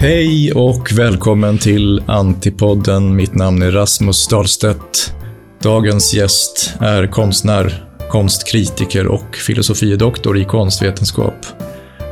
Hej 0.00 0.52
och 0.52 0.92
välkommen 0.92 1.58
till 1.58 2.02
Antipodden. 2.06 3.16
Mitt 3.16 3.34
namn 3.34 3.62
är 3.62 3.72
Rasmus 3.72 4.28
Dahlstedt. 4.28 5.14
Dagens 5.62 6.14
gäst 6.14 6.74
är 6.80 7.06
konstnär, 7.06 7.84
konstkritiker 8.10 9.06
och 9.06 9.36
filosofiedoktor 9.36 10.38
i 10.38 10.44
konstvetenskap. 10.44 11.46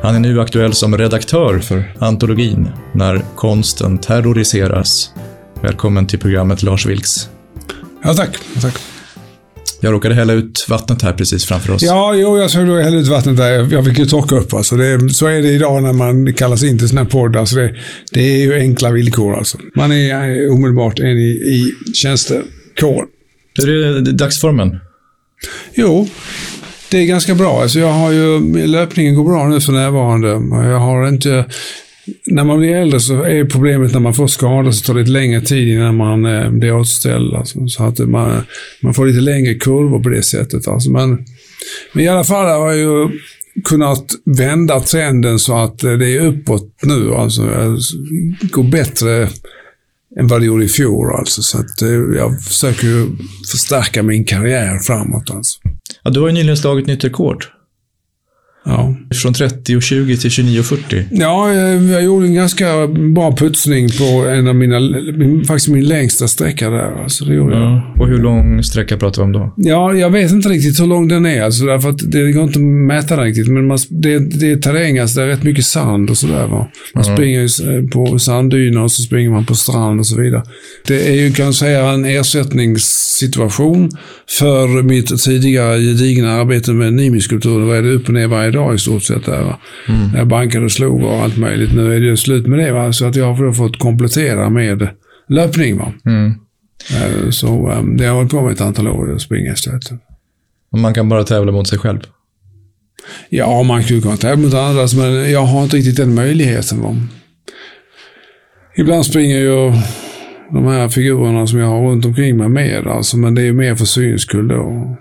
Han 0.03 0.15
är 0.15 0.21
nu 0.21 0.41
aktuell 0.41 0.73
som 0.73 0.99
redaktör 0.99 1.59
för 1.59 1.95
antologin 1.99 2.69
När 2.93 3.25
konsten 3.37 3.99
terroriseras. 3.99 5.11
Välkommen 5.63 6.07
till 6.07 6.19
programmet 6.19 6.63
Lars 6.63 6.87
Vilks. 6.87 7.29
Ja, 8.03 8.15
tack. 8.15 8.39
tack. 8.63 8.96
Jag 9.81 9.93
råkade 9.93 10.15
hälla 10.15 10.33
ut 10.33 10.67
vattnet 10.69 11.03
här 11.03 11.13
precis 11.13 11.45
framför 11.45 11.73
oss. 11.73 11.83
Ja, 11.83 12.15
jo, 12.15 12.39
jag 12.39 12.51
såg 12.51 12.61
hälla 12.61 12.97
ut 12.97 13.07
vattnet 13.07 13.37
där. 13.37 13.73
Jag 13.73 13.85
fick 13.85 13.99
ju 13.99 14.07
torka 14.07 14.37
upp. 14.37 14.55
Alltså. 14.55 14.77
Det, 14.77 15.11
så 15.11 15.27
är 15.27 15.43
det 15.43 15.49
idag 15.49 15.83
när 15.83 15.93
man 15.93 16.35
kallas 16.35 16.63
in 16.63 16.79
till 16.79 16.89
sådana 16.89 17.05
här 17.05 17.11
poddar. 17.11 17.41
Alltså 17.41 17.57
det, 17.57 17.75
det 18.13 18.21
är 18.21 18.39
ju 18.39 18.55
enkla 18.55 18.91
villkor 18.91 19.37
alltså. 19.37 19.59
Man 19.75 19.93
är 19.93 20.51
omedelbart 20.51 20.99
en 20.99 21.19
i, 21.19 21.31
i 21.31 21.75
tjänstekår. 21.95 23.05
Hur 23.59 23.69
är 23.69 24.01
dagsformen? 24.01 24.79
Jo, 25.75 26.09
det 26.91 26.99
är 26.99 27.07
ganska 27.07 27.35
bra. 27.35 27.63
Alltså 27.63 27.79
jag 27.79 27.93
har 27.93 28.13
ju, 28.13 28.41
löpningen 28.67 29.15
går 29.15 29.25
bra 29.25 29.49
nu 29.49 29.61
för 29.61 29.73
närvarande. 29.73 30.29
Jag 30.69 30.79
har 30.79 31.09
inte 31.09 31.45
när 32.27 32.45
man 32.45 32.59
blir 32.59 32.75
äldre 32.75 33.01
så 33.01 33.23
är 33.23 33.45
problemet 33.45 33.93
när 33.93 34.01
man 34.01 34.15
får 34.15 34.27
skador 34.27 34.71
så 34.71 34.85
tar 34.85 34.95
det 34.95 35.01
lite 35.01 35.13
längre 35.13 35.41
tid 35.41 35.69
innan 35.69 35.97
man 35.97 36.25
eh, 36.25 36.51
blir 36.51 36.75
återställd. 36.75 37.35
Alltså, 37.35 37.69
så 37.69 37.85
att 37.85 37.99
man, 37.99 38.43
man 38.83 38.95
får 38.95 39.07
lite 39.07 39.21
längre 39.21 39.55
kurvor 39.55 40.03
på 40.03 40.09
det 40.09 40.23
sättet. 40.23 40.69
Alltså. 40.69 40.91
Men, 40.91 41.25
men 41.93 42.05
i 42.05 42.09
alla 42.09 42.25
fall 42.25 42.61
har 42.61 42.73
jag 42.73 42.79
ju 42.79 43.19
kunnat 43.65 44.05
vända 44.25 44.81
trenden 44.81 45.39
så 45.39 45.59
att 45.59 45.85
eh, 45.85 45.93
det 45.93 46.17
är 46.17 46.27
uppåt 46.27 46.75
nu. 46.83 47.15
Alltså, 47.15 47.43
det 48.41 48.51
går 48.51 48.65
bättre 48.65 49.29
än 50.19 50.27
vad 50.27 50.41
det 50.41 50.47
gjorde 50.47 50.65
i 50.65 50.69
fjol. 50.69 51.15
Alltså. 51.15 51.43
Så 51.43 51.59
att, 51.59 51.83
eh, 51.83 51.89
jag 52.17 52.43
försöker 52.43 52.87
ju 52.87 53.07
förstärka 53.51 54.03
min 54.03 54.25
karriär 54.25 54.79
framåt. 54.79 55.31
Alltså. 55.31 55.61
Ja, 56.03 56.11
du 56.11 56.21
har 56.21 56.27
ju 56.27 56.35
nyligen 56.35 56.57
slagit 56.57 56.87
nytt 56.87 57.05
rekord. 57.05 57.45
Ja. 58.67 58.97
Från 59.15 59.35
30 59.35 59.77
och 59.77 59.83
20 59.83 60.17
till 60.17 60.31
29 60.31 60.61
och 60.61 60.67
40. 60.67 61.05
Ja, 61.11 61.53
jag, 61.53 61.83
jag 61.83 62.05
gjorde 62.05 62.27
en 62.27 62.35
ganska 62.35 62.87
bra 62.87 63.37
putsning 63.37 63.89
på 63.89 64.29
en 64.29 64.49
av 64.49 64.55
mina, 64.55 64.81
faktiskt 65.47 65.69
min 65.69 65.85
längsta 65.85 66.29
sträcka 66.29 66.71
där. 66.71 67.03
Alltså, 67.03 67.25
det 67.25 67.35
gjorde 67.35 67.57
ja. 67.57 67.83
jag. 67.97 68.03
Och 68.03 68.09
hur 68.09 68.19
lång 68.19 68.63
sträcka 68.63 68.97
pratar 68.97 69.23
vi 69.23 69.27
om 69.27 69.33
då? 69.33 69.55
Ja, 69.57 69.95
jag 69.95 70.11
vet 70.11 70.31
inte 70.31 70.49
riktigt 70.49 70.81
hur 70.81 70.87
lång 70.87 71.09
den 71.09 71.27
är. 71.27 71.43
Alltså, 71.43 71.65
därför 71.65 71.89
att 71.89 72.11
det 72.13 72.33
går 72.33 72.43
inte 72.43 72.59
att 72.59 72.65
mäta 72.65 73.17
den 73.17 73.25
riktigt. 73.25 73.49
Men 73.49 73.67
man, 73.67 73.79
det, 73.91 74.19
det 74.19 74.51
är 74.51 74.57
terräng, 74.57 74.99
alltså, 74.99 75.21
det 75.21 75.27
är 75.27 75.29
rätt 75.29 75.43
mycket 75.43 75.65
sand 75.65 76.11
och 76.11 76.17
sådär. 76.17 76.49
Man 76.49 76.67
mm. 76.95 77.17
springer 77.17 77.91
på 77.91 78.19
sanddyner 78.19 78.83
och 78.83 78.93
så 78.93 79.03
springer 79.03 79.31
man 79.31 79.47
på 79.47 79.55
strand 79.55 80.01
och 80.01 80.07
så 80.07 80.21
vidare. 80.21 80.43
Det 80.87 81.09
är 81.09 81.15
ju, 81.15 81.33
kan 81.33 81.45
jag 81.45 81.55
säga, 81.55 81.91
en 81.91 82.05
ersättningssituation 82.05 83.91
för 84.39 84.83
mitt 84.83 85.23
tidigare 85.25 85.81
gedigna 85.81 86.33
arbete 86.33 86.73
med 86.73 86.93
Nimiskulpturen. 86.93 87.67
Då 87.67 87.73
är 87.73 87.83
det 87.83 87.93
upp 87.93 88.09
och 88.09 88.15
ner 88.15 88.27
varje 88.27 88.51
dag 88.57 88.75
i 88.75 88.79
stort 88.79 89.03
sett. 89.03 89.25
Där? 89.25 89.57
Mm. 89.89 90.17
Jag 90.17 90.27
bankade 90.27 90.65
och 90.65 90.73
slog 90.73 91.03
och 91.03 91.15
allt 91.15 91.37
möjligt. 91.37 91.75
Nu 91.75 91.97
är 91.97 92.01
det 92.01 92.17
slut 92.17 92.47
med 92.47 92.59
det. 92.59 92.73
Va? 92.73 92.93
Så 92.93 93.07
att 93.07 93.17
jag 93.17 93.33
har 93.33 93.53
fått 93.53 93.79
komplettera 93.79 94.51
med 94.51 94.89
löpning. 95.29 95.79
Va? 95.79 95.93
Mm. 96.05 96.35
Eh, 96.95 97.31
så 97.31 97.71
um, 97.71 97.97
det 97.97 98.07
har 98.07 98.15
hållit 98.15 98.31
på 98.31 98.43
med 98.43 98.53
ett 98.53 98.61
antal 98.61 98.89
år 98.89 99.19
springa 99.19 99.53
istället. 99.53 99.91
Och 100.73 100.79
man 100.79 100.95
kan 100.95 101.09
bara 101.09 101.25
tävla 101.25 101.53
mot 101.53 101.69
sig 101.69 101.79
själv? 101.79 102.01
Ja, 103.29 103.63
man 103.63 103.83
skulle 103.83 104.01
kunna 104.01 104.17
tävla 104.17 104.43
mot 104.43 104.55
andra, 104.55 104.87
men 104.97 105.31
jag 105.31 105.43
har 105.43 105.63
inte 105.63 105.77
riktigt 105.77 105.97
den 105.97 106.15
möjligheten. 106.15 106.83
Va? 106.83 106.97
Ibland 108.77 109.07
springer 109.07 109.41
jag 109.41 109.75
de 110.53 110.67
här 110.67 110.89
figurerna 110.89 111.47
som 111.47 111.59
jag 111.59 111.69
har 111.69 111.91
runt 111.91 112.05
omkring 112.05 112.37
mig 112.37 112.49
med, 112.49 112.87
alltså, 112.87 113.17
men 113.17 113.35
det 113.35 113.43
är 113.43 113.53
mer 113.53 113.75
för 113.75 113.85
syns 113.85 114.23
skull 114.23 114.49
då. 114.49 114.97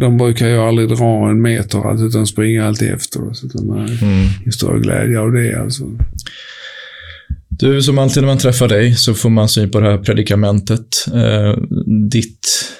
De 0.00 0.16
brukar 0.16 0.48
ju 0.48 0.58
aldrig 0.58 0.88
dra 0.88 1.30
en 1.30 1.42
meter, 1.42 1.90
alltså, 1.90 2.06
utan 2.06 2.26
springa 2.26 2.66
alltid 2.66 2.92
efter. 2.92 3.32
Så 3.32 3.46
de 3.46 3.70
är 3.70 4.02
mm. 4.02 4.52
större 4.52 4.80
glädje 4.80 5.20
av 5.20 5.32
det. 5.32 5.60
Alltså. 5.60 5.84
Du, 7.48 7.82
som 7.82 7.98
alltid 7.98 8.22
när 8.22 8.28
man 8.28 8.38
träffar 8.38 8.68
dig 8.68 8.94
så 8.94 9.14
får 9.14 9.30
man 9.30 9.48
syn 9.48 9.70
på 9.70 9.80
det 9.80 9.90
här 9.90 9.98
predikamentet. 9.98 11.06
Eh, 11.14 11.56
ditt 12.10 12.72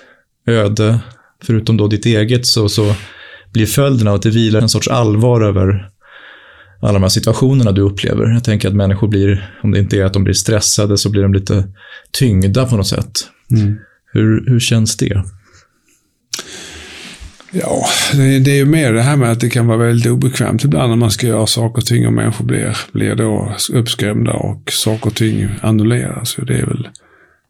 öde, 0.47 1.01
förutom 1.43 1.77
då 1.77 1.89
ditt 1.89 2.07
eget, 2.07 2.47
så, 2.47 2.69
så 2.69 2.95
blir 3.53 3.67
följden 3.67 4.09
av 4.09 4.15
att 4.15 4.23
det 4.23 4.31
vilar 4.31 4.61
en 4.61 4.69
sorts 4.69 4.89
allvar 4.89 5.41
över 5.41 5.91
alla 6.81 6.93
de 6.93 7.03
här 7.03 7.09
situationerna 7.09 7.73
du 7.73 7.81
upplever. 7.81 8.25
Jag 8.25 8.45
tänker 8.45 8.69
att 8.69 8.75
människor 8.75 9.09
blir, 9.09 9.55
om 9.63 9.71
det 9.71 9.79
inte 9.79 10.01
är 10.01 10.05
att 10.05 10.13
de 10.13 10.25
blir 10.25 10.35
stressade, 10.35 10.99
så 10.99 11.11
blir 11.11 11.23
de 11.23 11.35
lite 11.35 11.65
tyngda 12.13 12.67
på 12.67 12.77
något 12.77 12.87
sätt. 12.87 13.13
Mm. 13.51 13.77
Hur, 14.13 14.45
hur 14.47 14.61
känns 14.61 14.97
det? 14.97 15.25
Ja, 17.57 17.87
det, 18.13 18.51
är 18.51 18.57
ju 18.57 18.65
mer 18.65 18.93
det 18.93 19.03
här 19.03 19.17
med 19.17 19.33
att 19.33 19.41
det 19.41 19.51
kan 19.51 19.67
vara 19.67 19.79
väldigt 19.79 20.13
obekvämt 20.13 20.65
ibland 20.65 20.91
när 20.91 20.97
man 20.97 21.11
ska 21.11 21.27
göra 21.27 21.47
saker 21.47 21.79
och 21.79 21.87
ting 21.87 22.07
och 22.07 22.13
människor 22.13 22.45
blir, 22.45 22.77
blir 22.93 23.15
då 23.15 23.55
uppskrämda 23.73 24.33
och 24.33 24.73
saker 24.73 25.07
och 25.07 25.15
ting 25.15 25.49
annulleras. 25.63 26.37
Det 26.47 26.55
är 26.55 26.67
väl, 26.67 26.89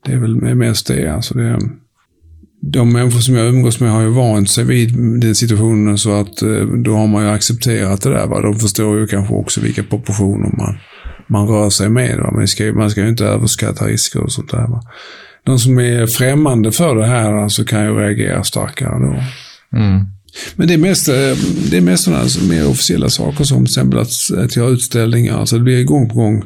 det 0.06 0.12
är 0.12 0.16
väl 0.16 0.54
mest 0.54 0.86
det. 0.86 1.08
Alltså 1.08 1.34
det 1.34 1.58
de 2.72 2.92
människor 2.92 3.20
som 3.20 3.34
jag 3.34 3.46
umgås 3.46 3.80
med 3.80 3.90
har 3.90 4.02
ju 4.02 4.08
vant 4.08 4.50
sig 4.50 4.64
vid 4.64 4.94
den 5.20 5.34
situationen 5.34 5.98
så 5.98 6.20
att 6.20 6.42
eh, 6.42 6.66
då 6.84 6.94
har 6.94 7.06
man 7.06 7.24
ju 7.24 7.30
accepterat 7.30 8.02
det 8.02 8.10
där. 8.10 8.26
Va? 8.26 8.40
De 8.40 8.58
förstår 8.58 8.98
ju 8.98 9.06
kanske 9.06 9.34
också 9.34 9.60
vilka 9.60 9.82
proportioner 9.82 10.56
man, 10.58 10.78
man 11.26 11.48
rör 11.48 11.70
sig 11.70 11.88
med. 11.88 12.18
Va? 12.18 12.30
Man, 12.30 12.48
ska, 12.48 12.64
man 12.64 12.90
ska 12.90 13.00
ju 13.00 13.08
inte 13.08 13.24
överskatta 13.24 13.86
risker 13.86 14.20
och 14.20 14.32
sånt 14.32 14.50
där. 14.50 14.66
Va? 14.66 14.82
De 15.44 15.58
som 15.58 15.78
är 15.78 16.06
främmande 16.06 16.72
för 16.72 16.96
det 16.96 17.06
här 17.06 17.32
alltså 17.32 17.64
kan 17.64 17.84
ju 17.84 17.94
reagera 17.94 18.44
starkare 18.44 19.06
då. 19.06 19.22
Mm. 19.76 20.04
Men 20.56 20.68
det 20.68 20.74
är 20.74 20.78
mest, 20.78 21.08
eh, 21.08 21.14
det 21.70 21.76
är 21.76 21.80
mest 21.80 22.04
sådana 22.04 22.22
alltså 22.22 22.44
mer 22.44 22.68
officiella 22.68 23.08
saker 23.08 23.44
som 23.44 23.58
till 23.58 23.72
exempel 23.72 23.98
att, 23.98 24.44
att 24.44 24.56
göra 24.56 24.68
utställningar. 24.68 25.38
Alltså 25.38 25.56
det 25.56 25.64
blir 25.64 25.84
gång 25.84 26.08
på 26.08 26.14
gång 26.14 26.44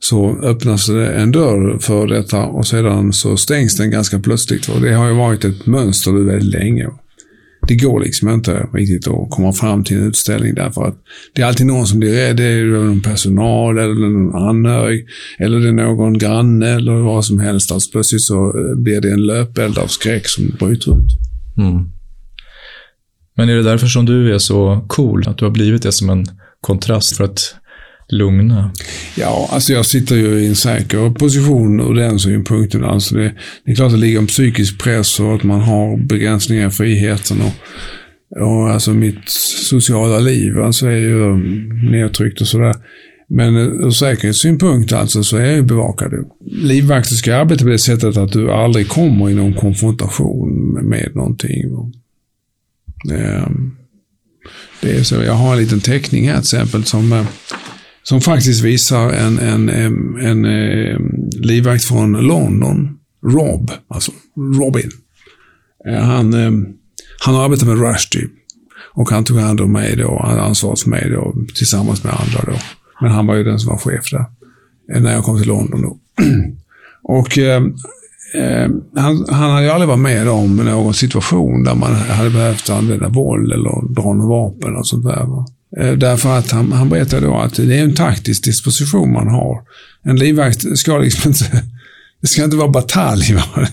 så 0.00 0.38
öppnas 0.42 0.86
det 0.86 1.08
en 1.08 1.32
dörr 1.32 1.78
för 1.78 2.06
detta 2.06 2.44
och 2.44 2.66
sedan 2.66 3.12
så 3.12 3.36
stängs 3.36 3.76
den 3.76 3.90
ganska 3.90 4.18
plötsligt. 4.18 4.68
Och 4.68 4.80
det 4.80 4.92
har 4.92 5.08
ju 5.08 5.14
varit 5.14 5.44
ett 5.44 5.66
mönster 5.66 6.12
väldigt 6.12 6.60
länge. 6.60 6.88
Det 7.68 7.74
går 7.74 8.00
liksom 8.00 8.28
inte 8.28 8.66
riktigt 8.74 9.08
att 9.08 9.30
komma 9.30 9.52
fram 9.52 9.84
till 9.84 9.96
en 9.96 10.06
utställning 10.08 10.54
därför 10.54 10.84
att 10.84 10.96
det 11.34 11.42
är 11.42 11.46
alltid 11.46 11.66
någon 11.66 11.86
som 11.86 11.98
blir 11.98 12.12
rädd. 12.12 12.36
Det 12.36 12.44
är 12.44 12.64
någon 12.64 13.02
personal 13.02 13.78
eller 13.78 13.94
någon 13.94 14.34
anhörig 14.48 15.06
eller 15.38 15.60
det 15.60 15.68
är 15.68 15.72
någon 15.72 16.18
granne 16.18 16.68
eller 16.68 16.92
vad 16.92 17.24
som 17.24 17.40
helst. 17.40 17.72
Alltså 17.72 17.90
plötsligt 17.90 18.22
så 18.22 18.52
blir 18.76 19.00
det 19.00 19.12
en 19.12 19.26
löpeld 19.26 19.78
av 19.78 19.86
skräck 19.86 20.28
som 20.28 20.56
bryter 20.58 21.00
ut. 21.00 21.10
Mm. 21.58 21.97
Men 23.38 23.48
är 23.48 23.54
det 23.54 23.62
därför 23.62 23.86
som 23.86 24.06
du 24.06 24.34
är 24.34 24.38
så 24.38 24.84
cool? 24.88 25.28
Att 25.28 25.38
du 25.38 25.44
har 25.44 25.52
blivit 25.52 25.82
det 25.82 25.92
som 25.92 26.10
en 26.10 26.26
kontrast 26.60 27.16
för 27.16 27.24
att 27.24 27.54
lugna? 28.08 28.70
Ja, 29.16 29.48
alltså 29.52 29.72
jag 29.72 29.86
sitter 29.86 30.16
ju 30.16 30.40
i 30.40 30.46
en 30.46 30.54
säker 30.54 31.10
position 31.10 31.80
ur 31.80 31.94
den 31.94 32.18
synpunkten. 32.18 32.84
Alltså 32.84 33.14
det, 33.14 33.34
det 33.64 33.70
är 33.70 33.74
klart 33.74 33.86
att 33.86 33.92
det 33.92 33.98
ligger 33.98 34.18
en 34.18 34.26
psykisk 34.26 34.80
press 34.80 35.20
och 35.20 35.34
att 35.34 35.42
man 35.42 35.60
har 35.60 36.06
begränsningar 36.06 36.68
i 36.68 36.70
friheten. 36.70 37.40
Och, 37.40 37.52
och 38.42 38.70
alltså 38.70 38.90
mitt 38.90 39.28
sociala 39.68 40.18
liv 40.18 40.58
alltså 40.58 40.86
är 40.86 40.96
ju 40.96 41.22
um, 41.22 41.68
nedtryckt 41.90 42.40
och 42.40 42.48
sådär. 42.48 42.74
Men 43.28 43.56
eh, 43.56 43.62
ur 43.62 43.90
säkerhetssynpunkt 43.90 44.92
alltså 44.92 45.24
så 45.24 45.36
är 45.36 45.44
jag 45.44 45.56
ju 45.56 45.62
bevakad. 45.62 46.12
Livvakter 46.50 47.14
ska 47.14 47.36
arbeta 47.36 47.64
på 47.64 47.70
det 47.70 47.78
sättet 47.78 48.16
att 48.16 48.32
du 48.32 48.52
aldrig 48.52 48.88
kommer 48.88 49.30
i 49.30 49.34
någon 49.34 49.54
konfrontation 49.54 50.72
med 50.82 51.10
någonting. 51.14 51.92
Ehm, 53.12 53.76
det, 54.80 54.96
är 54.96 55.02
så. 55.02 55.14
Jag 55.14 55.34
har 55.34 55.52
en 55.52 55.58
liten 55.58 55.80
teckning 55.80 56.28
här 56.28 56.34
till 56.34 56.40
exempel 56.40 56.84
som 56.84 57.12
eh, 57.12 57.26
som 58.02 58.20
faktiskt 58.20 58.64
visar 58.64 59.10
en, 59.10 59.38
en, 59.38 59.68
en, 59.68 60.16
en, 60.20 60.44
en 60.44 61.30
livvakt 61.32 61.84
från 61.84 62.12
London. 62.12 62.98
Rob, 63.26 63.70
alltså 63.88 64.12
Robin. 64.36 64.90
Eh, 65.88 66.02
han, 66.02 66.34
han 67.18 67.34
har 67.34 67.44
arbetat 67.44 67.68
med 67.68 67.80
Rushdie. 67.80 68.20
Typ. 68.20 68.32
Och 68.98 69.10
han 69.10 69.24
tog 69.24 69.38
hand 69.38 69.60
om 69.60 69.72
mig 69.72 69.96
då, 69.96 70.22
han 70.24 70.38
ansvaret 70.38 70.80
för 70.80 70.90
mig 70.90 71.10
då, 71.10 71.34
tillsammans 71.54 72.04
med 72.04 72.12
andra 72.12 72.52
då. 72.52 72.58
Men 73.00 73.10
han 73.10 73.26
var 73.26 73.34
ju 73.34 73.44
den 73.44 73.58
som 73.58 73.68
var 73.68 73.78
chef 73.78 74.10
där. 74.10 74.24
Eh, 74.92 75.02
när 75.02 75.12
jag 75.12 75.24
kom 75.24 75.38
till 75.38 75.48
London 75.48 75.82
då. 75.82 75.98
och 77.02 77.38
eh, 77.38 77.62
Eh, 78.34 78.68
han, 78.96 79.26
han 79.28 79.50
hade 79.50 79.64
ju 79.64 79.70
aldrig 79.70 79.88
varit 79.88 80.00
med 80.00 80.28
om 80.28 80.56
någon 80.56 80.94
situation 80.94 81.64
där 81.64 81.74
man 81.74 81.94
hade 81.94 82.30
behövt 82.30 82.70
använda 82.70 83.08
våld 83.08 83.52
eller 83.52 83.94
dra 83.94 84.12
något 84.12 84.28
vapen 84.28 84.76
och 84.76 84.86
sånt 84.86 85.04
där. 85.04 85.24
Va? 85.24 85.46
Eh, 85.76 85.92
därför 85.92 86.38
att 86.38 86.50
han, 86.50 86.72
han 86.72 86.88
berättade 86.88 87.26
då 87.26 87.36
att 87.36 87.54
det 87.54 87.78
är 87.78 87.84
en 87.84 87.94
taktisk 87.94 88.44
disposition 88.44 89.12
man 89.12 89.28
har. 89.28 89.60
En 90.02 90.16
livvakt 90.16 90.78
ska 90.78 90.98
liksom 90.98 91.30
inte, 91.30 91.64
det 92.20 92.26
ska 92.28 92.44
inte 92.44 92.56
vara 92.56 92.68
batalj, 92.68 93.34
va? 93.34 93.68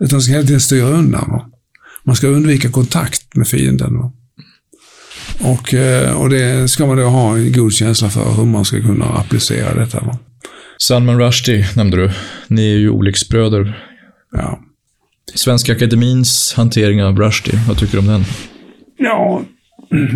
utan 0.00 0.22
ska 0.22 0.32
hela 0.32 0.46
tiden 0.46 0.60
styra 0.60 0.88
undan. 0.88 1.30
Va? 1.30 1.46
Man 2.04 2.16
ska 2.16 2.26
undvika 2.26 2.70
kontakt 2.70 3.36
med 3.36 3.48
fienden. 3.48 3.98
Va? 3.98 4.12
Och, 5.40 5.74
eh, 5.74 6.12
och 6.12 6.30
det 6.30 6.70
ska 6.70 6.86
man 6.86 6.96
då 6.96 7.04
ha 7.04 7.36
en 7.36 7.52
god 7.52 7.72
känsla 7.72 8.10
för 8.10 8.32
hur 8.32 8.44
man 8.44 8.64
ska 8.64 8.80
kunna 8.80 9.04
applicera 9.04 9.74
detta. 9.74 10.00
Va? 10.00 10.18
Salman 10.78 11.18
Rushdie 11.18 11.68
nämnde 11.76 11.96
du. 11.96 12.10
Ni 12.48 12.72
är 12.72 12.78
ju 12.78 12.90
olycksbröder. 12.90 13.85
Ja. 14.32 14.60
Svenska 15.34 15.72
Akademins 15.72 16.54
hantering 16.56 17.04
av 17.04 17.18
Rushdie, 17.18 17.60
vad 17.68 17.78
tycker 17.78 17.92
du 17.92 17.98
om 17.98 18.06
den? 18.06 18.24
Ja, 18.98 19.42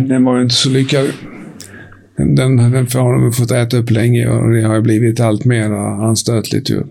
den 0.07 0.23
var 0.23 0.37
ju 0.37 0.43
inte 0.43 0.55
så 0.55 0.69
lyckad. 0.69 1.07
Den, 2.17 2.35
den, 2.35 2.57
den 2.57 2.87
har 2.93 3.21
de 3.21 3.33
fått 3.33 3.51
äta 3.51 3.77
upp 3.77 3.89
länge 3.89 4.27
och 4.29 4.51
det 4.51 4.61
har 4.61 4.75
ju 4.75 4.81
blivit 4.81 5.19
allt 5.19 5.45
mer 5.45 5.71
anstötligt 6.09 6.69
ju. 6.69 6.83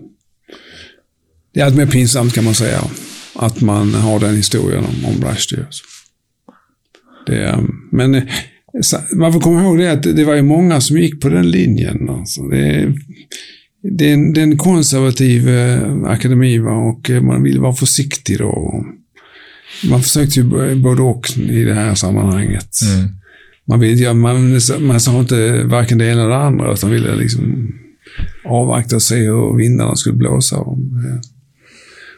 Det 1.53 1.59
är 1.59 1.65
allt 1.65 1.75
mer 1.75 1.85
pinsamt 1.85 2.33
kan 2.33 2.43
man 2.43 2.53
säga. 2.53 2.81
Att 3.35 3.61
man 3.61 3.93
har 3.93 4.19
den 4.19 4.35
historien 4.35 4.83
om, 4.83 5.05
om 5.05 5.29
Rushdie. 5.29 5.65
Det, 7.25 7.57
men 7.91 8.15
eh, 8.15 8.23
man 9.15 9.33
får 9.33 9.39
komma 9.39 9.61
ihåg 9.61 9.77
det 9.77 9.91
att 9.91 10.03
det 10.03 10.25
var 10.25 10.35
ju 10.35 10.41
många 10.41 10.81
som 10.81 10.97
gick 10.97 11.21
på 11.21 11.29
den 11.29 11.51
linjen. 11.51 12.09
Alltså 12.09 12.41
det, 12.41 12.93
det, 13.81 14.09
är 14.09 14.13
en, 14.13 14.33
det 14.33 14.41
är 14.41 14.43
en 14.43 14.57
konservativ 14.57 15.49
eh, 15.49 16.03
akademi 16.03 16.57
va? 16.57 16.71
och 16.71 17.09
eh, 17.09 17.21
man 17.21 17.43
vill 17.43 17.59
vara 17.59 17.73
försiktig 17.73 18.37
då. 18.37 18.85
Man 19.89 20.01
försökte 20.01 20.39
ju 20.39 20.75
både 20.75 21.01
och 21.01 21.37
i 21.37 21.63
det 21.63 21.73
här 21.73 21.95
sammanhanget. 21.95 22.79
Mm. 22.83 23.09
Man, 23.65 23.79
vill, 23.79 23.99
ja, 23.99 24.13
man, 24.13 24.59
man 24.79 24.99
sa 24.99 25.19
inte 25.19 25.63
varken 25.63 25.97
det 25.97 26.05
ena 26.05 26.21
eller 26.21 26.29
det 26.29 26.37
andra, 26.37 26.73
utan 26.73 26.91
ville 26.91 27.15
liksom 27.15 27.71
avvakta 28.45 28.95
och 28.95 29.01
se 29.01 29.15
hur 29.15 29.57
vindarna 29.57 29.95
skulle 29.95 30.15
blåsa. 30.15 30.57
Och 30.57 30.77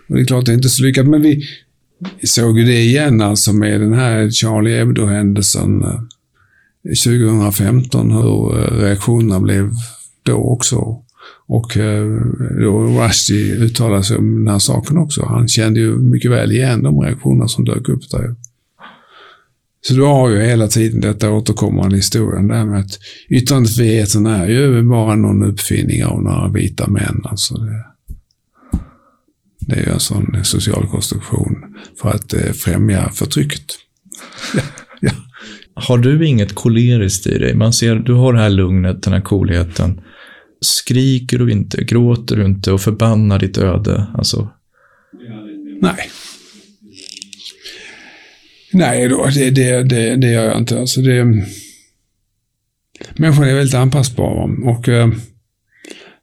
det 0.08 0.22
är 0.22 0.26
klart, 0.26 0.46
det 0.46 0.52
är 0.52 0.56
inte 0.56 0.70
så 0.70 0.84
lyckat, 0.84 1.08
men 1.08 1.22
vi, 1.22 1.44
vi 2.22 2.28
såg 2.28 2.60
ju 2.60 2.66
det 2.66 2.82
igen 2.82 3.22
alltså 3.22 3.54
med 3.54 3.82
den 3.82 3.94
här 3.94 4.30
Charlie 4.30 4.78
Hebdo-händelsen 4.78 5.84
2015, 7.04 8.12
eh, 8.12 8.18
hur 8.18 8.60
eh, 8.60 8.82
reaktionerna 8.82 9.40
blev 9.40 9.72
då 10.24 10.36
också. 10.36 11.04
Och 11.54 11.78
eh, 11.78 12.06
då 12.62 12.84
Rushdie 12.84 13.56
uttalade 13.56 14.04
sig 14.04 14.18
om 14.18 14.36
den 14.36 14.54
här 14.54 14.60
saken 14.60 14.98
också. 14.98 15.26
Han 15.26 15.48
kände 15.48 15.80
ju 15.80 15.98
mycket 15.98 16.32
väl 16.32 16.52
igen 16.52 16.84
de 16.84 17.00
reaktionerna 17.00 17.48
som 17.48 17.66
dök 17.66 17.90
upp 17.90 18.10
där. 18.12 18.36
Så 19.82 19.94
du 19.94 20.02
har 20.02 20.30
ju 20.30 20.42
hela 20.42 20.68
tiden 20.68 21.02
detta 21.02 21.32
återkommande 21.32 21.96
historien 21.96 22.48
där 22.48 22.66
med 22.66 22.80
att 22.80 23.00
yttrandefriheten 23.30 24.26
är 24.26 24.48
ju 24.48 24.84
bara 24.84 25.16
någon 25.16 25.44
uppfinning 25.44 26.06
av 26.06 26.24
några 26.24 26.50
vita 26.50 26.88
män. 26.88 27.22
Alltså 27.24 27.56
det, 27.58 27.86
det 29.60 29.76
är 29.76 29.86
ju 29.86 29.92
en 29.92 30.00
sån 30.00 30.40
social 30.44 30.88
konstruktion 30.88 31.56
för 32.02 32.10
att 32.10 32.34
eh, 32.34 32.52
främja 32.52 33.10
förtrycket. 33.10 33.66
ja. 35.02 35.12
Har 35.74 35.98
du 35.98 36.28
inget 36.28 36.56
koleriskt 36.56 37.28
i 37.28 37.38
dig? 37.38 37.56
Man 37.56 37.74
ser, 37.74 37.96
du 37.96 38.14
har 38.14 38.34
det 38.34 38.40
här 38.40 38.50
lugnet, 38.50 39.04
den 39.04 39.14
här 39.14 39.22
coolheten. 39.22 40.02
Skriker 40.64 41.38
du 41.40 41.52
inte, 41.52 41.84
gråter 41.84 42.36
du 42.36 42.46
inte 42.46 42.72
och 42.72 42.82
förbannar 42.82 43.40
ditt 43.40 43.58
öde? 43.58 44.08
Alltså. 44.14 44.50
Nej. 45.82 46.10
Nej, 48.74 49.08
då, 49.08 49.30
det, 49.34 49.50
det, 49.50 49.84
det, 49.84 50.16
det 50.16 50.32
gör 50.32 50.46
jag 50.46 50.58
inte. 50.58 50.80
Alltså 50.80 51.02
det, 51.02 51.24
människan 53.16 53.44
är 53.44 53.56
väldigt 53.56 53.76
anpassbar. 53.76 54.68
Och 54.70 54.90
eh, 54.90 55.10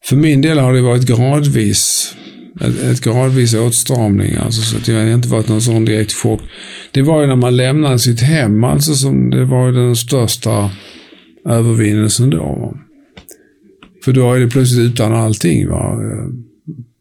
för 0.05 0.17
min 0.17 0.41
del 0.41 0.59
har 0.59 0.73
det 0.73 0.81
varit 0.81 1.07
gradvis 1.07 2.15
ett, 2.61 2.83
ett 2.83 3.01
gradvis 3.01 3.55
åtstramning. 3.55 4.37
Alltså, 4.37 4.63
så 4.63 4.77
det 4.87 4.99
har 4.99 5.07
inte 5.07 5.29
varit 5.29 5.49
någon 5.49 5.63
sån 5.63 5.85
direkt 5.85 6.13
chock. 6.13 6.41
Det 6.91 7.03
var 7.03 7.21
ju 7.21 7.27
när 7.27 7.37
man 7.37 7.57
lämnade 7.57 7.99
sitt 7.99 8.21
hem, 8.21 8.65
alltså 8.65 8.95
som 8.95 9.31
det 9.31 9.45
var 9.45 9.73
den 9.73 9.97
största 9.97 10.71
övervinnelsen 11.49 12.31
då. 12.31 12.77
För 14.05 14.13
då 14.13 14.33
är 14.33 14.41
det 14.41 14.49
plötsligt 14.49 14.93
utan 14.93 15.13
allting. 15.13 15.69
Va? 15.69 15.99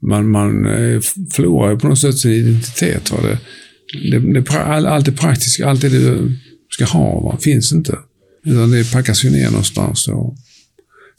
Man, 0.02 0.30
man 0.30 0.66
eh, 0.66 1.00
förlorar 1.32 1.70
ju 1.70 1.78
på 1.78 1.88
något 1.88 1.98
sätt 1.98 2.18
sin 2.18 2.32
identitet. 2.32 3.12
Va? 3.12 3.18
Det, 3.22 3.38
det, 4.18 4.40
det, 4.40 4.50
allt 4.60 5.06
det 5.06 5.12
praktiska, 5.12 5.68
allt 5.68 5.80
det 5.80 5.88
du 5.88 6.36
ska 6.70 6.84
ha, 6.84 7.20
va? 7.20 7.38
finns 7.40 7.72
inte. 7.72 7.98
Utan 8.44 8.70
det 8.70 8.92
packas 8.92 9.24
ju 9.24 9.30
ner 9.30 9.50
någonstans. 9.50 10.06
Då. 10.06 10.36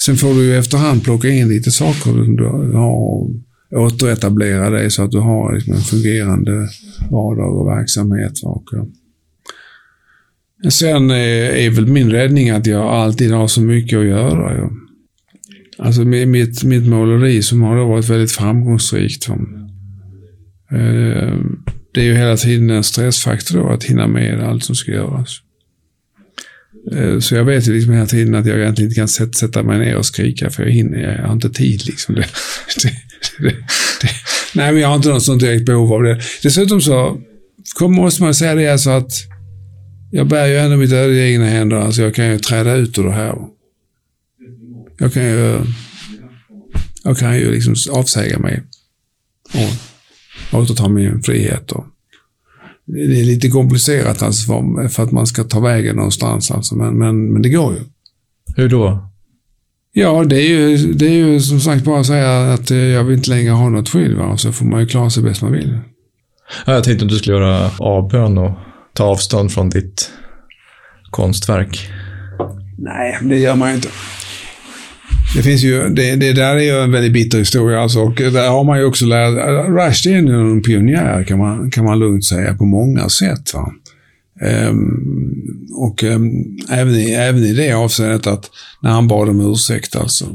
Sen 0.05 0.17
får 0.17 0.33
du 0.33 0.43
ju 0.43 0.57
efterhand 0.57 1.03
plocka 1.03 1.29
in 1.29 1.49
lite 1.49 1.71
saker 1.71 2.01
som 2.01 2.35
du 2.35 2.43
har 2.43 2.91
och 2.91 3.29
återetablera 3.75 4.69
dig 4.69 4.91
så 4.91 5.03
att 5.03 5.11
du 5.11 5.19
har 5.19 5.53
liksom 5.53 5.73
en 5.73 5.81
fungerande 5.81 6.69
vardag 7.11 7.57
och 7.59 7.67
verksamhet. 7.67 8.33
Och, 8.43 8.73
eh, 8.73 8.83
sen 10.69 11.11
är, 11.11 11.49
är 11.51 11.69
väl 11.69 11.87
min 11.87 12.11
räddning 12.11 12.49
att 12.49 12.65
jag 12.65 12.87
alltid 12.87 13.31
har 13.31 13.47
så 13.47 13.61
mycket 13.61 13.99
att 13.99 14.05
göra. 14.05 14.57
Ja. 14.57 14.71
Alltså 15.81 16.01
mitt, 16.01 16.63
mitt 16.63 16.87
måleri 16.87 17.41
som 17.41 17.61
har 17.61 17.75
varit 17.75 18.09
väldigt 18.09 18.31
framgångsrikt. 18.31 19.29
Eh, 19.29 19.37
det 21.93 22.01
är 22.01 22.05
ju 22.05 22.15
hela 22.15 22.37
tiden 22.37 22.69
en 22.69 22.83
stressfaktor 22.83 23.59
då, 23.59 23.69
att 23.69 23.83
hinna 23.83 24.07
med 24.07 24.43
allt 24.43 24.63
som 24.63 24.75
ska 24.75 24.91
göras. 24.91 25.37
Eh, 26.93 27.19
så 27.19 27.35
jag 27.35 27.43
vet 27.43 27.67
ju 27.67 27.73
liksom 27.73 27.93
hela 27.93 28.05
tiden 28.05 28.35
att 28.35 28.45
jag 28.45 28.59
egentligen 28.59 28.89
inte 28.89 28.99
kan 28.99 29.07
sätta 29.07 29.63
mig 29.63 29.79
ner 29.79 29.95
och 29.95 30.05
skrika 30.05 30.49
för 30.49 30.63
jag 30.63 30.71
hinner, 30.71 31.17
jag 31.17 31.27
har 31.27 31.33
inte 31.33 31.49
tid 31.49 31.85
liksom. 31.85 32.15
Det, 32.83 32.93
det, 33.39 33.55
det, 34.01 34.09
nej, 34.55 34.71
men 34.71 34.81
jag 34.81 34.87
har 34.87 34.95
inte 34.95 35.09
något 35.09 35.23
sånt 35.23 35.41
direkt 35.41 35.65
behov 35.65 35.93
av 35.93 36.03
det. 36.03 36.21
Dessutom 36.43 36.81
så 36.81 37.21
måste 37.81 38.23
man 38.23 38.33
säga 38.33 38.55
det 38.55 38.67
alltså 38.67 38.89
att 38.89 39.11
jag 40.11 40.27
bär 40.27 40.47
ju 40.47 40.57
ändå 40.57 40.77
mitt 40.77 40.91
öde 40.91 41.13
i 41.13 41.31
egna 41.31 41.45
händer. 41.45 41.77
Alltså 41.77 42.01
jag 42.01 42.15
kan 42.15 42.31
ju 42.31 42.39
träda 42.39 42.73
ut 42.73 42.97
ur 42.97 43.03
det 43.03 43.11
här. 43.11 43.35
Jag 45.01 45.13
kan 45.13 45.23
ju, 45.23 45.59
jag 47.03 47.17
kan 47.17 47.35
ju 47.35 47.51
liksom 47.51 47.75
avsäga 47.91 48.39
mig 48.39 48.63
och 50.51 50.59
återta 50.59 50.89
min 50.89 51.23
frihet. 51.23 51.71
Och 51.71 51.85
det 52.85 53.21
är 53.21 53.25
lite 53.25 53.49
komplicerat 53.49 54.21
alltså 54.21 54.45
för, 54.45 54.87
för 54.87 55.03
att 55.03 55.11
man 55.11 55.27
ska 55.27 55.43
ta 55.43 55.59
vägen 55.59 55.95
någonstans. 55.95 56.51
Alltså, 56.51 56.75
men, 56.75 56.97
men, 56.97 57.33
men 57.33 57.41
det 57.41 57.49
går 57.49 57.73
ju. 57.73 57.79
Hur 58.55 58.69
då? 58.69 59.09
Ja, 59.93 60.23
det 60.23 60.35
är, 60.35 60.49
ju, 60.49 60.93
det 60.93 61.05
är 61.05 61.13
ju 61.13 61.39
som 61.39 61.59
sagt 61.59 61.83
bara 61.83 61.99
att 61.99 62.05
säga 62.05 62.53
att 62.53 62.71
eh, 62.71 62.77
jag 62.77 63.03
vill 63.03 63.17
inte 63.17 63.29
längre 63.29 63.51
ha 63.51 63.69
något 63.69 63.89
skydd. 63.89 64.17
Va? 64.17 64.25
Och 64.25 64.39
så 64.39 64.51
får 64.51 64.65
man 64.65 64.79
ju 64.79 64.87
klara 64.87 65.09
sig 65.09 65.23
bäst 65.23 65.41
man 65.41 65.51
vill. 65.51 65.79
Ja, 66.65 66.73
jag 66.73 66.83
tänkte 66.83 67.05
att 67.05 67.11
du 67.11 67.17
skulle 67.17 67.37
göra 67.37 67.71
avbön 67.77 68.37
och 68.37 68.51
ta 68.93 69.03
avstånd 69.03 69.51
från 69.51 69.69
ditt 69.69 70.11
konstverk. 71.09 71.89
Nej, 72.77 73.17
det 73.21 73.37
gör 73.37 73.55
man 73.55 73.69
ju 73.69 73.75
inte. 73.75 73.89
Det 75.35 75.43
finns 75.43 75.63
ju, 75.63 75.89
det, 75.89 76.15
det 76.15 76.33
där 76.33 76.55
är 76.55 76.61
ju 76.61 76.83
en 76.83 76.91
väldigt 76.91 77.13
bitter 77.13 77.39
historia 77.39 77.81
alltså, 77.81 77.99
och 77.99 78.15
där 78.15 78.49
har 78.49 78.63
man 78.63 78.79
ju 78.79 78.85
också 78.85 79.05
lärt, 79.05 79.33
Rushdie 79.67 80.13
är 80.13 80.33
en 80.33 80.61
pionjär 80.61 81.23
kan 81.23 81.39
man, 81.39 81.71
kan 81.71 81.85
man 81.85 81.99
lugnt 81.99 82.25
säga 82.25 82.53
på 82.53 82.65
många 82.65 83.09
sätt. 83.09 83.53
Va? 83.53 83.73
Um, 84.69 85.67
och 85.75 86.03
um, 86.03 86.57
även, 86.69 86.95
i, 86.95 87.11
även 87.11 87.43
i 87.43 87.53
det 87.53 87.73
avseendet 87.73 88.27
att 88.27 88.49
när 88.81 88.91
han 88.91 89.07
bad 89.07 89.29
om 89.29 89.51
ursäkt 89.51 89.95
alltså. 89.95 90.25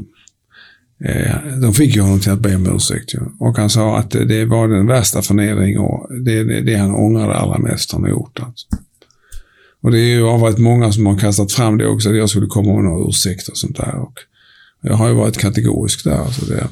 Eh, 1.05 1.35
de 1.61 1.73
fick 1.73 1.95
ju 1.95 2.01
honom 2.01 2.19
till 2.19 2.31
att 2.31 2.39
be 2.39 2.55
om 2.55 2.75
ursäkt. 2.75 3.13
Ju. 3.13 3.19
Och 3.39 3.57
han 3.57 3.69
sa 3.69 3.97
att 3.97 4.11
det 4.11 4.45
var 4.45 4.67
den 4.67 4.87
värsta 4.87 5.21
förnedring 5.21 5.79
och 5.79 6.07
det, 6.25 6.43
det, 6.43 6.61
det 6.61 6.75
han 6.75 6.95
ångrade 6.95 7.33
allra 7.33 7.57
mest 7.57 7.91
han 7.91 8.03
har 8.03 8.09
gjort. 8.09 8.39
Alltså. 8.39 8.67
Och 9.81 9.91
det 9.91 10.19
har 10.19 10.37
varit 10.37 10.57
många 10.57 10.91
som 10.91 11.05
har 11.05 11.17
kastat 11.17 11.51
fram 11.51 11.77
det 11.77 11.87
också, 11.87 12.09
att 12.09 12.17
jag 12.17 12.29
skulle 12.29 12.47
komma 12.47 12.73
med 12.73 12.83
några 12.83 13.09
ursäkter 13.09 13.51
och 13.51 13.57
sånt 13.57 13.77
där. 13.77 13.95
Och 13.95 14.13
jag 14.81 14.93
har 14.93 15.07
ju 15.07 15.13
varit 15.13 15.37
kategorisk 15.37 16.03
där. 16.03 16.25
Så 16.31 16.45
det, 16.45 16.67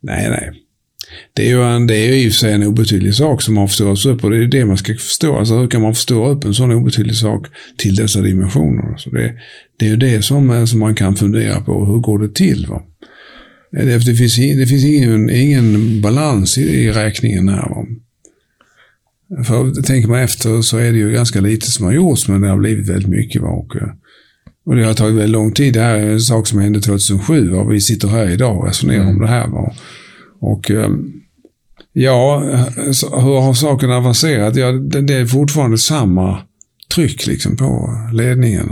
nej, 0.00 0.30
nej. 0.30 0.52
Det 1.32 1.42
är 1.42 1.48
ju 1.48 1.62
en, 1.62 1.86
det 1.86 1.96
är 1.96 2.12
i 2.12 2.28
och 2.28 2.32
för 2.32 2.38
sig 2.38 2.52
en 2.52 2.62
obetydlig 2.62 3.14
sak 3.14 3.42
som 3.42 3.56
har 3.56 3.66
förstorats 3.66 4.06
upp 4.06 4.24
och 4.24 4.30
det 4.30 4.36
är 4.36 4.46
det 4.46 4.64
man 4.64 4.76
ska 4.76 4.94
förstå. 4.94 5.36
Alltså 5.36 5.58
hur 5.58 5.68
kan 5.68 5.82
man 5.82 5.94
förstora 5.94 6.30
upp 6.30 6.44
en 6.44 6.54
sån 6.54 6.72
obetydlig 6.72 7.16
sak 7.16 7.46
till 7.76 7.94
dessa 7.94 8.20
dimensioner? 8.20 8.96
Så 8.96 9.10
det, 9.10 9.34
det 9.78 9.86
är 9.86 9.90
ju 9.90 9.96
det 9.96 10.22
som, 10.22 10.50
eh, 10.50 10.64
som 10.64 10.80
man 10.80 10.94
kan 10.94 11.16
fundera 11.16 11.60
på. 11.60 11.84
Hur 11.84 11.98
går 11.98 12.18
det 12.18 12.34
till? 12.34 12.66
Va? 12.66 12.82
Eh, 13.76 13.86
det, 13.86 13.98
det 13.98 14.14
finns, 14.14 14.36
det 14.36 14.66
finns 14.66 14.84
ingen, 14.84 15.30
ingen 15.30 16.00
balans 16.00 16.58
i, 16.58 16.62
i 16.62 16.92
räkningen 16.92 17.48
här. 17.48 17.68
Va? 17.68 17.86
För 19.44 19.82
tänker 19.82 20.08
man 20.08 20.20
efter 20.20 20.62
så 20.62 20.76
är 20.76 20.92
det 20.92 20.98
ju 20.98 21.12
ganska 21.12 21.40
lite 21.40 21.70
som 21.70 21.86
har 21.86 21.92
gjorts, 21.92 22.28
men 22.28 22.40
det 22.40 22.48
har 22.48 22.56
blivit 22.56 22.88
väldigt 22.88 23.10
mycket. 23.10 23.42
Va? 23.42 23.48
Och, 23.48 23.76
eh, 23.76 23.88
och 24.70 24.76
det 24.76 24.84
har 24.84 24.94
tagit 24.94 25.14
väldigt 25.14 25.30
lång 25.30 25.52
tid. 25.52 25.74
Det 25.74 25.80
här 25.80 25.98
är 25.98 26.10
en 26.10 26.20
sak 26.20 26.46
som 26.46 26.58
hände 26.58 26.80
2007 26.80 27.52
och 27.54 27.72
vi 27.72 27.80
sitter 27.80 28.08
här 28.08 28.28
idag 28.28 28.58
och 28.58 28.66
resonerar 28.66 29.02
mm. 29.02 29.14
om 29.14 29.20
det 29.20 29.26
här. 29.26 29.46
Va? 29.46 29.72
Och 30.40 30.70
ehm, 30.70 31.12
ja, 31.92 32.40
hur 33.00 33.40
har 33.40 33.54
saken 33.54 33.92
avancerat? 33.92 34.56
Ja, 34.56 34.72
det 34.72 35.14
är 35.14 35.26
fortfarande 35.26 35.78
samma 35.78 36.38
tryck 36.94 37.26
liksom 37.26 37.56
på 37.56 37.98
ledningen. 38.12 38.68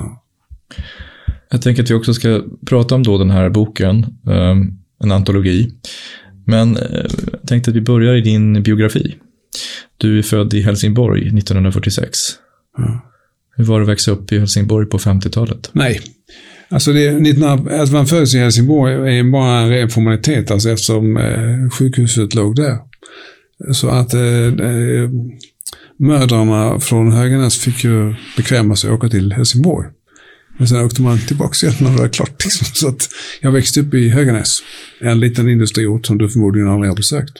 Jag 1.50 1.62
tänker 1.62 1.82
att 1.82 1.90
vi 1.90 1.94
också 1.94 2.14
ska 2.14 2.42
prata 2.66 2.94
om 2.94 3.02
då 3.02 3.18
den 3.18 3.30
här 3.30 3.50
boken, 3.50 4.06
ehm, 4.30 4.78
en 5.02 5.12
antologi. 5.12 5.72
Men 6.46 6.76
eh, 6.76 7.06
jag 7.32 7.48
tänkte 7.48 7.70
att 7.70 7.76
vi 7.76 7.80
börjar 7.80 8.14
i 8.14 8.20
din 8.20 8.62
biografi. 8.62 9.16
Du 9.96 10.18
är 10.18 10.22
född 10.22 10.54
i 10.54 10.62
Helsingborg 10.62 11.20
1946. 11.20 12.18
Ja. 12.76 13.00
Hur 13.58 13.64
var 13.64 13.78
det 13.78 13.82
att 13.82 13.88
växa 13.88 14.10
upp 14.10 14.32
i 14.32 14.38
Helsingborg 14.38 14.86
på 14.86 14.98
50-talet? 14.98 15.70
Nej, 15.72 16.00
Alltså, 16.70 16.92
det, 16.92 17.12
19, 17.12 17.68
att 17.70 17.92
man 17.92 18.06
föds 18.06 18.34
i 18.34 18.38
Helsingborg 18.38 19.18
är 19.18 19.32
bara 19.32 19.58
en 19.60 19.68
ren 19.70 19.90
formalitet 19.90 20.50
alltså, 20.50 20.70
eftersom 20.70 21.16
eh, 21.16 21.70
sjukhuset 21.70 22.34
låg 22.34 22.56
där. 22.56 22.78
Så 23.72 23.88
att 23.88 24.14
eh, 24.14 24.20
eh, 24.46 25.10
mödrarna 25.98 26.80
från 26.80 27.12
Höganäs 27.12 27.58
fick 27.58 27.84
ju 27.84 28.14
bekväma 28.36 28.76
sig 28.76 28.90
att 28.90 28.96
åka 28.96 29.08
till 29.08 29.32
Helsingborg. 29.32 29.88
Men 30.58 30.68
sen 30.68 30.84
åkte 30.84 31.02
man 31.02 31.18
tillbaka 31.18 31.66
igen 31.66 31.78
när 31.80 31.90
det 31.90 31.96
var 31.96 32.08
klart. 32.08 32.44
Liksom. 32.44 32.66
Så 32.74 32.88
att 32.88 33.08
jag 33.40 33.52
växte 33.52 33.80
upp 33.80 33.94
i 33.94 34.08
Höganäs. 34.08 34.58
En 35.00 35.20
liten 35.20 35.48
industriort 35.48 36.06
som 36.06 36.18
du 36.18 36.28
förmodligen 36.28 36.68
aldrig 36.68 36.90
har 36.90 36.96
besökt. 36.96 37.32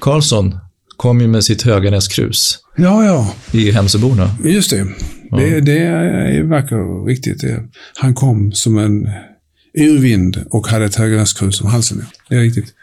Karlsson 0.00 0.58
kom 0.96 1.20
ju 1.20 1.26
med 1.26 1.44
sitt 1.44 1.62
Höganäskrus 1.62 2.58
Ja, 2.76 3.04
ja. 3.04 3.34
i 3.52 3.70
Hemsöborna. 3.70 4.30
Just 4.44 4.70
det. 4.70 4.86
Det, 5.38 5.60
det 5.60 5.78
är- 5.78 6.42
verkar 6.42 7.06
riktigt. 7.06 7.44
Han 7.94 8.14
kom 8.14 8.52
som 8.52 8.78
en 8.78 9.10
urvind 9.78 10.44
och 10.50 10.66
hade 10.66 10.84
ett 10.84 10.94
Höganäskrus 10.96 11.60
om 11.60 11.66
halsen. 11.70 11.98
Ja. 12.00 12.06
Det 12.28 12.34
är 12.34 12.40
riktigt. 12.40 12.74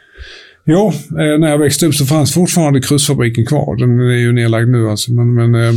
Jo, 0.66 0.88
eh, 1.10 1.40
när 1.40 1.50
jag 1.50 1.58
växte 1.58 1.86
upp 1.88 1.96
så 1.96 2.06
fanns 2.06 2.34
fortfarande 2.34 2.82
krusfabriken 2.82 3.46
kvar. 3.46 3.76
Den 3.76 4.00
är 4.00 4.14
ju 4.18 4.32
nedlagd 4.32 4.70
nu 4.70 4.90
alltså. 4.90 5.12
Men, 5.12 5.34
men, 5.34 5.56
eh, 5.56 5.74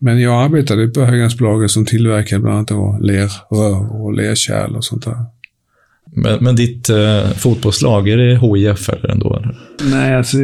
men 0.00 0.20
jag 0.20 0.44
arbetade 0.44 0.88
på 0.88 1.00
Höganäsbolaget 1.00 1.70
som 1.70 1.86
tillverkade 1.86 2.42
bland 2.42 2.56
annat 2.56 2.68
då 2.68 2.98
lerrör 3.00 4.02
och 4.02 4.12
lerkärl 4.14 4.76
och 4.76 4.84
sånt 4.84 5.04
där. 5.04 5.16
Men, 6.16 6.44
men 6.44 6.56
ditt 6.56 6.88
eh, 6.88 7.30
fotbollslag, 7.30 8.08
är 8.08 8.16
det 8.16 8.38
HIF 8.38 8.88
eller 8.88 9.08
ändå? 9.08 9.36
Eller? 9.36 9.58
Nej, 9.90 10.14
alltså 10.14 10.36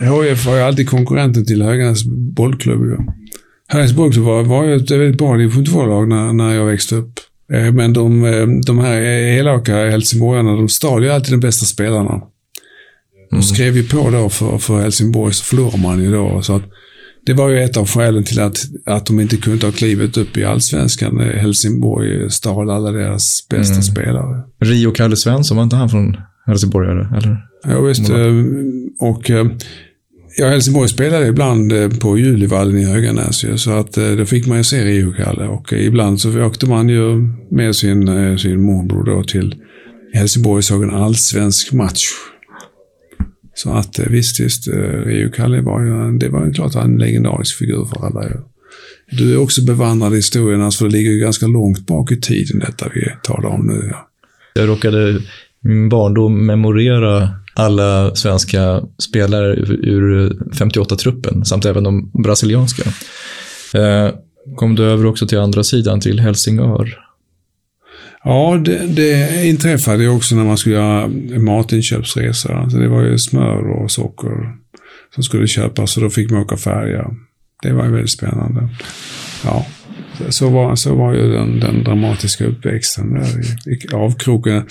HIF 0.00 0.46
var 0.46 0.56
ju 0.56 0.62
alltid 0.62 0.88
konkurrenten 0.88 1.44
till 1.44 1.62
Höganäs 1.62 2.04
bollklubb. 2.36 2.84
ju. 2.84 2.96
Höganäs 3.68 3.92
bollklubb 3.92 4.24
var, 4.24 4.42
var 4.42 4.64
ju 4.64 4.76
ett 4.76 4.90
väldigt 4.90 5.18
bra 5.18 5.36
division 5.36 5.64
2-lag 5.64 6.08
när, 6.08 6.32
när 6.32 6.54
jag 6.54 6.66
växte 6.66 6.94
upp. 6.96 7.12
Eh, 7.52 7.72
Men 7.72 7.92
de, 7.92 8.24
eh, 8.24 8.46
de 8.66 8.78
här 8.78 9.00
elaka 9.38 9.74
helsingborgarna, 9.90 10.56
de 10.56 10.68
stal 10.68 11.04
ju 11.04 11.10
alltid 11.10 11.32
de 11.32 11.40
bästa 11.40 11.66
spelarna. 11.66 12.20
De 13.30 13.42
skrev 13.42 13.76
ju 13.76 13.88
på 13.88 14.10
då 14.10 14.28
för, 14.28 14.58
för 14.58 14.80
Helsingborg, 14.80 15.34
så 15.34 15.44
förlorade 15.44 15.78
man 15.82 16.02
ju 16.02 16.12
då. 16.12 16.42
Så 16.42 16.56
att 16.56 16.62
det 17.26 17.32
var 17.34 17.48
ju 17.48 17.58
ett 17.62 17.76
av 17.76 17.86
skälen 17.88 18.24
till 18.24 18.40
att, 18.40 18.56
att 18.86 19.06
de 19.06 19.20
inte 19.20 19.36
kunde 19.36 19.58
ta 19.58 19.70
klivet 19.72 20.16
upp 20.16 20.36
i 20.36 20.44
allsvenskan. 20.44 21.14
när 21.14 21.32
Helsingborg 21.32 22.30
stal 22.30 22.70
alla 22.70 22.90
deras 22.90 23.46
bästa 23.50 23.82
spelare. 23.82 24.42
Rio 24.60 24.90
Kalle 24.90 25.16
Svensson, 25.16 25.56
var 25.56 25.64
inte 25.64 25.76
han 25.76 25.88
från 25.88 26.16
Helsingborg? 26.46 26.90
Eller? 26.90 27.08
Ja, 27.64 27.80
visst. 27.80 28.10
eh, 28.10 28.16
Och 28.98 29.30
eh, 29.30 29.46
ja, 30.36 30.46
Helsingborg 30.46 30.88
spelade 30.88 31.26
ibland 31.26 31.72
eh, 31.72 31.88
på 31.88 32.18
Julivallen 32.18 32.78
i 32.78 32.84
Höganäs 32.84 33.44
ju, 33.44 33.58
så 33.58 33.70
att 33.70 33.96
eh, 33.96 34.10
då 34.10 34.24
fick 34.24 34.46
man 34.46 34.58
ju 34.58 34.64
se 34.64 34.84
Rio-Kalle. 34.84 35.46
Och 35.46 35.72
eh, 35.72 35.86
ibland 35.86 36.20
så 36.20 36.42
åkte 36.42 36.66
man 36.66 36.88
ju 36.88 37.28
med 37.50 37.76
sin, 37.76 38.38
sin 38.38 38.62
morbror 38.62 39.04
då 39.04 39.22
till 39.22 39.54
Helsingborg 40.12 40.58
och 40.58 40.64
såg 40.64 40.82
en 40.82 40.94
allsvensk 40.94 41.72
match. 41.72 42.04
Så 43.54 43.72
att 43.72 43.98
visst, 43.98 44.40
visst, 44.40 44.68
Rio-Kalle 45.06 45.60
var 45.60 45.82
ju, 45.82 46.18
det 46.18 46.28
var 46.28 46.46
ju 46.46 46.52
klart 46.52 46.74
en 46.74 46.96
legendarisk 46.96 47.58
figur 47.58 47.84
för 47.84 48.06
alla. 48.06 48.24
ju. 48.24 48.36
Du 49.10 49.32
är 49.32 49.38
också 49.38 49.64
bevandrad 49.64 50.12
i 50.12 50.16
historien, 50.16 50.62
alltså 50.62 50.84
det 50.84 50.90
ligger 50.90 51.10
ju 51.10 51.18
ganska 51.18 51.46
långt 51.46 51.86
bak 51.86 52.12
i 52.12 52.20
tiden 52.20 52.58
detta 52.58 52.88
vi 52.94 53.08
talar 53.22 53.48
om 53.48 53.66
nu. 53.66 53.88
Ja. 53.90 54.08
Jag 54.54 54.68
råkade 54.68 55.10
i 55.10 55.18
min 55.60 55.88
barndom 55.88 56.46
memorera 56.46 57.28
alla 57.56 58.14
svenska 58.14 58.82
spelare 58.98 59.54
ur- 59.56 60.36
58-truppen, 60.52 61.44
samt 61.44 61.64
även 61.64 61.84
de 61.84 62.10
brasilianska. 62.22 62.82
Eh, 63.74 64.10
kom 64.56 64.74
du 64.74 64.84
över 64.84 65.06
också 65.06 65.26
till 65.26 65.38
andra 65.38 65.62
sidan, 65.64 66.00
till 66.00 66.20
Helsingör? 66.20 66.98
Ja, 68.24 68.62
det, 68.64 68.86
det 68.86 69.44
inträffade 69.46 70.02
ju 70.02 70.08
också 70.08 70.34
när 70.34 70.44
man 70.44 70.58
skulle 70.58 70.74
göra 70.74 71.08
matinköpsresa. 71.38 72.70
Så 72.70 72.76
det 72.76 72.88
var 72.88 73.02
ju 73.02 73.18
smör 73.18 73.70
och 73.70 73.90
socker 73.90 74.52
som 75.14 75.22
skulle 75.22 75.46
köpas 75.46 75.90
så 75.92 76.00
då 76.00 76.10
fick 76.10 76.30
man 76.30 76.40
åka 76.42 76.56
färja. 76.56 77.10
Det 77.62 77.72
var 77.72 77.84
ju 77.84 77.90
väldigt 77.92 78.10
spännande. 78.10 78.68
Ja, 79.44 79.66
så- 80.18 80.32
så 80.32 80.48
var, 80.50 80.76
så 80.76 80.94
var 80.94 81.14
ju 81.14 81.32
den, 81.32 81.60
den 81.60 81.84
dramatiska 81.84 82.46
uppväxten 82.46 83.14
där 83.14 83.40
i, 83.40 83.70
i 83.74 83.94
avkroken. 83.94 84.62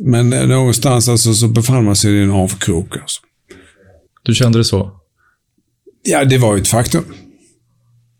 Men 0.00 0.32
eh, 0.32 0.46
någonstans 0.46 1.08
alltså 1.08 1.34
så 1.34 1.48
befann 1.48 1.84
man 1.84 1.96
sig 1.96 2.12
i 2.14 2.22
en 2.22 2.30
avkrok. 2.30 2.96
Alltså. 2.96 3.20
Du 4.22 4.34
kände 4.34 4.58
det 4.58 4.64
så? 4.64 4.90
Ja, 6.02 6.24
det 6.24 6.38
var 6.38 6.56
ju 6.56 6.60
ett 6.60 6.68
faktum. 6.68 7.04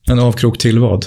En 0.08 0.18
avkrok 0.18 0.58
till 0.58 0.78
vad? 0.78 1.06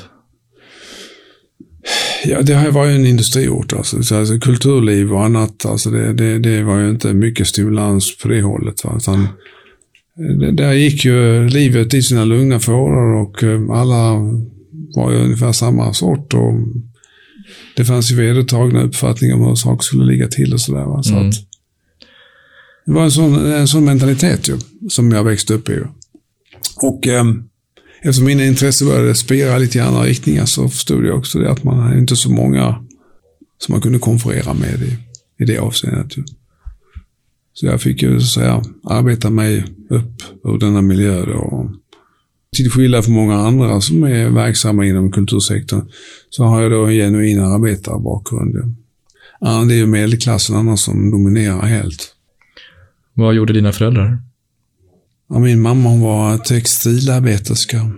Ja, 2.26 2.42
det 2.42 2.56
här 2.56 2.72
var 2.72 2.86
ju 2.86 2.96
en 2.96 3.06
industriort. 3.06 3.74
Alltså. 3.74 4.04
Så, 4.04 4.16
alltså, 4.16 4.40
kulturliv 4.40 5.14
och 5.14 5.24
annat. 5.24 5.66
Alltså, 5.66 5.90
det, 5.90 6.14
det, 6.14 6.40
det 6.40 6.64
var 6.64 6.80
ju 6.80 6.90
inte 6.90 7.14
mycket 7.14 7.48
stimulans 7.48 8.18
på 8.18 8.28
det 8.28 8.42
hållet. 8.42 8.84
Va? 8.84 8.94
Utan, 8.98 9.24
eh, 9.24 10.38
det, 10.40 10.52
där 10.52 10.74
gick 10.74 11.06
ju 11.06 11.48
livet 11.48 11.94
i 11.94 12.02
sina 12.02 12.26
lugna 12.26 12.60
fåror 12.60 13.22
och 13.22 13.44
eh, 13.44 13.62
alla 13.70 14.14
var 14.96 15.12
ju 15.12 15.18
ungefär 15.18 15.52
samma 15.52 15.94
sort. 15.94 16.34
Och 16.34 16.54
det 17.76 17.86
fanns 17.86 18.12
ju 18.12 18.16
vedertagna 18.16 18.82
uppfattningar 18.84 19.36
om 19.36 19.46
hur 19.48 19.56
saker 19.56 19.84
skulle 19.84 20.06
ligga 20.06 20.28
till 20.28 20.54
och 20.54 20.62
sådär. 20.62 20.86
Va? 20.86 21.04
Så 21.04 21.14
Mm. 21.16 21.30
att, 21.30 21.36
det 22.86 22.92
var 22.92 23.04
en 23.04 23.12
sån, 23.12 23.46
en 23.46 23.68
sån 23.68 23.86
mentalitet 23.86 24.50
ju, 24.50 24.58
som 24.90 25.12
jag 25.12 25.24
växte 25.24 25.54
upp 25.54 25.70
i. 25.70 25.80
Och 26.76 27.08
eh, 27.08 27.26
eftersom 28.02 28.26
mina 28.26 28.46
intressen 28.46 28.88
började 28.88 29.16
spira 29.16 29.58
lite 29.58 29.78
i 29.78 29.82
andra 29.82 30.04
riktningar 30.04 30.46
så 30.46 30.70
förstod 30.70 31.06
jag 31.06 31.18
också 31.18 31.40
det 31.40 31.52
att 31.52 31.64
man 31.64 31.92
är 31.94 31.98
inte 31.98 32.16
så 32.16 32.30
många 32.32 32.84
som 33.58 33.72
man 33.74 33.82
kunde 33.82 34.00
konferera 34.00 34.54
med 34.54 34.82
i, 34.82 34.98
i 35.44 35.46
det 35.46 35.58
avseendet. 35.58 36.18
Ju. 36.18 36.24
Så 37.54 37.66
jag 37.66 37.82
fick 37.82 38.02
ju 38.02 38.20
så 38.20 38.26
att 38.26 38.30
säga 38.46 38.64
arbeta 38.84 39.30
mig 39.30 39.66
upp 39.90 40.24
ur 40.44 40.58
denna 40.60 40.82
miljö 40.82 41.26
då. 41.26 41.72
Till 42.56 42.72
skillnad 42.72 43.06
från 43.06 43.14
många 43.14 43.36
andra 43.36 43.82
som 43.82 44.04
är 44.04 44.30
verksamma 44.30 44.86
inom 44.86 45.12
kultursektorn 45.12 45.82
så 46.30 46.44
har 46.44 46.62
jag 46.62 46.72
då 46.72 46.86
en 46.86 46.94
genuin 46.94 47.40
arbetarbakgrund. 47.40 48.76
Ja, 49.40 49.66
det 49.68 49.74
är 49.74 49.78
ju 49.78 49.86
medelklassen 49.86 50.56
annars 50.56 50.80
som 50.80 51.12
dominerar 51.12 51.62
helt. 51.62 52.16
Vad 53.14 53.34
gjorde 53.36 53.54
dina 53.54 53.72
föräldrar? 53.72 54.18
Ja, 55.30 55.40
min 55.40 55.62
mamma 55.62 55.90
hon 55.90 56.02
var 56.02 56.38
textilarbeterska. 56.38 57.92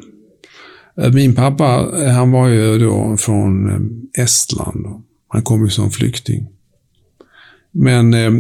Eh, 1.02 1.14
Min 1.14 1.36
pappa 1.36 1.92
eh, 2.04 2.12
han 2.12 2.32
var 2.32 2.48
ju 2.48 2.80
då 2.80 3.18
från 3.18 3.70
eh, 3.70 4.24
Estland. 4.24 4.86
Han 5.28 5.42
kom 5.42 5.64
ju 5.64 5.70
som 5.70 5.92
flykting. 5.92 6.48
Men 7.72 8.14
eh, 8.14 8.34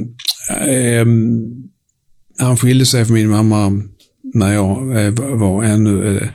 eh, 0.69 1.05
han 2.39 2.57
skilde 2.57 2.85
sig 2.85 3.05
från 3.05 3.13
min 3.13 3.29
mamma 3.29 3.83
när 4.33 4.53
jag 4.53 5.05
eh, 5.05 5.13
var 5.37 5.63
ännu 5.63 6.17
eh, 6.17 6.27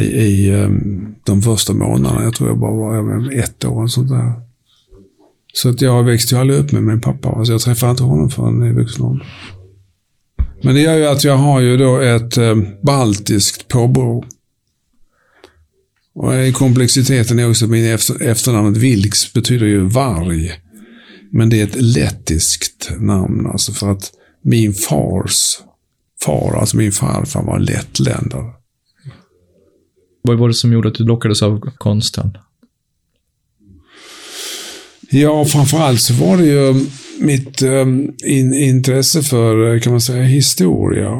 i, 0.00 0.04
i 0.04 0.50
ehm, 0.50 1.14
de 1.24 1.42
första 1.42 1.72
månaderna. 1.72 2.24
Jag 2.24 2.34
tror 2.34 2.48
jag 2.48 2.58
bara 2.58 3.02
var 3.02 3.32
ett 3.32 3.64
år 3.64 3.82
och 3.82 3.90
sånt 3.90 4.10
där. 4.10 4.32
Så 5.52 5.68
att 5.68 5.80
jag 5.80 6.04
växte 6.04 6.34
ju 6.34 6.40
aldrig 6.40 6.58
upp 6.58 6.72
med 6.72 6.82
min 6.82 7.00
pappa. 7.00 7.28
Alltså 7.28 7.52
jag 7.52 7.60
träffade 7.60 7.90
inte 7.90 8.02
honom 8.02 8.30
förrän 8.30 8.62
i 8.62 8.72
vuxen 8.72 9.04
ålder. 9.04 9.26
Men 10.62 10.74
det 10.74 10.80
gör 10.80 10.96
ju 10.96 11.06
att 11.06 11.24
jag 11.24 11.36
har 11.36 11.60
ju 11.60 11.76
då 11.76 11.98
ett 11.98 12.36
eh, 12.36 12.56
baltiskt 12.82 13.68
påbrå. 13.68 14.24
Och 16.14 16.54
komplexiteten 16.54 17.38
är 17.38 17.50
också 17.50 17.66
min 17.66 17.84
efter, 17.84 18.22
efternamnet 18.22 18.76
Vilks 18.76 19.32
betyder 19.32 19.66
ju 19.66 19.80
varg. 19.80 20.52
Men 21.32 21.50
det 21.50 21.60
är 21.60 21.64
ett 21.64 21.82
lettiskt 21.82 22.90
namn 22.98 23.46
alltså 23.46 23.72
för 23.72 23.90
att 23.90 24.12
min 24.42 24.74
fars 24.74 25.60
far, 26.24 26.56
alltså 26.56 26.76
min 26.76 26.92
farfar 26.92 27.42
var 27.42 27.58
lettländare. 27.58 28.52
Vad 30.22 30.38
var 30.38 30.48
det 30.48 30.54
som 30.54 30.72
gjorde 30.72 30.88
att 30.88 30.94
du 30.94 31.04
lockades 31.04 31.42
av 31.42 31.60
konsten? 31.60 32.38
Ja, 35.10 35.44
framförallt 35.44 36.00
så 36.00 36.14
var 36.14 36.36
det 36.36 36.46
ju 36.46 36.86
mitt 37.20 37.62
eh, 37.62 37.86
in, 38.24 38.54
intresse 38.54 39.22
för, 39.22 39.74
eh, 39.74 39.80
kan 39.80 39.92
man 39.92 40.00
säga, 40.00 40.22
historia 40.22 41.10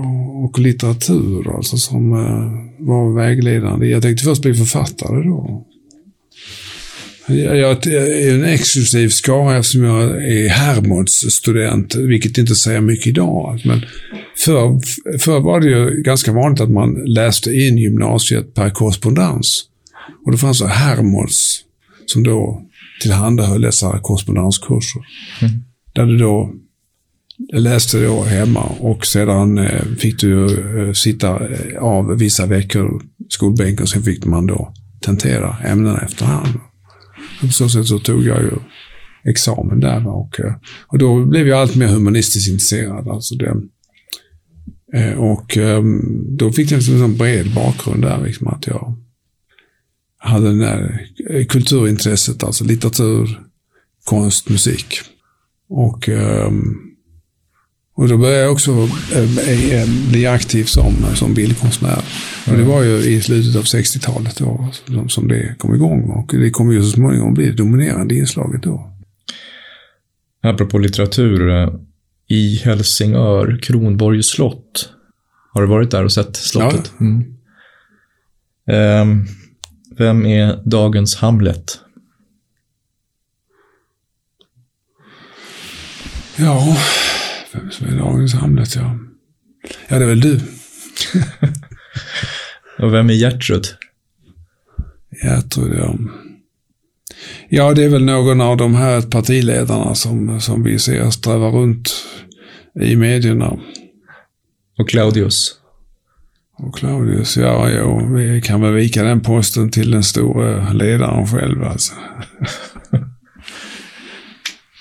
och 0.44 0.58
litteratur 0.58 1.56
alltså, 1.56 1.76
som 1.76 2.12
eh, 2.12 2.86
var 2.86 3.14
vägledande. 3.14 3.86
Jag 3.86 4.02
tänkte 4.02 4.24
först 4.24 4.42
bli 4.42 4.54
författare 4.54 5.22
då. 5.22 5.66
Jag, 7.36 7.86
är 7.86 8.34
en 8.34 8.44
exklusiv 8.44 9.08
skara 9.08 9.58
eftersom 9.58 9.84
jag 9.84 10.02
är 10.32 10.48
Hermods 10.48 11.12
student, 11.12 11.94
vilket 11.94 12.38
inte 12.38 12.54
säger 12.54 12.80
mycket 12.80 13.06
idag. 13.06 13.60
Men 13.64 13.84
förr 14.44 14.80
för 15.18 15.40
var 15.40 15.60
det 15.60 15.66
ju 15.66 16.02
ganska 16.02 16.32
vanligt 16.32 16.60
att 16.60 16.70
man 16.70 16.94
läste 16.94 17.50
in 17.50 17.78
gymnasiet 17.78 18.54
per 18.54 18.70
korrespondens. 18.70 19.64
Och 20.26 20.32
det 20.32 20.38
fanns 20.38 20.62
Hermods 20.62 21.60
som 22.06 22.22
då 22.22 22.62
tillhandahöll 23.00 23.60
dessa 23.60 23.98
korrespondenskurser. 23.98 25.02
Där 25.94 26.06
du 26.06 26.18
då 26.18 26.52
läste 27.52 28.04
då 28.04 28.22
hemma 28.22 28.62
och 28.62 29.06
sedan 29.06 29.58
eh, 29.58 29.84
fick 29.98 30.20
du 30.20 30.46
eh, 30.80 30.92
sitta 30.92 31.28
eh, 31.28 31.82
av 31.82 32.18
vissa 32.18 32.46
veckor 32.46 33.02
skolbänken 33.28 33.82
och 33.82 33.88
sen 33.88 34.02
fick 34.02 34.24
man 34.24 34.46
då 34.46 34.74
tentera 35.00 35.56
ämnena 35.64 36.00
efterhand. 36.00 36.48
På 37.40 37.48
så 37.48 37.68
sätt 37.68 37.86
så 37.86 37.98
tog 37.98 38.24
jag 38.24 38.42
ju 38.42 38.52
examen 39.24 39.80
där. 39.80 40.08
Och, 40.08 40.40
eh, 40.40 40.54
och 40.86 40.98
då 40.98 41.24
blev 41.24 41.48
jag 41.48 41.58
allt 41.58 41.76
mer 41.76 41.86
humanistiskt 41.86 42.48
intresserad. 42.48 43.08
Alltså 43.08 43.34
det, 43.34 43.56
eh, 44.94 45.18
och 45.18 45.56
ehm, 45.56 46.36
då 46.36 46.52
fick 46.52 46.70
jag 46.70 46.78
liksom 46.78 47.02
en 47.02 47.16
bred 47.16 47.54
bakgrund 47.54 48.02
där. 48.02 48.24
Liksom 48.24 48.48
att 48.48 48.66
jag 48.66 48.96
hade 50.18 50.52
det 50.52 50.58
där 50.58 51.06
eh, 51.30 51.46
kulturintresset, 51.46 52.42
alltså 52.44 52.64
litteratur, 52.64 53.40
konst, 54.04 54.48
musik. 54.48 55.00
Och, 55.68 56.08
um, 56.08 56.89
och 57.94 58.08
då 58.08 58.16
började 58.16 58.42
jag 58.42 58.52
också 58.52 58.70
eh, 59.14 59.88
bli 60.10 60.26
aktiv 60.26 60.64
som, 60.64 60.94
som 61.14 61.34
bildkonstnär. 61.34 62.02
Och 62.46 62.56
det 62.56 62.62
var 62.62 62.82
ju 62.82 62.96
i 62.96 63.20
slutet 63.20 63.56
av 63.56 63.62
60-talet 63.62 64.36
då 64.36 64.68
som 65.08 65.28
det 65.28 65.54
kom 65.58 65.74
igång. 65.74 66.10
Och 66.10 66.30
det 66.32 66.50
kommer 66.50 66.72
ju 66.72 66.82
så 66.82 66.90
småningom 66.90 67.34
bli 67.34 67.46
det 67.46 67.52
dominerande 67.52 68.14
inslaget 68.14 68.62
då. 68.62 68.96
Apropå 70.42 70.78
litteratur, 70.78 71.50
eh, 71.50 71.70
i 72.28 72.56
Helsingör, 72.56 73.58
Kronborgs 73.62 74.26
slott. 74.26 74.92
Har 75.52 75.62
du 75.62 75.68
varit 75.68 75.90
där 75.90 76.04
och 76.04 76.12
sett 76.12 76.36
slottet? 76.36 76.92
Ja. 76.98 77.06
Mm. 77.06 77.36
Um, 79.02 79.26
vem 79.98 80.26
är 80.26 80.62
dagens 80.64 81.16
Hamlet? 81.16 81.78
Ja, 86.36 86.76
vem 87.52 87.70
som 87.70 87.86
är 87.86 87.98
dagens 87.98 88.34
Hamlet, 88.34 88.76
ja. 88.76 88.98
Ja, 89.88 89.98
det 89.98 90.04
är 90.04 90.08
väl 90.08 90.20
du. 90.20 90.40
och 92.78 92.94
vem 92.94 93.10
är 93.10 93.14
Gertrud? 93.14 93.66
Gertrud, 95.22 95.78
ja. 95.78 95.94
Ja, 97.48 97.74
det 97.74 97.84
är 97.84 97.88
väl 97.88 98.04
någon 98.04 98.40
av 98.40 98.56
de 98.56 98.74
här 98.74 99.02
partiledarna 99.02 99.94
som, 99.94 100.40
som 100.40 100.62
vi 100.62 100.78
ser 100.78 101.10
sträva 101.10 101.48
runt 101.48 101.92
i 102.80 102.96
medierna. 102.96 103.58
Och 104.78 104.88
Claudius? 104.88 105.56
Och 106.58 106.74
Claudius, 106.74 107.36
ja, 107.36 107.70
jo, 107.70 108.14
vi 108.14 108.42
kan 108.42 108.60
väl 108.60 108.72
vika 108.72 109.02
den 109.02 109.20
posten 109.20 109.70
till 109.70 109.90
den 109.90 110.02
stora 110.02 110.72
ledaren 110.72 111.26
själv 111.26 111.64
alltså. 111.64 111.94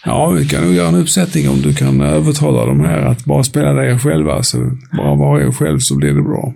ja, 0.06 0.30
vi 0.30 0.48
kan 0.48 0.64
nog 0.64 0.74
göra 0.74 0.88
en 0.88 0.96
uppsättning 0.96 1.50
om 1.50 1.62
du 1.62 1.74
kan 1.74 2.02
övertala 2.02 2.66
dem 2.66 2.80
här 2.80 3.02
att 3.02 3.26
bara 3.26 3.44
spela 3.44 3.74
dig 3.74 4.00
själva. 4.00 4.44
Så 4.44 4.58
bara 4.98 5.16
vara 5.16 5.44
er 5.44 5.52
själv 5.52 5.80
så 5.80 5.96
blir 5.96 6.14
det 6.14 6.22
bra. 6.22 6.54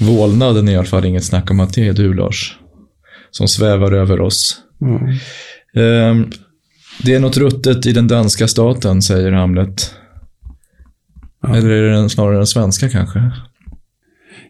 Vålnaden 0.00 0.68
är 0.68 0.72
i 0.72 0.76
alla 0.76 0.84
fall 0.84 1.04
inget 1.04 1.24
snack 1.24 1.50
om 1.50 1.60
att 1.60 1.74
det 1.74 1.88
är 1.88 1.92
du, 1.92 2.14
Lars 2.14 2.58
som 3.30 3.48
svävar 3.48 3.92
över 3.92 4.20
oss. 4.20 4.60
Mm. 4.80 6.30
Det 7.02 7.14
är 7.14 7.20
något 7.20 7.36
ruttet 7.36 7.86
i 7.86 7.92
den 7.92 8.08
danska 8.08 8.48
staten, 8.48 9.02
säger 9.02 9.32
Hamlet. 9.32 9.94
Ja. 11.42 11.56
Eller 11.56 11.70
är 11.70 12.02
det 12.02 12.10
snarare 12.10 12.36
den 12.36 12.46
svenska 12.46 12.88
kanske? 12.88 13.32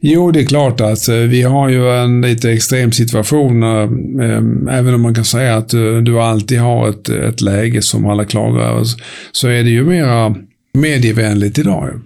Jo, 0.00 0.30
det 0.30 0.40
är 0.40 0.44
klart 0.44 0.80
att 0.80 1.08
eh, 1.08 1.16
vi 1.16 1.42
har 1.42 1.68
ju 1.68 1.90
en 1.90 2.20
lite 2.20 2.50
extrem 2.52 2.92
situation. 2.92 3.62
Eh, 3.62 3.82
eh, 4.28 4.78
även 4.78 4.94
om 4.94 5.00
man 5.00 5.14
kan 5.14 5.24
säga 5.24 5.56
att 5.56 5.68
du, 5.68 6.20
alltid 6.20 6.58
har 6.58 6.88
ett, 6.88 7.08
ett 7.08 7.40
läge 7.40 7.82
som 7.82 8.06
alla 8.06 8.24
klagar 8.24 8.60
över, 8.60 8.84
så 9.32 9.48
är 9.48 9.62
det 9.62 9.70
ju 9.70 9.84
mera 9.84 10.34
medievänligt 10.74 11.58
idag. 11.58 12.00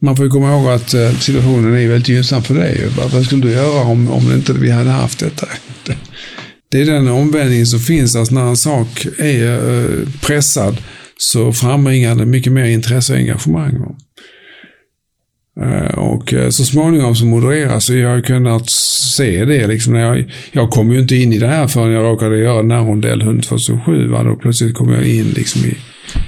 Man 0.00 0.16
får 0.16 0.24
ju 0.24 0.30
komma 0.30 0.52
ihåg 0.52 0.68
att 0.68 0.90
situationen 1.20 1.74
är 1.74 1.88
väldigt 1.88 2.08
gynnsam 2.08 2.42
för 2.42 2.54
dig. 2.54 2.88
Vad 3.12 3.24
skulle 3.24 3.42
du 3.42 3.50
göra 3.50 3.82
om, 3.82 4.10
om 4.10 4.32
inte 4.32 4.52
vi 4.52 4.70
hade 4.70 4.90
haft 4.90 5.18
detta? 5.18 5.46
Det 6.70 6.80
är 6.80 6.86
den 6.86 7.08
omvändningen 7.08 7.66
som 7.66 7.80
finns. 7.80 8.16
att 8.16 8.30
när 8.30 8.46
en 8.46 8.56
sak 8.56 9.06
är 9.18 9.60
pressad 10.26 10.76
så 11.16 11.52
frambringar 11.52 12.14
det 12.14 12.26
mycket 12.26 12.52
mer 12.52 12.64
intresse 12.64 13.12
och 13.12 13.18
engagemang. 13.18 13.96
Eh, 15.60 15.98
och 15.98 16.34
så 16.50 16.64
småningom 16.64 17.14
så 17.14 17.24
modereras 17.24 17.84
så 17.84 17.94
jag 17.94 18.10
har 18.10 18.20
kunnat 18.20 18.70
se 18.70 19.44
det. 19.44 19.66
Liksom 19.66 19.92
när 19.92 20.00
jag, 20.00 20.32
jag 20.52 20.70
kom 20.70 20.92
ju 20.92 21.00
inte 21.00 21.16
in 21.16 21.32
i 21.32 21.38
det 21.38 21.46
här 21.46 21.66
förrän 21.66 21.92
jag 21.92 22.04
råkade 22.04 22.38
göra 22.38 22.62
den 22.62 22.70
här 22.70 22.84
rondell 22.84 23.42
2007. 23.42 24.08
Då 24.08 24.36
plötsligt 24.36 24.74
kom 24.74 24.92
jag 24.92 25.06
in 25.06 25.30
liksom 25.30 25.64
i 25.64 25.76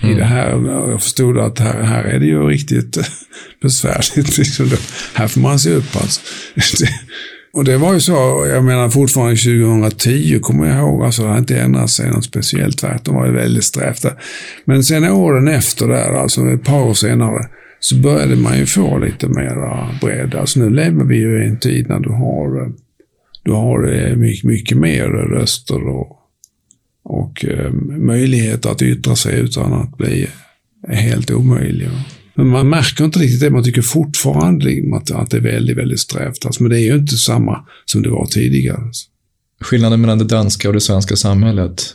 mm. 0.03 0.15
i 0.15 0.19
det 0.19 0.25
här. 0.25 0.51
Jag 0.91 1.03
förstod 1.03 1.39
att 1.39 1.59
här, 1.59 1.83
här 1.83 2.05
är 2.05 2.19
det 2.19 2.27
ju 2.27 2.47
riktigt 2.47 2.99
besvärligt. 3.63 4.39
Liksom. 4.39 4.71
Här 5.15 5.29
får 5.29 5.41
man 5.41 5.59
se 5.59 5.71
upp 5.71 5.97
alltså. 5.97 6.21
Och 7.53 7.65
det 7.65 7.77
var 7.77 7.95
ju 7.95 8.01
så, 8.01 8.47
jag 8.49 8.65
menar 8.65 8.89
fortfarande 8.89 9.37
2010 9.37 10.39
kommer 10.43 10.67
jag 10.67 10.79
ihåg, 10.79 11.05
alltså 11.05 11.23
det 11.23 11.29
har 11.29 11.39
inte 11.39 11.59
ändrat 11.59 11.91
sig 11.91 12.11
något 12.11 12.25
speciellt. 12.25 12.79
Tvärtom 12.79 13.15
var 13.15 13.27
det 13.27 13.33
väldigt 13.33 13.65
strävt 13.65 14.07
Men 14.65 14.85
sen 14.85 15.05
åren 15.05 15.49
efter 15.49 15.89
där, 15.89 16.15
alltså 16.15 16.41
ett 16.41 16.65
par 16.65 16.83
år 16.83 16.95
senare, 16.95 17.49
så 17.85 17.97
började 17.97 18.37
man 18.37 18.59
ju 18.59 18.67
få 18.67 18.99
lite 18.99 19.29
mera 19.29 19.99
bredd. 20.01 20.35
Alltså 20.35 20.61
nu 20.61 20.71
lever 20.71 21.05
vi 21.05 21.17
ju 21.17 21.45
i 21.45 21.47
en 21.47 21.59
tid 21.59 21.89
när 21.89 22.01
du 22.01 22.11
har, 22.11 22.73
du 23.43 23.53
har 23.53 23.93
eh, 23.93 24.17
mycket, 24.17 24.45
mycket 24.45 24.79
mer 24.79 25.05
röster 25.09 25.89
och 25.89 26.21
och 27.05 27.45
eh, 27.45 27.73
möjligheter 27.99 28.71
att 28.71 28.83
yttra 28.83 29.17
sig 29.17 29.41
utan 29.41 29.73
att 29.73 29.97
bli 29.97 30.27
helt 30.89 31.31
omöjlig. 31.31 31.89
Men 32.35 32.49
man 32.49 32.69
märker 32.69 33.05
inte 33.05 33.19
riktigt 33.19 33.41
det. 33.41 33.51
Man 33.51 33.65
tycker 33.65 33.83
fortfarande 33.83 34.83
att, 34.97 35.11
att 35.11 35.31
det 35.31 35.37
är 35.37 35.41
väldigt, 35.41 35.77
väldigt 35.77 36.01
strävt. 36.01 36.47
Alltså, 36.47 36.63
men 36.63 36.71
det 36.71 36.81
är 36.81 36.85
ju 36.85 36.95
inte 36.95 37.17
samma 37.17 37.65
som 37.85 38.03
det 38.03 38.11
var 38.11 38.27
tidigare. 38.27 38.91
Skillnaden 39.61 40.01
mellan 40.01 40.19
det 40.19 40.25
danska 40.25 40.69
och 40.69 40.75
det 40.75 40.81
svenska 40.81 41.17
samhället, 41.17 41.95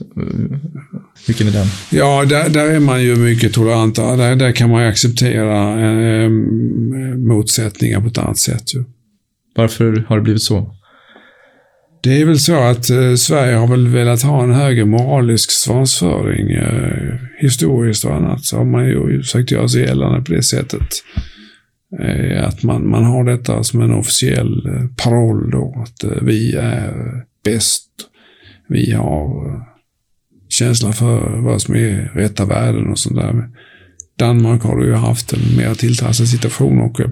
vilken 1.27 1.47
är 1.47 1.51
den? 1.51 1.67
Ja, 1.89 2.25
där, 2.25 2.49
där 2.49 2.65
är 2.65 2.79
man 2.79 3.03
ju 3.03 3.15
mycket 3.15 3.53
toleranta. 3.53 4.15
Där, 4.15 4.35
där 4.35 4.51
kan 4.51 4.69
man 4.69 4.83
ju 4.83 4.89
acceptera 4.89 5.79
eh, 6.23 6.29
motsättningar 7.17 8.01
på 8.01 8.07
ett 8.07 8.17
annat 8.17 8.37
sätt. 8.37 8.75
Ju. 8.75 8.83
Varför 9.55 10.05
har 10.07 10.17
det 10.17 10.23
blivit 10.23 10.41
så? 10.41 10.75
Det 12.01 12.21
är 12.21 12.25
väl 12.25 12.39
så 12.39 12.59
att 12.59 12.89
eh, 12.89 13.15
Sverige 13.15 13.55
har 13.55 13.67
väl 13.67 13.87
velat 13.87 14.21
ha 14.21 14.43
en 14.43 14.53
högre 14.53 14.85
moralisk 14.85 15.51
svansföring 15.51 16.51
eh, 16.51 17.15
historiskt 17.39 18.05
och 18.05 18.15
annat. 18.15 18.45
Så 18.45 18.57
har 18.57 18.65
man 18.65 18.85
ju 18.85 19.21
försökt 19.21 19.51
göra 19.51 19.67
sig 19.67 19.81
gällande 19.81 20.21
på 20.21 20.33
det 20.33 20.43
sättet. 20.43 20.87
Eh, 21.99 22.47
att 22.47 22.63
man, 22.63 22.89
man 22.89 23.03
har 23.03 23.23
detta 23.23 23.63
som 23.63 23.81
en 23.81 23.93
officiell 23.93 24.67
eh, 24.67 24.85
paroll 25.03 25.51
då. 25.51 25.83
Att 25.83 26.03
eh, 26.03 26.21
vi 26.21 26.55
är 26.55 27.25
bäst. 27.43 27.89
Vi 28.67 28.91
har 28.91 29.61
känsla 30.59 30.93
för 30.93 31.41
vad 31.41 31.61
som 31.61 31.75
är 31.75 32.11
rätta 32.13 32.45
värden 32.45 32.91
och 32.91 32.99
sånt 32.99 33.15
där. 33.15 33.49
Danmark 34.17 34.63
har 34.63 34.83
ju 34.83 34.93
haft 34.93 35.33
en 35.33 35.57
mer 35.57 35.73
tilltalsad 35.73 36.27
situation 36.27 36.81
och 36.81 36.99
eh, 36.99 37.09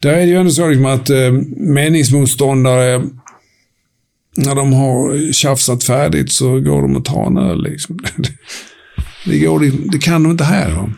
där 0.00 0.12
är 0.12 0.20
det 0.20 0.26
ju 0.26 0.36
ändå 0.36 0.50
så 0.50 0.68
liksom 0.68 0.86
att 0.86 1.10
eh, 1.10 1.32
meningsmotståndare 1.56 3.02
när 4.36 4.54
de 4.54 4.72
har 4.72 5.32
tjafsat 5.32 5.84
färdigt 5.84 6.32
så 6.32 6.60
går 6.60 6.82
de 6.82 6.96
och 6.96 7.04
tar 7.04 7.26
en 7.26 7.36
öl. 7.36 7.62
Liksom. 7.62 7.98
Det, 9.26 9.38
går, 9.38 9.60
liksom, 9.60 9.90
det 9.90 9.98
kan 9.98 10.22
de 10.22 10.30
inte 10.30 10.44
här. 10.44 10.72
Va? 10.72 10.90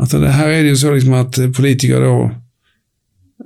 Alltså 0.00 0.18
det 0.18 0.28
här 0.28 0.48
är 0.48 0.62
det 0.62 0.68
ju 0.68 0.76
så 0.76 0.92
liksom 0.92 1.12
att 1.12 1.38
eh, 1.38 1.50
politiker 1.50 2.00
då, 2.00 2.30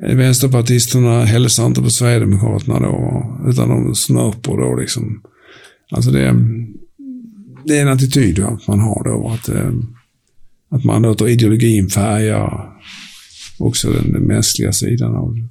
vänsterpartisterna 0.02 1.24
hälsar 1.24 1.66
inte 1.66 1.82
på 1.82 1.90
Sverigedemokraterna 1.90 2.80
då, 2.80 3.24
utan 3.48 3.68
de 3.68 3.94
snörper 3.94 4.56
då 4.56 4.76
liksom. 4.76 5.22
Alltså 5.90 6.10
det, 6.10 6.34
det 7.66 7.78
är 7.78 7.82
en 7.82 7.88
attityd 7.88 8.38
ja, 8.38 8.58
man 8.68 8.80
har 8.80 9.04
då, 9.04 9.28
att, 9.28 9.48
eh, 9.48 9.70
att 10.70 10.84
man 10.84 11.02
låter 11.02 11.28
ideologin 11.28 11.88
färga 11.88 12.52
också 13.58 13.90
den, 13.90 14.12
den 14.12 14.22
mänskliga 14.22 14.72
sidan 14.72 15.16
av 15.16 15.34
det. 15.34 15.48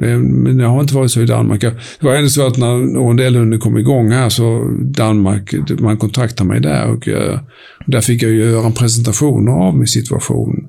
Men 0.00 0.56
det 0.56 0.64
har 0.64 0.80
inte 0.80 0.94
varit 0.94 1.10
så 1.10 1.20
i 1.20 1.26
Danmark. 1.26 1.60
Det 1.60 1.76
var 2.00 2.14
ändå 2.14 2.28
så 2.28 2.46
att 2.46 2.56
när 2.56 2.94
rondellhunden 2.94 3.60
kom 3.60 3.78
igång 3.78 4.10
här 4.10 4.28
så 4.28 4.76
Danmark, 4.80 5.54
man 5.80 5.96
kontaktade 5.96 6.48
mig 6.48 6.60
där 6.60 6.86
och 6.86 7.08
uh, 7.08 7.40
där 7.86 8.00
fick 8.00 8.22
jag 8.22 8.32
göra 8.32 8.66
en 8.66 8.72
presentation 8.72 9.48
av 9.48 9.76
min 9.76 9.86
situation. 9.86 10.68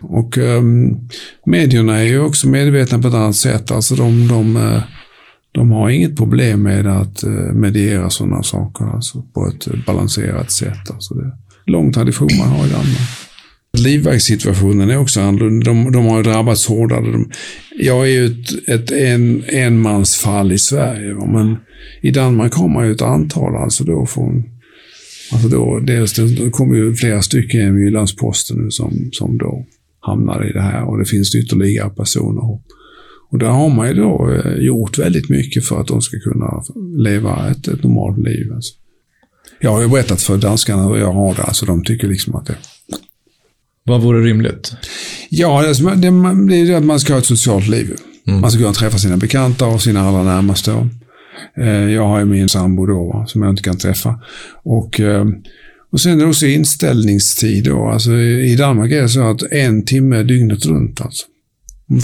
Och 0.00 0.38
um, 0.38 1.08
medierna 1.46 1.98
är 1.98 2.04
ju 2.04 2.20
också 2.20 2.48
medvetna 2.48 2.98
på 2.98 3.08
ett 3.08 3.14
annat 3.14 3.36
sätt. 3.36 3.70
Alltså 3.70 3.94
de, 3.94 4.28
de, 4.28 4.56
eh, 4.56 4.82
de 5.52 5.70
har 5.70 5.90
inget 5.90 6.16
problem 6.16 6.62
med 6.62 6.86
att 6.86 7.22
eh, 7.22 7.52
mediera 7.54 8.10
sådana 8.10 8.42
saker 8.42 8.84
alltså 8.84 9.22
på 9.34 9.46
ett 9.46 9.66
eh, 9.66 9.74
balanserat 9.86 10.52
sätt. 10.52 10.90
Alltså 10.90 11.14
det 11.14 11.24
är 11.24 11.32
lång 11.66 11.92
tradition 11.92 12.28
man 12.38 12.48
har 12.48 12.66
i 12.66 12.70
Danmark. 12.70 13.08
Livvaktssituationen 13.78 14.90
är 14.90 14.98
också 14.98 15.20
annorlunda. 15.20 15.64
De, 15.64 15.92
de 15.92 16.06
har 16.06 16.22
drabbats 16.22 16.66
hårdare. 16.66 17.12
De, 17.12 17.30
jag 17.78 18.08
är 18.08 18.10
ju 18.10 18.26
ett, 18.26 18.68
ett 18.68 18.90
en, 18.90 19.44
enmansfall 19.48 20.52
i 20.52 20.58
Sverige, 20.58 21.14
men 21.14 21.56
i 22.02 22.10
Danmark 22.10 22.54
har 22.54 22.68
man 22.68 22.86
ju 22.86 22.92
ett 22.92 23.02
antal. 23.02 23.56
Alltså 23.56 23.84
då 23.84 24.06
från, 24.06 24.44
alltså 25.32 25.48
då, 25.48 25.80
dels, 25.80 26.12
det 26.12 26.50
kommer 26.50 26.76
ju 26.76 26.94
flera 26.94 27.22
stycken 27.22 27.78
i 27.78 27.84
Jyllands-Posten 27.84 28.70
som, 28.70 29.08
som 29.12 29.38
då 29.38 29.66
hamnar 30.00 30.50
i 30.50 30.52
det 30.52 30.62
här 30.62 30.84
och 30.84 30.98
det 30.98 31.04
finns 31.04 31.34
ytterligare 31.34 31.90
personer. 31.90 32.58
Och 33.30 33.38
där 33.38 33.48
har 33.48 33.68
man 33.68 33.88
ju 33.88 33.94
då 33.94 34.30
eh, 34.30 34.52
gjort 34.52 34.98
väldigt 34.98 35.28
mycket 35.28 35.64
för 35.64 35.80
att 35.80 35.86
de 35.86 36.02
ska 36.02 36.18
kunna 36.18 36.62
leva 36.96 37.50
ett, 37.50 37.68
ett 37.68 37.82
normalt 37.82 38.18
liv. 38.18 38.52
Alltså. 38.54 38.74
Jag 39.60 39.70
har 39.70 39.82
ju 39.82 39.88
berättat 39.88 40.22
för 40.22 40.36
danskarna 40.36 40.82
hur 40.82 40.96
jag 40.96 41.12
har 41.12 41.34
det, 41.34 41.42
alltså 41.42 41.66
de 41.66 41.84
tycker 41.84 42.08
liksom 42.08 42.34
att 42.34 42.46
det... 42.46 42.56
Vad 43.84 44.02
vore 44.02 44.20
rimligt? 44.20 44.72
Ja, 45.30 45.62
det, 45.62 45.94
det, 45.94 46.10
det 46.48 46.56
är 46.56 46.64
ju 46.64 46.74
att 46.74 46.84
man 46.84 47.00
ska 47.00 47.12
ha 47.12 47.18
ett 47.18 47.26
socialt 47.26 47.68
liv. 47.68 47.96
Mm. 48.26 48.40
Man 48.40 48.50
ska 48.50 48.60
kunna 48.60 48.72
träffa 48.72 48.98
sina 48.98 49.16
bekanta 49.16 49.66
och 49.66 49.82
sina 49.82 50.00
allra 50.00 50.22
närmaste. 50.22 50.88
Eh, 51.56 51.90
jag 51.90 52.06
har 52.06 52.18
ju 52.18 52.24
min 52.24 52.48
sambo 52.48 52.86
då, 52.86 53.24
som 53.28 53.42
jag 53.42 53.50
inte 53.50 53.62
kan 53.62 53.78
träffa. 53.78 54.20
Och, 54.62 55.00
eh, 55.00 55.26
och 55.92 56.00
sen 56.00 56.12
är 56.12 56.16
det 56.16 56.30
också 56.30 56.46
inställningstid 56.46 57.64
då. 57.64 57.88
Alltså, 57.88 58.12
I 58.16 58.56
Danmark 58.56 58.92
är 58.92 59.02
det 59.02 59.08
så 59.08 59.30
att 59.30 59.42
en 59.42 59.84
timme 59.84 60.22
dygnet 60.22 60.66
runt. 60.66 61.00
Alltså. 61.00 61.26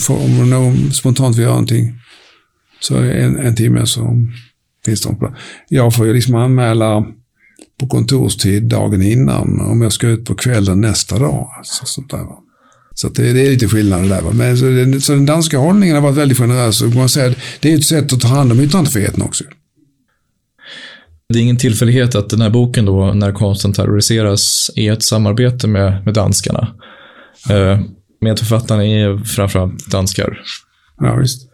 Om 0.08 0.50
någon 0.50 0.92
spontant 0.92 1.36
vill 1.36 1.42
göra 1.42 1.52
någonting 1.52 1.92
så 2.80 2.96
är 2.96 3.10
en, 3.10 3.36
en 3.36 3.56
timme 3.56 3.86
så 3.86 4.26
finns 4.84 5.00
det 5.00 5.14
på 5.14 5.34
Jag 5.68 5.94
får 5.94 6.06
ju 6.06 6.14
liksom 6.14 6.34
anmäla 6.34 7.06
på 7.80 7.86
kontorstid 7.86 8.62
dagen 8.62 9.02
innan 9.02 9.60
om 9.60 9.82
jag 9.82 9.92
ska 9.92 10.08
ut 10.08 10.24
på 10.24 10.34
kvällen 10.34 10.80
nästa 10.80 11.18
dag. 11.18 11.50
Alltså, 11.58 11.86
sånt 11.86 12.10
där. 12.10 12.26
Så 12.94 13.08
det, 13.08 13.32
det, 13.32 13.46
är 13.46 13.50
lite 13.50 13.68
skillnad 13.68 14.08
där. 14.08 14.22
Va? 14.22 14.30
Men, 14.32 14.58
så, 14.58 14.64
den, 14.64 15.00
så 15.00 15.12
den 15.12 15.26
danska 15.26 15.58
hållningen 15.58 15.94
har 15.94 16.02
varit 16.02 16.16
väldigt 16.16 16.38
generös. 16.38 16.82
Och 16.82 16.94
man 16.94 17.08
säger, 17.08 17.36
det 17.60 17.72
är 17.72 17.78
ett 17.78 17.84
sätt 17.84 18.12
att 18.12 18.20
ta 18.20 18.28
hand 18.28 18.52
om 18.52 18.60
yttrandefriheten 18.60 19.22
också. 19.22 19.44
Det 21.28 21.38
är 21.38 21.42
ingen 21.42 21.56
tillfällighet 21.56 22.14
att 22.14 22.30
den 22.30 22.40
här 22.40 22.50
boken 22.50 22.84
då, 22.84 23.12
När 23.12 23.32
konsten 23.32 23.72
terroriseras, 23.72 24.70
är 24.76 24.92
ett 24.92 25.02
samarbete 25.02 25.66
med, 25.66 26.04
med 26.04 26.14
danskarna. 26.14 26.74
Eh, 27.50 27.80
medförfattarna 28.24 28.84
är 28.84 29.24
framförallt 29.24 29.86
danskar. 29.86 30.40
Ja, 31.00 31.16
visst. 31.16 31.48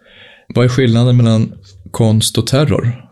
Vad 0.55 0.65
är 0.65 0.69
skillnaden 0.69 1.17
mellan 1.17 1.53
konst 1.91 2.39
och 2.39 2.47
terror? 2.47 3.11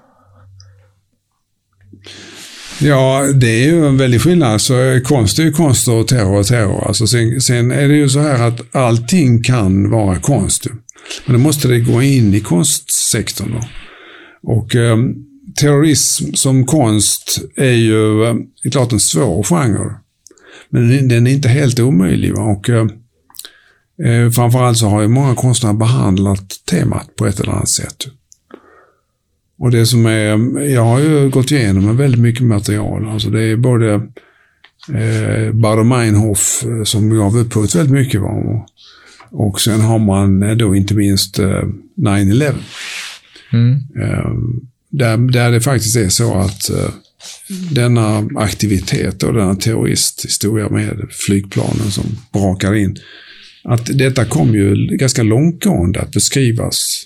Ja, 2.81 3.27
det 3.35 3.65
är 3.65 3.67
ju 3.67 3.87
en 3.87 3.97
väldig 3.97 4.21
skillnad. 4.21 4.61
Så 4.61 5.01
konst 5.05 5.39
är 5.39 5.43
ju 5.43 5.53
konst 5.53 5.89
och 5.89 6.09
terror 6.09 6.39
är 6.39 6.43
terror. 6.43 6.85
Alltså 6.89 7.07
sen, 7.07 7.41
sen 7.41 7.71
är 7.71 7.89
det 7.89 7.95
ju 7.95 8.09
så 8.09 8.21
här 8.21 8.49
att 8.49 8.77
allting 8.77 9.43
kan 9.43 9.91
vara 9.91 10.21
konst. 10.21 10.67
Men 11.27 11.33
då 11.33 11.39
måste 11.39 11.69
det 11.69 11.81
gå 11.81 12.03
in 12.03 12.35
i 12.35 12.41
konstsektorn. 12.41 13.53
Då. 13.53 13.61
Och 14.53 14.77
eh, 14.77 14.97
terrorism 15.61 16.35
som 16.35 16.67
konst 16.67 17.41
är 17.57 17.73
ju 17.73 18.25
eh, 18.25 18.35
klart 18.73 18.93
en 18.93 19.01
svår 19.01 19.43
genre. 19.43 19.95
Men 20.71 21.09
den 21.09 21.27
är 21.27 21.31
inte 21.31 21.49
helt 21.49 21.81
omöjlig. 21.81 22.35
Va? 22.35 22.43
Och, 22.43 22.71
eh, 22.71 22.87
eh, 24.05 24.31
framförallt 24.31 24.79
så 24.79 24.89
har 24.89 25.03
ju 25.03 25.09
många 25.09 25.35
konstnärer 25.35 25.75
behandlat 25.75 26.55
temat 26.71 27.17
på 27.17 27.27
ett 27.27 27.41
eller 27.41 27.53
annat 27.53 27.69
sätt. 27.69 28.07
Och 29.59 29.71
det 29.71 29.87
som 29.87 30.07
är, 30.07 30.61
jag 30.61 30.85
har 30.85 31.01
ju 31.01 31.31
gått 31.31 31.51
igenom 31.51 31.97
väldigt 31.97 32.21
mycket 32.21 32.43
material. 32.43 33.09
Alltså 33.09 33.31
det 33.31 33.43
är 33.43 33.57
både 33.57 33.95
eh, 34.89 35.53
Bader 35.53 35.85
Meinhof 35.85 36.65
eh, 36.65 36.85
som 36.85 37.17
gav 37.17 37.39
upphov 37.39 37.67
till 37.67 37.79
väldigt 37.79 37.99
mycket. 37.99 38.21
Och, 38.21 38.67
och 39.31 39.61
sen 39.61 39.81
har 39.81 39.99
man 39.99 40.43
eh, 40.43 40.57
då 40.57 40.77
inte 40.77 40.95
minst 40.95 41.39
eh, 41.39 41.63
9-11. 41.97 42.55
Mm. 43.53 43.73
Eh, 44.03 44.31
där, 44.91 45.17
där 45.17 45.51
det 45.51 45.61
faktiskt 45.61 45.97
är 45.97 46.09
så 46.09 46.35
att 46.35 46.71
eh, 46.71 46.91
denna 47.71 48.29
aktivitet 48.37 49.23
och 49.23 49.35
denna 49.35 49.55
terroristhistoria 49.55 50.69
med 50.69 51.07
flygplanen 51.11 51.91
som 51.91 52.05
brakar 52.33 52.75
in. 52.75 52.97
Att 53.65 53.99
detta 53.99 54.25
kom 54.25 54.55
ju 54.55 54.75
ganska 54.87 55.23
långtgående 55.23 56.01
att 56.01 56.13
beskrivas 56.13 57.05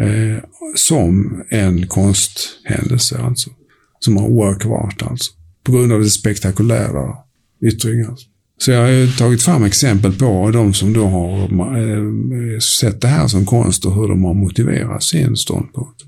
eh, 0.00 0.44
som 0.76 1.42
en 1.48 1.86
konsthändelse. 1.86 3.18
Alltså. 3.18 3.50
Som 3.98 4.16
en 4.16 4.24
work 4.24 4.66
of 4.66 4.72
art 4.72 5.02
alltså. 5.02 5.32
På 5.62 5.72
grund 5.72 5.92
av 5.92 6.00
det 6.00 6.10
spektakulära 6.10 7.14
yttringar. 7.62 8.14
Så 8.58 8.70
jag 8.70 8.80
har 8.80 8.88
ju 8.88 9.08
tagit 9.08 9.42
fram 9.42 9.64
exempel 9.64 10.12
på 10.12 10.50
de 10.50 10.74
som 10.74 10.92
då 10.92 11.06
har 11.06 11.42
eh, 11.78 12.58
sett 12.58 13.00
det 13.00 13.08
här 13.08 13.28
som 13.28 13.46
konst 13.46 13.84
och 13.84 13.94
hur 13.94 14.08
de 14.08 14.24
har 14.24 14.34
motiverat 14.34 15.02
sin 15.02 15.36
ståndpunkt. 15.36 16.02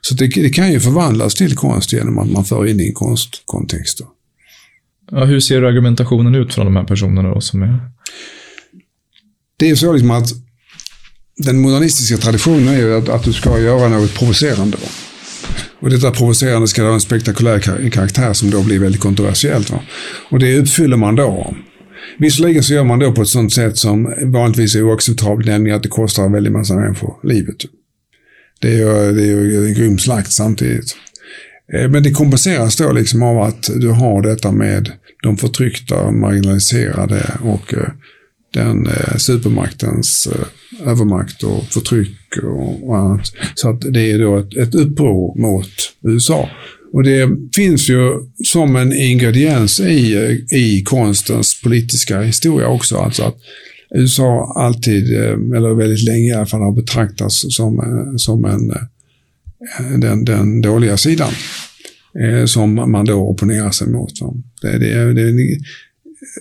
Så 0.00 0.14
det, 0.14 0.26
det 0.26 0.50
kan 0.50 0.72
ju 0.72 0.80
förvandlas 0.80 1.34
till 1.34 1.56
konst 1.56 1.92
genom 1.92 2.18
att 2.18 2.30
man 2.30 2.44
för 2.44 2.66
in 2.66 2.80
i 2.80 2.86
en 2.86 2.94
konstkontext. 2.94 4.00
Ja, 5.10 5.24
hur 5.24 5.40
ser 5.40 5.62
argumentationen 5.62 6.34
ut 6.34 6.54
från 6.54 6.64
de 6.64 6.76
här 6.76 6.84
personerna 6.84 7.34
då 7.34 7.40
som 7.40 7.62
är... 7.62 7.80
Det 9.56 9.70
är 9.70 9.74
så 9.74 9.92
liksom 9.92 10.10
att 10.10 10.28
den 11.36 11.60
modernistiska 11.60 12.16
traditionen 12.16 12.68
är 12.68 12.78
ju 12.78 12.96
att, 12.96 13.08
att 13.08 13.24
du 13.24 13.32
ska 13.32 13.58
göra 13.58 13.88
något 13.88 14.14
provocerande. 14.14 14.76
Va? 14.76 14.88
Och 15.80 15.90
detta 15.90 16.10
provocerande 16.10 16.68
ska 16.68 16.82
ha 16.82 16.94
en 16.94 17.00
spektakulär 17.00 17.90
karaktär 17.90 18.32
som 18.32 18.50
då 18.50 18.62
blir 18.62 18.78
väldigt 18.78 19.00
kontroversiellt. 19.00 19.70
Va? 19.70 19.82
Och 20.30 20.38
det 20.38 20.58
uppfyller 20.58 20.96
man 20.96 21.16
då. 21.16 21.54
Visserligen 22.18 22.62
så 22.62 22.72
gör 22.72 22.84
man 22.84 22.98
då 22.98 23.12
på 23.12 23.22
ett 23.22 23.28
sånt 23.28 23.52
sätt 23.52 23.76
som 23.76 24.14
vanligtvis 24.32 24.74
är 24.74 24.82
oacceptabelt, 24.82 25.46
nämligen 25.46 25.76
att 25.76 25.82
det 25.82 25.88
kostar 25.88 26.24
en 26.24 26.32
väldig 26.32 26.52
massa 26.52 26.74
människor 26.74 27.14
livet. 27.22 27.56
Det 28.60 28.68
är 28.68 28.76
ju, 28.76 29.12
det 29.12 29.22
är 29.22 29.26
ju 29.26 29.66
en 29.66 29.74
grym 29.74 29.98
slakt 29.98 30.32
samtidigt. 30.32 30.96
Eh, 31.74 31.90
men 31.90 32.02
det 32.02 32.10
kompenseras 32.10 32.76
då 32.76 32.92
liksom 32.92 33.22
av 33.22 33.42
att 33.42 33.70
du 33.76 33.88
har 33.88 34.22
detta 34.22 34.52
med 34.52 34.92
de 35.22 35.36
förtryckta, 35.36 36.10
marginaliserade 36.10 37.38
och 37.42 37.74
eh, 37.74 37.88
den 38.54 38.86
eh, 38.86 39.16
supermaktens 39.16 40.28
övermakt 40.84 41.42
och 41.42 41.64
förtryck 41.64 42.36
och, 42.82 42.98
annat. 42.98 43.32
Så 43.54 43.70
att 43.70 43.80
det 43.80 44.10
är 44.10 44.18
då 44.18 44.38
ett, 44.38 44.56
ett 44.56 44.74
uppror 44.74 45.40
mot 45.40 45.70
USA. 46.02 46.48
Och 46.92 47.02
det 47.02 47.28
finns 47.56 47.90
ju 47.90 48.12
som 48.44 48.76
en 48.76 48.92
ingrediens 48.92 49.80
i, 49.80 50.14
i 50.50 50.82
konstens 50.84 51.62
politiska 51.62 52.20
historia 52.20 52.68
också. 52.68 52.96
Alltså 52.96 53.22
att 53.22 53.36
USA 53.94 54.52
alltid, 54.56 55.12
eller 55.56 55.74
väldigt 55.74 56.08
länge 56.08 56.28
i 56.28 56.32
alla 56.32 56.46
fall, 56.46 56.60
har 56.60 56.72
betraktats 56.72 57.44
som, 57.48 57.80
som 58.18 58.44
en, 58.44 58.72
den, 60.00 60.24
den 60.24 60.60
dåliga 60.60 60.96
sidan. 60.96 61.32
Eh, 62.14 62.44
som 62.44 62.74
man 62.74 63.04
då 63.04 63.14
opponerar 63.14 63.70
sig 63.70 63.88
mot. 63.88 64.12
Det, 64.62 64.78
det, 64.78 65.12
det, 65.12 65.58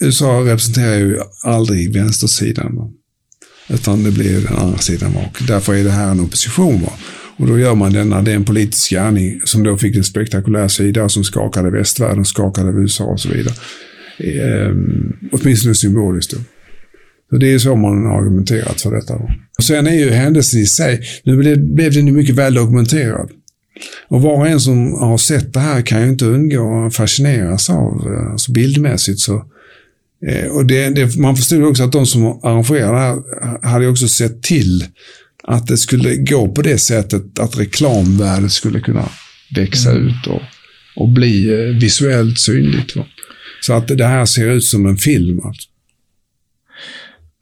USA 0.01 0.41
representerar 0.45 0.95
ju 0.95 1.17
aldrig 1.43 1.93
vänstersidan. 1.93 2.75
Va? 2.75 2.91
Utan 3.69 4.03
det 4.03 4.11
blir 4.11 4.41
den 4.41 4.57
andra 4.57 4.77
sidan. 4.77 5.13
Va? 5.13 5.21
Och 5.39 5.47
därför 5.47 5.73
är 5.73 5.83
det 5.83 5.91
här 5.91 6.11
en 6.11 6.19
opposition. 6.19 6.81
Va? 6.81 6.91
Och 7.37 7.47
då 7.47 7.59
gör 7.59 7.75
man 7.75 7.93
denna, 7.93 8.21
det 8.21 8.31
är 8.31 8.35
en 8.35 8.45
politisk 8.45 8.89
gärning 8.91 9.41
som 9.45 9.63
då 9.63 9.77
fick 9.77 9.95
en 9.95 10.03
spektakulär 10.03 10.67
sida 10.67 11.09
som 11.09 11.23
skakade 11.23 11.71
västvärlden, 11.71 12.25
skakade 12.25 12.81
USA 12.81 13.03
och 13.03 13.19
så 13.19 13.29
vidare. 13.29 13.53
Ehm, 14.19 15.13
åtminstone 15.31 15.75
symboliskt. 15.75 16.31
Då. 16.31 16.37
Så 17.29 17.37
det 17.37 17.53
är 17.53 17.59
så 17.59 17.75
man 17.75 18.05
har 18.05 18.21
argumenterat 18.21 18.81
för 18.81 18.95
detta. 18.95 19.13
Och 19.57 19.63
sen 19.63 19.87
är 19.87 19.93
ju 19.93 20.09
händelsen 20.09 20.59
i 20.59 20.65
sig, 20.65 21.01
nu 21.23 21.37
blev, 21.37 21.73
blev 21.73 21.93
den 21.93 22.07
ju 22.07 22.13
mycket 22.13 22.35
väl 22.35 22.53
dokumenterad. 22.53 23.29
Och 24.07 24.21
var 24.21 24.37
och 24.37 24.47
en 24.47 24.59
som 24.59 24.93
har 24.93 25.17
sett 25.17 25.53
det 25.53 25.59
här 25.59 25.81
kan 25.81 26.01
ju 26.01 26.09
inte 26.09 26.25
undgå 26.25 26.85
att 26.85 26.95
fascineras 26.95 27.69
av, 27.69 28.07
eh, 28.07 28.31
alltså 28.31 28.51
bildmässigt 28.51 29.19
så 29.19 29.45
Eh, 30.25 30.47
och 30.47 30.65
det, 30.65 30.89
det, 30.89 31.15
man 31.15 31.35
förstod 31.35 31.63
också 31.63 31.83
att 31.83 31.91
de 31.91 32.05
som 32.05 32.39
arrangerade 32.43 32.91
det 32.91 32.99
här 32.99 33.69
hade 33.69 33.87
också 33.87 34.07
sett 34.07 34.43
till 34.43 34.85
att 35.43 35.67
det 35.67 35.77
skulle 35.77 36.15
gå 36.15 36.47
på 36.47 36.61
det 36.61 36.77
sättet 36.77 37.39
att 37.39 37.59
reklamvärdet 37.59 38.51
skulle 38.51 38.79
kunna 38.79 39.09
växa 39.55 39.91
mm. 39.91 40.07
ut 40.07 40.27
och, 40.27 40.41
och 40.95 41.09
bli 41.09 41.53
eh, 41.53 41.79
visuellt 41.79 42.39
synligt. 42.39 42.95
Va? 42.95 43.05
Så 43.61 43.73
att 43.73 43.87
det 43.87 44.05
här 44.05 44.25
ser 44.25 44.51
ut 44.51 44.63
som 44.63 44.85
en 44.85 44.97
film. 44.97 45.41
Alltså. 45.45 45.69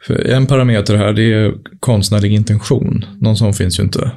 För 0.04 0.15
en 0.15 0.48
parameter 0.48 0.98
här, 0.98 1.13
det 1.13 1.34
är 1.34 1.54
konstnärlig 1.80 2.32
intention. 2.32 3.06
Någon 3.21 3.38
sån 3.38 3.54
finns 3.54 3.80
ju 3.80 3.84
inte. 3.84 4.12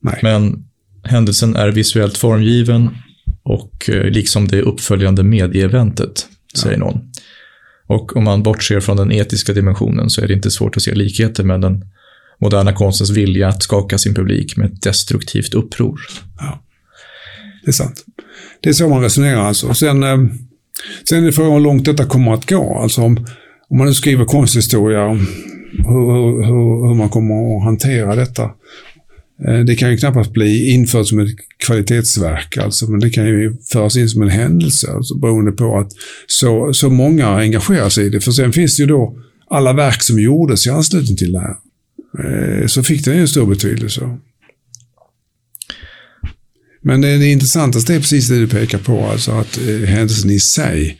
Nej. 0.00 0.18
Men 0.22 0.64
händelsen 1.04 1.56
är 1.56 1.68
visuellt 1.68 2.18
formgiven 2.18 2.90
och 3.42 3.90
eh, 3.90 4.04
liksom 4.04 4.48
det 4.48 4.62
uppföljande 4.62 5.22
medieeventet, 5.22 6.26
säger 6.54 6.78
ja. 6.78 6.84
någon. 6.84 7.00
Och 7.86 8.16
om 8.16 8.24
man 8.24 8.42
bortser 8.42 8.80
från 8.80 8.96
den 8.96 9.12
etiska 9.12 9.52
dimensionen 9.52 10.10
så 10.10 10.20
är 10.20 10.28
det 10.28 10.34
inte 10.34 10.50
svårt 10.50 10.76
att 10.76 10.82
se 10.82 10.94
likheter 10.94 11.44
med 11.44 11.60
den 11.60 11.84
moderna 12.40 12.72
konstens 12.72 13.10
vilja 13.10 13.48
att 13.48 13.62
skaka 13.62 13.98
sin 13.98 14.14
publik 14.14 14.56
med 14.56 14.66
ett 14.66 14.82
destruktivt 14.82 15.54
uppror. 15.54 16.00
Ja, 16.38 16.62
det 17.64 17.70
är 17.70 17.72
sant. 17.72 18.04
Det 18.60 18.68
är 18.68 18.72
så 18.72 18.88
man 18.88 19.02
resonerar 19.02 19.40
alltså. 19.40 19.74
Sen, 19.74 20.02
eh, 20.02 20.18
sen 21.08 21.26
är 21.26 21.32
frågan 21.32 21.52
hur 21.52 21.60
långt 21.60 21.84
detta 21.84 22.04
kommer 22.04 22.34
att 22.34 22.48
gå. 22.48 22.78
Alltså 22.78 23.02
om, 23.02 23.26
om 23.68 23.78
man 23.78 23.86
nu 23.86 23.94
skriver 23.94 24.24
konsthistoria, 24.24 25.08
hur, 25.08 26.44
hur, 26.44 26.88
hur 26.88 26.94
man 26.94 27.08
kommer 27.08 27.56
att 27.56 27.64
hantera 27.64 28.16
detta. 28.16 28.50
Eh, 29.48 29.60
det 29.60 29.76
kan 29.76 29.90
ju 29.90 29.96
knappast 29.96 30.32
bli 30.32 30.70
infört 30.70 31.08
som 31.08 31.18
ett 31.18 31.36
kvalitetsverk, 31.66 32.56
alltså, 32.56 32.90
men 32.90 33.00
det 33.00 33.10
kan 33.10 33.26
ju 33.26 33.56
föras 33.72 33.96
in 33.96 34.08
som 34.08 34.22
en 34.22 34.28
händelse, 34.28 34.92
alltså, 34.92 35.14
beroende 35.14 35.52
på 35.52 35.78
att 35.78 35.92
så, 36.26 36.72
så 36.72 36.90
många 36.90 37.26
engagerar 37.26 37.88
sig 37.88 38.06
i 38.06 38.08
det. 38.08 38.20
För 38.20 38.32
sen 38.32 38.52
finns 38.52 38.76
det 38.76 38.82
ju 38.82 38.86
då 38.86 39.18
alla 39.50 39.72
verk 39.72 40.02
som 40.02 40.20
gjordes 40.20 40.66
i 40.66 40.70
anslutning 40.70 41.16
till 41.16 41.32
det 41.32 41.40
här. 41.40 41.56
Eh, 42.18 42.66
så 42.66 42.82
fick 42.82 43.04
den 43.04 43.14
ju 43.14 43.20
en 43.20 43.28
stor 43.28 43.46
betydelse. 43.46 44.18
Men 46.82 47.00
det, 47.00 47.18
det 47.18 47.26
intressantaste 47.26 47.94
är 47.94 47.98
precis 47.98 48.28
det 48.28 48.38
du 48.38 48.48
pekar 48.48 48.78
på, 48.78 49.06
alltså 49.06 49.30
att 49.30 49.58
eh, 49.68 49.88
händelsen 49.88 50.30
i 50.30 50.40
sig 50.40 50.98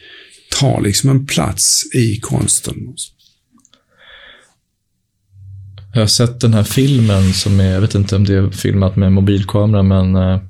tar 0.61 0.81
liksom 0.81 1.11
en 1.11 1.27
plats 1.27 1.83
i 1.95 2.21
konsten. 2.21 2.75
Jag 5.95 6.03
har 6.03 6.07
sett 6.07 6.41
den 6.41 6.55
här 6.55 6.63
filmen 6.63 7.33
som 7.33 7.61
är, 7.61 7.73
jag 7.73 7.81
vet 7.81 7.95
inte 7.95 8.17
om 8.17 8.25
det 8.25 8.35
är 8.35 8.51
filmat 8.51 8.97
med 8.97 9.13
mobilkamera, 9.13 9.83
men 9.83 10.17
eh, 10.17 10.41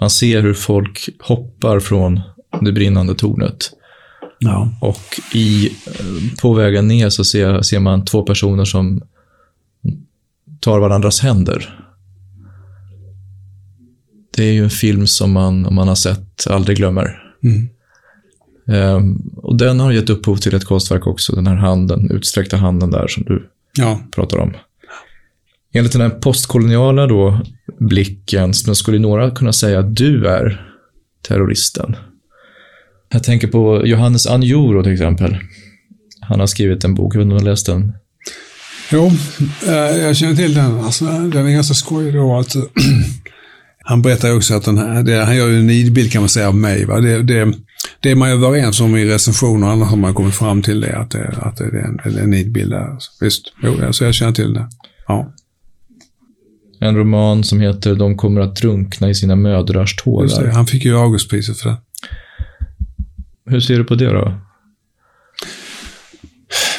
man 0.00 0.10
ser 0.10 0.42
hur 0.42 0.54
folk 0.54 1.08
hoppar 1.20 1.80
från 1.80 2.20
det 2.60 2.72
brinnande 2.72 3.14
tornet. 3.14 3.70
Ja. 4.38 4.68
Och 4.80 5.20
i, 5.34 5.66
eh, 5.66 6.38
på 6.42 6.54
vägen 6.54 6.88
ner 6.88 7.10
så 7.10 7.24
ser, 7.24 7.62
ser 7.62 7.80
man 7.80 8.04
två 8.04 8.22
personer 8.22 8.64
som 8.64 9.02
tar 10.60 10.78
varandras 10.78 11.20
händer. 11.20 11.80
Det 14.36 14.44
är 14.44 14.52
ju 14.52 14.64
en 14.64 14.70
film 14.70 15.06
som 15.06 15.32
man, 15.32 15.66
om 15.66 15.74
man 15.74 15.88
har 15.88 15.94
sett, 15.94 16.46
aldrig 16.50 16.76
glömmer. 16.76 17.22
Mm. 17.42 17.68
Ehm, 18.66 19.32
och 19.36 19.56
den 19.56 19.80
har 19.80 19.92
gett 19.92 20.10
upphov 20.10 20.36
till 20.36 20.54
ett 20.54 20.64
konstverk 20.64 21.06
också, 21.06 21.36
den 21.36 21.46
här 21.46 21.56
handen, 21.56 22.10
utsträckta 22.10 22.56
handen 22.56 22.90
där 22.90 23.08
som 23.08 23.22
du 23.22 23.50
Ja. 23.78 24.00
pratar 24.10 24.38
om. 24.38 24.52
Enligt 25.72 25.92
den 25.92 26.00
här 26.00 26.10
postkoloniala 26.10 27.06
då, 27.06 27.40
blicken 27.78 28.54
så 28.54 28.74
skulle 28.74 28.98
några 28.98 29.30
kunna 29.30 29.52
säga 29.52 29.78
att 29.78 29.96
du 29.96 30.26
är 30.26 30.70
terroristen. 31.28 31.96
Jag 33.12 33.24
tänker 33.24 33.48
på 33.48 33.86
Johannes 33.86 34.26
Anjuro 34.26 34.82
till 34.82 34.92
exempel. 34.92 35.36
Han 36.20 36.40
har 36.40 36.46
skrivit 36.46 36.84
en 36.84 36.94
bok, 36.94 37.14
jag 37.14 37.18
vet 37.18 37.24
inte 37.24 37.34
om 37.34 37.38
du 37.38 37.44
har 37.44 37.50
läst 37.50 37.66
den? 37.66 37.92
Jo, 38.92 39.10
eh, 39.66 39.74
jag 39.74 40.16
känner 40.16 40.34
till 40.34 40.54
den. 40.54 40.80
Alltså, 40.80 41.04
den 41.04 41.46
är 41.46 41.50
ganska 41.50 41.74
skojig 41.74 42.14
då. 42.14 42.38
Att, 42.38 42.56
han 43.84 44.02
berättar 44.02 44.36
också 44.36 44.54
att 44.54 44.64
den 44.64 44.78
här, 44.78 45.02
det, 45.02 45.24
han 45.24 45.36
gör 45.36 45.48
ju 45.48 45.58
en 45.58 45.66
nidbild 45.66 46.12
kan 46.12 46.22
man 46.22 46.28
säga 46.28 46.48
av 46.48 46.56
mig. 46.56 46.84
Va? 46.84 47.00
Det, 47.00 47.22
det, 47.22 47.54
det 48.00 48.10
är 48.10 48.14
man 48.14 48.28
ju 48.28 48.34
överens 48.34 48.80
om 48.80 48.96
i 48.96 49.04
recensioner, 49.04 49.66
annars 49.66 49.88
har 49.88 49.96
man 49.96 50.14
kommit 50.14 50.34
fram 50.34 50.62
till 50.62 50.80
det, 50.80 50.98
att 50.98 51.10
det, 51.10 51.34
att 51.42 51.56
det 51.56 51.64
är 51.64 52.00
en, 52.04 52.18
en 52.18 52.30
nidbild 52.30 52.70
där. 52.70 52.98
Visst, 53.20 53.52
jo, 53.62 53.84
alltså 53.86 54.04
jag 54.04 54.14
känner 54.14 54.32
till 54.32 54.54
det. 54.54 54.68
Ja, 55.06 55.32
En 56.80 56.96
roman 56.96 57.44
som 57.44 57.60
heter 57.60 57.94
De 57.94 58.16
kommer 58.16 58.40
att 58.40 58.56
drunkna 58.56 59.08
i 59.10 59.14
sina 59.14 59.36
mödrars 59.36 59.96
tårar. 59.96 60.46
Han 60.52 60.66
fick 60.66 60.84
ju 60.84 60.98
Augustpriset 60.98 61.58
för 61.58 61.68
det. 61.70 61.76
Hur 63.46 63.60
ser 63.60 63.78
du 63.78 63.84
på 63.84 63.94
det 63.94 64.12
då? 64.12 64.34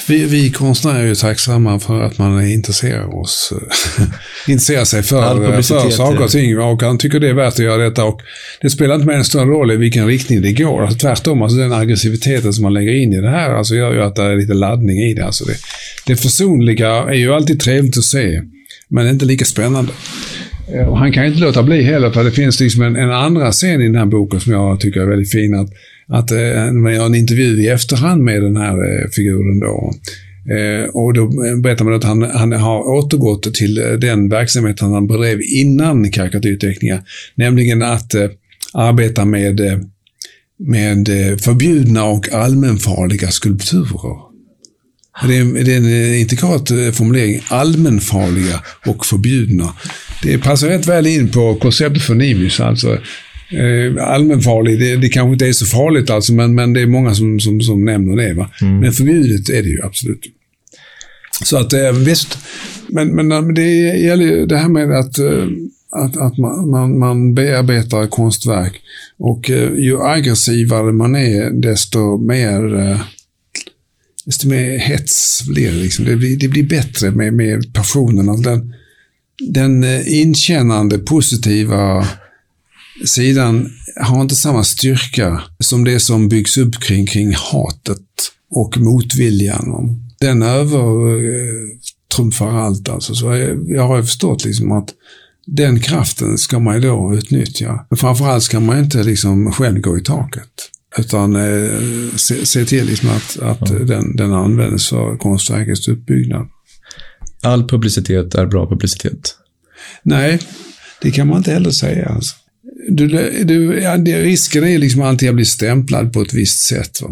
Vi, 0.07 0.25
vi 0.25 0.49
konstnärer 0.49 1.03
är 1.03 1.07
ju 1.07 1.15
tacksamma 1.15 1.79
för 1.79 2.01
att 2.01 2.17
man 2.17 2.47
intresserar 2.47 3.15
oss, 3.15 3.53
intresserar 4.47 4.85
sig 4.85 5.03
för, 5.03 5.61
för 5.61 5.89
saker 5.91 6.23
och 6.23 6.29
ting. 6.29 6.59
Och 6.59 6.83
han 6.83 6.97
tycker 6.97 7.19
det 7.19 7.29
är 7.29 7.33
värt 7.33 7.53
att 7.53 7.59
göra 7.59 7.83
detta. 7.89 8.05
Och 8.05 8.21
det 8.61 8.69
spelar 8.69 8.95
inte 8.95 9.07
med 9.07 9.15
en 9.15 9.23
större 9.23 9.45
roll 9.45 9.71
i 9.71 9.75
vilken 9.75 10.07
riktning 10.07 10.41
det 10.41 10.53
går. 10.53 10.81
Alltså, 10.81 10.97
tvärtom, 10.97 11.41
alltså 11.41 11.57
den 11.57 11.73
aggressiviteten 11.73 12.53
som 12.53 12.63
man 12.63 12.73
lägger 12.73 12.93
in 12.93 13.13
i 13.13 13.21
det 13.21 13.29
här 13.29 13.49
alltså, 13.49 13.75
gör 13.75 13.93
ju 13.93 14.01
att 14.01 14.15
det 14.15 14.23
är 14.23 14.35
lite 14.35 14.53
laddning 14.53 14.97
i 14.97 15.13
det. 15.13 15.25
Alltså 15.25 15.45
det. 15.45 15.55
Det 16.05 16.15
försonliga 16.15 16.89
är 16.89 17.13
ju 17.13 17.33
alltid 17.33 17.59
trevligt 17.59 17.97
att 17.97 18.03
se, 18.03 18.41
men 18.89 19.07
inte 19.09 19.25
lika 19.25 19.45
spännande. 19.45 19.91
Eh, 20.73 20.87
Och 20.87 20.97
han 20.97 21.11
kan 21.11 21.25
inte 21.25 21.39
låta 21.39 21.63
bli 21.63 21.83
heller, 21.83 22.11
för 22.11 22.23
det 22.23 22.31
finns 22.31 22.59
liksom 22.59 22.81
en, 22.81 22.95
en 22.95 23.11
andra 23.11 23.51
scen 23.51 23.81
i 23.81 23.85
den 23.85 23.95
här 23.95 24.05
boken 24.05 24.39
som 24.39 24.53
jag 24.53 24.79
tycker 24.79 24.99
är 24.99 25.05
väldigt 25.05 25.31
fin. 25.31 25.55
Att, 25.55 25.69
att 26.07 26.31
eh, 26.31 26.71
man 26.71 26.93
gör 26.93 27.05
en 27.05 27.15
intervju 27.15 27.63
i 27.63 27.67
efterhand 27.67 28.23
med 28.23 28.41
den 28.41 28.57
här 28.57 28.73
eh, 28.73 29.09
figuren 29.09 29.59
då. 29.59 29.93
Eh, 30.49 30.89
och 30.89 31.13
då 31.13 31.23
eh, 31.23 31.57
berättar 31.57 31.85
man 31.85 31.93
att 31.93 32.03
han, 32.03 32.21
han 32.21 32.51
har 32.51 32.79
återgått 32.79 33.53
till 33.53 33.77
eh, 33.77 33.91
den 33.91 34.29
verksamheten 34.29 34.91
han 34.91 35.07
bedrev 35.07 35.41
innan 35.41 36.11
karikatyrteckningar. 36.11 37.03
Nämligen 37.35 37.81
att 37.81 38.13
eh, 38.13 38.29
arbeta 38.73 39.25
med, 39.25 39.59
eh, 39.59 39.77
med 40.59 41.07
förbjudna 41.41 42.05
och 42.05 42.33
allmänfarliga 42.33 43.31
skulpturer. 43.31 44.35
Det 45.27 45.37
är, 45.37 45.63
det 45.63 45.73
är 45.73 45.77
en 45.77 46.15
intrikat 46.15 46.71
formulering. 46.93 47.41
Allmänfarliga 47.47 48.61
och 48.85 49.05
förbjudna. 49.05 49.73
Det 50.23 50.37
passar 50.37 50.67
rätt 50.67 50.87
väl 50.87 51.07
in 51.07 51.31
på 51.31 51.55
konceptet 51.55 52.03
för 52.03 52.15
Nimis. 52.15 52.59
Alltså, 52.59 52.97
allmänfarlig, 54.01 54.79
det, 54.79 54.95
det 54.95 55.09
kanske 55.09 55.33
inte 55.33 55.47
är 55.47 55.53
så 55.53 55.65
farligt 55.65 56.09
alltså, 56.09 56.33
men, 56.33 56.55
men 56.55 56.73
det 56.73 56.81
är 56.81 56.87
många 56.87 57.15
som, 57.15 57.39
som, 57.39 57.61
som 57.61 57.85
nämner 57.85 58.15
det. 58.15 58.33
Va? 58.33 58.49
Men 58.61 58.91
förbjudet 58.91 59.49
är 59.49 59.63
det 59.63 59.69
ju 59.69 59.81
absolut. 59.83 60.25
Så 61.43 61.57
att 61.57 61.73
eh, 61.73 61.91
visst, 61.91 62.37
men, 62.87 63.07
men 63.07 63.31
eh, 63.31 63.47
det 63.47 63.71
gäller 63.97 64.25
ju 64.25 64.45
det 64.45 64.57
här 64.57 64.69
med 64.69 64.99
att, 64.99 65.19
eh, 65.19 65.47
att, 65.91 66.17
att 66.17 66.37
man, 66.37 66.69
man, 66.69 66.99
man 66.99 67.33
bearbetar 67.35 68.07
konstverk. 68.07 68.81
Och 69.17 69.49
eh, 69.49 69.73
ju 69.73 70.01
aggressivare 70.01 70.91
man 70.91 71.15
är, 71.15 71.49
desto 71.49 72.17
mer 72.17 72.75
eh, 72.79 73.01
desto 74.25 74.47
mer 74.47 74.77
hets 74.77 75.43
blir 75.47 75.71
det. 75.71 75.77
Liksom. 75.77 76.05
Det, 76.05 76.15
blir, 76.15 76.37
det 76.37 76.47
blir 76.47 76.63
bättre 76.63 77.11
med, 77.11 77.33
med 77.33 77.73
passionen. 77.73 78.29
Alltså 78.29 78.49
den, 78.49 78.73
den 79.53 79.83
eh, 79.83 80.21
inkännande, 80.21 80.97
positiva 80.97 82.07
sidan 83.05 83.71
har 84.01 84.21
inte 84.21 84.35
samma 84.35 84.63
styrka 84.63 85.43
som 85.59 85.83
det 85.83 85.99
som 85.99 86.29
byggs 86.29 86.57
upp 86.57 86.79
kring, 86.79 87.07
kring 87.07 87.35
hatet 87.35 88.01
och 88.49 88.77
motviljan. 88.77 90.01
Den 90.19 90.41
övertrumfar 90.41 92.51
allt. 92.51 92.89
Alltså. 92.89 93.15
Så 93.15 93.25
jag, 93.25 93.65
jag 93.67 93.87
har 93.87 94.01
förstått 94.01 94.45
liksom 94.45 94.71
att 94.71 94.89
den 95.47 95.79
kraften 95.79 96.37
ska 96.37 96.59
man 96.59 96.81
då 96.81 97.15
utnyttja. 97.15 97.85
Men 97.89 97.97
framförallt 97.97 98.43
ska 98.43 98.59
man 98.59 98.79
inte 98.79 99.03
liksom 99.03 99.51
själv 99.51 99.79
gå 99.79 99.97
i 99.97 100.01
taket. 100.01 100.71
Utan 100.97 101.35
eh, 101.35 101.69
se, 102.15 102.45
se 102.45 102.65
till 102.65 102.85
liksom 102.85 103.09
att, 103.09 103.39
att 103.39 103.87
den, 103.87 104.15
den 104.15 104.33
används 104.33 104.89
för 104.89 105.17
konstverkets 105.17 105.87
uppbyggnad. 105.87 106.47
All 107.43 107.67
publicitet 107.67 108.35
är 108.35 108.45
bra 108.45 108.69
publicitet. 108.69 109.35
Nej, 110.03 110.39
det 111.01 111.11
kan 111.11 111.27
man 111.27 111.37
inte 111.37 111.51
heller 111.51 111.71
säga. 111.71 112.09
Alltså. 112.09 112.35
Du, 112.89 113.07
du, 113.43 113.79
ja, 113.81 113.97
det, 113.97 114.21
risken 114.21 114.63
är 114.63 114.77
liksom 114.77 115.01
alltid 115.01 115.29
att 115.29 115.35
bli 115.35 115.45
stämplad 115.45 116.13
på 116.13 116.21
ett 116.21 116.33
visst 116.33 116.59
sätt. 116.59 117.01
Va? 117.01 117.09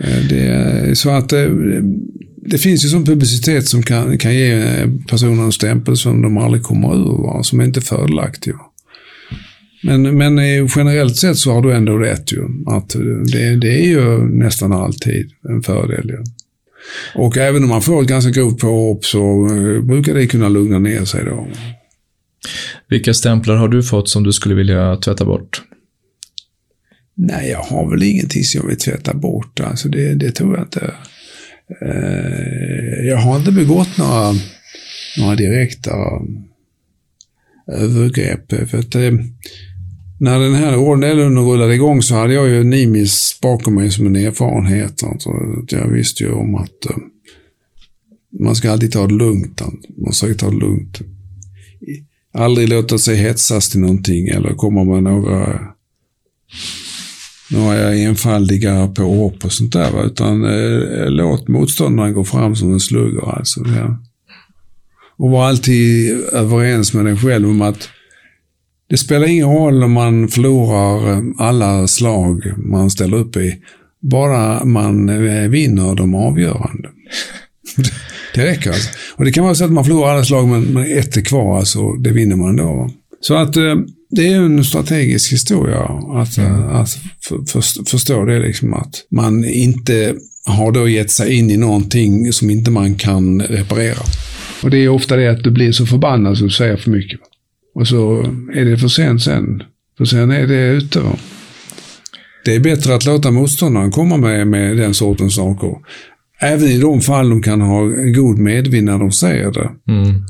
Eh, 0.00 0.28
det, 0.28 0.98
så 0.98 1.10
att 1.10 1.32
eh, 1.32 1.48
det 2.36 2.58
finns 2.58 2.84
ju 2.84 2.88
sån 2.88 3.04
publicitet 3.04 3.68
som 3.68 3.82
kan, 3.82 4.18
kan 4.18 4.34
ge 4.34 4.62
personer 5.08 5.42
en 5.42 5.52
stämpel 5.52 5.96
som 5.96 6.22
de 6.22 6.38
aldrig 6.38 6.62
kommer 6.62 6.94
ur, 6.94 7.22
va? 7.22 7.42
som 7.42 7.60
är 7.60 7.64
inte 7.64 7.80
fördelaktig. 7.80 8.52
Va? 8.52 8.70
Men, 9.82 10.18
men 10.18 10.36
generellt 10.76 11.16
sett 11.16 11.38
så 11.38 11.52
har 11.52 11.62
du 11.62 11.74
ändå 11.74 11.98
rätt 11.98 12.32
ju. 12.32 12.42
Att 12.66 12.90
det, 13.32 13.56
det 13.56 13.80
är 13.80 13.86
ju 13.86 14.24
nästan 14.24 14.72
alltid 14.72 15.30
en 15.48 15.62
fördel. 15.62 16.08
Ju. 16.08 16.24
Och 17.14 17.36
även 17.36 17.62
om 17.62 17.68
man 17.68 17.82
får 17.82 18.02
ett 18.02 18.08
ganska 18.08 18.30
grovt 18.30 18.58
påhopp 18.58 19.04
så 19.04 19.46
eh, 19.46 19.82
brukar 19.82 20.14
det 20.14 20.26
kunna 20.26 20.48
lugna 20.48 20.78
ner 20.78 21.04
sig 21.04 21.24
då. 21.24 21.48
Vilka 22.88 23.14
stämplar 23.14 23.56
har 23.56 23.68
du 23.68 23.82
fått 23.82 24.08
som 24.08 24.22
du 24.22 24.32
skulle 24.32 24.54
vilja 24.54 24.96
tvätta 24.96 25.24
bort? 25.24 25.62
Nej, 27.14 27.50
jag 27.50 27.62
har 27.62 27.90
väl 27.90 28.02
ingenting 28.02 28.44
som 28.44 28.60
jag 28.60 28.68
vill 28.68 28.78
tvätta 28.78 29.14
bort. 29.14 29.60
Alltså 29.60 29.88
det, 29.88 30.14
det 30.14 30.30
tror 30.30 30.56
jag 30.56 30.66
inte. 30.66 30.94
Eh, 31.82 33.06
jag 33.06 33.16
har 33.16 33.36
inte 33.36 33.52
begått 33.52 33.98
några, 33.98 34.34
några 35.18 35.36
direkta 35.36 35.90
eh, 37.72 37.82
övergrepp. 37.82 38.52
Eh, 38.52 38.66
för 38.66 38.78
att, 38.78 38.94
när 40.20 40.38
den 40.38 40.54
här 40.54 40.76
ordningen 40.76 41.38
rullade 41.38 41.74
igång 41.74 42.02
så 42.02 42.14
hade 42.14 42.34
jag 42.34 42.48
ju 42.48 42.64
Nimis 42.64 43.38
bakom 43.42 43.74
mig 43.74 43.90
som 43.90 44.06
en 44.06 44.16
erfarenhet. 44.16 45.02
Alltså, 45.02 45.30
jag 45.68 45.88
visste 45.88 46.24
ju 46.24 46.32
om 46.32 46.54
att 46.54 46.86
man 48.40 48.56
ska 48.56 48.70
alltid 48.70 48.92
ta 48.92 49.06
det 49.06 49.14
lugnt. 49.14 49.62
Man 49.96 50.12
ska 50.12 50.34
ta 50.34 50.50
det 50.50 50.56
lugnt. 50.56 51.00
Aldrig 52.34 52.68
låta 52.68 52.98
sig 52.98 53.16
hetsas 53.16 53.68
till 53.68 53.80
någonting 53.80 54.28
eller 54.28 54.54
komma 54.54 54.84
med 54.84 55.02
några 55.02 55.60
några 57.50 57.94
enfaldiga 57.94 58.88
påhopp 58.88 59.44
och 59.44 59.52
sånt 59.52 59.72
där. 59.72 59.90
va, 59.90 60.02
Utan 60.02 60.44
eh, 60.44 61.10
låt 61.10 61.48
motståndaren 61.48 62.14
gå 62.14 62.24
fram 62.24 62.56
som 62.56 62.72
en 62.72 62.80
slugger. 62.80 63.36
Alltså, 63.38 63.60
ja. 63.76 63.98
Och 65.16 65.30
var 65.30 65.48
alltid 65.48 66.10
överens 66.32 66.94
med 66.94 67.04
dig 67.04 67.16
själv 67.16 67.48
om 67.48 67.62
att 67.62 67.88
det 68.90 68.96
spelar 68.96 69.26
ingen 69.26 69.48
roll 69.48 69.84
om 69.84 69.92
man 69.92 70.28
förlorar 70.28 71.12
eh, 71.12 71.22
alla 71.38 71.86
slag 71.86 72.52
man 72.56 72.90
ställer 72.90 73.16
upp 73.16 73.36
i. 73.36 73.60
Bara 74.00 74.64
man 74.64 75.08
eh, 75.08 75.48
vinner 75.48 75.94
de 75.94 76.14
avgörande 76.14 76.88
det 78.34 78.44
räcker 78.44 78.70
alltså. 78.70 78.90
Och 79.16 79.24
det 79.24 79.32
kan 79.32 79.44
vara 79.44 79.54
så 79.54 79.64
att 79.64 79.72
man 79.72 79.84
förlorar 79.84 80.12
alla 80.12 80.24
slag 80.24 80.48
men, 80.48 80.62
men 80.62 80.98
ett 80.98 81.16
är 81.16 81.20
kvar, 81.20 81.58
alltså, 81.58 81.92
det 81.92 82.10
vinner 82.10 82.36
man 82.36 82.56
då. 82.56 82.64
va. 82.64 82.90
Så 83.20 83.34
att 83.34 83.56
eh, 83.56 83.74
det 84.10 84.32
är 84.32 84.36
en 84.36 84.64
strategisk 84.64 85.32
historia 85.32 85.80
att, 86.14 86.38
eh, 86.38 86.74
att 86.74 86.90
för, 87.20 87.44
för, 87.46 87.90
förstå 87.90 88.24
det 88.24 88.38
liksom 88.38 88.74
att 88.74 88.94
man 89.10 89.44
inte 89.44 90.14
har 90.46 90.72
då 90.72 90.88
gett 90.88 91.10
sig 91.10 91.34
in 91.38 91.50
i 91.50 91.56
någonting 91.56 92.32
som 92.32 92.50
inte 92.50 92.70
man 92.70 92.94
kan 92.94 93.42
reparera. 93.42 94.02
Och 94.62 94.70
det 94.70 94.78
är 94.78 94.88
ofta 94.88 95.16
det 95.16 95.30
att 95.30 95.44
du 95.44 95.50
blir 95.50 95.72
så 95.72 95.86
förbannad 95.86 96.38
så 96.38 96.44
du 96.44 96.50
säger 96.50 96.76
för 96.76 96.90
mycket. 96.90 97.20
Och 97.74 97.88
så 97.88 98.20
är 98.54 98.64
det 98.64 98.78
för 98.78 98.88
sent 98.88 99.22
sen. 99.22 99.62
För 99.98 100.04
sen 100.04 100.30
är 100.30 100.46
det 100.46 100.66
ute. 100.66 101.00
Va? 101.00 101.16
Det 102.44 102.54
är 102.54 102.60
bättre 102.60 102.94
att 102.94 103.04
låta 103.04 103.30
motståndaren 103.30 103.90
komma 103.90 104.16
med, 104.16 104.46
med 104.46 104.76
den 104.76 104.94
sortens 104.94 105.34
saker. 105.34 105.74
Även 106.40 106.68
i 106.68 106.78
de 106.78 107.00
fall 107.00 107.30
de 107.30 107.42
kan 107.42 107.60
ha 107.60 107.80
god 108.14 108.38
medvind 108.38 108.84
när 108.84 108.98
de 108.98 109.12
säger 109.12 109.52
det. 109.52 109.70
Mm. 109.92 110.24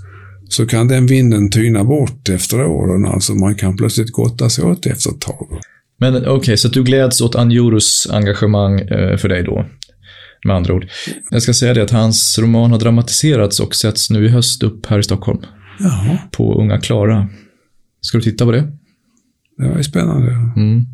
Så 0.48 0.66
kan 0.66 0.88
den 0.88 1.06
vinden 1.06 1.50
tyna 1.50 1.84
bort 1.84 2.28
efter 2.28 2.66
åren. 2.66 3.06
Alltså 3.06 3.34
man 3.34 3.54
kan 3.54 3.76
plötsligt 3.76 4.12
gotta 4.12 4.50
sig 4.50 4.64
åt 4.64 4.86
efter 4.86 5.10
ett 5.10 5.20
tag. 5.20 5.60
Men 5.98 6.16
okej, 6.16 6.30
okay, 6.30 6.56
så 6.56 6.68
du 6.68 6.84
gläds 6.84 7.20
åt 7.20 7.34
Anjurus 7.34 8.08
engagemang 8.10 8.80
eh, 8.80 9.16
för 9.16 9.28
dig 9.28 9.42
då? 9.42 9.66
Med 10.44 10.56
andra 10.56 10.74
ord. 10.74 10.86
Jag 11.30 11.42
ska 11.42 11.54
säga 11.54 11.74
det 11.74 11.82
att 11.82 11.90
hans 11.90 12.38
roman 12.38 12.70
har 12.70 12.78
dramatiserats 12.78 13.60
och 13.60 13.74
sätts 13.74 14.10
nu 14.10 14.26
i 14.26 14.28
höst 14.28 14.62
upp 14.62 14.86
här 14.86 14.98
i 14.98 15.02
Stockholm. 15.02 15.40
Jaha. 15.78 16.18
På 16.32 16.60
Unga 16.60 16.80
Klara. 16.80 17.28
Ska 18.00 18.18
du 18.18 18.24
titta 18.24 18.44
på 18.44 18.52
det? 18.52 18.72
Det 19.58 19.68
var 19.68 19.76
ju 19.76 19.84
spännande. 19.84 20.30
Mm. 20.56 20.86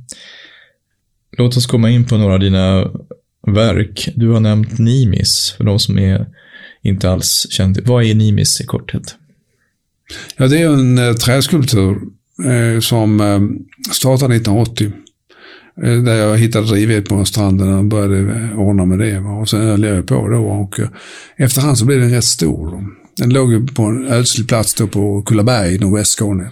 Låt 1.38 1.56
oss 1.56 1.66
komma 1.66 1.90
in 1.90 2.04
på 2.04 2.16
några 2.16 2.34
av 2.34 2.40
dina 2.40 2.90
verk. 3.46 4.09
Du 4.14 4.29
har 4.29 4.40
nämnt 4.40 4.79
Nimis, 4.79 5.55
för 5.57 5.64
de 5.64 5.79
som 5.79 5.98
är 5.98 6.26
inte 6.83 7.11
alls 7.11 7.46
kända. 7.50 7.81
Vad 7.85 8.05
är 8.05 8.14
Nimis 8.14 8.61
i 8.61 8.64
korthet? 8.64 9.14
Ja, 10.37 10.48
det 10.48 10.59
är 10.59 10.68
en 10.68 10.98
eh, 10.98 11.12
träskulptur 11.12 11.98
eh, 12.44 12.81
som 12.81 13.20
eh, 13.20 13.40
startade 13.92 14.37
1980. 14.37 14.92
Eh, 15.83 16.03
där 16.03 16.14
jag 16.14 16.38
hittade 16.38 16.66
drivved 16.66 17.09
på 17.09 17.24
stranden 17.24 17.74
och 17.74 17.85
började 17.85 18.18
eh, 18.18 18.61
ordna 18.61 18.85
med 18.85 18.98
det. 18.98 19.20
Va? 19.20 19.31
Och 19.31 19.48
sen 19.48 19.61
höll 19.61 19.83
jag 19.83 20.07
på 20.07 20.29
då. 20.29 20.38
Och, 20.38 20.81
eh, 20.81 20.88
efterhand 21.37 21.79
så 21.79 21.85
blev 21.85 22.00
den 22.00 22.11
rätt 22.11 22.24
stor. 22.24 22.70
Då. 22.70 22.85
Den 23.16 23.31
låg 23.31 23.74
på 23.74 23.83
en 23.83 24.07
ödslig 24.07 24.48
plats 24.48 24.74
då 24.74 24.87
på 24.87 25.22
Kullaberg 25.22 25.74
i 25.74 25.79
nordvästskåne. 25.79 26.50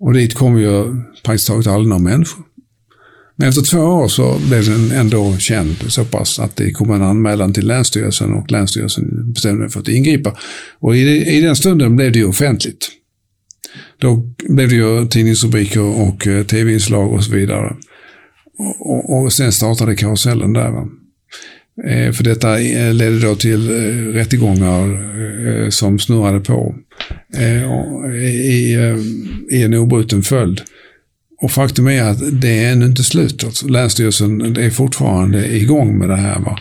Och 0.00 0.12
dit 0.14 0.34
kom 0.34 0.58
ju 0.58 0.84
praktiskt 1.24 1.48
taget 1.48 1.66
aldrig 1.66 1.88
några 1.88 2.02
människor. 2.02 2.44
Men 3.38 3.48
efter 3.48 3.62
två 3.62 3.78
år 3.78 4.08
så 4.08 4.40
blev 4.48 4.64
den 4.64 4.90
ändå 4.92 5.36
känd 5.38 5.76
så 5.88 6.04
pass 6.04 6.38
att 6.38 6.56
det 6.56 6.70
kom 6.70 6.90
en 6.90 7.02
anmälan 7.02 7.52
till 7.52 7.66
Länsstyrelsen 7.66 8.32
och 8.32 8.50
Länsstyrelsen 8.50 9.32
bestämde 9.32 9.64
sig 9.64 9.72
för 9.72 9.80
att 9.80 9.88
ingripa. 9.88 10.36
Och 10.78 10.96
i, 10.96 11.00
i 11.36 11.40
den 11.40 11.56
stunden 11.56 11.96
blev 11.96 12.12
det 12.12 12.18
ju 12.18 12.24
offentligt. 12.24 12.88
Då 13.98 14.34
blev 14.48 14.68
det 14.68 14.74
ju 14.74 15.06
tidningsrubriker 15.06 15.80
och 15.80 16.26
eh, 16.26 16.44
tv-inslag 16.44 17.12
och 17.12 17.24
så 17.24 17.32
vidare. 17.32 17.76
Och, 18.58 18.90
och, 18.90 19.22
och 19.22 19.32
sen 19.32 19.52
startade 19.52 19.96
karusellen 19.96 20.52
där. 20.52 20.70
Va? 20.70 20.88
Eh, 21.90 22.12
för 22.12 22.24
detta 22.24 22.60
eh, 22.60 22.94
ledde 22.94 23.20
då 23.20 23.34
till 23.34 23.70
rättegångar 24.12 25.70
som 25.70 25.98
snurrade 25.98 26.40
på 26.40 26.74
i, 28.14 28.76
i 29.50 29.62
en 29.62 29.74
obruten 29.74 30.22
följd. 30.22 30.60
Och 31.42 31.50
faktum 31.50 31.88
är 31.88 32.02
att 32.02 32.40
det 32.40 32.64
är 32.64 32.72
ännu 32.72 32.86
inte 32.86 33.04
slut. 33.04 33.44
Alltså, 33.44 33.68
Länsstyrelsen 33.68 34.56
är 34.56 34.70
fortfarande 34.70 35.56
igång 35.56 35.98
med 35.98 36.08
det 36.08 36.16
här. 36.16 36.40
Va? 36.40 36.58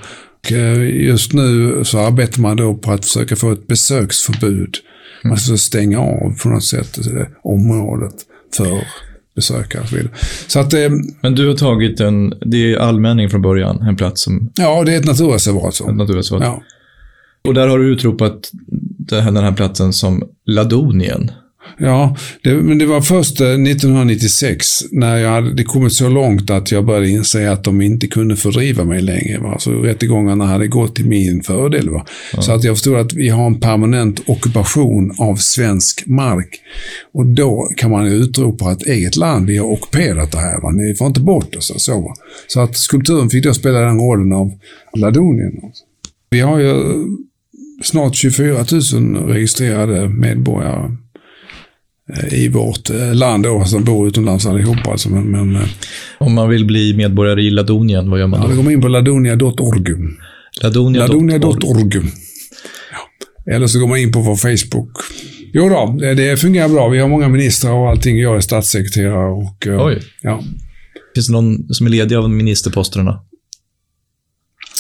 Och 0.48 0.52
just 0.86 1.34
nu 1.34 1.80
så 1.84 2.00
arbetar 2.00 2.42
man 2.42 2.58
då 2.58 2.76
på 2.76 2.92
att 2.92 3.06
försöka 3.06 3.36
få 3.36 3.52
ett 3.52 3.68
besöksförbud. 3.68 4.76
Man 5.24 5.32
mm. 5.32 5.38
ska 5.38 5.58
stänga 5.58 6.00
av 6.00 6.38
på 6.44 6.50
något 6.50 6.66
sätt 6.66 7.00
området 7.44 8.14
för 8.58 8.88
besökare 9.36 9.82
och 9.82 9.90
så 9.90 9.96
vidare. 9.96 10.14
Så 10.48 10.60
att, 10.60 10.74
eh, 10.74 10.90
Men 11.22 11.36
du 11.36 11.48
har 11.48 11.56
tagit 11.56 12.00
en, 12.00 12.34
det 12.46 12.74
är 12.74 12.78
allmänning 12.78 13.30
från 13.30 13.42
början, 13.42 13.82
en 13.82 13.96
plats 13.96 14.22
som... 14.22 14.52
Ja, 14.56 14.84
det 14.84 14.94
är 14.94 15.00
ett 15.00 15.06
naturreservat. 15.06 15.76
Så. 15.76 15.90
Ett 15.90 15.96
naturreservat. 15.96 16.44
Ja. 16.44 16.64
Och 17.48 17.54
där 17.54 17.68
har 17.68 17.80
du 17.80 17.94
utropat 17.94 18.52
den 18.98 19.38
här 19.38 19.52
platsen 19.52 19.94
som 19.94 20.24
Ladonien. 20.46 21.32
Ja, 21.78 22.16
det, 22.44 22.54
men 22.54 22.78
det 22.78 22.86
var 22.86 23.02
först 23.02 23.42
1996 23.42 24.82
eh, 24.82 24.88
när 24.92 25.18
jag 25.18 25.30
hade 25.30 25.54
det 25.54 25.64
kommit 25.64 25.94
så 25.94 26.10
långt 26.10 26.50
att 26.50 26.72
jag 26.72 26.86
började 26.86 27.10
inse 27.10 27.52
att 27.52 27.64
de 27.64 27.82
inte 27.82 28.08
kunde 28.08 28.36
fördriva 28.36 28.84
mig 28.84 29.02
längre. 29.02 29.40
Va? 29.40 29.56
Så 29.60 29.72
rättegångarna 29.72 30.46
hade 30.46 30.68
gått 30.68 30.96
till 30.96 31.06
min 31.06 31.44
fördel. 31.44 31.90
Va? 31.90 32.06
Ja. 32.34 32.42
Så 32.42 32.52
att 32.52 32.64
jag 32.64 32.76
förstod 32.76 32.98
att 32.98 33.14
vi 33.14 33.30
har 33.30 33.46
en 33.46 33.60
permanent 33.60 34.22
ockupation 34.26 35.16
av 35.18 35.36
svensk 35.36 36.08
mark. 36.08 36.50
Och 37.14 37.26
då 37.26 37.70
kan 37.78 37.92
man 37.92 38.08
utropa 38.08 38.72
ett 38.72 38.88
eget 38.88 39.16
land, 39.16 39.48
vi 39.48 39.58
har 39.58 39.68
ockuperat 39.72 40.32
det 40.32 40.38
här. 40.38 40.62
Va? 40.62 40.72
Ni 40.72 40.96
får 40.96 41.08
inte 41.08 41.22
bort 41.22 41.56
oss. 41.56 41.72
Så, 41.78 42.02
va? 42.02 42.14
så 42.48 42.62
att 42.62 42.78
skulpturen 42.78 43.30
fick 43.30 43.44
då 43.44 43.54
spela 43.54 43.80
den 43.80 44.00
rollen 44.00 44.34
av 44.34 44.52
Ladonien. 44.98 45.54
Vi 46.30 46.40
har 46.40 46.60
ju 46.60 46.74
snart 47.84 48.16
24 48.16 48.66
000 48.94 49.16
registrerade 49.28 50.10
medborgare 50.10 50.96
i 52.32 52.48
vårt 52.48 52.90
eh, 52.90 53.14
land 53.14 53.44
då, 53.44 53.66
som 53.66 53.84
bor 53.84 54.08
utomlands 54.08 54.46
allihopa. 54.46 54.92
Alltså, 54.92 55.10
men, 55.10 55.32
men, 55.32 55.56
eh, 55.56 55.68
Om 56.18 56.34
man 56.34 56.50
vill 56.50 56.66
bli 56.66 56.94
medborgare 56.94 57.42
i 57.42 57.50
Ladonien, 57.50 58.10
vad 58.10 58.20
gör 58.20 58.28
man 58.28 58.42
då? 58.42 58.46
Ja, 58.46 58.50
då 58.50 58.56
går 58.56 58.64
man 58.64 58.74
in 58.74 58.82
på 58.82 58.88
ladonia.org. 58.88 59.96
Ladonia.org. 60.62 62.02
Ja. 62.92 63.54
Eller 63.54 63.68
så 63.68 63.80
går 63.80 63.88
man 63.88 63.98
in 63.98 64.12
på 64.12 64.22
vår 64.22 64.36
Facebook. 64.36 64.92
Jo 65.54 65.70
då, 65.70 65.98
det 66.00 66.40
fungerar 66.40 66.70
bra. 66.70 66.88
Vi 66.88 67.00
har 67.00 67.08
många 67.08 67.28
ministrar 67.28 67.72
och 67.72 67.90
allting. 67.90 68.20
Jag 68.20 68.36
är 68.36 68.40
statssekreterare 68.40 69.32
och... 69.32 69.88
Oj. 69.88 70.02
Ja. 70.22 70.44
Finns 71.16 71.28
det 71.28 71.34
någon 71.34 71.74
som 71.74 71.88
är 71.88 71.92
ledig 71.92 72.16
av 72.16 72.30
ministerposterna? 72.30 73.20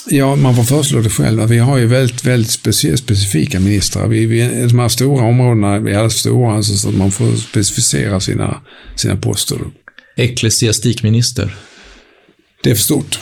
Ja, 0.09 0.35
man 0.35 0.55
får 0.55 0.63
föreslå 0.63 1.01
det 1.01 1.09
själv. 1.09 1.43
Vi 1.43 1.57
har 1.57 1.77
ju 1.77 1.85
väldigt, 1.85 2.25
väldigt 2.25 2.51
specifika 2.99 3.59
ministrar. 3.59 4.07
Vi, 4.07 4.25
vi, 4.25 4.67
de 4.69 4.79
här 4.79 4.87
stora 4.87 5.25
områdena 5.25 5.67
är 5.67 5.77
alldeles 5.77 6.13
stora, 6.13 6.55
alltså, 6.55 6.73
så 6.73 6.89
att 6.89 6.95
man 6.95 7.11
får 7.11 7.35
specificera 7.35 8.19
sina, 8.19 8.61
sina 8.95 9.15
poster. 9.15 9.57
Ecklesiastikminister? 10.15 11.55
Det 12.63 12.69
är 12.69 12.75
för 12.75 12.81
stort. 12.81 13.19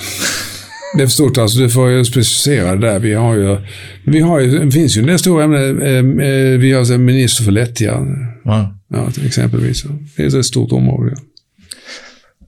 Det 0.98 1.04
är 1.04 1.08
för 1.08 1.14
stort, 1.14 1.38
alltså 1.38 1.60
du 1.60 1.70
får 1.70 1.90
ju 1.90 2.06
specificera 2.06 2.76
det 2.76 2.88
där. 2.88 3.00
Vi 3.00 3.14
har 3.14 3.36
ju, 3.36 3.58
vi 4.04 4.20
har 4.20 4.40
ju, 4.40 4.66
det 4.66 4.72
finns 4.72 4.98
ju 4.98 5.02
en 5.02 5.08
del 5.08 5.20
stora 5.20 5.44
ämnen. 5.44 5.82
Eh, 5.82 6.28
eh, 6.28 6.60
vi 6.60 6.72
har 6.72 6.94
en 6.94 7.06
minister 7.06 7.44
för 7.44 7.52
lättja. 7.52 8.06
Ja. 8.44 8.80
ja, 8.90 9.12
exempelvis. 9.26 9.84
Det 10.16 10.24
är 10.24 10.40
ett 10.40 10.46
stort 10.46 10.72
område. 10.72 11.16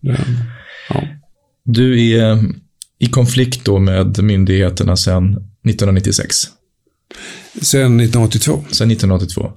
Ja. 0.02 0.16
Du 1.64 2.14
är 2.14 2.40
i 3.00 3.08
konflikt 3.08 3.66
då 3.66 3.80
med 3.80 4.24
myndigheterna 4.24 4.98
sedan 4.98 5.24
1996? 5.34 6.36
Sedan 7.62 8.00
1982. 8.00 8.64
Sedan 8.72 8.92
1982. 8.92 9.52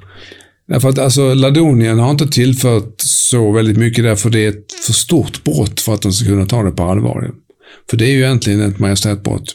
Därför 0.68 0.88
att 0.88 0.98
alltså, 0.98 1.34
Ladonien 1.34 1.98
har 1.98 2.10
inte 2.10 2.26
tillfört 2.26 2.94
så 2.98 3.52
väldigt 3.52 3.76
mycket 3.76 4.04
därför 4.04 4.30
det 4.30 4.44
är 4.44 4.48
ett 4.48 4.72
för 4.86 4.92
stort 4.92 5.44
brott 5.44 5.80
för 5.80 5.94
att 5.94 6.02
de 6.02 6.12
ska 6.12 6.26
kunna 6.26 6.46
ta 6.46 6.62
det 6.62 6.70
på 6.70 6.82
allvar. 6.82 7.30
För 7.90 7.96
det 7.96 8.04
är 8.04 8.12
ju 8.12 8.18
egentligen 8.18 8.60
ett 8.60 8.78
majestätbrott. 8.78 9.54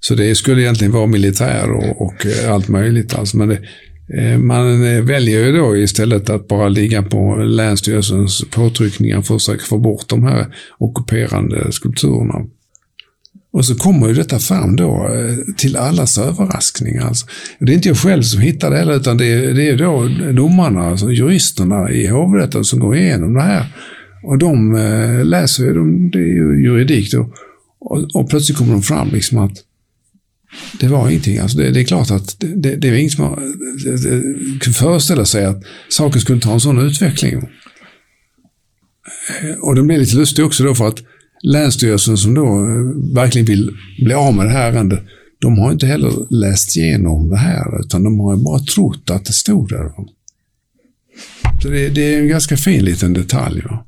Så 0.00 0.14
det 0.14 0.34
skulle 0.34 0.62
egentligen 0.62 0.92
vara 0.92 1.06
militär 1.06 1.70
och, 1.70 2.02
och 2.02 2.26
allt 2.48 2.68
möjligt. 2.68 3.14
Alltså. 3.14 3.36
Men 3.36 3.48
det, 3.48 3.58
eh, 4.18 4.38
man 4.38 4.80
väljer 5.06 5.46
ju 5.46 5.52
då 5.52 5.76
istället 5.76 6.30
att 6.30 6.48
bara 6.48 6.68
ligga 6.68 7.02
på 7.02 7.36
Länsstyrelsens 7.36 8.44
påtryckningar 8.50 9.22
för 9.22 9.34
att 9.34 9.42
försöka 9.42 9.64
få 9.64 9.78
bort 9.78 10.08
de 10.08 10.24
här 10.24 10.54
ockuperande 10.78 11.72
skulpturerna. 11.72 12.34
Och 13.58 13.64
så 13.64 13.74
kommer 13.74 14.08
ju 14.08 14.14
detta 14.14 14.38
fram 14.38 14.76
då 14.76 15.08
eh, 15.14 15.54
till 15.56 15.76
allas 15.76 16.18
överraskning. 16.18 16.98
Alltså. 16.98 17.26
Det 17.58 17.72
är 17.72 17.74
inte 17.74 17.88
jag 17.88 17.98
själv 17.98 18.22
som 18.22 18.40
hittar 18.40 18.70
det 18.70 18.76
heller, 18.76 18.96
utan 18.96 19.16
det 19.16 19.26
är, 19.26 19.54
det 19.54 19.68
är 19.68 19.76
då 19.76 20.08
domarna, 20.32 20.86
alltså 20.86 21.10
juristerna 21.10 21.90
i 21.90 22.06
hovrätten 22.06 22.64
som 22.64 22.80
går 22.80 22.96
igenom 22.96 23.34
det 23.34 23.42
här. 23.42 23.66
Och 24.24 24.38
de 24.38 24.74
eh, 24.74 25.24
läser 25.24 25.64
ju, 25.64 25.74
de, 25.74 26.10
det 26.10 26.18
är 26.18 26.34
ju 26.34 26.62
juridik 26.62 27.12
då. 27.12 27.32
Och, 27.80 27.98
och, 28.14 28.30
plötsligt 28.30 28.58
kommer 28.58 28.72
de 28.72 28.82
fram 28.82 29.08
liksom 29.12 29.38
att 29.38 29.56
det 30.80 30.88
var 30.88 31.08
ingenting. 31.08 31.38
Alltså 31.38 31.58
det, 31.58 31.70
det 31.70 31.80
är 31.80 31.84
klart 31.84 32.10
att 32.10 32.40
det, 32.40 32.46
det, 32.46 32.76
det 32.76 32.88
är 32.88 32.92
ingen 32.92 33.10
som 33.10 33.54
kan 34.60 34.72
föreställa 34.72 35.24
sig 35.24 35.44
att 35.44 35.62
saker 35.88 36.20
skulle 36.20 36.40
ta 36.40 36.52
en 36.52 36.60
sån 36.60 36.78
utveckling. 36.78 37.34
Eh, 39.42 39.56
och 39.60 39.74
det 39.74 39.82
blir 39.82 39.98
lite 39.98 40.16
lustigt 40.16 40.44
också 40.44 40.64
då 40.64 40.74
för 40.74 40.88
att 40.88 40.98
Länsstyrelsen 41.42 42.16
som 42.16 42.34
då 42.34 42.46
eh, 42.46 43.14
verkligen 43.14 43.46
vill 43.46 43.70
bli 44.04 44.14
av 44.14 44.34
med 44.34 44.46
det 44.46 44.52
här 44.52 44.72
ärendet, 44.72 45.00
de 45.40 45.58
har 45.58 45.72
inte 45.72 45.86
heller 45.86 46.12
läst 46.30 46.76
igenom 46.76 47.30
det 47.30 47.36
här, 47.36 47.80
utan 47.80 48.04
de 48.04 48.20
har 48.20 48.36
bara 48.36 48.58
trott 48.58 49.10
att 49.10 49.24
det 49.24 49.32
stod 49.32 49.68
där. 49.68 49.90
Så 51.62 51.68
det, 51.68 51.88
det 51.88 52.14
är 52.14 52.20
en 52.20 52.28
ganska 52.28 52.56
fin 52.56 52.84
liten 52.84 53.12
detalj. 53.12 53.62
Va? 53.70 53.84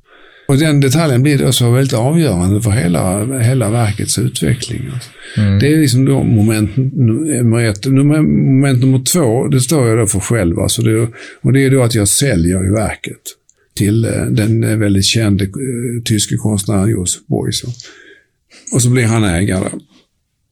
Och 0.48 0.58
den 0.58 0.80
detaljen 0.80 1.22
blir 1.22 1.38
då 1.38 1.52
så 1.52 1.70
väldigt 1.70 1.92
avgörande 1.92 2.62
för 2.62 2.70
hela, 2.70 3.24
hela 3.38 3.70
verkets 3.70 4.18
utveckling. 4.18 4.90
Alltså. 4.94 5.10
Mm. 5.36 5.58
Det 5.58 5.72
är 5.72 5.76
liksom 5.76 6.04
då 6.04 6.22
moment 6.22 6.76
nummer 6.76 7.64
ett. 7.64 7.86
Moment 7.86 8.80
nummer 8.80 9.04
två, 9.04 9.48
det 9.48 9.60
står 9.60 9.88
jag 9.88 9.98
då 9.98 10.06
för 10.06 10.20
själv. 10.20 10.58
Alltså 10.58 10.82
det, 10.82 11.08
och 11.42 11.52
det 11.52 11.64
är 11.64 11.70
då 11.70 11.82
att 11.82 11.94
jag 11.94 12.08
säljer 12.08 12.66
i 12.66 12.70
verket 12.70 13.20
till 13.80 14.04
eh, 14.04 14.26
den 14.26 14.64
eh, 14.64 14.76
väldigt 14.76 15.04
kände 15.04 15.44
eh, 15.44 16.02
tyske 16.04 16.36
konstnären 16.36 16.90
Josef 16.90 17.22
Beuys. 17.26 17.62
Och 18.72 18.82
så 18.82 18.90
blir 18.90 19.04
han 19.04 19.24
ägare. 19.24 19.68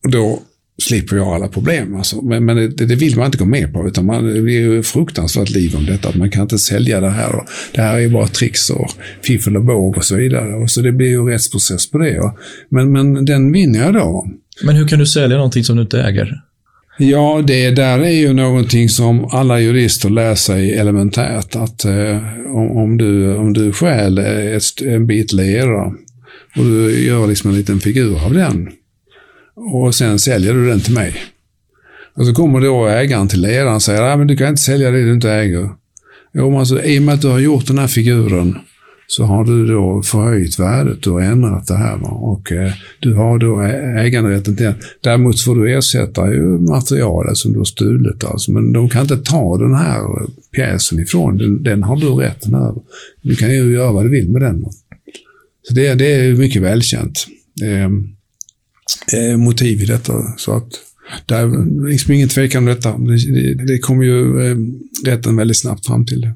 Och 0.04 0.10
då 0.10 0.42
slipper 0.82 1.16
jag 1.16 1.28
alla 1.28 1.48
problem. 1.48 1.96
Alltså. 1.96 2.22
Men, 2.22 2.44
men 2.44 2.56
det, 2.56 2.86
det, 2.86 2.94
vill 2.94 3.16
man 3.16 3.26
inte 3.26 3.38
gå 3.38 3.44
med 3.44 3.72
på, 3.72 3.88
utan 3.88 4.06
man, 4.06 4.24
det 4.34 4.40
blir 4.40 4.60
ju 4.60 4.82
fruktansvärt 4.82 5.50
liv 5.50 5.76
om 5.76 5.86
detta. 5.86 6.08
Att 6.08 6.14
man 6.14 6.30
kan 6.30 6.42
inte 6.42 6.58
sälja 6.58 7.00
det 7.00 7.10
här. 7.10 7.34
Och 7.34 7.44
det 7.74 7.80
här 7.80 7.94
är 7.94 8.00
ju 8.00 8.10
bara 8.10 8.26
tricks 8.26 8.70
och 8.70 8.90
fiffel 9.22 9.56
och 9.56 9.64
båg 9.64 9.96
och 9.96 10.04
så 10.04 10.16
vidare. 10.16 10.54
Och 10.54 10.70
så 10.70 10.80
det 10.80 10.92
blir 10.92 11.08
ju 11.08 11.28
rättsprocess 11.28 11.90
på 11.90 11.98
det. 11.98 12.32
Men, 12.68 12.92
men 12.92 13.24
den 13.24 13.52
vinner 13.52 13.84
jag 13.84 13.94
då. 13.94 14.26
Men 14.62 14.76
hur 14.76 14.88
kan 14.88 14.98
du 14.98 15.06
sälja 15.06 15.36
någonting 15.36 15.64
som 15.64 15.76
du 15.76 15.82
inte 15.82 16.02
äger? 16.02 16.42
Ja, 17.00 17.42
det 17.46 17.70
där 17.70 17.98
är 17.98 18.10
ju 18.10 18.32
någonting 18.32 18.88
som 18.88 19.24
alla 19.24 19.60
jurister 19.60 20.10
lär 20.10 20.34
sig 20.34 20.74
elementärt. 20.74 21.56
Att 21.56 21.84
eh, 21.84 22.16
om, 22.46 22.76
om, 22.76 22.98
du, 22.98 23.34
om 23.34 23.52
du 23.52 23.72
stjäl 23.72 24.18
ett, 24.18 24.82
en 24.82 25.06
bit 25.06 25.32
lera 25.32 25.86
och 26.56 26.64
du 26.64 27.06
gör 27.06 27.26
liksom 27.26 27.50
en 27.50 27.56
liten 27.56 27.80
figur 27.80 28.24
av 28.24 28.34
den 28.34 28.68
och 29.54 29.94
sen 29.94 30.18
säljer 30.18 30.54
du 30.54 30.68
den 30.68 30.80
till 30.80 30.94
mig. 30.94 31.14
Och 32.14 32.26
så 32.26 32.34
kommer 32.34 32.60
då 32.60 32.86
ägaren 32.86 33.28
till 33.28 33.40
leran 33.40 33.74
och 33.74 33.82
säger 33.82 34.02
att 34.02 34.28
du 34.28 34.36
kan 34.36 34.48
inte 34.48 34.62
sälja 34.62 34.90
det 34.90 35.02
du 35.04 35.12
inte 35.12 35.30
äger. 35.30 35.70
Jo, 36.34 36.50
men 36.50 36.58
alltså, 36.58 36.82
I 36.82 36.98
och 36.98 37.02
med 37.02 37.14
att 37.14 37.22
du 37.22 37.28
har 37.28 37.38
gjort 37.38 37.66
den 37.66 37.78
här 37.78 37.86
figuren 37.86 38.58
så 39.10 39.24
har 39.24 39.44
du 39.44 39.66
då 39.66 40.02
förhöjt 40.02 40.58
värdet 40.58 41.06
och 41.06 41.22
ändrat 41.22 41.66
det 41.66 41.76
här. 41.76 41.96
Va? 41.96 42.08
Och 42.08 42.52
eh, 42.52 42.72
du 43.00 43.14
har 43.14 43.38
då 43.38 43.60
äganderätten 44.00 44.56
till 44.56 44.66
den. 44.66 44.74
Däremot 45.00 45.40
får 45.40 45.56
du 45.56 45.76
ersätta 45.78 46.32
ju 46.32 46.42
materialet 46.42 47.36
som 47.36 47.52
du 47.52 47.58
har 47.58 47.64
stulit. 47.64 48.24
Alltså. 48.24 48.52
Men 48.52 48.72
de 48.72 48.88
kan 48.88 49.02
inte 49.02 49.16
ta 49.16 49.58
den 49.58 49.74
här 49.74 50.00
pjäsen 50.52 51.00
ifrån. 51.00 51.38
Den, 51.38 51.62
den 51.62 51.82
har 51.82 51.96
du 51.96 52.06
rätten 52.06 52.54
över. 52.54 52.82
Du 53.22 53.36
kan 53.36 53.50
ju 53.50 53.72
göra 53.72 53.92
vad 53.92 54.04
du 54.04 54.10
vill 54.10 54.28
med 54.30 54.42
den. 54.42 54.62
Va? 54.62 54.70
Så 55.68 55.74
det, 55.74 55.94
det 55.94 56.14
är 56.14 56.34
mycket 56.34 56.62
välkänt. 56.62 57.26
Eh, 57.62 57.90
eh, 59.20 59.36
motiv 59.36 59.82
i 59.82 59.86
detta. 59.86 60.12
Så 60.36 60.52
att 60.56 60.68
det 61.26 61.34
är 61.34 61.86
liksom 61.88 62.14
ingen 62.14 62.28
tvekan 62.28 62.62
om 62.62 62.74
detta. 62.74 62.98
Det, 62.98 63.32
det, 63.32 63.66
det 63.66 63.78
kommer 63.78 64.04
ju 64.04 64.50
eh, 64.50 64.56
rätten 65.06 65.36
väldigt 65.36 65.58
snabbt 65.58 65.86
fram 65.86 66.06
till 66.06 66.20
det. 66.20 66.34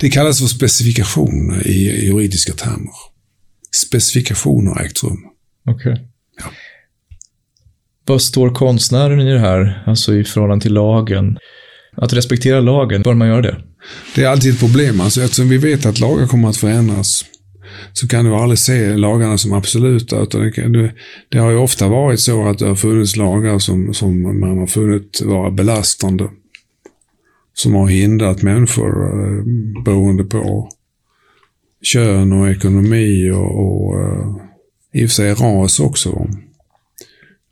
Det 0.00 0.10
kallas 0.10 0.40
för 0.40 0.46
specifikation 0.46 1.62
i 1.64 2.06
juridiska 2.06 2.52
termer. 2.52 2.92
Specifikation 3.76 4.66
har 4.66 4.82
ägt 4.82 5.02
rum. 5.02 5.18
Okej. 5.66 5.92
Okay. 5.92 6.04
Ja. 6.38 6.50
Vad 8.06 8.22
står 8.22 8.54
konstnären 8.54 9.20
i 9.20 9.32
det 9.32 9.40
här, 9.40 9.82
alltså 9.86 10.14
i 10.14 10.24
förhållande 10.24 10.62
till 10.62 10.74
lagen? 10.74 11.38
Att 11.96 12.12
respektera 12.12 12.60
lagen, 12.60 13.02
bör 13.02 13.14
man 13.14 13.28
göra 13.28 13.42
det? 13.42 13.62
Det 14.14 14.24
är 14.24 14.28
alltid 14.28 14.52
ett 14.52 14.60
problem, 14.60 15.00
alltså, 15.00 15.22
eftersom 15.22 15.48
vi 15.48 15.58
vet 15.58 15.86
att 15.86 15.98
lagar 15.98 16.26
kommer 16.26 16.48
att 16.48 16.56
förändras 16.56 17.24
så 17.92 18.08
kan 18.08 18.24
du 18.24 18.34
aldrig 18.34 18.58
se 18.58 18.96
lagarna 18.96 19.38
som 19.38 19.52
absoluta. 19.52 20.22
Utan 20.22 20.72
det, 20.72 20.92
det 21.28 21.38
har 21.38 21.50
ju 21.50 21.56
ofta 21.56 21.88
varit 21.88 22.20
så 22.20 22.48
att 22.48 22.58
det 22.58 22.66
har 22.66 22.74
funnits 22.74 23.16
lagar 23.16 23.58
som, 23.58 23.94
som 23.94 24.40
man 24.40 24.58
har 24.58 24.66
funnit 24.66 25.20
vara 25.24 25.50
belastande. 25.50 26.24
Som 27.58 27.74
har 27.74 27.88
hindrat 27.88 28.42
människor 28.42 29.04
eh, 29.04 29.44
beroende 29.84 30.24
på 30.24 30.68
kön 31.82 32.32
och 32.32 32.50
ekonomi 32.50 33.30
och, 33.30 33.58
och 33.58 34.00
eh, 34.00 34.36
i 34.92 35.06
och 35.06 35.08
för 35.08 35.14
sig 35.14 35.34
ras 35.34 35.80
också. 35.80 36.26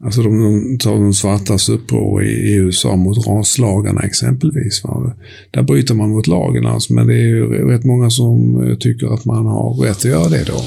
Alltså 0.05 0.23
de, 0.23 0.39
de 0.43 0.79
tar 0.79 0.95
de 0.95 1.15
svartas 1.15 1.69
uppror 1.69 2.25
i, 2.25 2.29
i 2.29 2.55
USA 2.55 2.97
mot 2.97 3.27
raslagarna 3.27 4.01
exempelvis. 4.01 4.85
Va? 4.85 5.13
Där 5.51 5.63
bryter 5.63 5.95
man 5.95 6.11
mot 6.11 6.27
lagen 6.27 6.67
alltså, 6.67 6.93
men 6.93 7.07
det 7.07 7.15
är 7.15 7.27
ju 7.27 7.69
rätt 7.69 7.85
många 7.85 8.11
som 8.11 8.63
eh, 8.63 8.77
tycker 8.77 9.15
att 9.15 9.25
man 9.25 9.47
har 9.47 9.75
rätt 9.75 9.97
att 9.97 10.05
göra 10.05 10.29
det 10.29 10.45
då. 10.47 10.61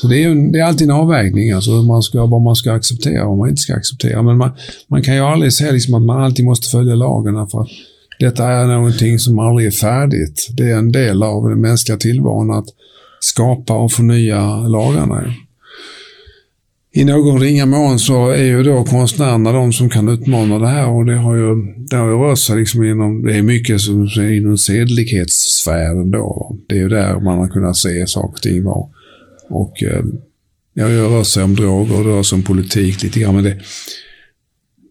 Så 0.00 0.08
det 0.08 0.16
är, 0.16 0.28
ju, 0.28 0.50
det 0.50 0.58
är 0.58 0.64
alltid 0.64 0.90
en 0.90 0.96
avvägning, 0.96 1.50
alltså 1.50 1.70
hur 1.70 1.82
man 1.82 2.02
ska, 2.02 2.26
vad 2.26 2.40
man 2.40 2.56
ska 2.56 2.72
acceptera 2.72 3.22
och 3.22 3.28
vad 3.28 3.38
man 3.38 3.48
inte 3.48 3.62
ska 3.62 3.74
acceptera. 3.74 4.22
Men 4.22 4.36
man, 4.36 4.50
man 4.88 5.02
kan 5.02 5.14
ju 5.14 5.20
aldrig 5.20 5.52
säga 5.52 5.72
liksom 5.72 5.94
att 5.94 6.02
man 6.02 6.22
alltid 6.22 6.44
måste 6.44 6.70
följa 6.70 6.94
lagen 6.94 7.48
för 7.48 7.60
att 7.60 7.68
detta 8.24 8.48
är 8.48 8.66
någonting 8.66 9.18
som 9.18 9.38
aldrig 9.38 9.66
är 9.66 9.70
färdigt. 9.70 10.48
Det 10.56 10.70
är 10.70 10.76
en 10.76 10.92
del 10.92 11.22
av 11.22 11.48
den 11.48 11.60
mänskliga 11.60 11.98
tillvaron 11.98 12.50
att 12.50 12.66
skapa 13.20 13.74
och 13.74 13.92
förnya 13.92 14.56
lagarna 14.56 15.34
i 16.96 17.04
någon 17.04 17.40
ringa 17.40 17.66
mån 17.66 17.98
så 17.98 18.28
är 18.28 18.44
ju 18.44 18.62
då 18.62 18.84
konstnärerna 18.84 19.52
de 19.52 19.72
som 19.72 19.90
kan 19.90 20.08
utmana 20.08 20.58
det 20.58 20.68
här 20.68 20.88
och 20.88 21.04
det 21.06 21.16
har 21.16 21.34
ju, 21.34 21.54
det 21.90 21.96
har 21.96 22.08
ju 22.08 22.16
rört 22.16 22.38
sig 22.38 22.56
liksom 22.56 22.84
inom, 22.84 23.22
det 23.22 23.36
är 23.36 23.42
mycket 23.42 23.80
som 23.80 24.02
är 24.02 24.32
inom 24.32 24.58
sedlighetssfären 24.58 26.10
då. 26.10 26.56
Det 26.68 26.74
är 26.74 26.78
ju 26.78 26.88
där 26.88 27.20
man 27.20 27.38
har 27.38 27.48
kunnat 27.48 27.76
se 27.76 28.06
saker 28.06 28.34
och 28.34 28.42
ting 28.42 28.64
var. 28.64 28.88
Och 29.48 29.82
eh, 29.82 29.90
ja, 29.90 30.02
det 30.74 30.82
har 30.82 30.90
ju 30.90 31.18
rört 31.18 31.26
sig 31.26 31.42
om 31.42 31.54
droger 31.54 32.04
det 32.04 32.10
rör 32.10 32.22
sig 32.22 32.36
om 32.36 32.42
politik 32.42 33.02
lite 33.02 33.20
grann, 33.20 33.34
men 33.34 33.44
det, 33.44 33.60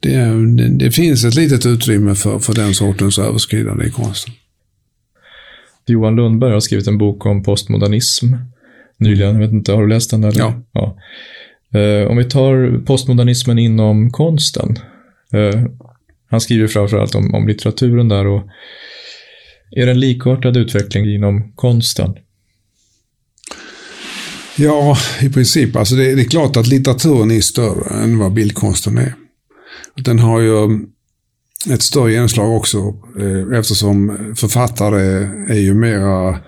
det, 0.04 0.56
det, 0.58 0.70
det 0.70 0.91
finns 0.91 1.26
ett 1.26 1.36
litet 1.36 1.66
utrymme 1.66 2.16
för, 2.16 2.39
för 2.39 2.54
den 2.54 2.74
sortens 2.74 3.20
överskridande 3.20 3.86
i 3.86 3.89
konsten. 3.89 4.34
Johan 5.86 6.16
Lundberg 6.16 6.54
har 6.54 6.60
skrivit 6.60 6.88
en 6.88 6.97
bok 6.97 7.26
om 7.26 7.43
postmodernism 7.43 8.26
nyligen. 8.97 9.34
Jag 9.34 9.39
vet 9.39 9.51
inte, 9.51 9.72
har 9.72 9.82
du 9.82 9.89
läst 9.89 10.12
den? 10.12 10.24
Eller? 10.24 10.39
Ja. 10.39 10.62
ja. 10.72 10.97
Eh, 11.80 12.08
om 12.08 12.18
vi 12.18 12.24
tar 12.24 12.86
postmodernismen 12.86 13.60
inom 13.60 14.12
konsten. 14.12 14.80
Eh, 15.34 15.62
han 16.30 16.41
skriver 16.41 16.68
framförallt 16.68 17.16
om, 17.16 17.34
om 17.34 17.47
litteraturen 17.47 18.10
där 18.10 18.28
och 18.28 18.43
är 19.72 19.86
det 19.86 19.91
en 19.91 19.99
likartad 19.99 20.58
utveckling 20.58 21.06
inom 21.06 21.51
konsten? 21.56 22.16
Ja, 24.58 24.97
i 25.22 25.30
princip. 25.30 25.76
Alltså 25.76 25.95
det, 25.95 26.16
det, 26.16 26.22
är 26.22 26.30
klart 26.30 26.58
att 26.58 26.68
litteraturen 26.68 27.32
är 27.32 27.41
större 27.41 28.04
än 28.04 28.20
vad 28.20 28.34
bildkonsten 28.34 28.97
är. 28.97 29.14
Den 29.96 30.20
har 30.20 30.39
ju 30.39 30.64
mm, 30.64 30.86
ett 31.70 31.82
större 31.82 32.12
genomslag 32.12 32.56
också 32.58 32.78
eh, 33.20 33.60
eftersom 33.60 34.18
författare 34.36 35.30
är 35.50 35.60
ju 35.60 35.74
mera 35.74 36.39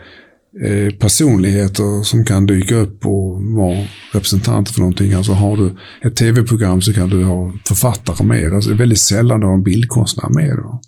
Eh, 0.62 0.94
personligheter 0.94 2.04
som 2.04 2.26
kan 2.26 2.46
dyka 2.46 2.76
upp 2.76 3.06
och 3.06 3.44
vara 3.44 3.88
representanter 4.14 4.74
för 4.74 4.80
någonting. 4.80 5.14
Alltså 5.14 5.32
har 5.32 5.58
du 5.58 5.76
ett 6.02 6.16
tv-program 6.16 6.82
så 6.82 6.94
kan 6.94 7.10
du 7.10 7.24
ha 7.24 7.54
författare 7.68 8.26
med. 8.26 8.54
Alltså 8.54 8.70
det 8.70 8.76
är 8.76 8.78
väldigt 8.78 9.00
sällan 9.00 9.40
du 9.40 9.46
har 9.46 9.54
en 9.54 9.64
bildkonstnär 9.64 10.30
med. 10.30 10.58
Då. 10.58 10.82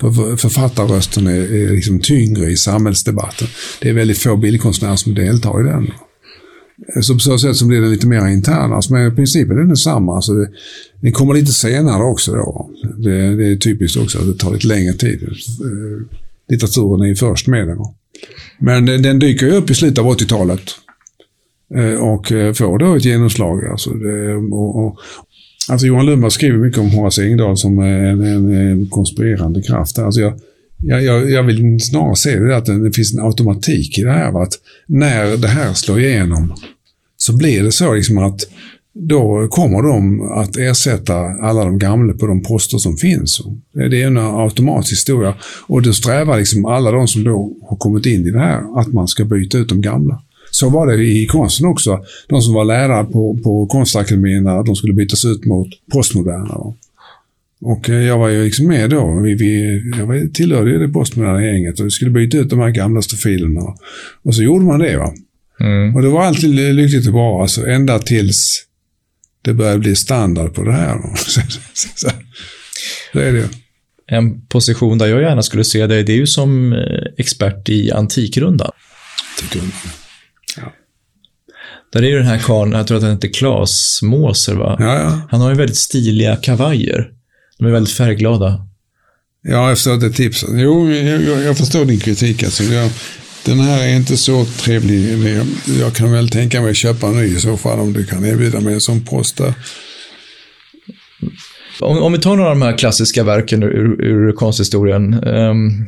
För 0.00 0.36
författarrösten 0.36 1.26
är, 1.26 1.54
är 1.54 1.70
liksom 1.70 2.00
tyngre 2.00 2.50
i 2.50 2.56
samhällsdebatten. 2.56 3.48
Det 3.80 3.88
är 3.88 3.92
väldigt 3.92 4.18
få 4.18 4.36
bildkonstnärer 4.36 4.96
som 4.96 5.14
deltar 5.14 5.60
i 5.60 5.64
den. 5.64 5.90
Så 7.02 7.14
på 7.14 7.20
så 7.20 7.38
sätt 7.38 7.56
så 7.56 7.66
blir 7.66 7.80
den 7.80 7.90
lite 7.90 8.06
mer 8.06 8.26
intern. 8.26 8.72
Alltså, 8.72 8.92
men 8.92 9.16
principen 9.16 9.58
är 9.58 9.64
densamma. 9.64 10.14
Alltså 10.14 10.32
det, 10.32 10.48
den 11.00 11.12
kommer 11.12 11.34
lite 11.34 11.52
senare 11.52 12.02
också. 12.02 12.32
Då. 12.32 12.70
Det, 12.96 13.36
det 13.36 13.46
är 13.46 13.56
typiskt 13.56 13.96
också 13.96 14.18
att 14.18 14.26
det 14.26 14.38
tar 14.38 14.52
lite 14.52 14.66
längre 14.66 14.92
tid. 14.92 15.22
Eh, 15.22 16.06
litteraturen 16.48 17.02
är 17.02 17.06
ju 17.06 17.16
först 17.16 17.46
med 17.46 17.68
den. 17.68 17.78
Men 18.58 18.86
den 18.86 19.18
dyker 19.18 19.46
ju 19.46 19.52
upp 19.52 19.70
i 19.70 19.74
slutet 19.74 19.98
av 19.98 20.16
80-talet. 20.16 20.60
Eh, 21.74 21.94
och 21.94 22.32
eh, 22.32 22.52
får 22.52 22.78
då 22.78 22.94
ett 22.94 23.04
genomslag. 23.04 23.64
Alltså, 23.64 23.90
det, 23.90 24.34
och, 24.34 24.86
och, 24.86 24.98
alltså 25.68 25.86
Johan 25.86 26.06
Lundberg 26.06 26.30
skriver 26.30 26.58
mycket 26.58 26.78
om 26.78 26.90
Horace 26.90 27.22
Engdahl 27.22 27.56
som 27.56 27.78
en, 27.78 28.22
en, 28.22 28.70
en 28.70 28.88
konspirerande 28.88 29.62
kraft. 29.62 29.98
Alltså 29.98 30.20
jag, 30.20 30.32
jag, 30.86 31.30
jag, 31.30 31.42
vill 31.42 31.80
snarare 31.80 32.16
se 32.16 32.38
det 32.38 32.56
att 32.56 32.66
det 32.66 32.92
finns 32.92 33.14
en 33.14 33.24
automatik 33.24 33.98
i 33.98 34.02
det 34.02 34.12
här. 34.12 34.42
Att 34.42 34.52
när 34.86 35.36
det 35.36 35.48
här 35.48 35.74
slår 35.74 36.00
igenom 36.00 36.54
så 37.16 37.36
blir 37.36 37.62
det 37.62 37.72
så 37.72 37.94
liksom 37.94 38.18
att 38.18 38.40
då 38.94 39.48
kommer 39.50 39.82
de 39.82 40.20
att 40.32 40.56
ersätta 40.56 41.14
alla 41.16 41.64
de 41.64 41.78
gamla 41.78 42.14
på 42.14 42.26
de 42.26 42.42
poster 42.42 42.78
som 42.78 42.96
finns. 42.96 43.40
Det 43.72 44.02
är 44.02 44.06
en 44.06 44.18
automatisk 44.18 44.92
historia. 44.92 45.34
Och 45.66 45.82
då 45.82 45.92
strävar 45.92 46.38
liksom 46.38 46.64
alla 46.64 46.90
de 46.90 47.08
som 47.08 47.24
då 47.24 47.52
har 47.68 47.76
kommit 47.76 48.06
in 48.06 48.26
i 48.26 48.30
det 48.30 48.38
här 48.38 48.80
att 48.80 48.92
man 48.92 49.08
ska 49.08 49.24
byta 49.24 49.58
ut 49.58 49.68
de 49.68 49.80
gamla. 49.80 50.22
Så 50.50 50.68
var 50.68 50.86
det 50.86 51.04
i 51.04 51.26
konsten 51.26 51.66
också. 51.66 52.04
De 52.28 52.42
som 52.42 52.54
var 52.54 52.64
lärare 52.64 53.04
på, 53.04 53.38
på 53.44 53.66
konstakademin, 53.66 54.44
de 54.44 54.76
skulle 54.76 54.92
bytas 54.94 55.24
ut 55.24 55.44
mot 55.44 55.68
postmoderna. 55.92 56.74
Och 57.64 57.90
eh, 57.90 58.02
jag 58.02 58.18
var 58.18 58.28
ju 58.28 58.44
liksom 58.44 58.66
med 58.66 58.90
då. 58.90 59.20
Vi, 59.20 59.34
vi, 59.34 59.82
jag 59.98 60.34
tillhörde 60.34 60.70
ju 60.70 60.78
det 60.78 60.88
postmoderna 60.88 61.44
gänget 61.44 61.80
och 61.80 61.86
vi 61.86 61.90
skulle 61.90 62.10
byta 62.10 62.36
ut 62.36 62.50
de 62.50 62.58
här 62.58 62.70
gamla 62.70 63.02
stofilerna. 63.02 63.60
Och 64.22 64.34
så 64.34 64.42
gjorde 64.42 64.64
man 64.64 64.80
det. 64.80 64.96
va. 64.96 65.14
Mm. 65.60 65.96
Och 65.96 66.02
det 66.02 66.08
var 66.08 66.24
alltid 66.24 66.50
lyckligt 66.54 67.06
och 67.06 67.12
bra, 67.12 67.42
alltså, 67.42 67.66
ända 67.66 67.98
tills 67.98 68.64
det 69.42 69.54
börjar 69.54 69.78
bli 69.78 69.96
standard 69.96 70.54
på 70.54 70.62
det 70.62 70.72
här. 70.72 70.98
så, 71.16 71.40
så 73.12 73.18
är 73.18 73.32
det 73.32 73.48
En 74.06 74.46
position 74.46 74.98
där 74.98 75.06
jag 75.06 75.22
gärna 75.22 75.42
skulle 75.42 75.64
se 75.64 75.86
dig, 75.86 76.02
det 76.02 76.12
är 76.12 76.16
ju 76.16 76.26
som 76.26 76.72
eh, 76.72 76.78
expert 77.18 77.68
i 77.68 77.92
Antikrundan. 77.92 78.70
Antikrundan, 79.42 79.78
ja. 80.56 80.72
Där 81.92 82.02
är 82.02 82.08
ju 82.08 82.16
den 82.16 82.26
här 82.26 82.38
karln, 82.38 82.72
jag 82.72 82.86
tror 82.86 82.96
att 82.96 83.02
han 83.02 83.12
heter 83.12 83.28
Klas 83.28 84.00
Måser, 84.02 84.54
va? 84.54 84.76
Ja, 84.78 84.98
ja. 84.98 85.20
Han 85.30 85.40
har 85.40 85.50
ju 85.50 85.56
väldigt 85.56 85.76
stiliga 85.76 86.36
kavajer. 86.36 87.10
De 87.58 87.66
är 87.66 87.70
väldigt 87.70 87.94
färgglada. 87.94 88.68
Ja, 89.42 89.74
förstår 89.74 89.96
det 89.96 90.10
tipset. 90.10 90.50
Jo, 90.52 90.90
jag, 90.90 91.44
jag, 91.44 91.58
förstår 91.58 91.84
din 91.84 92.00
kritik. 92.00 92.42
Alltså. 92.42 92.62
Jag, 92.62 92.90
den 93.44 93.60
här 93.60 93.84
är 93.84 93.96
inte 93.96 94.16
så 94.16 94.44
trevlig. 94.44 95.18
Jag 95.80 95.94
kan 95.94 96.12
väl 96.12 96.28
tänka 96.28 96.60
mig 96.60 96.70
att 96.70 96.76
köpa 96.76 97.06
en 97.06 97.16
ny 97.16 97.24
i 97.24 97.40
så 97.40 97.56
fall 97.56 97.80
om 97.80 97.92
du 97.92 98.06
kan 98.06 98.24
erbjuda 98.24 98.60
mig 98.60 98.74
en 98.74 98.80
sån 98.80 99.04
post 99.04 99.36
där. 99.36 99.54
Om, 101.80 101.98
om 102.02 102.12
vi 102.12 102.18
tar 102.18 102.36
några 102.36 102.50
av 102.50 102.56
de 102.56 102.62
här 102.62 102.78
klassiska 102.78 103.24
verken 103.24 103.62
ur, 103.62 104.02
ur 104.02 104.32
konsthistorien. 104.32 105.24
Um, 105.24 105.86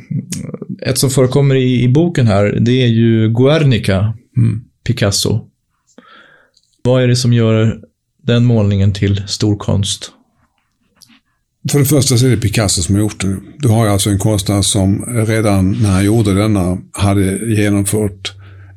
ett 0.81 0.97
som 0.97 1.09
förekommer 1.09 1.55
i, 1.55 1.83
i, 1.83 1.87
boken 1.87 2.27
här, 2.27 2.57
det 2.61 2.83
är 2.83 2.87
ju 2.87 3.29
Guernica, 3.29 4.13
mm. 4.37 4.61
Picasso. 4.83 5.47
Vad 6.83 7.03
är 7.03 7.07
det 7.07 7.15
som 7.15 7.33
gör 7.33 7.79
den 8.23 8.45
målningen 8.45 8.93
till 8.93 9.23
storkonst? 9.27 10.11
För 11.71 11.79
det 11.79 11.85
första 11.85 12.17
så 12.17 12.25
är 12.25 12.29
det 12.29 12.37
Picasso 12.37 12.81
som 12.81 12.95
har 12.95 13.01
gjort 13.01 13.21
det. 13.21 13.37
Du 13.59 13.67
har 13.67 13.87
alltså 13.87 14.09
en 14.09 14.19
konstnär 14.19 14.61
som 14.61 15.05
redan 15.27 15.71
när 15.71 15.89
han 15.89 16.05
gjorde 16.05 16.33
denna 16.33 16.77
hade 16.91 17.53
genomfört 17.55 18.33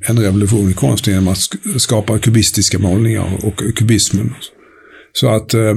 en 0.08 0.18
revolution 0.18 0.70
i 0.70 0.74
konsten 0.74 1.14
genom 1.14 1.28
att 1.28 1.38
skapa 1.80 2.18
kubistiska 2.18 2.78
målningar 2.78 3.44
och 3.44 3.76
kubismen. 3.76 4.34
Så 5.12 5.28
att 5.28 5.54
eh, 5.54 5.74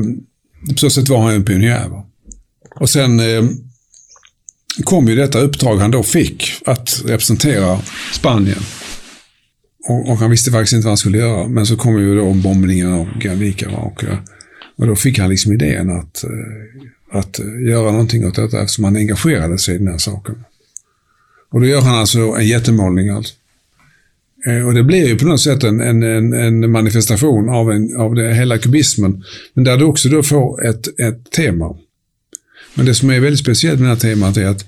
på 0.70 0.78
så 0.78 0.90
sätt 0.90 1.10
var 1.10 1.22
han 1.22 1.34
en 1.34 1.46
pionjär. 1.46 1.90
Och 2.76 2.90
sen 2.90 3.20
eh, 3.20 3.44
kom 4.84 5.08
ju 5.08 5.16
detta 5.16 5.40
uppdrag 5.40 5.78
han 5.78 5.92
då 5.92 6.04
fick 6.04 6.54
att 6.66 7.02
representera 7.06 7.80
Spanien. 8.14 8.60
Och, 9.90 10.10
och, 10.10 10.18
han 10.18 10.32
visste 10.32 10.52
faktiskt 10.52 10.74
inte 10.74 10.86
vad 10.86 10.92
han 10.92 10.98
skulle 10.98 11.18
göra. 11.18 11.48
Men 11.48 11.66
så 11.66 11.78
kom 11.78 12.00
ju 12.00 12.16
då 12.16 12.34
bombningen 12.34 12.94
av 12.94 13.20
Guernica. 13.20 13.70
Och, 13.70 14.04
eh, 14.04 14.18
och 14.78 14.88
då 14.88 14.96
fick 14.96 15.20
han 15.20 15.30
liksom 15.30 15.54
idén 15.54 15.90
att, 15.90 16.24
eh, 16.24 16.30
att 17.14 17.40
göra 17.68 17.92
någonting 17.92 18.26
åt 18.26 18.36
detta 18.36 18.62
eftersom 18.62 18.84
han 18.84 18.96
engagerade 18.96 19.58
sig 19.58 19.76
i 19.76 19.78
den 19.78 19.88
här 19.88 19.98
saken. 19.98 20.36
Och 21.52 21.62
då 21.62 21.66
gör 21.66 21.82
han 21.82 21.96
alltså 21.96 22.20
en 22.20 22.48
jättemålning 22.48 23.10
alltså. 23.10 23.34
Eh, 24.48 24.68
och 24.68 24.74
det 24.74 24.84
blir 24.84 25.08
ju 25.08 25.18
på 25.18 25.26
något 25.26 25.42
sätt 25.42 25.64
en, 25.64 25.82
en, 25.82 26.34
en 26.34 26.72
manifestation 26.72 27.50
av, 27.50 27.72
en, 27.72 27.98
av 27.98 28.16
det, 28.16 28.34
hela 28.34 28.58
kubismen. 28.58 29.24
Men 29.54 29.64
där 29.64 29.78
du 29.78 29.86
också 29.86 30.10
då 30.10 30.24
får 30.24 30.66
ett, 30.66 31.00
ett 31.00 31.32
tema. 31.32 31.78
Men 32.76 32.86
det 32.86 32.96
som 32.96 33.10
är 33.10 33.20
väldigt 33.20 33.40
speciellt 33.40 33.80
med 33.80 33.90
det 33.90 33.94
här 33.94 34.16
temat 34.16 34.38
är 34.38 34.46
att 34.46 34.66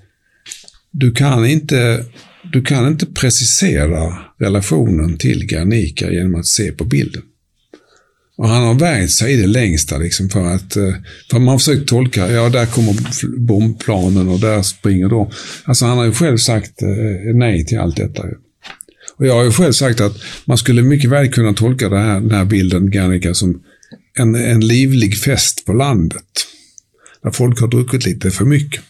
du 0.92 1.12
kan 1.12 1.46
inte, 1.46 2.06
du 2.54 2.62
kan 2.62 2.88
inte 2.88 3.06
precisera 3.06 4.18
relationen 4.40 5.18
till 5.18 5.46
Guernica 5.46 6.12
genom 6.12 6.36
att 6.36 6.46
se 6.46 6.72
på 6.72 6.84
bilden. 6.84 7.22
Och 8.38 8.50
han 8.50 8.64
har 8.64 8.74
vägt 8.74 9.12
sig 9.12 9.34
i 9.34 9.42
det 9.42 9.48
längsta 9.48 9.98
liksom 9.98 10.30
för 10.30 10.46
att, 10.46 10.76
eh, 10.76 10.94
för 11.32 11.40
man 11.40 11.48
har 11.48 11.58
försökt 11.58 11.88
tolka, 11.88 12.32
ja 12.32 12.50
där 12.50 12.66
kommer 12.66 12.96
bombplanen 13.38 14.28
och 14.28 14.40
där 14.40 14.62
springer 14.62 15.10
de. 15.10 15.32
Alltså 15.64 15.86
han 15.86 15.98
har 15.98 16.06
ju 16.06 16.12
själv 16.12 16.38
sagt 16.38 16.82
eh, 16.82 17.36
nej 17.36 17.66
till 17.66 17.80
allt 17.80 17.98
detta. 17.98 18.24
Och 19.18 19.28
jag 19.28 19.34
har 19.34 19.44
ju 19.44 19.52
själv 19.52 19.72
sagt 19.72 20.02
att 20.02 20.18
man 20.46 20.58
skulle 20.58 20.82
mycket 20.82 21.10
väl 21.10 21.32
kunna 21.32 21.54
tolka 21.54 21.90
det 21.90 22.00
här, 22.00 22.20
den 22.20 22.32
här 22.32 22.46
bilden, 22.46 22.92
Guernica, 22.92 23.34
som 23.34 23.62
en, 24.18 24.36
en 24.36 24.68
livlig 24.68 25.18
fest 25.18 25.66
på 25.66 25.74
landet. 25.74 26.24
Där 27.24 27.32
folk 27.32 27.60
har 27.62 27.68
druckit 27.68 28.06
lite 28.06 28.32
för 28.32 28.46
mycket. 28.46 28.82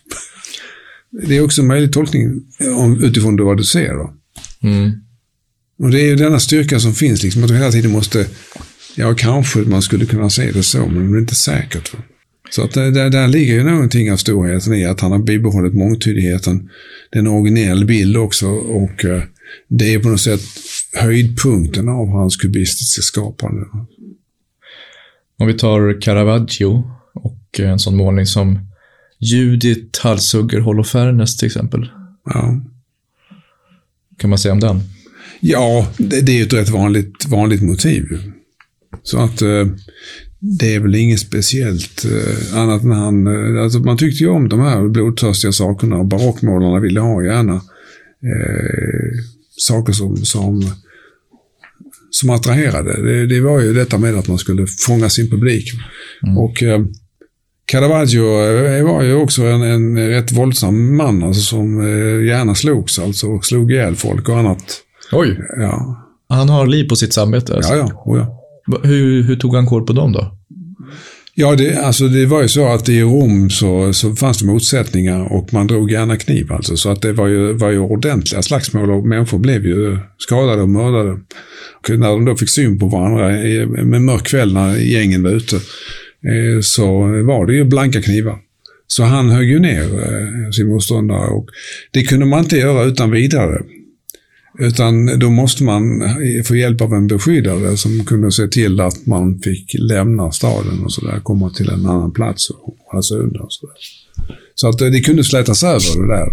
Det 1.28 1.38
är 1.38 1.42
också 1.42 1.62
en 1.62 1.68
möjlig 1.68 1.94
tolkning 1.94 2.42
om, 2.76 3.04
utifrån 3.04 3.46
vad 3.46 3.58
du 3.58 3.64
ser. 3.64 3.94
Då. 3.94 4.14
Mm. 4.64 4.92
Och 5.80 5.92
det 5.92 6.02
är 6.02 6.06
ju 6.06 6.16
denna 6.16 6.40
styrka 6.40 6.80
som 6.80 6.94
finns, 6.94 7.24
liksom, 7.24 7.44
att 7.44 7.50
du 7.50 7.56
hela 7.56 7.72
tiden 7.72 7.92
måste, 7.92 8.28
ja 8.96 9.14
kanske 9.14 9.60
man 9.60 9.82
skulle 9.82 10.06
kunna 10.06 10.30
se 10.30 10.52
det 10.52 10.64
så, 10.64 10.86
men 10.86 11.12
det 11.12 11.18
är 11.18 11.22
inte 11.22 11.36
säkert. 11.36 11.92
Så 12.50 12.64
att 12.64 12.74
där, 12.74 13.10
där 13.10 13.28
ligger 13.28 13.54
ju 13.54 13.64
någonting 13.64 14.12
av 14.12 14.18
storheten 14.18 14.74
i 14.74 14.86
att 14.86 15.00
han 15.00 15.12
har 15.12 15.20
bibehållit 15.20 15.74
mångtydigheten. 15.74 16.70
Det 17.12 17.18
är 17.18 17.22
en 17.22 17.28
originell 17.28 17.86
bild 17.86 18.18
också 18.18 18.48
och 18.50 19.06
eh, 19.06 19.24
det 19.68 19.94
är 19.94 20.00
på 20.00 20.10
något 20.10 20.22
sätt 20.22 20.42
höjdpunkten 20.94 21.90
av 21.90 22.08
hans 22.08 22.38
kubistiska 22.38 23.02
skapande. 23.02 23.66
Om 25.38 25.48
vi 25.48 25.54
tar 25.54 26.02
Caravaggio 26.02 26.84
och 27.14 27.60
en 27.60 27.80
sån 27.80 27.98
målning 27.98 28.26
som 28.26 28.60
Judit 29.20 29.98
halshugger 29.98 30.60
Holofernes 30.60 31.38
till 31.38 31.46
exempel. 31.46 31.90
Ja. 32.26 32.62
kan 34.18 34.30
man 34.30 34.40
säga 34.40 34.52
om 34.52 34.60
den? 34.60 34.82
Ja, 35.40 35.88
det, 35.98 36.22
det 36.22 36.32
är 36.32 36.36
ju 36.36 36.44
ett 36.44 36.54
rätt 36.54 36.70
vanligt, 36.70 37.26
vanligt 37.26 37.62
motiv. 37.62 38.04
Så 39.04 39.20
att 39.20 39.42
eh, 39.42 39.66
det 40.40 40.76
är 40.76 40.80
väl 40.80 40.96
inget 40.96 41.20
speciellt 41.20 42.06
eh, 42.06 42.58
annat 42.58 42.84
än 42.84 42.92
han... 42.92 43.28
Eh, 43.28 43.64
alltså 43.64 43.80
man 43.80 43.98
tyckte 43.98 44.24
ju 44.24 44.30
om 44.30 44.50
de 44.50 44.60
här 44.60 44.88
blodtörstiga 44.88 45.52
sakerna 45.52 45.98
och 45.98 46.06
barockmålarna 46.06 46.80
ville 46.80 47.00
ha 47.00 47.24
gärna 47.24 47.54
eh, 47.54 49.20
saker 49.58 49.94
som, 49.94 50.18
som, 50.18 50.64
som 52.10 52.30
attraherade. 52.30 53.02
Det, 53.04 53.28
det, 53.28 53.40
var 53.40 53.62
ju 53.62 53.74
detta 53.74 53.98
med 53.98 54.16
att 54.16 54.28
man 54.28 54.38
skulle 54.38 54.68
fånga 54.88 55.10
sin 55.10 55.30
publik. 55.30 55.72
Mm. 56.24 56.38
Och 56.38 56.64
eh, 56.64 56.82
Caravaggio 57.66 58.24
var 58.84 59.04
ju 59.04 59.14
också 59.14 59.44
en, 59.44 59.62
en 59.62 60.10
rätt 60.10 60.32
våldsam 60.32 60.98
man 60.98 61.24
alltså, 61.24 61.42
som 61.42 61.82
eh, 61.82 62.26
gärna 62.26 62.56
slogs 62.56 63.00
alltså, 63.00 63.28
och 63.28 63.46
slog 63.46 63.72
ihjäl 63.72 63.96
folk 63.96 64.30
och 64.30 64.38
annat. 64.38 64.82
Oj! 65.12 65.40
Ja. 65.58 66.02
Han 66.30 66.50
har 66.50 66.68
liv 66.68 66.90
på 66.90 66.96
sitt 66.96 67.14
samvete? 67.14 67.56
Alltså. 67.56 67.74
Ja, 67.74 67.78
ja. 67.78 68.04
Oh, 68.06 68.18
ja. 68.18 68.45
Hur, 68.84 69.24
hur 69.24 69.36
tog 69.36 69.56
han 69.56 69.66
koll 69.66 69.86
på 69.86 69.94
dem 69.94 70.12
då? 70.12 70.32
Ja, 71.38 71.56
det, 71.56 71.76
alltså 71.76 72.08
det 72.08 72.26
var 72.26 72.42
ju 72.42 72.48
så 72.48 72.68
att 72.68 72.90
i 72.90 73.02
Rom 73.02 73.50
så, 73.50 73.94
så 73.94 74.16
fanns 74.16 74.40
det 74.40 74.46
motsättningar 74.46 75.34
och 75.34 75.54
man 75.54 75.68
drog 75.68 75.92
gärna 75.92 76.18
kniv 76.18 76.52
alltså. 76.52 76.78
Så 76.78 76.90
att 76.90 77.02
det 77.02 77.14
var 77.14 77.28
ju, 77.28 77.54
var 77.54 77.72
ju 77.72 77.80
ordentliga 77.80 78.42
slagsmål 78.42 78.92
och 78.92 79.08
människor 79.08 79.40
blev 79.40 79.66
ju 79.66 79.98
skadade 80.18 80.62
och 80.62 80.70
mördade. 80.70 81.12
Och 81.80 81.90
när 81.90 82.08
de 82.08 82.26
då 82.26 82.36
fick 82.36 82.50
syn 82.50 82.80
på 82.80 82.88
varandra 82.88 83.28
med 83.84 84.02
mörk 84.02 84.28
kväll 84.28 84.54
när 84.54 84.76
gängen 84.76 85.24
var 85.24 85.32
ute 85.32 85.56
eh, 85.56 86.62
så 86.62 86.88
var 87.24 87.46
det 87.46 87.54
ju 87.54 87.64
blanka 87.64 88.02
knivar. 88.02 88.38
Så 88.88 89.04
han 89.04 89.30
högg 89.30 89.50
ju 89.50 89.60
ner 89.60 89.84
eh, 89.84 90.52
sin 90.52 90.68
motståndare 90.68 91.28
och 91.28 91.48
det 91.92 92.04
kunde 92.04 92.26
man 92.26 92.40
inte 92.40 92.58
göra 92.58 92.84
utan 92.84 93.12
vidare. 93.12 93.62
Utan 94.60 95.20
då 95.20 95.30
måste 95.30 95.64
man 95.64 95.84
få 96.46 96.56
hjälp 96.56 96.82
av 96.82 96.94
en 96.94 97.08
beskyddare 97.08 97.78
som 97.78 98.06
kunde 98.06 98.32
se 98.32 98.48
till 98.48 98.80
att 98.80 99.06
man 99.06 99.40
fick 99.40 99.76
lämna 99.80 100.32
staden 100.32 100.84
och 100.84 100.92
sådär, 100.92 101.20
komma 101.24 101.50
till 101.50 101.70
en 101.70 101.86
annan 101.86 102.12
plats 102.12 102.50
och 102.50 102.76
hålla 102.92 103.02
sig 103.02 103.18
undan. 103.18 103.46
Så 103.50 103.68
där. 103.68 103.76
så 104.56 104.70
att 104.70 104.82
eh, 104.82 104.88
det 104.88 105.02
kunde 105.02 105.24
slätas 105.24 105.64
över 105.64 106.02
det 106.02 106.16
där 106.16 106.28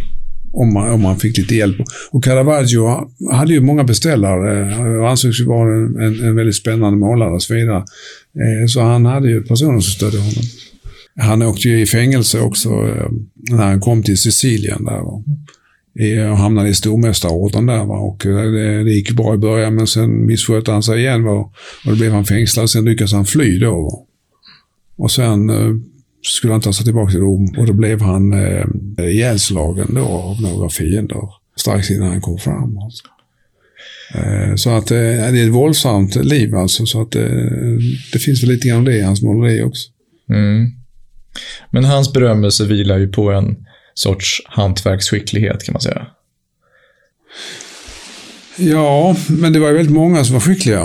om 0.53 0.73
man, 0.73 0.91
om 0.91 1.03
man 1.03 1.19
fick 1.19 1.39
lite 1.39 1.55
hjälp. 1.55 1.77
Och 2.11 2.25
Caravaggio 2.25 3.11
hade 3.33 3.53
ju 3.53 3.61
många 3.61 3.85
beställare 3.85 4.73
eh, 4.73 5.01
och 5.01 5.11
ansågs 5.11 5.41
ju 5.41 5.45
vara 5.45 5.75
en, 5.75 6.01
en, 6.01 6.25
en, 6.25 6.37
väldigt 6.37 6.57
spännande 6.57 6.99
målare 6.99 7.31
och 7.31 7.43
så 7.43 7.55
vidare. 7.55 7.77
Eh, 7.77 8.67
så 8.69 8.81
han 8.81 9.07
hade 9.07 9.31
ju 9.31 9.43
personer 9.43 9.81
som 9.81 9.93
stödde 9.93 10.19
honom. 10.19 10.45
Han 11.21 11.43
åkte 11.43 11.69
ju 11.69 11.81
i 11.81 11.87
fängelse 11.87 12.41
också 12.41 12.71
när 13.51 13.65
han 13.65 13.81
kom 13.81 14.03
till 14.03 14.19
Sicilien. 14.19 14.85
Där 14.85 15.03
och 15.95 16.01
eh, 16.01 16.35
hamnade 16.35 16.69
i 16.69 16.75
stormästarorden 16.75 17.67
där. 17.67 17.85
Va? 17.85 17.99
Och 17.99 18.27
eh, 18.27 18.53
det, 18.53 18.85
det 18.85 18.91
gick 18.91 19.13
bra 19.13 19.35
i 19.35 19.39
början 19.39 19.75
men 19.75 19.87
sen 19.87 20.27
misskötte 20.27 20.73
han 20.73 20.83
sig 20.83 21.01
igen 21.01 21.25
va? 21.25 21.33
och 21.33 21.53
då 21.85 21.95
blev 21.95 22.13
han 22.13 22.25
fängslad. 22.25 22.71
Sen 22.71 22.85
lyckades 22.85 23.13
han 23.13 23.25
fly 23.25 23.59
då. 23.59 23.83
Va? 23.83 24.07
Och 24.97 25.11
sen 25.11 25.51
eh, 25.51 25.75
skulle 26.23 26.53
han 26.53 26.61
ta 26.61 26.73
sig 26.73 26.85
tillbaka 26.85 27.11
till 27.11 27.21
Rom 27.21 27.55
och 27.59 27.67
då 27.67 27.73
blev 27.73 28.01
han 28.01 28.33
eh, 28.33 28.67
ihjälslagen 28.99 29.95
då 29.95 30.05
av 30.05 30.41
några 30.41 30.69
fiender 30.69 31.29
strax 31.57 31.91
innan 31.91 32.09
han 32.09 32.21
kom 32.21 32.39
fram. 32.39 32.79
Alltså. 32.79 33.05
Eh, 34.15 34.55
så 34.55 34.71
att 34.71 34.91
eh, 34.91 34.97
det 34.97 35.41
är 35.41 35.47
ett 35.47 35.53
våldsamt 35.53 36.15
liv 36.15 36.55
alltså. 36.55 36.87
Så 36.87 37.03
att 37.03 37.15
eh, 37.15 37.23
det 38.13 38.19
finns 38.19 38.43
väl 38.43 38.51
lite 38.51 38.69
grann 38.69 38.85
det 38.85 38.97
i 38.97 39.03
hans 39.03 39.23
måleri 39.23 39.63
också. 39.63 39.91
Mm. 40.31 40.71
Men 41.71 41.85
hans 41.85 42.13
berömmelse 42.13 42.67
vilar 42.67 42.99
ju 42.99 43.09
på 43.09 43.33
en 43.33 43.57
sorts 43.95 44.43
hantverksskicklighet 44.47 45.65
kan 45.65 45.73
man 45.73 45.83
säga. 45.83 46.07
Ja, 48.57 49.17
men 49.29 49.53
det 49.53 49.59
var 49.59 49.69
ju 49.69 49.75
väldigt 49.75 49.95
många 49.95 50.25
som 50.25 50.35
var 50.35 50.41
skickliga. 50.41 50.81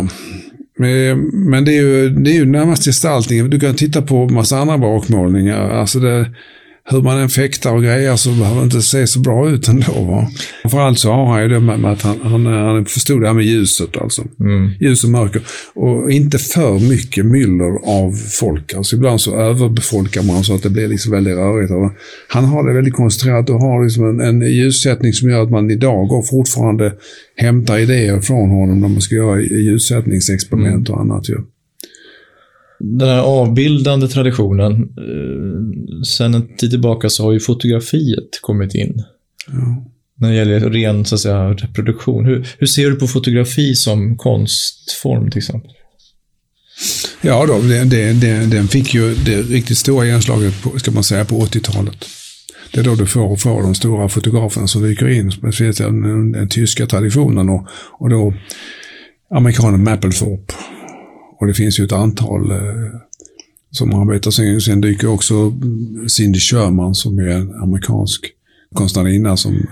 Eh, 0.80 1.16
men 1.34 1.66
det 1.66 1.72
är 1.72 1.82
ju, 1.82 2.10
det 2.10 2.32
är 2.32 2.34
ju 2.34 2.46
närmast 2.46 2.86
gestaltningen. 2.86 3.50
Du 3.50 3.60
kan 3.60 3.76
titta 3.76 4.02
på 4.02 4.30
massa 4.30 4.58
andra 4.58 4.78
bakmålningar. 4.78 5.70
Alltså 5.70 6.00
det, 6.00 6.32
hur 6.90 7.02
man 7.02 7.18
än 7.18 7.30
fäktar 7.30 7.74
och 7.74 7.84
grejer 7.84 8.16
så 8.16 8.30
behöver 8.30 8.60
det 8.60 8.64
inte 8.64 8.82
se 8.82 9.08
så 9.08 9.20
bra 9.20 9.50
ut 9.50 9.68
ändå. 9.68 10.04
Va? 10.04 10.30
Framförallt 10.62 11.00
så 11.00 11.12
har 11.12 11.26
han 11.26 11.42
ju 11.42 11.48
det 11.48 11.60
med, 11.60 11.80
med 11.80 11.92
att 11.92 12.02
han, 12.02 12.22
han, 12.22 12.46
han 12.46 12.86
förstod 12.86 13.22
det 13.22 13.28
här 13.28 13.34
med 13.34 13.46
ljuset 13.46 13.98
alltså. 13.98 14.24
Mm. 14.40 14.72
Ljus 14.80 15.04
och 15.04 15.10
mörker. 15.10 15.42
Och 15.74 16.12
inte 16.12 16.38
för 16.38 16.90
mycket 16.90 17.26
myller 17.26 17.80
av 17.84 18.12
folk. 18.12 18.74
Alltså 18.74 18.96
ibland 18.96 19.22
så 19.22 19.36
överbefolkar 19.36 20.24
man 20.24 20.44
så 20.44 20.56
att 20.56 20.64
det 20.64 20.70
blir 20.70 20.88
liksom 20.88 21.12
väldigt 21.12 21.36
rörigt. 21.36 21.72
Han 22.28 22.46
har 22.46 22.68
det 22.68 22.74
väldigt 22.74 22.94
koncentrerat 22.94 23.50
och 23.50 23.60
har 23.60 23.84
liksom 23.84 24.10
en, 24.10 24.22
en 24.22 24.52
ljussättning 24.52 25.14
som 25.14 25.30
gör 25.30 25.44
att 25.44 25.52
man 25.52 25.72
idag 25.72 26.12
och 26.12 26.28
fortfarande 26.28 26.94
hämtar 27.36 27.78
idéer 27.78 28.22
från 28.22 28.50
honom 28.50 28.80
när 28.80 28.88
man 28.88 29.02
ska 29.02 29.16
göra 29.16 29.42
ljussättningsexperiment 29.42 30.90
mm. 30.90 30.94
och 30.94 31.02
annat. 31.02 31.30
Ju 31.30 31.38
den 32.80 33.10
här 33.10 33.22
avbildande 33.22 34.08
traditionen, 34.08 34.74
eh, 34.82 36.02
sen 36.02 36.34
en 36.34 36.56
tid 36.58 36.70
tillbaka 36.70 37.10
så 37.10 37.24
har 37.24 37.32
ju 37.32 37.40
fotografiet 37.40 38.30
kommit 38.42 38.76
in. 38.76 39.04
Ja. 39.48 39.86
När 40.20 40.30
det 40.30 40.36
gäller 40.36 40.60
ren 40.60 41.06
så 41.06 41.16
att 41.16 41.22
säga, 41.22 41.54
reproduktion. 41.54 42.26
Hur, 42.26 42.48
hur 42.58 42.68
ser 42.68 42.90
du 42.90 42.96
på 42.96 43.08
fotografi 43.08 43.76
som 43.76 44.18
konstform 44.18 45.32
till 45.32 45.38
exempel? 45.38 45.72
Ja, 47.22 47.46
då, 47.46 47.62
det, 47.62 47.84
det, 47.84 48.14
det, 48.14 48.46
den 48.46 48.68
fick 48.68 48.94
ju 48.94 49.16
det 49.16 49.42
riktigt 49.42 49.78
stora 49.78 50.06
genomslaget 50.06 50.64
på, 50.64 50.80
ska 50.80 50.92
man 50.92 51.04
säga, 51.04 51.26
på 51.26 51.36
80-talet. 51.36 52.06
Det 52.74 52.80
är 52.80 52.84
då 52.84 52.96
du 52.96 53.06
får, 53.06 53.36
får 53.36 53.62
de 53.62 53.76
stora 53.76 54.10
fotograferna 54.10 54.68
som 54.68 54.84
dyker 54.84 55.08
in, 55.08 55.32
speciellt 55.32 55.78
den, 55.78 56.02
den, 56.02 56.32
den 56.32 56.50
tyska 56.50 56.86
traditionen 56.86 57.50
och, 57.50 57.68
och 58.00 58.10
då 58.10 58.34
amerikanen 59.30 59.84
Mapplethorpe. 59.84 60.54
Och 61.40 61.48
det 61.48 61.54
finns 61.54 61.80
ju 61.80 61.84
ett 61.84 61.92
antal 61.92 62.52
eh, 62.52 62.58
som 63.72 63.94
arbetar. 63.94 64.32
Sen, 64.32 64.62
sen 64.62 64.82
dyker 64.82 65.08
också 65.08 65.54
Cindy 66.08 66.40
Sherman 66.40 66.96
som 66.96 67.20
är 67.20 67.28
en 67.28 67.54
amerikansk 67.54 68.26
konstnärinna 68.74 69.38
som 69.38 69.68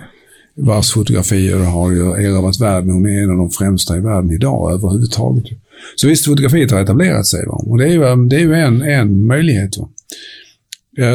vars 0.56 0.92
fotografier 0.92 1.58
har 1.58 1.92
ju 1.92 2.12
erövrat 2.12 2.62
världen. 2.62 2.90
Hon 2.90 3.06
är 3.06 3.24
en 3.24 3.30
av 3.30 3.38
de 3.38 3.50
främsta 3.50 3.98
i 3.98 4.00
världen 4.00 4.32
idag 4.32 4.72
överhuvudtaget. 4.72 5.46
Så 5.96 6.08
visst, 6.08 6.26
fotografiet 6.26 6.72
har 6.72 6.80
etablerat 6.80 7.28
sig. 7.28 7.46
Va? 7.46 7.54
Och 7.54 7.78
det 7.78 7.84
är 7.84 7.94
ju, 7.94 8.04
eh, 8.04 8.18
det 8.18 8.36
är 8.36 8.40
ju 8.40 8.54
en, 8.54 8.82
en 8.82 9.26
möjlighet. 9.26 9.78
Va? 9.78 9.90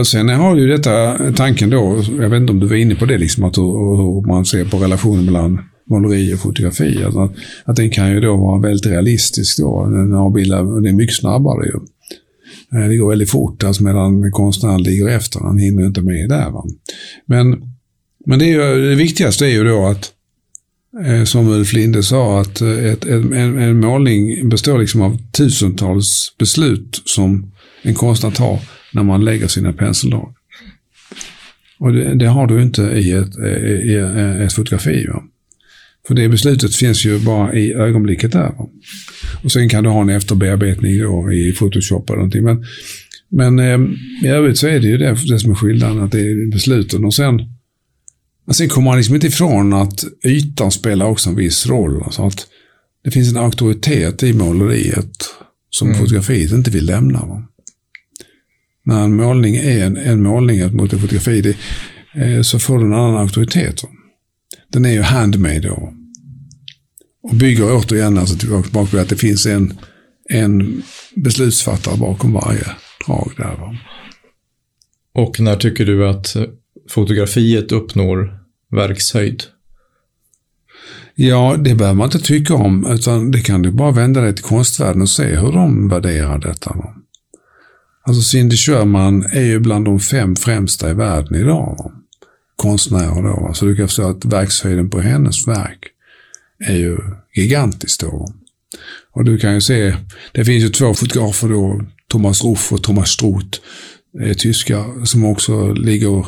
Sen 0.05 0.29
har 0.29 0.57
ju 0.57 0.67
detta 0.67 1.17
tanken 1.33 1.71
då, 1.71 2.03
jag 2.19 2.29
vet 2.29 2.41
inte 2.41 2.53
om 2.53 2.61
du 2.61 2.67
var 2.67 2.77
inne 2.77 2.95
på 2.95 3.05
det, 3.05 3.19
liksom, 3.19 3.45
att 3.45 3.59
hur 3.59 4.27
man 4.27 4.45
ser 4.45 4.65
på 4.65 4.79
relationen 4.79 5.25
mellan 5.25 5.59
måleri 5.91 6.35
och 6.35 6.39
fotografi. 6.39 7.05
Alltså 7.05 7.21
att, 7.21 7.33
att 7.65 7.77
den 7.77 7.91
kan 7.91 8.13
ju 8.13 8.21
då 8.21 8.37
vara 8.37 8.61
väldigt 8.61 8.87
realistisk 8.87 9.59
då. 9.59 9.87
Den 9.87 10.15
avbildar, 10.15 10.81
det 10.81 10.89
är 10.89 10.93
mycket 10.93 11.17
snabbare 11.17 11.67
ju. 11.67 11.81
Eh, 12.75 12.89
det 12.89 12.97
går 12.97 13.09
väldigt 13.09 13.31
fort, 13.31 13.65
alltså 13.65 13.85
medan 13.85 14.33
konstnären 14.33 14.83
ligger 14.83 15.09
efter. 15.09 15.41
Han 15.41 15.59
hinner 15.59 15.87
inte 15.87 16.03
med 16.03 16.29
där. 16.29 16.51
Va? 16.51 16.65
Men, 17.27 17.63
men 18.27 18.39
det, 18.39 18.45
är 18.45 18.75
ju, 18.75 18.89
det 18.89 18.95
viktigaste 18.95 19.47
är 19.47 19.51
ju 19.51 19.65
då 19.65 19.87
att, 19.87 20.13
eh, 21.07 21.25
som 21.25 21.49
Ulf 21.49 21.73
Linde 21.73 22.03
sa, 22.03 22.41
att 22.41 22.61
eh, 22.61 22.85
ett, 22.85 23.05
en, 23.05 23.33
en 23.59 23.81
målning 23.81 24.49
består 24.49 24.79
liksom 24.79 25.03
av 25.03 25.19
tusentals 25.33 26.35
beslut 26.39 27.03
som 27.05 27.53
en 27.83 27.95
konstnär 27.95 28.31
tar 28.31 28.59
när 28.93 29.03
man 29.03 29.25
lägger 29.25 29.47
sina 29.47 29.73
penseldrag. 29.73 30.35
Och 31.79 31.93
det, 31.93 32.15
det, 32.15 32.27
har 32.27 32.47
du 32.47 32.63
inte 32.63 32.83
i 32.83 33.13
ett, 33.13 33.39
i 33.85 33.97
ett 34.45 34.53
fotografi. 34.53 35.07
Va? 35.07 35.23
För 36.07 36.15
det 36.15 36.29
beslutet 36.29 36.75
finns 36.75 37.05
ju 37.05 37.19
bara 37.19 37.55
i 37.55 37.73
ögonblicket 37.73 38.33
där. 38.33 38.55
Och 39.43 39.53
sen 39.53 39.69
kan 39.69 39.85
du 39.85 39.91
ha 39.91 40.03
en 40.03 40.09
efterbearbetning 40.09 40.99
då 40.99 41.33
i 41.33 41.53
Photoshop 41.53 42.11
eller 42.11 42.17
någonting. 42.17 42.45
Men, 42.45 42.65
men 43.29 43.59
eh, 43.59 43.79
i 44.25 44.29
övrigt 44.29 44.59
så 44.59 44.67
är 44.67 44.81
det 44.81 44.87
ju 44.87 44.99
det, 44.99 45.17
det 45.29 45.39
som 45.39 45.51
är 45.51 45.55
skillnaden, 45.55 46.03
att 46.03 46.13
det 46.13 46.21
är 46.21 46.51
besluten. 46.51 47.05
Och 47.05 47.15
sen, 47.15 47.41
och 48.47 48.57
sen 48.57 48.69
kommer 48.69 48.85
man 48.85 48.97
liksom 48.97 49.15
inte 49.15 49.27
ifrån 49.27 49.73
att 49.73 50.05
ytan 50.25 50.71
spelar 50.71 51.07
också 51.07 51.31
en 51.31 51.37
viss 51.37 51.67
roll. 51.67 52.03
Alltså 52.03 52.23
att 52.23 52.47
det 53.05 53.11
finns 53.11 53.31
en 53.31 53.37
auktoritet 53.37 54.23
i 54.23 54.33
måleriet 54.33 55.25
som 55.71 55.89
mm. 55.89 56.01
fotografiet 56.01 56.53
inte 56.53 56.71
vill 56.71 56.87
lämna. 56.87 57.27
Va? 57.27 57.43
När 58.85 59.05
en 59.05 59.17
målning 59.17 59.57
är 59.57 59.87
en, 59.87 59.97
en 59.97 60.23
målning 60.23 60.77
mot 60.77 60.93
ett 60.93 61.01
fotografi, 61.01 61.41
det, 61.41 61.57
eh, 62.23 62.43
så 62.43 62.59
får 62.59 62.79
den 62.79 62.93
en 62.93 62.99
annan 62.99 63.17
auktoritet. 63.17 63.83
Va? 63.83 63.89
Den 64.73 64.85
är 64.85 64.93
ju 64.93 65.03
handmade 65.03 65.61
då. 65.61 65.95
Och 67.23 67.35
bygger 67.35 67.77
återigen 67.77 68.19
alltså 68.19 68.37
tillbaka 68.37 68.69
på 68.71 68.99
att 68.99 69.09
det 69.09 69.17
finns 69.17 69.47
en, 69.47 69.79
en 70.29 70.83
beslutsfattare 71.17 71.97
bakom 71.97 72.33
varje 72.33 72.67
drag 73.07 73.33
där. 73.37 73.57
Va? 73.57 73.77
Och 75.15 75.41
när 75.41 75.57
tycker 75.57 75.87
du 75.87 76.09
att 76.09 76.37
fotografiet 76.91 77.73
uppnår 77.73 78.39
verkshöjd? 78.71 79.43
Ja, 81.15 81.57
det 81.59 81.75
behöver 81.75 81.97
man 81.97 82.07
inte 82.07 82.19
tycka 82.19 82.55
om, 82.55 82.87
utan 82.87 83.31
det 83.31 83.41
kan 83.41 83.63
du 83.63 83.71
bara 83.71 83.91
vända 83.91 84.21
dig 84.21 84.35
till 84.35 84.45
konstvärlden 84.45 85.03
och 85.03 85.11
se 85.11 85.37
hur 85.37 85.53
de 85.53 85.89
värderar 85.89 86.39
detta. 86.39 86.71
Va? 86.71 86.95
Alltså 88.03 88.23
Cindy 88.23 88.57
Sherman 88.57 89.23
är 89.33 89.45
ju 89.45 89.61
bland 89.61 89.85
de 89.85 90.01
fem 90.01 90.37
främsta 90.37 90.91
i 90.91 90.95
världen 90.95 91.35
idag. 91.41 91.77
Va? 91.79 92.00
Konstnärer 92.61 93.23
då. 93.23 93.55
Så 93.55 93.65
du 93.65 93.77
kan 93.77 93.89
förstå 93.89 94.11
att 94.11 94.25
verkshöjden 94.25 94.91
på 94.91 95.01
hennes 95.01 95.49
verk 95.49 95.79
är 96.67 96.77
ju 96.77 96.99
gigantisk. 97.35 98.01
då. 98.01 98.27
Och 99.13 99.25
du 99.25 99.39
kan 99.39 99.55
ju 99.55 99.61
se, 99.61 99.95
det 100.33 100.45
finns 100.45 100.65
ju 100.65 100.69
två 100.69 100.95
fotografer 100.95 101.49
då, 101.49 101.81
Thomas 102.09 102.45
Ruff 102.45 102.73
och 102.73 102.83
Thomas 102.83 103.09
Struth, 103.09 103.59
eh, 104.21 104.31
är 104.31 104.35
tyskar, 104.35 105.05
som 105.05 105.25
också 105.25 105.73
ligger 105.73 106.19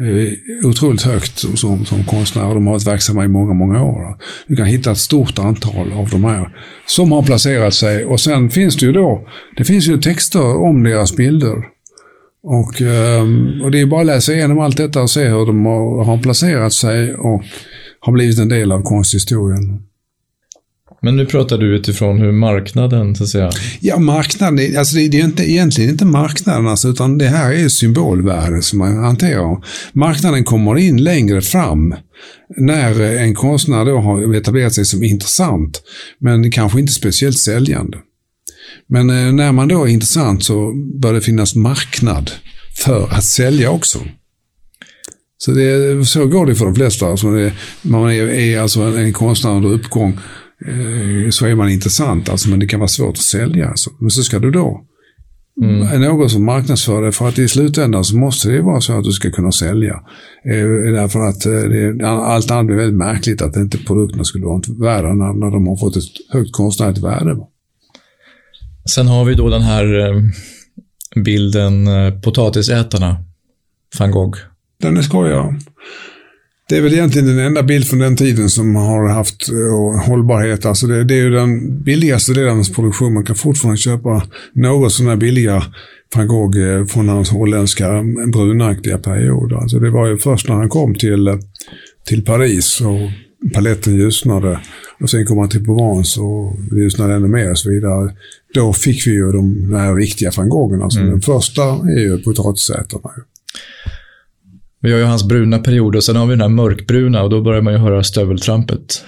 eh, 0.00 0.66
otroligt 0.68 1.02
högt 1.02 1.38
som, 1.38 1.84
som 1.84 2.04
konstnärer. 2.04 2.54
De 2.54 2.66
har 2.66 2.74
varit 2.74 2.86
verksamma 2.86 3.24
i 3.24 3.28
många, 3.28 3.54
många 3.54 3.82
år. 3.82 4.18
Du 4.46 4.56
kan 4.56 4.66
hitta 4.66 4.90
ett 4.90 4.98
stort 4.98 5.38
antal 5.38 5.92
av 5.92 6.08
de 6.08 6.24
här 6.24 6.56
som 6.86 7.12
har 7.12 7.22
placerat 7.22 7.74
sig. 7.74 8.04
Och 8.04 8.20
sen 8.20 8.50
finns 8.50 8.76
det 8.76 8.86
ju 8.86 8.92
då, 8.92 9.28
det 9.56 9.64
finns 9.64 9.86
ju 9.86 9.98
texter 9.98 10.56
om 10.56 10.82
deras 10.82 11.16
bilder. 11.16 11.77
Och, 12.50 12.82
ehm, 12.82 13.60
och 13.62 13.70
det 13.70 13.80
är 13.80 13.86
bara 13.86 14.00
att 14.00 14.06
läsa 14.06 14.32
igenom 14.32 14.58
allt 14.58 14.76
detta 14.76 15.02
och 15.02 15.10
se 15.10 15.28
hur 15.28 15.46
de 15.46 15.66
har, 15.66 16.04
har 16.04 16.18
placerat 16.18 16.72
sig 16.72 17.14
och 17.14 17.42
har 18.00 18.12
blivit 18.12 18.38
en 18.38 18.48
del 18.48 18.72
av 18.72 18.82
konsthistorien. 18.82 19.82
Men 21.02 21.16
nu 21.16 21.26
pratar 21.26 21.58
du 21.58 21.76
utifrån 21.76 22.18
hur 22.18 22.32
marknaden, 22.32 23.16
så 23.16 23.22
att 23.24 23.28
säga. 23.28 23.50
Ja, 23.80 23.98
marknaden, 23.98 24.78
alltså 24.78 24.96
det, 24.96 25.20
är 25.20 25.24
inte, 25.24 25.50
egentligen 25.50 25.90
inte 25.90 26.04
marknaden, 26.04 26.66
alltså, 26.66 26.88
utan 26.88 27.18
det 27.18 27.26
här 27.26 27.52
är 27.52 27.68
symbolvärde 27.68 28.62
som 28.62 28.78
man 28.78 28.96
hanterar. 28.96 29.64
Marknaden 29.92 30.44
kommer 30.44 30.78
in 30.78 31.04
längre 31.04 31.40
fram 31.40 31.94
när 32.56 33.00
en 33.00 33.34
konstnär 33.34 33.84
då 33.84 33.98
har 33.98 34.34
etablerat 34.34 34.74
sig 34.74 34.84
som 34.84 35.02
intressant, 35.02 35.82
men 36.20 36.50
kanske 36.50 36.80
inte 36.80 36.92
speciellt 36.92 37.38
säljande. 37.38 37.98
Men 38.86 39.10
eh, 39.10 39.32
när 39.32 39.52
man 39.52 39.68
då 39.68 39.84
är 39.84 39.88
intressant 39.88 40.44
så 40.44 40.72
bör 41.00 41.12
det 41.12 41.20
finnas 41.20 41.54
marknad 41.54 42.30
för 42.84 43.08
att 43.10 43.24
sälja 43.24 43.70
också. 43.70 43.98
Så, 45.38 45.50
det, 45.50 46.04
så 46.06 46.26
går 46.26 46.46
det 46.46 46.54
för 46.54 46.64
de 46.64 46.74
flesta. 46.74 47.06
Alltså 47.06 47.32
det, 47.32 47.52
man 47.82 48.10
är, 48.10 48.28
är 48.28 48.60
alltså 48.60 48.80
en, 48.82 49.12
konstnär 49.12 49.50
under 49.50 49.72
uppgång 49.72 50.18
eh, 50.66 51.30
så 51.30 51.46
är 51.46 51.54
man 51.54 51.70
intressant, 51.70 52.28
alltså, 52.28 52.50
men 52.50 52.58
det 52.58 52.66
kan 52.66 52.80
vara 52.80 52.88
svårt 52.88 53.14
att 53.14 53.18
sälja. 53.18 53.68
Alltså. 53.68 53.90
Men 54.00 54.10
så 54.10 54.22
ska 54.22 54.38
du 54.38 54.50
då 54.50 54.84
Mm. 55.62 56.02
Någon 56.02 56.30
som 56.30 56.44
marknadsför 56.44 57.02
det. 57.02 57.12
För 57.12 57.28
att 57.28 57.38
i 57.38 57.48
slutändan 57.48 58.04
så 58.04 58.16
måste 58.16 58.48
det 58.48 58.62
vara 58.62 58.80
så 58.80 58.98
att 58.98 59.04
du 59.04 59.12
ska 59.12 59.30
kunna 59.30 59.52
sälja. 59.52 59.94
Eh, 60.44 60.92
därför 60.92 61.20
att 61.20 61.46
eh, 61.46 61.52
det, 61.52 62.08
allt 62.08 62.50
annat 62.50 62.66
blir 62.66 62.76
väldigt 62.76 62.98
märkligt 62.98 63.42
att 63.42 63.56
inte 63.56 63.78
produkterna 63.78 64.24
skulle 64.24 64.44
vara 64.44 64.60
värda 64.80 65.08
när, 65.08 65.32
när 65.32 65.50
de 65.50 65.66
har 65.66 65.76
fått 65.76 65.96
ett 65.96 66.32
högt 66.32 66.52
konstnärligt 66.52 67.04
värde. 67.04 67.36
Sen 68.94 69.06
har 69.08 69.24
vi 69.24 69.34
då 69.34 69.48
den 69.48 69.62
här 69.62 70.08
eh, 70.08 70.22
bilden 71.24 71.86
eh, 71.86 72.20
Potatisätarna, 72.20 73.16
van 73.98 74.10
Gogh. 74.10 74.38
Den 74.82 74.96
är 74.96 75.02
skoj, 75.02 75.30
Det 76.68 76.76
är 76.76 76.82
väl 76.82 76.92
egentligen 76.92 77.28
den 77.28 77.38
enda 77.38 77.62
bild 77.62 77.86
från 77.88 77.98
den 77.98 78.16
tiden 78.16 78.50
som 78.50 78.76
har 78.76 79.08
haft 79.08 79.48
eh, 79.48 80.06
hållbarhet. 80.06 80.66
Alltså 80.66 80.86
det, 80.86 81.04
det, 81.04 81.14
är 81.14 81.22
ju 81.22 81.30
den 81.30 81.82
billigaste 81.82 82.32
delen 82.32 82.60
av 82.60 82.74
produktion. 82.74 83.14
Man 83.14 83.24
kan 83.24 83.36
fortfarande 83.36 83.78
köpa 83.78 84.22
något 84.52 84.92
sådana 84.92 85.16
billiga 85.16 85.62
van 86.14 86.28
Gogh 86.28 86.86
från 86.86 87.08
hans 87.08 87.30
holländska 87.30 88.02
brunaktiga 88.32 88.98
period. 88.98 89.52
Alltså 89.52 89.78
det 89.78 89.90
var 89.90 90.06
ju 90.06 90.18
först 90.18 90.48
när 90.48 90.54
han 90.54 90.68
kom 90.68 90.94
till, 90.94 91.38
till 92.06 92.24
Paris 92.24 92.80
och 92.80 93.10
paletten 93.54 93.94
ljusnade 93.96 94.60
och 95.00 95.10
sen 95.10 95.26
kom 95.26 95.38
han 95.38 95.48
till 95.48 95.64
Provence 95.64 96.20
och 96.20 96.56
det 96.70 96.80
ljusnade 96.80 97.14
ännu 97.14 97.28
mer 97.28 97.50
och 97.50 97.58
så 97.58 97.70
vidare. 97.70 98.14
Då 98.54 98.72
fick 98.72 99.06
vi 99.06 99.10
ju 99.10 99.32
de, 99.32 99.72
här 99.74 99.94
riktiga 99.94 100.30
van 100.36 100.48
Goghen. 100.48 100.82
Alltså 100.82 100.98
mm. 100.98 101.10
Den 101.10 101.20
första 101.20 101.62
är 101.62 102.00
ju 102.00 102.22
potatisätarna. 102.22 103.10
Vi 104.80 104.92
har 104.92 104.98
ju 104.98 105.04
hans 105.04 105.28
bruna 105.28 105.58
period 105.58 105.96
och 105.96 106.04
sen 106.04 106.16
har 106.16 106.26
vi 106.26 106.32
den 106.32 106.40
här 106.40 106.48
mörkbruna 106.48 107.22
och 107.22 107.30
då 107.30 107.42
börjar 107.42 107.62
man 107.62 107.72
ju 107.72 107.78
höra 107.78 108.04
stöveltrampet. 108.04 109.04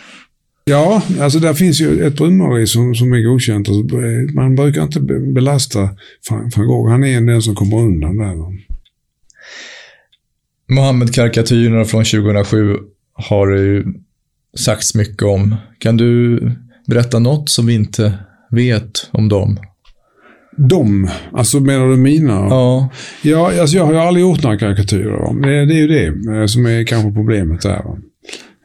Ja, 0.64 1.02
alltså 1.20 1.38
där 1.38 1.54
finns 1.54 1.80
ju 1.80 2.06
ett 2.06 2.16
brunmåleri 2.16 2.66
som, 2.66 2.94
som 2.94 3.12
är 3.12 3.20
godkänt. 3.20 3.68
Alltså, 3.68 3.96
man 4.34 4.56
brukar 4.56 4.82
inte 4.82 5.00
belasta 5.34 5.88
van 6.30 6.66
Gogh. 6.66 6.90
Han 6.90 7.04
är 7.04 7.20
den 7.20 7.42
som 7.42 7.54
kommer 7.54 7.76
undan 7.76 8.16
där. 8.16 8.36
Mohammed-karikatyrerna 10.68 11.84
från 11.84 12.04
2007 12.04 12.76
har 13.12 13.56
ju 13.56 13.84
sagts 14.58 14.94
mycket 14.94 15.22
om. 15.22 15.56
Kan 15.78 15.96
du 15.96 16.40
berätta 16.86 17.18
något 17.18 17.48
som 17.48 17.66
vi 17.66 17.74
inte 17.74 18.18
vet 18.50 19.08
om 19.10 19.28
dem? 19.28 19.58
De? 20.56 21.10
Alltså 21.32 21.60
menar 21.60 21.88
du 21.88 21.96
mina? 21.96 22.32
Ja. 22.32 22.90
Ja, 23.22 23.60
alltså 23.60 23.76
jag 23.76 23.84
har 23.84 23.92
ju 23.92 23.98
aldrig 23.98 24.22
gjort 24.22 24.42
några 24.42 24.58
karikatyrer. 24.58 25.42
Det, 25.42 25.64
det 25.64 25.74
är 25.74 25.78
ju 25.78 25.88
det 25.88 26.36
eh, 26.36 26.46
som 26.46 26.66
är 26.66 26.84
kanske 26.84 27.12
problemet 27.12 27.62
där. 27.62 27.84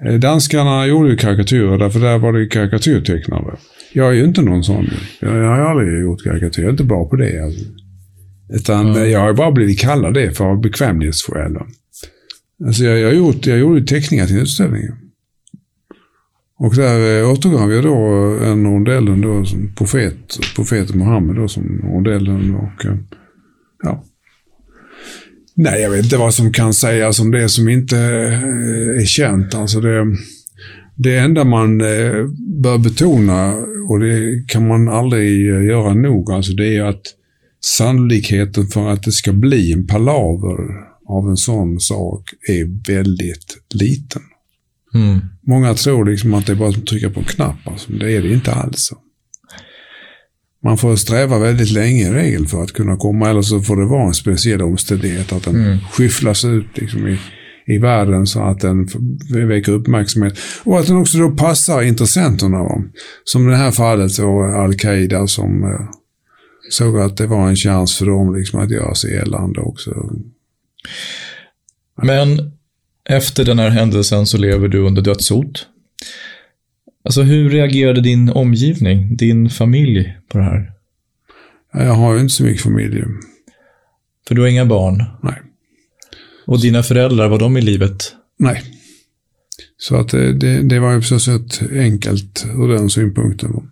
Eh, 0.05 0.13
danskarna 0.13 0.87
gjorde 0.87 1.09
ju 1.09 1.17
karikatyrer 1.17 1.77
därför 1.77 1.99
där 1.99 2.17
var 2.17 2.33
det 2.33 2.47
karikatyrtecknare. 2.47 3.55
Jag 3.93 4.09
är 4.09 4.13
ju 4.13 4.23
inte 4.23 4.41
någon 4.41 4.63
sån. 4.63 4.89
Jag, 5.19 5.29
har 5.29 5.59
aldrig 5.59 6.01
gjort 6.01 6.23
karikatyr. 6.23 6.61
Jag 6.61 6.67
är 6.67 6.71
inte 6.71 6.83
bra 6.83 7.09
på 7.09 7.15
det. 7.15 7.43
Alltså. 7.43 7.65
Utan 8.53 8.93
ja. 8.93 9.05
jag 9.05 9.19
har 9.19 9.33
bara 9.33 9.51
blivit 9.51 9.79
kallad 9.79 10.13
det 10.13 10.37
för 10.37 10.55
bekvämlighetsskäl. 10.55 11.57
Alltså 12.65 12.83
jag, 12.83 12.99
jag, 12.99 13.07
har 13.07 13.13
gjort, 13.13 13.47
jag 13.47 13.59
gjorde 13.59 13.85
teckningar 13.85 14.27
till 14.27 14.39
utställningen. 14.39 14.93
Och 16.57 16.75
där 16.75 17.21
eh, 17.21 17.31
återgav 17.31 17.71
jag 17.71 17.83
då 17.83 18.37
eh, 18.41 18.49
en 18.49 18.65
rondellen 18.65 19.21
då 19.21 19.45
som 19.45 19.73
profet, 19.75 20.39
profeten 20.55 20.97
Muhammed 20.97 21.35
då 21.35 21.47
som 21.47 21.81
rondellen 21.83 22.55
och 22.55 22.85
eh, 22.85 22.95
ja. 23.83 24.03
Nej, 25.55 25.81
jag 25.81 25.89
vet 25.89 26.03
inte 26.03 26.17
vad 26.17 26.33
som 26.33 26.53
kan 26.53 26.73
sägas 26.73 27.19
om 27.19 27.31
det 27.31 27.49
som 27.49 27.69
inte 27.69 27.97
är 27.97 29.05
känt. 29.05 29.55
Alltså 29.55 29.81
det, 29.81 30.05
det 30.95 31.17
enda 31.17 31.43
man 31.43 31.77
bör 32.61 32.77
betona, 32.77 33.53
och 33.89 33.99
det 33.99 34.43
kan 34.47 34.67
man 34.67 34.89
aldrig 34.89 35.45
göra 35.45 35.93
nog, 35.93 36.31
alltså 36.31 36.53
det 36.53 36.77
är 36.77 36.83
att 36.83 37.01
sannolikheten 37.65 38.67
för 38.67 38.89
att 38.89 39.03
det 39.03 39.11
ska 39.11 39.33
bli 39.33 39.73
en 39.73 39.87
palaver 39.87 40.57
av 41.07 41.29
en 41.29 41.37
sån 41.37 41.79
sak 41.79 42.33
är 42.47 42.93
väldigt 42.93 43.57
liten. 43.73 44.21
Mm. 44.95 45.21
Många 45.41 45.73
tror 45.73 46.05
liksom 46.05 46.33
att 46.33 46.45
det 46.45 46.51
är 46.51 46.55
bara 46.55 46.69
att 46.69 46.87
trycka 46.87 47.09
på 47.09 47.19
en 47.19 47.25
knapp. 47.25 47.67
Alltså. 47.67 47.91
Det 47.91 48.15
är 48.15 48.21
det 48.21 48.33
inte 48.33 48.53
alls. 48.53 48.91
Man 50.63 50.77
får 50.77 50.95
sträva 50.95 51.39
väldigt 51.39 51.71
länge 51.71 52.07
i 52.07 52.13
regel 52.13 52.47
för 52.47 52.63
att 52.63 52.71
kunna 52.71 52.97
komma, 52.97 53.29
eller 53.29 53.41
så 53.41 53.61
får 53.61 53.77
det 53.77 53.85
vara 53.85 54.07
en 54.07 54.13
speciell 54.13 54.61
omständighet. 54.61 55.33
Att 55.33 55.43
den 55.43 55.55
mm. 55.55 55.77
skyfflas 55.91 56.45
ut 56.45 56.65
liksom, 56.73 57.07
i, 57.07 57.19
i 57.65 57.77
världen 57.77 58.27
så 58.27 58.43
att 58.43 58.59
den 58.59 58.87
väcker 59.47 59.71
uppmärksamhet. 59.71 60.37
Och 60.63 60.79
att 60.79 60.87
den 60.87 60.97
också 60.97 61.17
då 61.17 61.31
passar 61.31 61.81
intressenterna. 61.81 62.63
Va? 62.63 62.83
Som 63.23 63.47
i 63.47 63.51
det 63.51 63.57
här 63.57 63.71
fallet 63.71 64.11
så 64.11 64.43
Al-Qaida 64.43 65.27
som 65.27 65.63
eh, 65.63 65.89
såg 66.69 66.99
att 66.99 67.17
det 67.17 67.27
var 67.27 67.49
en 67.49 67.55
chans 67.55 67.97
för 67.97 68.05
dem 68.05 68.35
liksom, 68.35 68.59
att 68.59 68.71
göra 68.71 68.95
sig 68.95 69.13
gällande 69.13 69.59
också. 69.59 69.91
Men 72.01 72.54
efter 73.09 73.45
den 73.45 73.59
här 73.59 73.69
händelsen 73.69 74.25
så 74.25 74.37
lever 74.37 74.67
du 74.67 74.79
under 74.79 75.01
dödshot. 75.01 75.67
Alltså 77.03 77.21
hur 77.21 77.49
reagerade 77.49 78.01
din 78.01 78.29
omgivning, 78.29 79.17
din 79.17 79.49
familj 79.49 80.17
på 80.29 80.37
det 80.37 80.43
här? 80.43 80.71
Jag 81.73 81.93
har 81.93 82.13
ju 82.13 82.19
inte 82.19 82.33
så 82.33 82.43
mycket 82.43 82.63
familj. 82.63 83.03
För 84.27 84.35
du 84.35 84.41
har 84.41 84.47
inga 84.47 84.65
barn? 84.65 85.03
Nej. 85.23 85.41
Och 86.45 86.61
dina 86.61 86.83
föräldrar, 86.83 87.29
var 87.29 87.39
de 87.39 87.57
i 87.57 87.61
livet? 87.61 88.13
Nej. 88.39 88.61
Så 89.77 89.95
att 89.95 90.09
det, 90.09 90.33
det, 90.33 90.61
det 90.61 90.79
var 90.79 90.93
ju 90.93 90.99
på 90.99 91.05
så 91.05 91.19
sätt 91.19 91.61
enkelt 91.71 92.45
ur 92.55 92.67
den 92.67 92.89
synpunkten. 92.89 93.69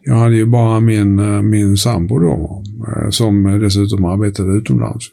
Jag 0.00 0.14
hade 0.14 0.36
ju 0.36 0.46
bara 0.46 0.80
min, 0.80 1.18
eh, 1.18 1.42
min 1.42 1.76
sambo 1.76 2.18
då, 2.18 2.64
eh, 2.88 3.10
som 3.10 3.60
dessutom 3.60 4.04
arbetade 4.04 4.52
utomlands. 4.52 5.06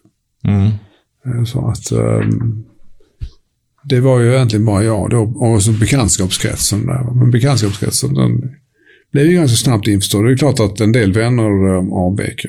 Mm. 0.43 0.71
Eh, 1.25 1.43
så 1.43 1.67
att 1.67 1.91
um, 1.91 2.65
det 3.89 3.99
var 3.99 4.19
ju 4.19 4.33
egentligen 4.33 4.65
bara 4.65 4.83
jag 4.83 5.09
då 5.09 5.21
och 5.21 5.63
så 5.63 5.71
bekantskapskretsen 5.71 6.85
där. 6.85 7.13
Men 7.13 7.31
bekantskapskretsen 7.31 8.13
den 8.13 8.55
blev 9.11 9.25
ju 9.25 9.33
ganska 9.33 9.57
snabbt 9.57 9.87
införstådd. 9.87 10.25
Det 10.25 10.31
är 10.31 10.37
klart 10.37 10.59
att 10.59 10.81
en 10.81 10.91
del 10.91 11.13
vänner 11.13 11.75
eh, 11.75 11.93
avvek. 11.93 12.45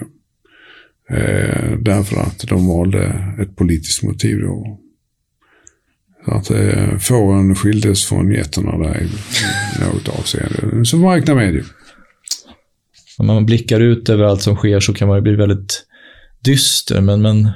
Eh, 1.11 1.78
därför 1.78 2.16
att 2.16 2.39
de 2.39 2.66
valde 2.66 3.34
ett 3.41 3.57
politiskt 3.57 4.03
motiv 4.03 4.41
då. 4.41 4.80
Så 6.24 6.30
att 6.30 6.51
eh, 6.51 6.99
fåren 6.99 7.55
skildes 7.55 8.05
från 8.05 8.32
getterna 8.32 8.78
där 8.78 9.03
i 9.03 9.09
något 9.84 10.09
avseende. 10.09 10.84
Så 10.84 10.97
man 10.97 11.14
räknar 11.14 11.34
med 11.34 11.55
det. 11.55 11.64
Om 13.18 13.26
man 13.26 13.47
blickar 13.47 13.80
ut 13.80 14.09
över 14.09 14.24
allt 14.24 14.43
som 14.43 14.57
sker 14.57 14.80
så 14.80 14.95
kan 14.95 15.09
man 15.09 15.22
bli 15.22 15.34
väldigt 15.34 15.87
dyster, 16.45 17.01
men, 17.01 17.22
men 17.22 17.51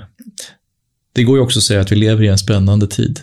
det 1.13 1.25
går 1.25 1.37
ju 1.37 1.43
också 1.43 1.59
att 1.59 1.63
säga 1.63 1.81
att 1.81 1.93
vi 1.93 1.97
lever 1.97 2.25
i 2.25 2.29
en 2.29 2.39
spännande 2.39 2.87
tid. 2.87 3.21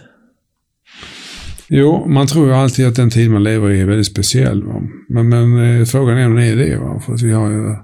Jo, 1.69 2.07
man 2.07 2.27
tror 2.27 2.47
ju 2.47 2.53
alltid 2.53 2.87
att 2.87 2.95
den 2.95 3.09
tid 3.09 3.31
man 3.31 3.43
lever 3.43 3.71
i 3.71 3.81
är 3.81 3.85
väldigt 3.85 4.07
speciell. 4.07 4.63
Va? 4.63 4.81
Men, 5.09 5.29
men 5.29 5.79
eh, 5.79 5.85
frågan 5.85 6.17
är 6.17 6.25
om 6.25 6.35
det 6.35 6.45
är 6.45 6.55
det. 6.55 6.77
Va? 6.77 7.01
För 7.05 7.17
vi 7.17 7.31
har 7.31 7.51
ju 7.51 7.75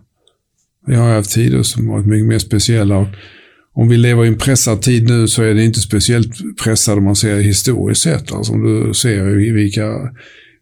vi 0.85 0.95
har 0.95 1.13
haft 1.13 1.31
tider 1.31 1.63
som 1.63 1.87
varit 1.87 2.05
mycket 2.05 2.25
mer 2.25 2.39
speciella. 2.39 2.97
Och 2.97 3.07
om 3.73 3.89
vi 3.89 3.97
lever 3.97 4.25
i 4.25 4.27
en 4.27 4.37
pressad 4.37 4.81
tid 4.81 5.09
nu 5.09 5.27
så 5.27 5.43
är 5.43 5.53
det 5.53 5.63
inte 5.63 5.79
speciellt 5.79 6.57
pressad 6.63 6.97
om 6.97 7.03
man 7.03 7.15
ser 7.15 7.39
historiskt 7.39 8.01
sett. 8.01 8.31
Alltså 8.31 8.53
om 8.53 8.63
du 8.63 8.93
ser 8.93 9.53
vilka, 9.53 9.89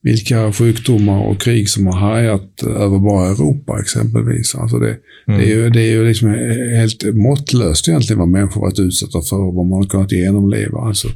vilka 0.03 0.53
sjukdomar 0.53 1.21
och 1.21 1.41
krig 1.41 1.69
som 1.69 1.87
har 1.87 1.99
härjat 1.99 2.63
över 2.63 2.99
bara 2.99 3.31
Europa 3.31 3.79
exempelvis. 3.79 4.55
Alltså 4.55 4.79
det, 4.79 4.97
mm. 5.27 5.39
det 5.39 5.51
är 5.51 5.55
ju, 5.55 5.69
det 5.69 5.81
är 5.81 5.91
ju 5.91 6.07
liksom 6.07 6.29
helt 6.75 7.15
måttlöst 7.15 7.87
egentligen 7.87 8.19
vad 8.19 8.29
människor 8.29 8.61
varit 8.61 8.79
utsatta 8.79 9.21
för 9.21 9.37
och 9.37 9.53
vad 9.53 9.65
man 9.65 9.77
har 9.77 9.89
kunnat 9.89 10.11
genomleva. 10.11 10.79
Alltså, 10.79 11.07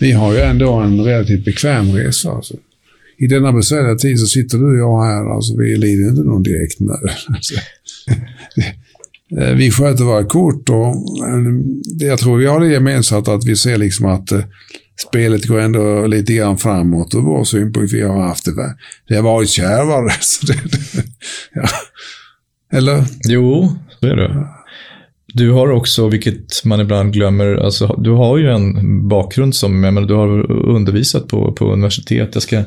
vi 0.00 0.12
har 0.12 0.32
ju 0.32 0.40
ändå 0.40 0.72
en 0.72 1.00
relativt 1.00 1.44
bekväm 1.44 1.92
resa. 1.92 2.30
Alltså. 2.30 2.54
I 3.18 3.26
denna 3.26 3.52
besvärliga 3.52 3.94
tid 3.94 4.20
så 4.20 4.26
sitter 4.26 4.58
du 4.58 4.64
och 4.64 4.78
jag 4.78 5.02
här, 5.04 5.34
alltså 5.34 5.56
vi 5.56 5.76
lider 5.76 6.08
inte 6.08 6.22
någon 6.22 6.42
direkt 6.42 6.80
nöd. 6.80 7.10
Alltså. 7.34 7.54
vi 9.56 9.70
sköter 9.70 10.04
våra 10.04 10.24
kort 10.24 10.68
och 10.68 10.94
jag 12.00 12.18
tror 12.18 12.38
vi 12.38 12.46
har 12.46 12.60
det 12.60 12.72
gemensamt 12.72 13.28
att 13.28 13.44
vi 13.44 13.56
ser 13.56 13.78
liksom 13.78 14.06
att 14.06 14.32
eh, 14.32 14.44
spelet 14.96 15.46
går 15.46 15.60
ändå 15.60 16.06
lite 16.06 16.32
grann 16.32 16.58
framåt 16.58 17.14
ur 17.14 17.20
vår 17.20 17.44
synpunkt. 17.44 17.92
Vi 17.92 18.02
har 18.02 18.22
haft 18.22 18.44
det, 18.44 18.52
det 19.08 19.14
har 19.14 19.22
varit 19.22 19.48
kärvare. 19.48 20.10
Så 20.20 20.46
det, 20.46 20.58
ja. 21.54 21.68
Eller? 22.72 23.04
Jo, 23.28 23.76
så 24.00 24.06
är 24.06 24.16
det. 24.16 24.46
Du 25.26 25.50
har 25.50 25.70
också, 25.70 26.08
vilket 26.08 26.64
man 26.64 26.80
ibland 26.80 27.12
glömmer, 27.12 27.54
alltså, 27.54 27.86
du 27.98 28.10
har 28.10 28.38
ju 28.38 28.50
en 28.50 29.08
bakgrund 29.08 29.54
som, 29.54 29.84
jag 29.84 29.94
menar, 29.94 30.08
du 30.08 30.14
har 30.14 30.50
undervisat 30.50 31.28
på, 31.28 31.52
på 31.52 31.72
universitet. 31.72 32.30
Jag 32.34 32.42
ska, 32.42 32.64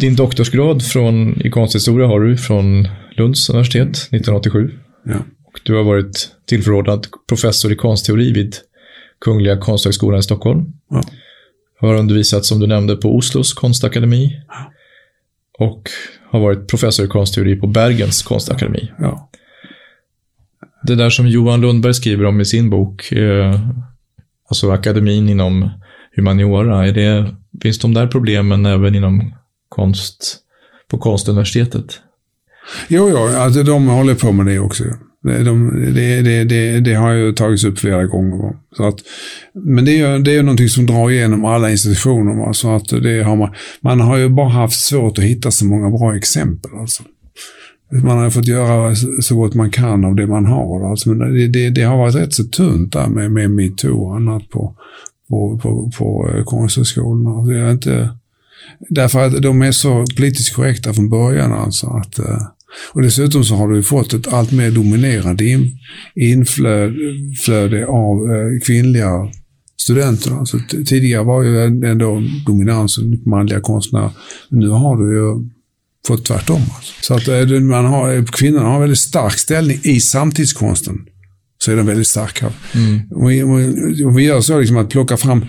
din 0.00 0.16
doktorsgrad 0.16 0.84
från, 0.84 1.40
i 1.40 1.50
konsthistoria 1.50 2.06
har 2.06 2.20
du 2.20 2.36
från 2.36 2.88
Lunds 3.16 3.50
universitet 3.50 3.88
1987. 3.88 4.70
Ja. 5.04 5.14
Och 5.44 5.60
du 5.62 5.74
har 5.74 5.82
varit 5.82 6.28
tillförordnad 6.46 7.06
professor 7.28 7.72
i 7.72 7.76
konstteori 7.76 8.32
vid 8.32 8.56
Kungliga 9.24 9.56
Konsthögskolan 9.56 10.20
i 10.20 10.22
Stockholm. 10.22 10.72
Ja. 10.90 11.02
Har 11.80 11.94
undervisat, 11.94 12.44
som 12.44 12.60
du 12.60 12.66
nämnde, 12.66 12.96
på 12.96 13.16
Oslos 13.16 13.52
konstakademi. 13.52 14.40
Ja. 14.48 14.72
Och 15.58 15.90
har 16.30 16.40
varit 16.40 16.68
professor 16.68 17.06
i 17.06 17.08
konstteori 17.08 17.56
på 17.56 17.66
Bergens 17.66 18.22
konstakademi. 18.22 18.92
Ja. 18.98 19.30
Det 20.82 20.94
där 20.94 21.10
som 21.10 21.28
Johan 21.28 21.60
Lundberg 21.60 21.94
skriver 21.94 22.24
om 22.24 22.40
i 22.40 22.44
sin 22.44 22.70
bok, 22.70 23.12
eh, 23.12 23.60
alltså 24.48 24.70
akademin 24.70 25.28
inom 25.28 25.70
humaniora, 26.16 26.86
är 26.86 26.92
det, 26.92 27.34
finns 27.62 27.78
de 27.78 27.94
där 27.94 28.06
problemen 28.06 28.66
även 28.66 28.94
inom 28.94 29.34
konst, 29.68 30.36
på 30.88 30.98
konstuniversitetet? 30.98 32.00
Jo, 32.88 33.08
jo, 33.10 33.18
alltså 33.18 33.62
de 33.62 33.86
håller 33.88 34.14
på 34.14 34.32
med 34.32 34.46
det 34.46 34.58
också. 34.58 34.84
De, 35.24 35.70
det, 35.94 36.22
det, 36.22 36.44
det, 36.44 36.80
det, 36.80 36.94
har 36.94 37.12
ju 37.12 37.32
tagits 37.32 37.64
upp 37.64 37.78
flera 37.78 38.06
gånger. 38.06 38.56
Så 38.76 38.88
att, 38.88 38.96
men 39.52 39.84
det 39.84 40.00
är 40.00 40.16
ju 40.16 40.22
det 40.22 40.36
är 40.36 40.42
någonting 40.42 40.68
som 40.68 40.86
drar 40.86 41.10
igenom 41.10 41.44
alla 41.44 41.70
institutioner. 41.70 42.34
Va? 42.34 42.52
Så 42.52 42.76
att 42.76 42.88
det 42.88 43.22
har 43.22 43.36
man, 43.36 43.54
man 43.80 44.00
har 44.00 44.16
ju 44.16 44.28
bara 44.28 44.48
haft 44.48 44.80
svårt 44.80 45.18
att 45.18 45.24
hitta 45.24 45.50
så 45.50 45.66
många 45.66 45.90
bra 45.90 46.16
exempel. 46.16 46.70
Alltså. 46.80 47.02
Man 47.92 48.18
har 48.18 48.30
fått 48.30 48.46
göra 48.46 48.94
så 49.22 49.36
gott 49.36 49.54
man 49.54 49.70
kan 49.70 50.04
av 50.04 50.14
det 50.14 50.26
man 50.26 50.46
har. 50.46 50.90
Alltså, 50.90 51.08
men 51.08 51.34
det, 51.34 51.48
det, 51.48 51.70
det 51.70 51.82
har 51.82 51.96
varit 51.96 52.14
rätt 52.14 52.34
så 52.34 52.44
tunt 52.44 52.92
där 52.92 53.06
med, 53.06 53.32
med 53.32 53.50
metoo 53.50 54.04
och 54.04 54.16
annat 54.16 54.48
på, 54.50 54.74
på, 55.28 55.58
på, 55.58 55.90
på 55.98 56.30
eh, 56.34 56.44
konsthögskolorna. 56.44 57.30
Alltså, 57.30 57.52
det 57.52 57.60
är 57.60 57.70
inte, 57.70 58.10
därför 58.88 59.26
att 59.26 59.42
de 59.42 59.62
är 59.62 59.72
så 59.72 60.04
politiskt 60.16 60.54
korrekta 60.54 60.94
från 60.94 61.08
början. 61.08 61.52
Alltså, 61.52 61.86
att, 61.86 62.18
eh, 62.18 62.42
och 62.92 63.02
dessutom 63.02 63.44
så 63.44 63.54
har 63.54 63.68
du 63.68 63.82
fått 63.82 64.12
ett 64.12 64.32
allt 64.32 64.52
mer 64.52 64.70
dominerande 64.70 65.44
in, 65.44 65.78
inflöde 66.14 67.86
av 67.86 68.32
eh, 68.32 68.60
kvinnliga 68.66 69.30
studenter. 69.76 70.38
Alltså, 70.38 70.58
tidigare 70.86 71.24
var 71.24 71.42
ju 71.42 71.64
ändå 71.64 72.22
dominansen 72.46 73.22
manliga 73.26 73.60
konstnärer. 73.60 74.10
Nu 74.48 74.68
har 74.68 74.96
du 74.96 75.14
ju 75.14 75.50
fått 76.06 76.24
tvärtom. 76.24 76.62
Alltså. 76.76 76.92
Så 77.00 77.14
att 77.14 77.28
eh, 77.28 77.60
man 77.60 77.84
har, 77.84 78.26
kvinnorna 78.26 78.66
har 78.66 78.74
en 78.74 78.80
väldigt 78.80 78.98
stark 78.98 79.38
ställning 79.38 79.80
i 79.82 80.00
samtidskonsten. 80.00 80.98
Så 81.58 81.72
är 81.72 81.76
de 81.76 81.86
väldigt 81.86 82.06
starka. 82.06 82.52
Mm. 82.74 83.00
Och 83.10 83.30
vi, 83.30 83.42
och 84.04 84.18
vi 84.18 84.22
gör 84.22 84.40
så 84.40 84.60
liksom 84.60 84.76
att 84.76 84.88
plocka 84.90 85.16
fram 85.16 85.44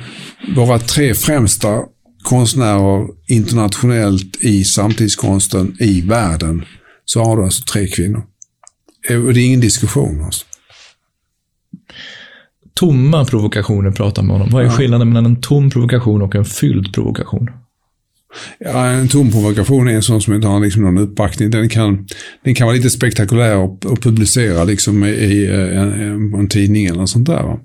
våra 0.56 0.80
tre 0.80 1.14
främsta 1.14 1.80
konstnärer 2.24 3.08
internationellt 3.28 4.38
i 4.42 4.64
samtidskonsten 4.64 5.76
i 5.80 6.02
världen 6.02 6.66
så 7.06 7.24
har 7.24 7.38
du 7.38 7.44
alltså 7.44 7.64
tre 7.64 7.88
kvinnor. 7.88 8.24
Eh, 9.10 9.26
och 9.26 9.34
det 9.34 9.40
är 9.40 9.46
ingen 9.46 9.60
diskussion. 9.60 10.22
Alltså. 10.22 10.46
Tomma 12.74 13.26
provokationer 13.26 13.92
pratar 13.92 14.24
man 14.24 14.42
om. 14.42 14.50
Vad 14.50 14.62
är 14.62 14.68
ja. 14.68 14.72
skillnaden 14.72 15.08
mellan 15.08 15.26
en 15.26 15.42
tom 15.42 15.70
provokation 15.70 16.22
och 16.22 16.36
en 16.36 16.46
fylld 16.46 16.94
provokation? 16.94 17.50
Ja, 18.60 18.86
en 18.86 19.08
tom 19.08 19.32
provokation 19.32 19.88
är 19.88 19.94
en 19.94 20.04
sån 20.04 20.22
som 20.22 20.34
inte 20.34 20.48
har 20.48 20.60
liksom 20.60 20.82
någon 20.82 20.98
uppbackning. 20.98 21.52
Den 21.52 21.70
kan, 21.70 22.08
den 22.44 22.56
kan 22.56 22.68
vara 22.68 22.76
lite 22.76 22.90
spektakulär 22.90 23.58
och, 23.58 23.86
och 23.86 24.02
publicera 24.02 24.64
liksom 24.64 25.04
i, 25.04 25.10
i 25.10 25.48
en, 25.48 26.34
en, 26.34 26.48
tidning 26.48 26.86
eller 26.86 27.06
sånt 27.06 27.28
där. 27.28 27.44
Va? 27.44 27.60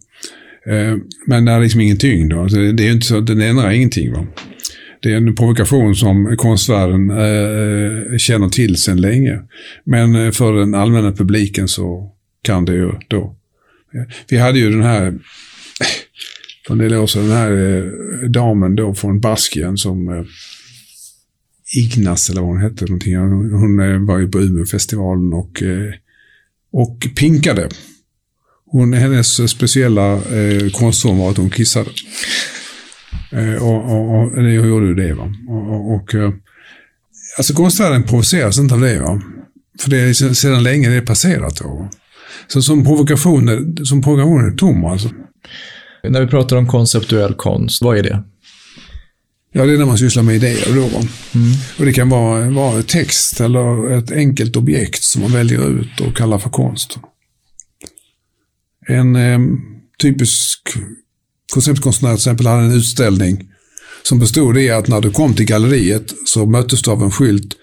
Eh, 0.67 0.97
men 1.27 1.45
det 1.45 1.53
är 1.53 1.61
liksom 1.61 1.81
ingen 1.81 1.99
tyngd. 1.99 2.33
Alltså, 2.33 2.59
det 2.59 2.89
är 2.89 2.93
inte 2.93 3.07
så, 3.07 3.21
den 3.21 3.41
ändrar 3.41 3.71
ingenting. 3.71 4.13
Va? 4.13 4.27
Det 5.03 5.13
är 5.13 5.17
en 5.17 5.35
provokation 5.35 5.97
som 5.97 6.37
konstvärlden 6.37 7.11
eh, 7.11 8.13
eh, 8.13 8.19
känner 8.19 8.49
till 8.49 8.77
sedan 8.77 9.01
länge. 9.01 9.41
Men 9.85 10.15
eh, 10.15 10.31
för 10.31 10.53
den 10.53 10.75
allmänna 10.75 11.13
publiken 11.13 11.69
så 11.69 12.13
kan 12.43 12.65
det 12.65 12.73
ju 12.73 12.93
då. 13.09 13.37
Vi 14.29 14.37
hade 14.37 14.59
ju 14.59 14.71
den 14.71 14.83
här, 14.83 15.07
eh, 15.07 15.13
för 16.67 16.75
en 16.75 16.79
del 16.79 16.95
år 16.95 17.07
sedan, 17.07 17.29
den 17.29 17.37
här 17.37 17.53
eh, 17.53 17.85
damen 18.31 18.77
då 18.77 18.95
från 18.95 19.21
Baskien 19.21 19.77
som 19.77 20.09
eh, 20.09 20.25
Ignas 21.77 22.31
eller 22.31 22.41
vad 22.41 22.51
hon 22.51 22.61
hette. 22.61 22.85
Någonting. 22.85 23.17
Hon 23.17 23.81
eh, 23.81 24.07
var 24.07 24.19
ju 24.19 24.29
på 24.29 24.41
Umeåfestivalen 24.41 25.33
och, 25.33 25.63
eh, 25.63 25.93
och 26.73 27.07
pinkade. 27.17 27.69
Hon, 28.67 28.93
hennes 28.93 29.51
speciella 29.51 30.13
eh, 30.15 30.71
konstform 30.71 31.19
var 31.19 31.31
att 31.31 31.37
hon 31.37 31.51
kissade. 31.51 31.91
Eh, 33.33 33.63
och, 33.63 33.93
och, 33.93 34.15
och 34.15 34.43
det 34.43 34.53
gjorde 34.53 34.87
ju 34.87 34.95
det. 34.95 35.15
Va? 35.15 35.35
Och, 35.49 35.95
och, 35.95 36.15
eh, 36.15 36.33
alltså 37.39 37.55
konstvärlden 37.55 38.03
provoceras 38.03 38.59
inte 38.59 38.75
av 38.75 38.81
det. 38.81 39.01
Va? 39.01 39.23
För 39.81 39.91
det 39.91 39.99
är 39.99 40.35
sedan 40.35 40.63
länge 40.63 40.89
det 40.89 40.97
är 40.97 41.07
passerat. 41.07 41.57
Då. 41.57 41.89
Så 42.47 42.63
som 42.63 42.85
provokationer, 42.85 43.85
som 43.85 44.03
provokationer 44.03 44.53
är 44.53 44.57
tom 44.57 44.85
alltså. 44.85 45.09
När 46.03 46.21
vi 46.21 46.27
pratar 46.27 46.57
om 46.57 46.67
konceptuell 46.67 47.35
konst, 47.35 47.83
vad 47.83 47.99
är 47.99 48.03
det? 48.03 48.23
Ja, 49.53 49.67
det 49.67 49.73
är 49.73 49.79
när 49.79 49.87
man 49.87 49.99
sysslar 49.99 50.23
med 50.23 50.35
idéer 50.35 50.75
då. 50.75 50.87
Mm. 50.87 51.53
Och 51.79 51.85
det 51.85 51.93
kan 51.93 52.09
vara, 52.09 52.51
vara 52.51 52.83
text 52.83 53.41
eller 53.41 53.91
ett 53.91 54.11
enkelt 54.13 54.57
objekt 54.57 55.03
som 55.03 55.23
man 55.23 55.33
väljer 55.33 55.69
ut 55.69 56.01
och 56.01 56.17
kallar 56.17 56.39
för 56.39 56.51
konst. 56.51 56.99
En 58.87 59.17
eh, 59.17 59.39
typisk 59.99 60.61
konceptkonstnär 61.51 62.09
till 62.11 62.17
exempel 62.17 62.47
hade 62.47 62.63
en 62.63 62.73
utställning 62.73 63.49
som 64.03 64.19
bestod 64.19 64.59
i 64.59 64.71
att 64.71 64.89
när 64.89 65.01
du 65.01 65.11
kom 65.11 65.35
till 65.35 65.47
galleriet 65.47 66.15
så 66.27 66.47
möttes 66.47 66.83
du 66.83 66.91
av 66.91 67.03
en 67.03 67.11
skylt. 67.11 67.57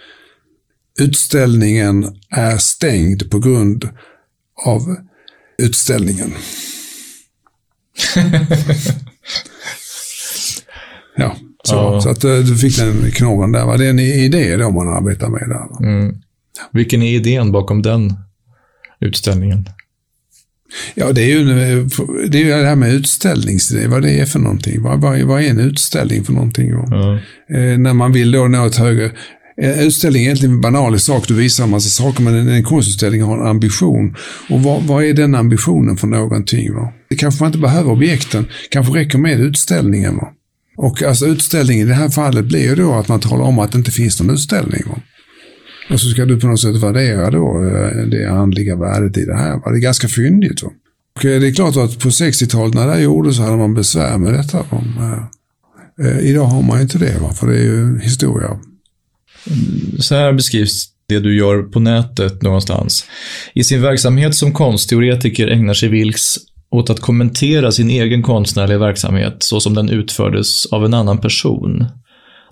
Utställningen 1.00 2.16
är 2.30 2.58
stängd 2.58 3.32
på 3.32 3.40
grund 3.40 3.90
av 4.66 4.98
utställningen. 5.58 6.34
ja, 11.16 11.36
så, 11.64 11.76
ja. 11.76 12.02
så 12.02 12.10
att 12.10 12.24
eh, 12.24 12.38
du 12.38 12.58
fick 12.58 12.78
den 12.78 13.12
knorren 13.12 13.52
där. 13.52 13.66
Va? 13.66 13.78
Det 13.78 13.86
är 13.86 13.90
en 13.90 14.00
idé 14.00 14.58
då 14.58 14.70
man 14.72 14.88
arbetar 14.88 15.30
med 15.30 15.50
där. 15.50 15.86
Mm. 15.88 16.16
Vilken 16.72 17.02
är 17.02 17.16
idén 17.16 17.52
bakom 17.52 17.82
den 17.82 18.14
utställningen? 19.00 19.70
Ja, 20.96 21.12
det 21.12 21.22
är 21.22 21.28
ju 21.28 21.46
det, 22.30 22.38
är 22.38 22.44
ju 22.44 22.50
det 22.50 22.68
här 22.68 22.76
med 22.76 22.94
utställningsidé, 22.94 23.88
vad 23.88 24.02
det 24.02 24.20
är 24.20 24.26
för 24.26 24.40
någonting. 24.40 24.82
Vad, 24.82 25.02
vad, 25.02 25.22
vad 25.22 25.42
är 25.42 25.50
en 25.50 25.60
utställning 25.60 26.24
för 26.24 26.34
någonting? 26.34 26.70
Ja. 26.70 27.20
Eh, 27.50 27.78
när 27.78 27.94
man 27.94 28.12
vill 28.12 28.32
då 28.32 28.48
nå 28.48 28.66
ett 28.66 28.76
högre... 28.76 29.12
En 29.62 29.80
utställning 29.80 30.22
är 30.22 30.26
egentligen 30.26 30.56
en 30.56 30.62
banal 30.62 31.00
sak, 31.00 31.28
du 31.28 31.34
visar 31.34 31.64
en 31.64 31.70
massa 31.70 31.90
saker, 31.90 32.24
men 32.24 32.36
en, 32.36 32.48
en 32.48 32.64
konstutställning 32.64 33.22
har 33.22 33.38
en 33.38 33.48
ambition. 33.48 34.16
Och 34.50 34.64
vad, 34.64 34.84
vad 34.84 35.04
är 35.04 35.14
den 35.14 35.36
ambitionen 35.36 35.98
för 35.98 36.08
någonting? 36.08 36.74
Va? 36.74 36.94
Det 37.10 37.16
kanske 37.16 37.44
man 37.44 37.48
inte 37.48 37.60
behöver 37.60 37.92
objekten, 37.92 38.48
kanske 38.70 38.94
räcker 38.94 39.18
med 39.18 39.40
utställningen. 39.40 40.16
Va? 40.16 40.28
Och 40.78 41.04
alltså 41.04 41.26
utställningen 41.26 41.88
i 41.88 41.90
det 41.90 41.96
här 41.96 42.10
fallet 42.10 42.46
blir 42.46 42.64
ju 42.70 42.76
då 42.76 42.94
att 42.94 43.08
man 43.08 43.20
talar 43.20 43.46
om 43.46 43.60
att 43.60 43.72
det 43.72 43.78
inte 43.78 43.92
finns 43.92 44.22
någon 44.22 44.34
utställning. 44.34 44.84
Va? 44.88 45.02
Och 45.90 46.00
så 46.00 46.10
ska 46.10 46.26
du 46.26 46.40
på 46.40 46.48
något 46.48 46.62
sätt 46.62 46.84
värdera 46.84 47.32
då 47.32 47.64
eh, 47.64 48.08
det 48.08 48.32
andliga 48.32 48.76
värdet 48.76 49.18
i 49.18 49.26
det 49.26 49.38
här. 49.38 49.72
Det 49.72 49.78
är 49.78 49.82
ganska 49.82 50.08
fyndigt. 50.08 50.64
Va? 50.64 50.70
Och 51.16 51.26
eh, 51.26 51.40
det 51.40 51.48
är 51.48 51.54
klart 51.54 51.78
att 51.78 52.00
på 52.00 52.10
60-talet 52.10 52.74
när 52.74 52.88
det 52.88 52.94
här 52.94 53.00
gjordes 53.00 53.36
så 53.36 53.42
hade 53.44 53.58
man 53.58 53.74
besvär 53.74 54.18
med 54.18 54.34
detta. 54.34 54.58
Va? 54.58 55.30
Eh, 56.02 56.20
idag 56.20 56.46
har 56.46 56.62
man 56.62 56.82
inte 56.82 56.98
det, 56.98 57.20
va? 57.22 57.34
för 57.34 57.48
det 57.48 57.58
är 57.58 57.64
ju 57.64 58.00
historia. 58.00 58.48
Mm, 58.48 60.00
så 60.00 60.16
här 60.16 60.34
beskrivs 60.34 60.90
det 61.08 61.20
du 61.20 61.38
gör 61.38 61.64
på 61.64 61.80
nätet 61.80 62.42
någonstans. 62.42 63.06
I 63.54 63.64
sin 63.64 63.82
verksamhet 63.82 64.36
som 64.36 64.54
konstteoretiker 64.54 65.48
ägnar 65.48 65.74
sig 65.74 65.90
Vilks 65.90 66.38
åt 66.70 66.90
att 66.90 67.00
kommentera 67.00 67.72
sin 67.72 67.90
egen 67.90 68.24
konstnärliga 68.24 68.78
verksamhet 68.78 69.36
så 69.40 69.60
som 69.60 69.74
den 69.74 69.90
utfördes 69.90 70.66
av 70.66 70.86
en 70.86 70.94
annan 70.94 71.18
person. 71.18 71.86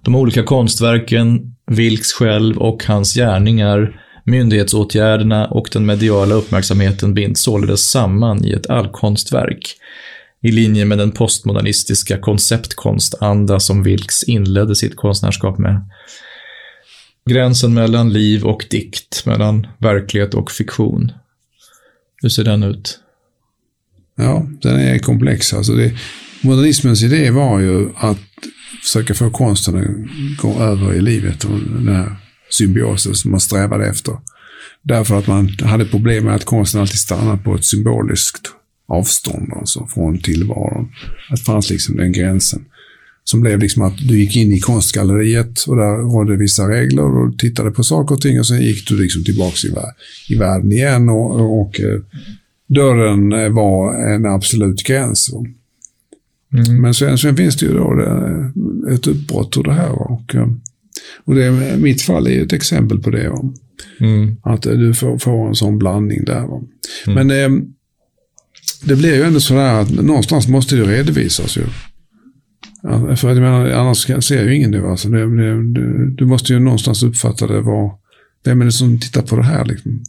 De 0.02 0.16
olika 0.16 0.44
konstverken, 0.44 1.55
Vilks 1.68 2.14
själv 2.14 2.58
och 2.58 2.84
hans 2.84 3.14
gärningar, 3.14 4.02
myndighetsåtgärderna 4.24 5.48
och 5.48 5.70
den 5.72 5.86
mediala 5.86 6.36
uppmärksamheten 6.36 7.14
binds 7.14 7.42
således 7.42 7.90
samman 7.90 8.46
i 8.46 8.52
ett 8.52 8.70
allkonstverk, 8.70 9.76
i 10.42 10.52
linje 10.52 10.86
med 10.86 10.98
den 10.98 11.12
postmodernistiska 11.12 12.18
konceptkonstanda 12.18 13.60
som 13.60 13.84
Vilks 13.84 14.24
inledde 14.24 14.76
sitt 14.76 14.96
konstnärskap 14.96 15.58
med. 15.58 15.90
Gränsen 17.30 17.74
mellan 17.74 18.14
liv 18.14 18.46
och 18.46 18.66
dikt, 18.70 19.26
mellan 19.26 19.68
verklighet 19.78 20.34
och 20.34 20.52
fiktion. 20.52 21.12
Hur 22.22 22.30
ser 22.30 22.44
den 22.44 22.64
ut? 22.64 23.00
Ja, 24.18 24.48
den 24.62 24.80
är 24.80 25.00
komplex. 25.00 25.54
Alltså 25.54 25.74
det, 25.74 25.94
modernismens 26.42 27.04
idé 27.04 27.32
var 27.32 27.60
ju 27.60 27.90
att 27.96 28.18
försöka 28.86 29.14
få 29.14 29.30
konsten 29.30 29.78
att 29.78 30.42
gå 30.42 30.60
över 30.60 30.94
i 30.94 31.02
livet 31.02 31.44
och 31.44 31.60
den 31.60 31.88
här 31.88 32.16
symbiosen 32.50 33.16
som 33.16 33.32
man 33.32 33.40
strävade 33.40 33.88
efter. 33.88 34.14
Därför 34.82 35.20
att 35.20 35.28
man 35.28 35.50
hade 35.64 35.86
problem 35.86 36.26
med 36.26 36.36
att 36.36 36.46
konsten 36.46 36.82
alltid 36.82 37.00
stannade 37.00 37.38
på 37.38 37.56
ett 37.56 37.66
symboliskt 37.66 38.48
avstånd 38.88 39.54
alltså, 39.56 39.88
från 39.94 40.18
tillvaron. 40.18 40.92
Att 41.30 41.40
det 41.40 41.46
fanns 41.46 41.70
liksom 41.70 41.98
den 41.98 42.12
gränsen. 42.12 42.66
Som 43.24 43.42
blev 43.42 43.60
liksom 43.60 43.84
att 43.84 43.98
du 43.98 44.20
gick 44.20 44.36
in 44.36 44.52
i 44.52 44.60
konstgalleriet 44.60 45.64
och 45.68 45.76
där 45.76 45.98
rådde 45.98 46.36
vissa 46.36 46.70
regler 46.70 47.04
och 47.04 47.40
tittade 47.40 47.72
på 47.72 47.84
saker 47.84 48.16
och 48.16 48.22
ting 48.22 48.40
och 48.40 48.48
sen 48.48 48.62
gick 48.62 48.88
du 48.88 49.02
liksom 49.02 49.24
tillbaka 49.24 49.56
i, 49.68 50.34
i 50.34 50.38
världen 50.38 50.72
igen 50.72 51.10
och, 51.10 51.40
och 51.40 51.62
och 51.62 51.80
eh, 51.80 52.00
dörren 52.68 53.34
eh, 53.34 53.50
var 53.50 54.14
en 54.14 54.26
absolut 54.26 54.84
gräns. 54.84 55.30
Mm. 56.58 56.82
Men 56.82 56.94
sen, 56.94 57.18
sen, 57.18 57.38
finns 57.38 57.56
det 57.56 57.66
ju 57.66 57.74
då 57.74 57.94
det, 57.94 58.52
ett 58.94 59.08
uppbrott 59.08 59.58
ur 59.58 59.64
det 59.64 59.74
här. 59.74 59.92
Och, 59.92 60.36
och 61.26 61.36
det, 61.36 61.78
mitt 61.78 62.02
fall 62.02 62.28
är 62.28 62.32
ju 62.32 62.42
ett 62.42 62.54
exempel 62.54 63.00
på 63.00 63.10
det. 63.10 63.32
Mm. 64.00 64.38
Att 64.44 64.62
du 64.62 64.94
får, 64.94 65.18
får, 65.18 65.48
en 65.48 65.56
sån 65.56 65.80
blandning 65.80 66.26
där. 66.26 66.46
Mm. 66.46 66.68
Men 67.06 67.32
eh, 67.32 67.66
det 68.84 68.96
blir 68.96 69.16
ju 69.16 69.24
ändå 69.24 69.40
sådär 69.40 69.82
att 69.82 69.92
någonstans 69.92 70.48
måste 70.48 70.76
det 70.76 70.84
redovisas 70.84 71.58
ju. 71.58 71.64
Ja, 72.84 73.16
för 73.16 73.28
jag 73.28 73.38
menar, 73.38 73.70
annars 73.70 74.26
ser 74.26 74.46
ju 74.46 74.56
ingen 74.56 74.72
det. 74.72 74.90
Alltså. 74.90 75.10
Det, 75.10 75.26
det, 75.36 76.16
du 76.16 76.26
måste 76.26 76.54
ju 76.54 76.60
någonstans 76.60 77.04
uppfatta 77.04 77.48
det. 77.48 77.62
Var, 77.62 77.92
vem 78.44 78.62
är 78.62 78.66
det 78.66 78.72
som 78.72 79.00
tittar 79.00 79.22
på 79.22 79.36
det 79.36 79.44
här? 79.44 79.66
Liksom? 79.66 80.04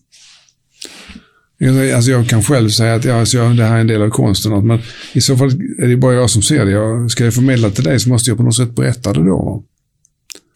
Alltså 1.95 2.11
jag 2.11 2.29
kan 2.29 2.43
själv 2.43 2.69
säga 2.69 2.95
att 2.95 3.05
ja, 3.05 3.21
alltså 3.21 3.49
det 3.49 3.65
här 3.65 3.77
är 3.77 3.81
en 3.81 3.87
del 3.87 4.03
av 4.03 4.11
konsten. 4.11 4.67
Men 4.67 4.79
i 5.13 5.21
så 5.21 5.37
fall 5.37 5.51
är 5.79 5.89
det 5.89 5.97
bara 5.97 6.15
jag 6.15 6.31
som 6.31 6.43
ser 6.43 6.65
det. 6.65 6.71
Jag, 6.71 7.11
ska 7.11 7.25
jag 7.25 7.35
förmedla 7.35 7.71
till 7.71 7.85
dig 7.85 8.01
så 8.01 8.09
måste 8.09 8.31
jag 8.31 8.37
på 8.37 8.43
något 8.43 8.57
sätt 8.57 8.75
berätta 8.75 9.13
det 9.13 9.25
då. 9.25 9.65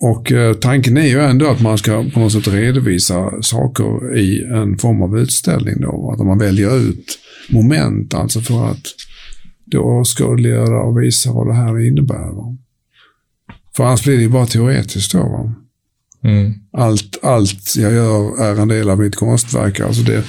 Och 0.00 0.32
eh, 0.32 0.54
tanken 0.54 0.96
är 0.96 1.06
ju 1.06 1.20
ändå 1.20 1.50
att 1.50 1.60
man 1.60 1.78
ska 1.78 2.04
på 2.14 2.20
något 2.20 2.32
sätt 2.32 2.48
redovisa 2.48 3.42
saker 3.42 4.18
i 4.18 4.44
en 4.44 4.78
form 4.78 5.02
av 5.02 5.18
utställning. 5.18 5.80
Då. 5.80 6.10
Att 6.12 6.26
man 6.26 6.38
väljer 6.38 6.76
ut 6.76 7.18
moment 7.50 8.14
alltså 8.14 8.40
för 8.40 8.70
att 8.70 8.86
då 9.64 10.04
skådliggöra 10.04 10.82
och 10.82 11.02
visa 11.02 11.32
vad 11.32 11.46
det 11.46 11.54
här 11.54 11.86
innebär. 11.86 12.34
Va? 12.36 12.56
För 13.76 13.84
annars 13.84 14.04
blir 14.04 14.16
det 14.16 14.22
ju 14.22 14.28
bara 14.28 14.46
teoretiskt 14.46 15.12
då. 15.12 15.18
Va? 15.18 15.54
Mm. 16.24 16.54
Allt, 16.72 17.18
allt 17.22 17.76
jag 17.76 17.92
gör 17.92 18.42
är 18.42 18.62
en 18.62 18.68
del 18.68 18.90
av 18.90 18.98
mitt 18.98 19.16
konstverk. 19.16 19.80
Alltså 19.80 20.02
det, 20.02 20.24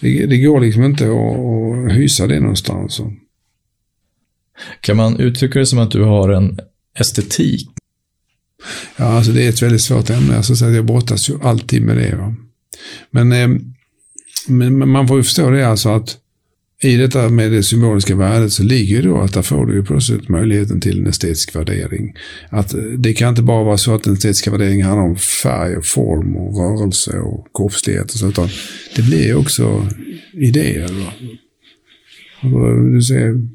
det, 0.00 0.26
det 0.26 0.38
går 0.38 0.60
liksom 0.60 0.84
inte 0.84 1.04
att, 1.04 1.90
att 1.90 1.96
hysa 1.96 2.26
det 2.26 2.40
någonstans. 2.40 3.00
Kan 4.80 4.96
man 4.96 5.20
uttrycka 5.20 5.58
det 5.58 5.66
som 5.66 5.78
att 5.78 5.90
du 5.90 6.02
har 6.02 6.28
en 6.28 6.58
estetik? 6.98 7.68
Ja, 8.96 9.04
alltså 9.04 9.32
det 9.32 9.44
är 9.44 9.48
ett 9.48 9.62
väldigt 9.62 9.82
svårt 9.82 10.10
ämne. 10.10 10.36
Alltså, 10.36 10.66
jag 10.66 10.86
brottas 10.86 11.30
ju 11.30 11.42
alltid 11.42 11.82
med 11.82 11.96
det. 11.96 12.16
Va? 12.16 12.34
Men, 13.10 13.32
eh, 13.32 13.48
men 14.48 14.88
man 14.88 15.08
får 15.08 15.16
ju 15.16 15.22
förstå 15.22 15.50
det 15.50 15.68
alltså 15.68 15.88
att 15.88 16.16
i 16.84 16.96
detta 16.96 17.28
med 17.28 17.52
det 17.52 17.62
symboliska 17.62 18.16
värdet 18.16 18.52
så 18.52 18.62
ligger 18.62 18.96
ju 18.96 19.02
då 19.02 19.20
att 19.20 19.32
där 19.32 19.42
får 19.42 19.66
du 19.66 19.74
ju 19.74 19.84
plötsligt 19.84 20.28
möjligheten 20.28 20.80
till 20.80 21.00
en 21.00 21.06
estetisk 21.06 21.56
värdering. 21.56 22.14
Att 22.50 22.74
eh, 22.74 22.80
det 22.80 23.14
kan 23.14 23.28
inte 23.28 23.42
bara 23.42 23.64
vara 23.64 23.78
så 23.78 23.94
att 23.94 24.04
den 24.04 24.14
estetiska 24.14 24.50
värderingen 24.50 24.86
handlar 24.86 25.04
om 25.04 25.16
färg 25.16 25.76
och 25.76 25.86
form 25.86 26.36
och 26.36 26.56
rörelse 26.56 27.18
och 27.18 27.46
kroppslighet 27.54 28.12
och 28.12 28.18
så, 28.18 28.28
utan 28.28 28.48
det 28.96 29.02
blir 29.02 29.26
ju 29.26 29.34
också 29.34 29.88
idéer. 30.32 30.90
Du 32.92 33.02
ser 33.02 33.48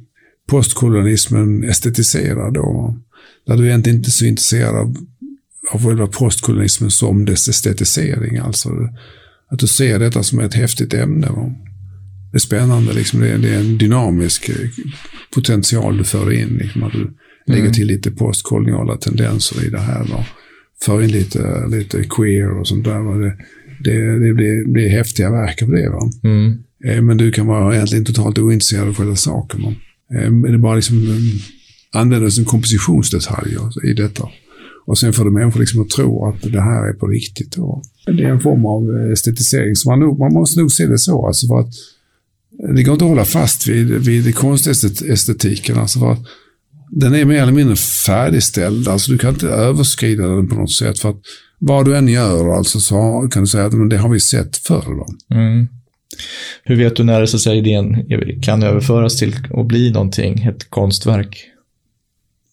postkolonialismen 0.50 1.64
estetiserad 1.64 2.54
då. 2.54 2.98
Där 3.48 3.58
du 3.58 3.68
egentligen 3.68 3.98
inte 3.98 4.10
är 4.10 4.12
så 4.12 4.26
intresserad 4.26 4.76
av, 4.76 4.96
av 5.72 5.86
själva 5.86 6.08
postkolonismen 6.08 6.92
som 6.92 7.26
dess 7.26 7.48
estetisering. 7.48 8.38
Alltså 8.38 8.70
att 9.50 9.60
du 9.60 9.68
ser 9.68 10.00
detta 10.00 10.24
som 10.24 10.40
ett 10.40 10.54
häftigt 10.54 10.94
ämne. 10.94 11.28
Va? 11.28 11.56
Det 12.32 12.38
är 12.38 12.40
spännande. 12.40 12.94
Liksom. 12.94 13.20
Det, 13.20 13.30
är, 13.30 13.38
det 13.38 13.50
är 13.50 13.60
en 13.60 13.78
dynamisk 13.78 14.50
eh, 14.50 14.56
potential 15.36 15.98
du 15.98 16.04
för 16.04 16.34
in. 16.34 16.48
Liksom, 16.62 16.84
att 16.84 16.92
du 16.94 17.14
Lägger 17.50 17.62
Mm. 17.62 17.74
till 17.74 17.88
lite 17.88 18.12
postkoloniala 18.12 18.98
tendenser 18.98 19.66
i 19.66 19.70
det 19.70 19.80
här. 19.80 20.04
Va? 20.04 20.26
För 20.82 21.02
in 21.02 21.12
lite, 21.12 21.68
lite 21.68 22.04
queer 22.10 22.60
och 22.60 22.68
sånt 22.68 22.84
där. 22.86 23.00
Va? 23.00 23.14
Det, 23.18 23.38
det, 23.84 24.28
det 24.28 24.34
blir, 24.34 24.72
blir 24.74 24.90
häftiga 24.90 25.32
verk 25.32 25.62
av 25.64 25.70
det. 25.70 25.90
Va? 25.90 26.10
Mm. 26.24 26.58
Eh, 26.86 27.02
Men 27.02 27.18
du 27.18 27.32
kan 27.32 27.48
vara 27.48 27.76
egentligen 27.76 28.06
totalt 28.06 28.38
ointresserad 28.40 28.88
av 28.88 28.96
själva 28.96 29.16
saken. 29.16 29.62
va? 29.64 29.74
Eh, 30.16 30.32
Men 30.32 30.42
det 30.42 30.54
är 30.54 30.58
bara 30.58 30.76
liksom 30.76 31.08
använder 31.94 32.30
som 32.30 32.46
kompositionsdetaljer 32.46 33.86
i 33.90 33.94
detta. 33.94 34.24
Och 34.86 34.98
sen 34.98 35.14
får 35.14 35.26
du 35.26 35.32
människor 35.32 35.60
liksom 35.60 35.82
att 35.82 35.90
tro 35.90 36.26
att 36.26 36.42
det 36.52 36.62
här 36.62 36.90
är 36.90 36.94
på 36.94 37.08
riktigt. 37.08 37.52
Då. 37.56 37.82
Det 38.06 38.24
är 38.24 38.30
en 38.30 38.40
form 38.42 38.66
av 38.66 39.12
estetisering. 39.12 39.76
Så 39.76 39.90
man, 39.90 40.00
nog, 40.00 40.20
man 40.20 40.34
måste 40.34 40.60
nog 40.60 40.72
se 40.72 40.86
det 40.86 40.98
så. 41.00 41.28
Alltså 41.28 41.48
för 41.48 41.60
att 41.60 41.74
det 42.76 42.84
går 42.84 42.94
inte 42.94 43.06
att 43.06 43.10
hålla 43.10 43.26
fast 43.26 43.68
vid, 43.68 43.88
vid 43.88 44.36
konstestetiken. 44.36 45.78
Alltså 45.78 46.00
för 46.00 46.12
att 46.12 46.26
den 46.92 47.16
är 47.16 47.26
mer 47.26 47.42
eller 47.42 47.52
mindre 47.52 47.76
färdigställd. 47.76 48.88
Alltså 48.88 49.12
du 49.12 49.18
kan 49.18 49.34
inte 49.34 49.48
överskrida 49.48 50.28
den 50.28 50.48
på 50.48 50.56
något 50.56 50.72
sätt. 50.72 51.00
För 51.00 51.10
att 51.10 51.22
vad 51.60 51.86
du 51.86 51.98
än 51.98 52.08
gör 52.08 52.58
alltså, 52.58 52.80
så 52.80 53.28
kan 53.32 53.44
du 53.44 53.48
säga 53.48 53.66
att 53.66 53.74
men 53.74 53.90
det 53.90 53.98
har 53.98 54.10
vi 54.10 54.20
sett 54.20 54.58
förr. 54.58 54.98
Va? 54.98 55.06
Mm. 55.36 55.68
Hur 56.64 56.76
vet 56.76 56.96
du 56.96 57.04
när 57.04 57.26
så 57.26 57.38
att 57.38 57.42
säga, 57.42 57.56
idén 57.56 58.06
kan 58.42 58.64
överföras 58.64 59.18
till 59.18 59.36
att 59.54 59.68
bli 59.68 59.92
någonting, 59.92 60.44
ett 60.44 60.70
konstverk? 60.70 61.46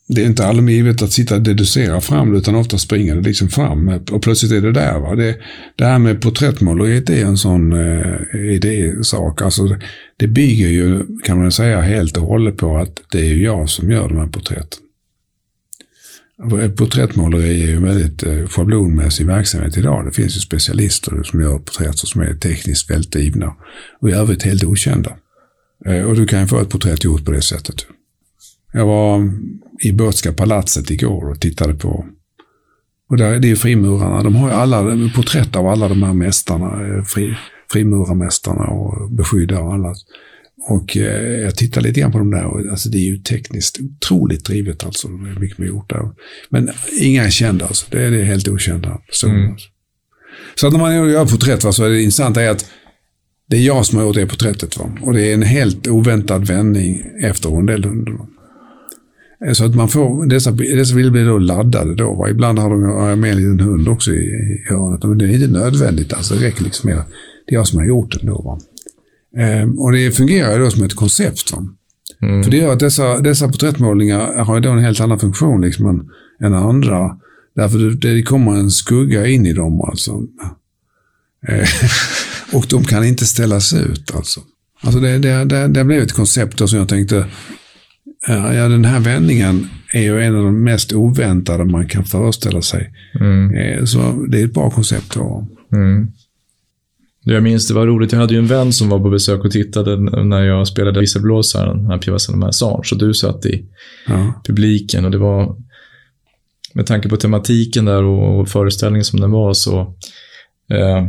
Det 0.09 0.23
är 0.23 0.27
inte 0.27 0.47
allmänt 0.47 0.71
givet 0.71 1.03
att 1.03 1.13
sitta 1.13 1.35
och 1.35 1.43
deducera 1.43 2.01
fram 2.01 2.33
det, 2.33 2.39
utan 2.39 2.55
ofta 2.55 2.79
springer 2.79 3.15
det 3.15 3.21
liksom 3.21 3.49
fram 3.49 3.89
och 3.89 4.23
plötsligt 4.23 4.53
är 4.53 4.61
det 4.61 4.73
där. 4.73 4.99
Va? 4.99 5.15
Det, 5.15 5.37
det 5.77 5.85
här 5.85 5.99
med 5.99 6.23
porträttmåleriet 6.23 7.11
är 7.11 7.25
en 7.25 7.37
sån 7.37 7.73
eh, 7.73 8.15
e 8.35 8.39
idésak. 8.39 9.43
Alltså, 9.43 9.77
det, 10.17 10.27
bygger 10.27 10.69
ju, 10.69 11.07
kan 11.25 11.39
man 11.39 11.53
säga, 11.53 11.81
helt 11.81 12.17
och 12.17 12.27
hållet 12.27 12.57
på 12.57 12.77
att 12.77 13.01
det 13.13 13.19
är 13.19 13.35
ju 13.35 13.45
jag 13.45 13.69
som 13.69 13.91
gör 13.91 14.09
de 14.09 14.19
här 14.19 14.27
porträtten. 14.27 14.79
Eh, 16.43 16.71
Porträttmåleri 16.71 17.63
är 17.63 17.67
ju 17.67 17.77
en 17.77 17.85
väldigt 17.85 18.23
eh, 18.23 18.47
schablonmässig 18.47 19.27
verksamhet 19.27 19.77
idag. 19.77 20.05
Det 20.05 20.13
finns 20.13 20.37
ju 20.37 20.41
specialister 20.41 21.23
som 21.23 21.41
gör 21.41 21.59
porträtt 21.59 21.99
som 21.99 22.21
är 22.21 22.35
tekniskt 22.35 22.91
väldigt 22.91 23.13
drivna 23.13 23.55
och 24.01 24.11
i 24.11 24.13
övrigt 24.13 24.43
helt 24.43 24.65
okända. 24.65 25.17
Eh, 25.87 26.03
och 26.03 26.15
du 26.15 26.27
kan 26.27 26.41
ju 26.41 26.47
få 26.47 26.61
ett 26.61 26.71
porträtt 26.71 27.05
gjort 27.05 27.25
på 27.25 27.33
det 27.33 27.43
sättet. 27.43 27.87
Jag 28.75 28.87
var 28.87 29.33
i 29.81 29.93
Båtska 29.93 30.33
palatset 30.33 30.91
igår 30.91 31.31
och 31.31 31.41
tittade 31.41 31.75
på 31.75 32.07
och 33.11 33.17
där, 33.17 33.39
det 33.39 33.51
är 33.51 33.57
frimurarna. 33.57 34.23
De 34.23 34.37
har 34.37 34.49
ju 34.49 34.55
alla 34.55 35.11
porträtt 35.15 35.57
av 35.57 35.67
alla 35.67 35.89
de 35.89 36.03
här 36.03 36.13
mästarna, 36.13 36.87
eh, 36.87 37.05
fri, 37.05 37.35
frimurarmästarna 37.73 38.65
och 38.65 39.11
beskyddare 39.11 39.61
och 39.61 39.75
alla. 39.75 39.95
Och 40.69 40.97
eh, 40.97 41.41
jag 41.41 41.57
tittade 41.57 41.89
lite 41.89 42.01
grann 42.01 42.13
på 42.13 42.19
dem 42.19 42.31
där 42.31 42.45
och 42.45 42.61
alltså, 42.71 42.89
det 42.89 42.99
är 42.99 43.07
ju 43.11 43.17
tekniskt 43.17 43.79
otroligt 43.81 44.45
drivet 44.45 44.85
alltså. 44.85 45.09
Det 45.09 45.31
är 45.31 45.41
mycket 45.41 45.59
man 45.59 45.69
gjort 45.69 45.91
där. 45.91 46.11
Men 46.49 46.71
inga 47.01 47.25
är 47.25 47.31
kända 47.31 47.67
alltså. 47.67 47.87
Det 47.91 48.03
är, 48.03 48.11
det 48.11 48.21
är 48.21 48.25
helt 48.25 48.49
okända 48.49 49.01
personer. 49.07 49.35
Mm. 49.35 49.51
Alltså. 49.51 49.69
Så 50.55 50.67
att 50.67 50.73
när 50.73 50.81
man 50.81 50.95
gör 50.95 51.27
porträtt 51.27 51.65
va, 51.65 51.73
så 51.73 51.85
är 51.85 51.91
det 51.91 52.03
intressant 52.03 52.37
är 52.37 52.51
att 52.51 52.71
det 53.47 53.57
är 53.57 53.61
jag 53.61 53.87
som 53.87 53.99
har 53.99 54.07
gjort 54.07 54.15
det 54.15 54.27
porträttet. 54.27 54.79
Va? 54.79 54.91
Och 55.03 55.13
det 55.13 55.31
är 55.31 55.35
en 55.35 55.43
helt 55.43 55.87
oväntad 55.87 56.47
vändning 56.47 57.03
efter 57.23 57.49
rondellhunden. 57.49 58.19
Så 59.53 59.65
att 59.65 59.75
man 59.75 59.89
får, 59.89 60.27
dessa, 60.27 60.51
dessa 60.51 60.95
bilder 60.95 61.11
blir 61.11 61.27
då 61.27 61.39
laddade 61.39 61.95
då. 61.95 62.15
Va? 62.15 62.31
Ibland 62.31 62.59
har 62.59 62.71
de 62.71 63.21
med 63.21 63.31
en 63.31 63.37
liten 63.37 63.61
hund 63.61 63.89
också 63.89 64.11
i, 64.11 64.25
i 64.25 64.67
hörnet. 64.69 65.05
Men 65.05 65.19
det 65.19 65.25
är 65.25 65.35
inte 65.35 65.47
nödvändigt. 65.47 66.13
Alltså, 66.13 66.35
det 66.35 66.47
räcker 66.47 66.65
liksom 66.65 66.91
med 66.91 66.99
att 66.99 67.09
det 67.47 67.55
är 67.55 67.59
jag 67.59 67.67
som 67.67 67.79
har 67.79 67.87
gjort 67.87 68.13
den 68.13 68.27
då. 68.27 68.43
Va? 68.43 68.59
Ehm, 69.43 69.79
och 69.79 69.93
det 69.93 70.11
fungerar 70.11 70.59
då 70.59 70.71
som 70.71 70.85
ett 70.85 70.95
koncept. 70.95 71.53
Va? 71.53 71.69
Mm. 72.23 72.43
För 72.43 72.51
det 72.51 72.57
gör 72.57 72.73
att 72.73 72.81
dessa, 72.81 73.21
dessa 73.21 73.49
porträttmålningar 73.49 74.45
har 74.45 74.61
då 74.61 74.71
en 74.71 74.85
helt 74.85 75.01
annan 75.01 75.19
funktion 75.19 75.61
liksom 75.61 75.87
än, 75.87 76.11
än 76.47 76.55
andra. 76.55 77.17
Därför 77.57 77.79
det, 77.79 78.15
det 78.15 78.23
kommer 78.23 78.53
en 78.53 78.71
skugga 78.71 79.27
in 79.27 79.47
i 79.47 79.53
dem 79.53 79.81
alltså. 79.81 80.23
Eh, 81.49 81.69
och 82.53 82.67
de 82.71 82.85
kan 82.85 83.05
inte 83.05 83.27
ställas 83.27 83.75
ut 83.75 84.15
alltså. 84.15 84.41
Alltså 84.81 85.01
det, 85.01 85.19
det, 85.19 85.45
det, 85.45 85.69
det 85.69 85.85
blev 85.85 86.03
ett 86.03 86.13
koncept 86.13 86.59
då 86.59 86.69
som 86.69 86.79
jag 86.79 86.89
tänkte, 86.89 87.27
ja 88.29 88.69
den 88.69 88.85
här 88.85 89.01
vändningen 89.01 89.69
är 89.93 90.03
ju 90.03 90.23
en 90.23 90.37
av 90.37 90.45
de 90.45 90.65
mest 90.65 90.93
oväntade 90.93 91.65
man 91.65 91.89
kan 91.89 92.05
föreställa 92.05 92.63
sig. 92.63 92.93
Mm. 93.21 93.55
Eh, 93.55 93.85
så 93.85 94.27
det 94.29 94.41
är 94.41 94.45
ett 94.45 94.55
bra 94.55 94.71
koncept. 94.71 95.17
Mm. 95.73 96.13
Jag 97.27 97.43
minns 97.43 97.69
det 97.69 97.75
var 97.75 97.87
roligt, 97.87 98.13
jag 98.13 98.19
hade 98.19 98.35
ju 98.35 98.39
en 98.39 98.47
vän 98.47 98.73
som 98.73 98.89
var 98.89 98.99
på 98.99 99.11
besök 99.11 99.45
och 99.45 99.51
tittade 99.51 100.25
när 100.25 100.43
jag 100.43 100.69
spelade 100.69 101.01
visselblåsaren, 101.01 101.77
den 101.77 101.91
här 101.91 101.99
pjäsen 101.99 102.39
med 102.39 102.49
Assange, 102.49 102.89
och 102.93 102.99
du 102.99 103.15
satt 103.15 103.47
i 103.47 103.65
Ja. 104.07 104.43
publiken 104.47 105.05
och 105.05 105.11
det 105.11 105.19
var 105.19 105.57
med 106.75 106.87
tanke 106.87 107.09
på 107.09 107.17
tematiken 107.17 107.85
där 107.85 108.03
och, 108.03 108.41
och 108.41 108.49
föreställningen 108.49 109.05
som 109.05 109.21
den 109.21 109.31
var 109.31 109.53
så 109.53 109.81
eh, 110.71 111.09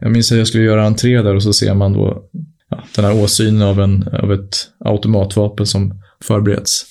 jag 0.00 0.12
minns 0.12 0.32
att 0.32 0.38
jag 0.38 0.46
skulle 0.46 0.64
göra 0.64 0.86
entré 0.86 1.22
där 1.22 1.34
och 1.34 1.42
så 1.42 1.52
ser 1.52 1.74
man 1.74 1.92
då 1.92 2.22
ja, 2.70 2.84
den 2.96 3.04
här 3.04 3.22
åsynen 3.22 3.62
av, 3.62 3.80
en, 3.80 4.08
av 4.08 4.32
ett 4.32 4.56
automatvapen 4.84 5.66
som 5.66 6.02
förbereds. 6.22 6.86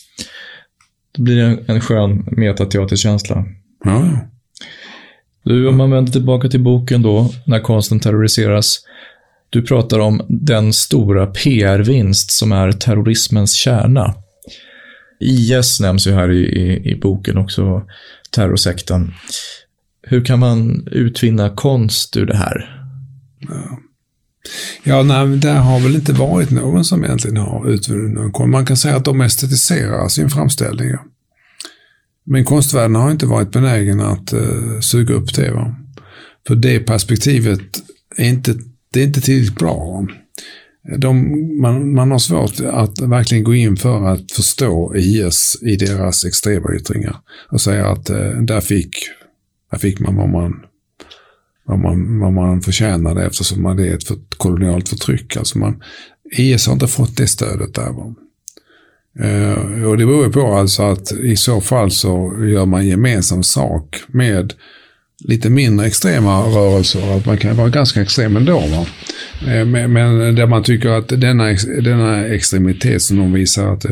Då 1.11 1.23
blir 1.23 1.36
det 1.36 1.43
en, 1.43 1.59
en 1.67 1.82
skön 1.82 2.25
metateaterkänsla. 2.32 3.45
Ja. 3.84 4.27
Du, 5.43 5.67
om 5.67 5.77
man 5.77 5.91
vänder 5.91 6.11
tillbaka 6.11 6.49
till 6.49 6.63
boken 6.63 7.01
då, 7.01 7.29
när 7.45 7.59
konsten 7.59 7.99
terroriseras. 7.99 8.79
Du 9.49 9.61
pratar 9.61 9.99
om 9.99 10.21
den 10.29 10.73
stora 10.73 11.27
PR-vinst 11.27 12.32
som 12.32 12.51
är 12.51 12.71
terrorismens 12.71 13.53
kärna. 13.53 14.15
IS 15.19 15.79
nämns 15.79 16.07
ju 16.07 16.11
här 16.11 16.32
i, 16.32 16.39
i, 16.39 16.91
i 16.91 16.95
boken 16.95 17.38
också, 17.38 17.84
terrorsekten. 18.32 19.13
Hur 20.03 20.25
kan 20.25 20.39
man 20.39 20.88
utvinna 20.91 21.49
konst 21.49 22.17
ur 22.17 22.25
det 22.25 22.38
här? 22.38 22.86
Ja, 23.39 23.79
nej, 24.84 25.38
det 25.38 25.50
har 25.50 25.80
väl 25.80 25.96
inte 25.96 26.14
varit 26.14 26.52
någon 26.52 26.86
som 26.86 27.04
egentligen 27.04 27.38
har 27.38 27.70
utvunnit 27.70 28.14
någon 28.14 28.32
konst. 28.32 28.52
Man 28.52 28.66
kan 28.66 28.78
säga 28.78 28.96
att 28.96 29.06
de 29.06 29.22
estetiserar 29.22 30.08
sin 30.08 30.30
framställning. 30.30 30.89
Ja. 30.89 31.06
Men 32.26 32.46
konstvärlden 32.46 32.96
har 32.96 33.12
inte 33.12 33.26
varit 33.26 33.52
benägen 33.52 34.00
att 34.00 34.34
uh, 34.34 34.80
suga 34.80 35.14
upp 35.14 35.36
det. 35.36 35.52
Va? 35.52 35.76
För 36.48 36.56
det 36.56 36.80
perspektivet 36.80 37.62
är 38.18 38.30
inte, 38.30 38.56
det 38.94 39.00
är 39.00 39.04
inte 39.04 39.22
tillräckligt 39.22 39.60
bra. 39.60 40.08
De, 40.98 41.18
man, 41.62 41.94
man 41.94 42.12
har 42.12 42.20
svårt 42.20 42.60
att 42.60 43.02
verkligen 43.02 43.44
gå 43.44 43.56
in 43.56 43.78
för 43.78 44.08
att 44.08 44.32
förstå 44.32 44.96
IS 44.96 45.58
i 45.62 45.76
deras 45.76 46.26
extrema 46.26 46.76
yttringar. 46.76 47.16
Och 47.52 47.62
säga 47.62 47.88
att 47.88 48.10
eh, 48.10 48.32
där, 48.42 48.62
fick, 48.62 48.96
där 49.72 49.78
fick 49.78 50.00
man 50.00 50.16
vad 50.16 50.30
man 50.30 50.54
vad 51.64 51.80
man, 51.80 52.20
vad 52.20 52.34
man 52.34 52.62
förtjänade 52.62 53.26
eftersom 53.26 53.64
man 53.64 53.80
är 53.80 53.93
ett 53.95 54.03
för, 54.03 54.18
kolonialt 54.38 54.89
förtryck. 54.89 55.38
Alltså 55.38 55.57
man, 55.57 55.84
IS 56.32 56.68
har 56.68 56.74
inte 56.74 56.88
fått 56.88 57.18
det 57.18 57.28
stödet 57.28 57.74
där. 57.74 57.91
Va? 57.91 58.16
Eh, 59.20 59.84
och 59.84 59.97
det 59.97 60.05
beror 60.05 60.26
ju 60.26 60.32
på 60.32 60.53
alltså 60.53 60.84
att 60.84 61.12
i 61.12 61.36
så 61.36 61.62
fall 61.62 61.91
så 61.91 62.36
gör 62.39 62.66
man 62.66 62.88
gemensam 62.88 63.43
sak 63.43 64.03
med 64.07 64.53
lite 65.24 65.49
mindre 65.49 65.86
extrema 65.86 66.41
rörelser. 66.41 67.17
Att 67.17 67.26
man 67.26 67.38
kan 67.38 67.55
vara 67.55 67.69
ganska 67.69 68.01
extrem 68.01 68.38
ändå. 68.38 68.59
Va? 68.59 68.86
Eh, 69.51 69.65
men, 69.65 69.93
men 69.93 70.36
där 70.36 70.47
man 70.47 70.63
tycker 70.63 70.89
att 70.89 71.07
denna, 71.09 71.43
denna 71.84 72.28
extremitet 72.28 73.01
som 73.01 73.17
de 73.17 73.34
visar 73.34 73.74
att 73.74 73.86
eh, 73.86 73.91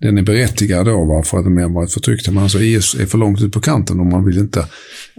den 0.00 0.18
är 0.18 0.22
berättigad 0.22 0.86
då 0.86 1.04
va? 1.04 1.22
för 1.22 1.38
att 1.38 1.44
de 1.44 1.56
har 1.56 1.68
varit 1.68 1.92
förtryckta. 1.92 2.32
Men 2.32 2.42
alltså 2.42 2.60
IS 2.60 2.94
är 2.94 3.06
för 3.06 3.18
långt 3.18 3.42
ut 3.42 3.52
på 3.52 3.60
kanten 3.60 4.00
och 4.00 4.06
man 4.06 4.24
vill 4.24 4.38
inte, 4.38 4.60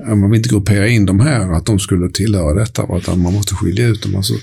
eh, 0.07 0.15
man 0.15 0.31
vill 0.31 0.37
inte 0.37 0.49
gruppera 0.49 0.87
in 0.87 1.05
de 1.05 1.19
här 1.19 1.53
att 1.53 1.65
de 1.65 1.79
skulle 1.79 2.09
tillhöra 2.09 2.53
detta. 2.53 2.85
Va? 2.85 2.97
Utan 2.97 3.21
man 3.21 3.33
måste 3.33 3.55
skilja 3.55 3.87
ut 3.87 4.03
dem. 4.03 4.15
Alltså, 4.15 4.33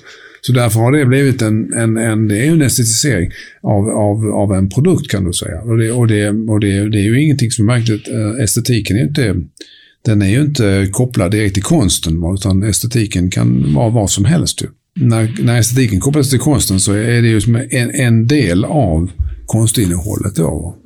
så 0.41 0.53
därför 0.53 0.81
har 0.81 0.93
det 0.93 1.05
blivit 1.05 1.43
en, 1.43 1.73
en, 1.73 1.97
en, 1.97 2.29
det 2.29 2.47
är 2.47 2.51
en 2.51 2.63
estetisering 2.63 3.31
av, 3.63 3.89
av, 3.89 4.31
av 4.35 4.53
en 4.53 4.69
produkt 4.69 5.11
kan 5.11 5.25
du 5.25 5.33
säga. 5.33 5.61
Och 5.61 5.79
det, 5.79 5.91
och 5.91 6.07
det, 6.07 6.29
och 6.29 6.61
det, 6.61 6.91
det 6.91 6.99
är 6.99 7.03
ju 7.03 7.23
ingenting 7.23 7.51
som 7.51 7.69
är 7.69 7.75
märkligt. 7.75 8.09
Estetiken 8.43 8.97
är 8.97 9.01
ju 9.01 9.09
inte, 9.09 9.35
den 10.05 10.23
är 10.23 10.29
ju 10.29 10.41
inte 10.41 10.89
kopplad 10.93 11.31
direkt 11.31 11.55
till 11.55 11.63
konsten, 11.63 12.35
utan 12.35 12.63
estetiken 12.63 13.31
kan 13.31 13.75
vara 13.75 13.91
vad 13.91 14.11
som 14.11 14.25
helst. 14.25 14.63
Ju. 14.63 14.69
När, 15.01 15.35
när 15.43 15.59
estetiken 15.59 16.01
kopplas 16.01 16.31
till 16.31 16.39
konsten 16.39 16.81
så 16.81 16.93
är 16.93 17.23
det 17.23 17.29
ju 17.29 17.41
som 17.41 17.57
en, 17.57 17.91
en 17.91 18.27
del 18.27 18.65
av 18.65 19.11
konstinnehållet. 19.47 20.37
Då. 20.37 20.77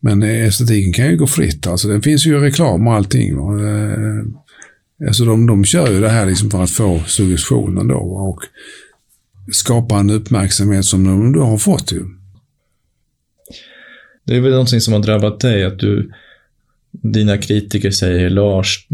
Men 0.00 0.22
estetiken 0.22 0.92
kan 0.92 1.10
ju 1.10 1.16
gå 1.16 1.26
fritt. 1.26 1.66
Alltså, 1.66 1.88
det 1.88 2.02
finns 2.02 2.26
ju 2.26 2.40
reklam 2.40 2.86
och 2.86 2.94
allting. 2.94 3.36
Va. 3.36 3.68
Eh, 3.68 4.24
alltså 5.06 5.24
de, 5.24 5.46
de 5.46 5.64
kör 5.64 5.92
ju 5.92 6.00
det 6.00 6.08
här 6.08 6.26
liksom 6.26 6.50
för 6.50 6.62
att 6.62 6.70
få 6.70 7.00
suggestionen 7.06 7.88
då 7.88 7.98
och 7.98 8.40
skapa 9.52 9.98
en 9.98 10.10
uppmärksamhet 10.10 10.84
som 10.84 11.04
de 11.04 11.32
då 11.32 11.42
har 11.44 11.58
fått 11.58 11.92
ju. 11.92 12.02
Det 14.26 14.36
är 14.36 14.40
väl 14.40 14.50
någonting 14.50 14.80
som 14.80 14.92
har 14.92 15.00
drabbat 15.00 15.40
dig, 15.40 15.64
att 15.64 15.78
du, 15.78 16.10
dina 16.92 17.38
kritiker 17.38 17.90
säger 17.90 18.30
Lars, 18.30 18.86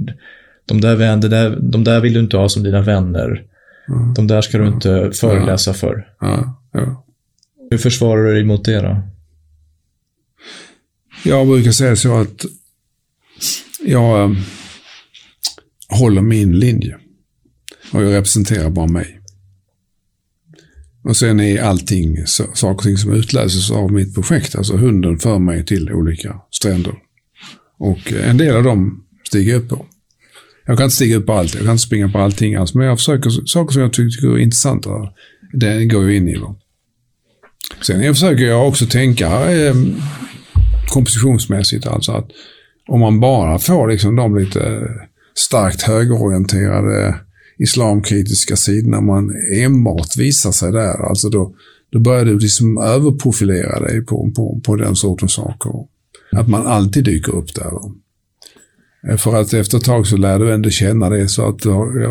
de 0.66 0.80
där, 0.80 0.96
vän, 0.96 1.20
där, 1.20 1.59
de 1.61 1.84
där 1.84 2.01
vill 2.01 2.12
du 2.12 2.20
inte 2.20 2.36
ha 2.36 2.49
som 2.49 2.62
dina 2.62 2.82
vänner. 2.82 3.44
Ja. 3.86 4.12
De 4.16 4.26
där 4.26 4.40
ska 4.40 4.59
du 4.59 4.68
inte 4.68 5.11
föreläsa 5.14 5.74
för. 5.74 6.09
Ja. 6.20 6.59
Hur 7.70 7.78
försvarar 7.78 8.24
du 8.24 8.34
dig 8.34 8.44
mot 8.44 8.64
det 8.64 8.80
då? 8.80 9.03
Jag 11.24 11.46
brukar 11.46 11.70
säga 11.70 11.96
så 11.96 12.20
att 12.20 12.44
jag 13.84 14.30
äh, 14.30 14.36
håller 15.88 16.22
min 16.22 16.59
linje. 16.59 16.99
Och 17.92 18.03
jag 18.03 18.12
representerar 18.12 18.70
bara 18.70 18.86
mig. 18.86 19.20
Och 21.05 21.16
sen 21.16 21.40
är 21.40 21.62
allting 21.62 22.26
saker 22.26 22.70
och 22.70 22.82
ting 22.82 22.96
som 22.96 23.12
utlöses 23.12 23.70
av 23.70 23.92
mitt 23.92 24.14
projekt. 24.14 24.57
Alltså 24.57 24.76
hunden 24.76 25.18
för 25.18 25.38
mig 25.38 25.64
till 25.64 25.92
olika 25.92 26.40
stränder. 26.51 26.94
Och 27.79 28.12
en 28.12 28.37
del 28.37 28.57
av 28.57 28.62
dem 28.62 29.05
stiger 29.26 29.53
jag 29.53 29.62
upp 29.62 29.68
på. 29.68 29.87
Jag 30.66 30.76
kan 30.79 30.85
inte 30.85 30.97
stiga 30.97 31.16
upp 31.16 31.26
på 31.26 31.33
allt, 31.33 31.55
jag 31.55 31.62
kan 31.62 31.72
inte 31.72 31.83
springa 31.83 32.09
på 32.09 32.18
allting 32.18 32.55
alls, 32.55 32.74
men 32.74 32.87
jag 32.87 32.99
försöker, 32.99 33.31
saker 33.31 33.72
som 33.72 33.83
jag 33.83 33.93
tycker 33.93 34.29
är 34.29 34.39
intressanta, 34.39 34.91
det 35.53 35.85
går 35.85 36.03
jag 36.03 36.14
in 36.14 36.29
i. 36.29 36.35
Då. 36.35 36.57
Sen 37.83 38.01
jag 38.01 38.14
försöker 38.14 38.45
jag 38.45 38.68
också 38.68 38.87
tänka 38.87 39.51
eh, 39.51 39.74
kompositionsmässigt, 40.89 41.87
alltså 41.87 42.12
att 42.12 42.31
om 42.89 43.01
man 43.01 43.20
bara 43.20 43.59
får 43.59 43.89
liksom 43.89 44.16
de 44.16 44.39
lite 44.39 44.89
starkt 45.35 45.83
högerorienterade 45.83 47.14
islamkritiska 47.59 48.57
sidorna, 48.57 49.01
man 49.01 49.35
enbart 49.57 50.16
visar 50.16 50.53
sig 50.53 50.72
där, 50.72 51.09
alltså 51.09 51.29
då, 51.29 51.55
då 51.93 51.99
börjar 51.99 52.24
du 52.24 52.39
liksom 52.39 52.79
överprofilera 52.79 53.81
dig 53.81 54.05
på, 54.05 54.31
på, 54.37 54.61
på 54.64 54.76
den 54.76 54.97
sortens 54.97 55.33
saker. 55.33 55.72
Att 56.33 56.49
man 56.49 56.66
alltid 56.66 57.05
dyker 57.05 57.35
upp 57.35 57.55
där. 57.55 57.70
Då. 57.70 57.93
Eh, 59.09 59.16
för 59.16 59.37
att 59.41 59.53
efter 59.53 59.79
ett 59.79 59.85
tag 59.85 60.07
så 60.07 60.16
lär 60.16 60.39
du 60.39 60.53
ändå 60.53 60.70
känna 60.70 61.11
det 61.11 61.29
så 61.29 61.49
att 61.49 61.64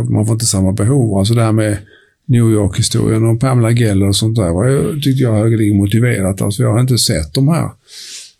man 0.09 0.25
får 0.25 0.33
inte 0.33 0.45
samma 0.45 0.71
behov. 0.71 1.17
Alltså 1.17 1.33
det 1.33 1.41
här 1.41 1.51
med 1.51 1.77
New 2.25 2.51
York-historien 2.51 3.25
och 3.25 3.39
Pamela 3.39 3.71
Geller 3.71 4.07
och 4.07 4.15
sånt 4.15 4.35
där 4.35 4.51
var 4.51 4.67
ju, 4.67 4.99
tyckte 5.01 5.23
jag 5.23 5.33
högeligen 5.33 5.77
motiverat. 5.77 6.41
Alltså 6.41 6.63
jag 6.63 6.73
har 6.73 6.79
inte 6.79 6.97
sett 6.97 7.33
de 7.33 7.47
här 7.47 7.69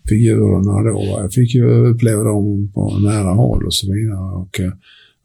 figurerna 0.09 0.91
då. 0.91 1.19
Jag 1.21 1.33
fick 1.33 1.55
ju 1.55 1.69
uppleva 1.69 2.23
dem 2.23 2.71
på 2.73 2.99
nära 2.99 3.33
håll 3.33 3.65
och 3.65 3.73
så 3.73 3.93
vidare. 3.93 4.19
Och, 4.19 4.59
eh, 4.59 4.71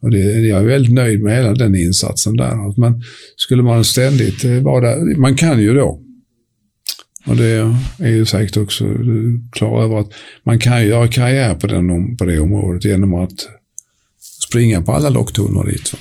och 0.01 0.11
det, 0.11 0.17
jag 0.19 0.61
är 0.61 0.67
väldigt 0.67 0.93
nöjd 0.93 1.23
med 1.23 1.35
hela 1.35 1.53
den 1.53 1.75
insatsen 1.75 2.35
där. 2.35 2.79
Men 2.79 3.03
skulle 3.35 3.63
man 3.63 3.83
ständigt 3.83 4.45
eh, 4.45 4.59
vara 4.59 4.81
där, 4.81 5.19
man 5.19 5.35
kan 5.35 5.61
ju 5.61 5.73
då 5.73 6.02
och 7.25 7.35
det 7.35 7.75
är 7.97 8.09
ju 8.09 8.25
säkert 8.25 8.57
också 8.57 8.85
klar 9.51 9.83
över 9.83 9.99
att 9.99 10.11
man 10.43 10.59
kan 10.59 10.81
ju 10.81 10.87
göra 10.87 11.07
karriär 11.07 11.55
på, 11.55 11.67
den, 11.67 12.17
på 12.17 12.25
det 12.25 12.39
området 12.39 12.85
genom 12.85 13.13
att 13.13 13.47
springa 14.47 14.81
på 14.81 14.91
alla 14.91 15.09
locktoner 15.09 15.63
dit. 15.63 15.93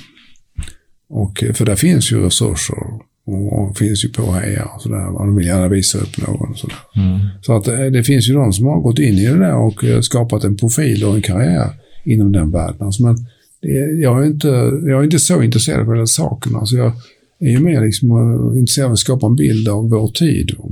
Och, 1.09 1.45
för 1.55 1.65
där 1.65 1.77
finns 1.77 2.13
ju 2.13 2.21
resurser 2.21 2.77
och 3.25 3.79
finns 3.79 4.05
ju 4.05 4.09
påhejare 4.09 4.69
och 4.75 4.83
sådär. 4.83 5.19
De 5.19 5.37
vill 5.37 5.47
gärna 5.47 5.69
visa 5.69 5.99
upp 5.99 6.19
någon. 6.19 6.57
Sådär. 6.57 6.79
Mm. 6.97 7.19
Så 7.43 7.57
att 7.57 7.65
det, 7.65 7.91
det 7.91 8.05
finns 8.05 8.29
ju 8.29 8.35
de 8.35 8.53
som 8.53 8.67
har 8.67 8.81
gått 8.81 8.99
in 8.99 9.15
i 9.15 9.27
det 9.27 9.39
där 9.39 9.57
och 9.57 10.05
skapat 10.05 10.45
en 10.45 10.57
profil 10.57 11.05
och 11.05 11.15
en 11.15 11.23
karriär 11.23 11.71
inom 12.05 12.33
den 12.33 12.51
världen. 12.51 12.83
Alltså, 12.87 13.03
men 13.03 13.17
det, 13.63 14.01
jag, 14.03 14.23
är 14.23 14.27
inte, 14.27 14.49
jag 14.87 15.01
är 15.01 15.05
inte 15.05 15.19
så 15.19 15.43
intresserad 15.43 15.89
av 15.89 15.95
den 15.95 16.07
saken. 16.07 16.57
Alltså 16.57 16.77
jag 16.77 16.93
är 17.39 17.51
ju 17.51 17.61
mer 17.61 17.85
liksom 17.85 18.11
intresserad 18.57 18.87
av 18.87 18.93
att 18.93 18.99
skapa 18.99 19.27
en 19.27 19.37
bild 19.37 19.69
av 19.69 19.91
vår 19.91 20.09
tid. 20.09 20.51
Och 20.59 20.71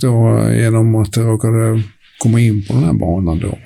då 0.00 0.46
genom 0.52 0.94
att 0.94 1.16
jag 1.16 1.26
råkade 1.26 1.82
komma 2.18 2.40
in 2.40 2.66
på 2.66 2.72
den 2.72 2.84
här 2.84 2.92
banan 2.92 3.38
då, 3.38 3.58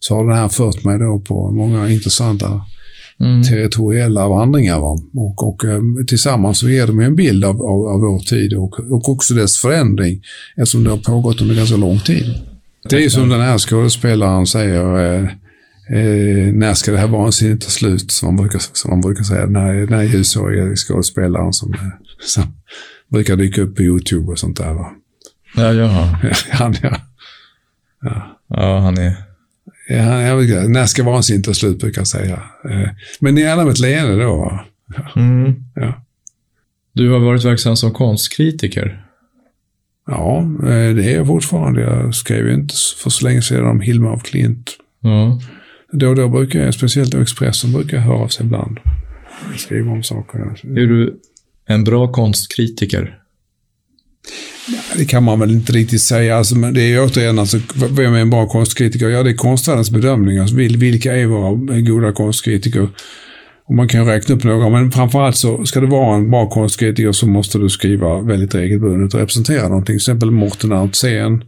så 0.00 0.14
har 0.14 0.28
det 0.28 0.34
här 0.34 0.48
fört 0.48 0.84
mig 0.84 0.98
då 0.98 1.20
på 1.20 1.50
många 1.50 1.88
intressanta 1.88 2.60
mm. 3.20 3.42
territoriella 3.42 4.28
vandringar. 4.28 4.80
Va? 4.80 4.98
Och, 5.14 5.48
och 5.48 5.64
eh, 5.64 5.80
tillsammans 6.06 6.58
så 6.58 6.68
ger 6.68 6.86
de 6.86 7.00
en 7.00 7.16
bild 7.16 7.44
av, 7.44 7.62
av, 7.62 7.88
av 7.88 8.00
vår 8.00 8.18
tid 8.18 8.54
och, 8.54 8.80
och 8.80 9.08
också 9.08 9.34
dess 9.34 9.58
förändring 9.58 10.22
eftersom 10.56 10.84
det 10.84 10.90
har 10.90 10.98
pågått 10.98 11.40
under 11.40 11.54
ganska 11.54 11.76
lång 11.76 11.98
tid. 11.98 12.34
Det 12.88 12.96
är 12.96 13.00
ju 13.00 13.10
som 13.10 13.28
den 13.28 13.40
här 13.40 13.58
skådespelaren 13.58 14.46
säger, 14.46 15.14
eh, 15.14 15.22
eh, 15.98 16.52
när 16.52 16.74
ska 16.74 16.92
det 16.92 16.98
här 16.98 17.08
vansinnet 17.08 17.60
ta 17.60 17.68
slut? 17.68 18.10
Som 18.10 18.26
man 18.26 18.36
brukar, 18.36 18.62
som 18.72 18.90
man 18.90 19.00
brukar 19.00 19.22
säga. 19.22 19.46
Den 19.46 19.56
här, 19.56 19.74
den 19.74 19.92
här 19.92 20.02
ljushåriga 20.02 20.76
skådespelaren 20.76 21.52
som, 21.52 21.74
som 22.20 22.42
brukar 23.08 23.36
dyka 23.36 23.62
upp 23.62 23.76
på 23.76 23.82
YouTube 23.82 24.32
och 24.32 24.38
sånt 24.38 24.56
där. 24.56 24.74
Va? 24.74 24.92
Ja, 25.56 25.72
jaha. 25.72 26.18
han, 26.50 26.74
ja. 26.82 26.96
ja. 28.02 28.38
Ja, 28.48 28.78
han 28.78 28.98
är... 28.98 29.14
Ja, 29.88 30.22
jag 30.22 30.36
vet, 30.36 30.70
när 30.70 30.86
ska 30.86 31.02
vansinnet 31.02 31.44
ta 31.44 31.54
slut, 31.54 31.78
brukar 31.78 32.00
jag 32.00 32.08
säga. 32.08 32.42
Eh, 32.70 32.88
men 33.20 33.36
gärna 33.36 33.64
med 33.64 33.72
ett 33.72 33.78
leende 33.78 34.24
då. 34.24 34.60
Ja. 34.96 35.20
Mm. 35.20 35.54
ja. 35.74 36.04
Du 36.92 37.10
har 37.10 37.18
varit 37.18 37.44
verksam 37.44 37.76
som 37.76 37.92
konstkritiker. 37.92 39.06
Ja, 40.06 40.38
eh, 40.62 40.94
det 40.94 41.04
är 41.04 41.16
jag 41.16 41.26
fortfarande. 41.26 41.80
Jag 41.80 42.14
skrev 42.14 42.50
inte 42.50 42.74
för 43.02 43.10
så 43.10 43.24
länge 43.24 43.42
sedan 43.42 43.66
om 43.66 43.80
Hilma 43.80 44.12
af 44.12 44.22
Klint. 44.22 44.70
Ja. 45.00 45.40
Då 45.92 46.08
och 46.08 46.16
då 46.16 46.28
brukar 46.28 46.60
jag, 46.60 46.74
speciellt 46.74 47.14
Expressen, 47.14 47.72
brukar 47.72 47.96
jag 47.96 48.04
höra 48.04 48.16
av 48.16 48.28
sig 48.28 48.46
ibland. 48.46 48.78
Skriva 49.56 49.90
om 49.90 50.02
saker. 50.02 50.38
Är 50.62 50.86
du 50.86 51.20
en 51.66 51.84
bra 51.84 52.12
konstkritiker? 52.12 53.18
Det 54.96 55.04
kan 55.04 55.22
man 55.22 55.40
väl 55.40 55.50
inte 55.50 55.72
riktigt 55.72 56.02
säga. 56.02 56.36
Alltså, 56.36 56.56
men 56.56 56.74
det 56.74 56.82
är 56.82 57.04
återigen, 57.04 57.38
alltså, 57.38 57.58
vem 57.90 58.14
är 58.14 58.18
en 58.18 58.30
bra 58.30 58.46
konstkritiker? 58.46 59.08
Ja, 59.08 59.22
det 59.22 59.30
är 59.30 59.34
konstnärens 59.34 59.90
bedömning. 59.90 60.38
Alltså, 60.38 60.56
vilka 60.56 61.16
är 61.16 61.26
våra 61.26 61.80
goda 61.80 62.12
konstkritiker? 62.12 62.88
Och 63.64 63.74
man 63.74 63.88
kan 63.88 64.06
räkna 64.06 64.34
upp 64.34 64.44
några, 64.44 64.68
men 64.68 64.90
framförallt 64.92 65.36
så 65.36 65.64
ska 65.64 65.80
du 65.80 65.86
vara 65.86 66.16
en 66.16 66.30
bra 66.30 66.48
konstkritiker 66.48 67.12
så 67.12 67.26
måste 67.26 67.58
du 67.58 67.68
skriva 67.68 68.20
väldigt 68.20 68.54
regelbundet 68.54 69.14
och 69.14 69.20
representera 69.20 69.68
någonting. 69.68 69.86
Till 69.86 69.96
exempel 69.96 70.30
Morten 70.30 70.72
Altsén, 70.72 71.44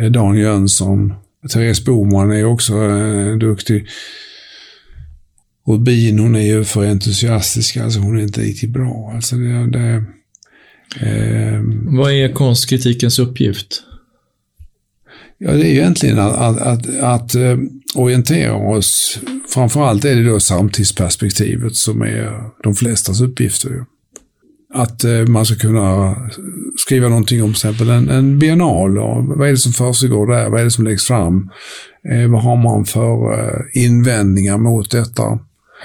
eh, 0.00 0.10
Dan 0.10 0.38
Jönsson, 0.38 1.12
Therese 1.52 1.84
Boman 1.84 2.30
är 2.30 2.44
också 2.44 2.72
eh, 2.74 3.36
duktig. 3.36 3.86
Rubin, 5.66 6.18
hon 6.18 6.36
är 6.36 6.46
ju 6.46 6.64
för 6.64 6.86
entusiastisk, 6.86 7.76
alltså 7.76 8.00
hon 8.00 8.18
är 8.18 8.22
inte 8.22 8.40
riktigt 8.40 8.70
bra. 8.70 9.12
Alltså 9.14 9.36
det, 9.36 9.70
det 9.70 10.04
vad 11.84 12.12
är 12.12 12.32
konstkritikens 12.32 13.18
uppgift? 13.18 13.82
Ja, 15.38 15.52
det 15.52 15.66
är 15.66 15.70
ju 15.70 15.78
egentligen 15.78 16.18
att, 16.18 16.36
att, 16.36 16.60
att, 16.60 17.00
att 17.00 17.34
uh, 17.34 17.58
orientera 17.94 18.54
oss. 18.54 19.18
Framförallt 19.54 20.04
är 20.04 20.16
det 20.16 20.24
då 20.24 20.40
samtidsperspektivet 20.40 21.76
som 21.76 22.02
är 22.02 22.50
de 22.62 22.74
flestas 22.74 23.20
uppgifter. 23.20 23.84
Att 24.74 25.04
uh, 25.04 25.26
man 25.26 25.46
ska 25.46 25.56
kunna 25.56 26.16
skriva 26.78 27.08
någonting 27.08 27.42
om 27.42 27.52
till 27.52 27.56
exempel 27.56 27.90
en, 27.90 28.08
en 28.08 28.38
biennal. 28.38 28.98
Och 28.98 29.24
vad 29.24 29.48
är 29.48 29.52
det 29.52 29.58
som 29.58 29.72
försiggår 29.72 30.26
där? 30.26 30.50
Vad 30.50 30.60
är 30.60 30.64
det 30.64 30.70
som 30.70 30.84
läggs 30.84 31.04
fram? 31.04 31.50
Uh, 32.12 32.30
vad 32.30 32.42
har 32.42 32.56
man 32.56 32.84
för 32.84 33.76
invändningar 33.78 34.58
mot 34.58 34.90
detta? 34.90 35.38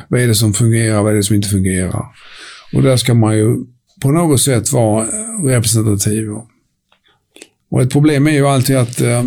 Vad 0.07 0.21
är 0.21 0.27
det 0.27 0.35
som 0.35 0.53
fungerar? 0.53 1.03
Vad 1.03 1.11
är 1.11 1.15
det 1.15 1.23
som 1.23 1.35
inte 1.35 1.49
fungerar? 1.49 2.05
Och 2.73 2.83
där 2.83 2.97
ska 2.97 3.13
man 3.13 3.37
ju 3.37 3.55
på 3.99 4.11
något 4.11 4.41
sätt 4.41 4.71
vara 4.71 5.07
representativ. 5.43 6.29
Och 7.71 7.81
ett 7.81 7.91
problem 7.91 8.27
är 8.27 8.31
ju 8.31 8.47
alltid 8.47 8.77
att 8.77 9.01
eh, 9.01 9.23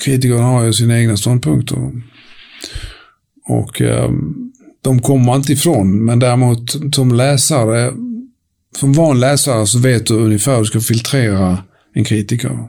kritikerna 0.00 0.42
har 0.42 0.64
ju 0.64 0.72
sina 0.72 0.98
egna 0.98 1.16
ståndpunkter. 1.16 1.92
Och 3.46 3.82
eh, 3.82 4.10
de 4.82 5.00
kommer 5.00 5.24
man 5.24 5.36
inte 5.36 5.52
ifrån, 5.52 6.04
men 6.04 6.18
däremot 6.18 6.94
som 6.94 7.12
läsare, 7.12 7.92
som 8.78 8.92
van 8.92 9.20
läsare 9.20 9.66
så 9.66 9.78
vet 9.78 10.06
du 10.06 10.14
ungefär 10.14 10.52
hur 10.52 10.60
du 10.60 10.66
ska 10.66 10.80
filtrera 10.80 11.58
en 11.94 12.04
kritiker. 12.04 12.68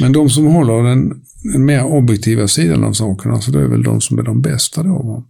Men 0.00 0.12
de 0.12 0.30
som 0.30 0.46
håller 0.46 0.82
den, 0.82 1.22
den 1.52 1.64
mer 1.64 1.84
objektiva 1.84 2.48
sidan 2.48 2.84
av 2.84 2.92
sakerna, 2.92 3.40
så 3.40 3.50
det 3.50 3.60
är 3.60 3.66
väl 3.66 3.82
de 3.82 4.00
som 4.00 4.18
är 4.18 4.22
de 4.22 4.42
bästa 4.42 4.82
då 4.82 5.24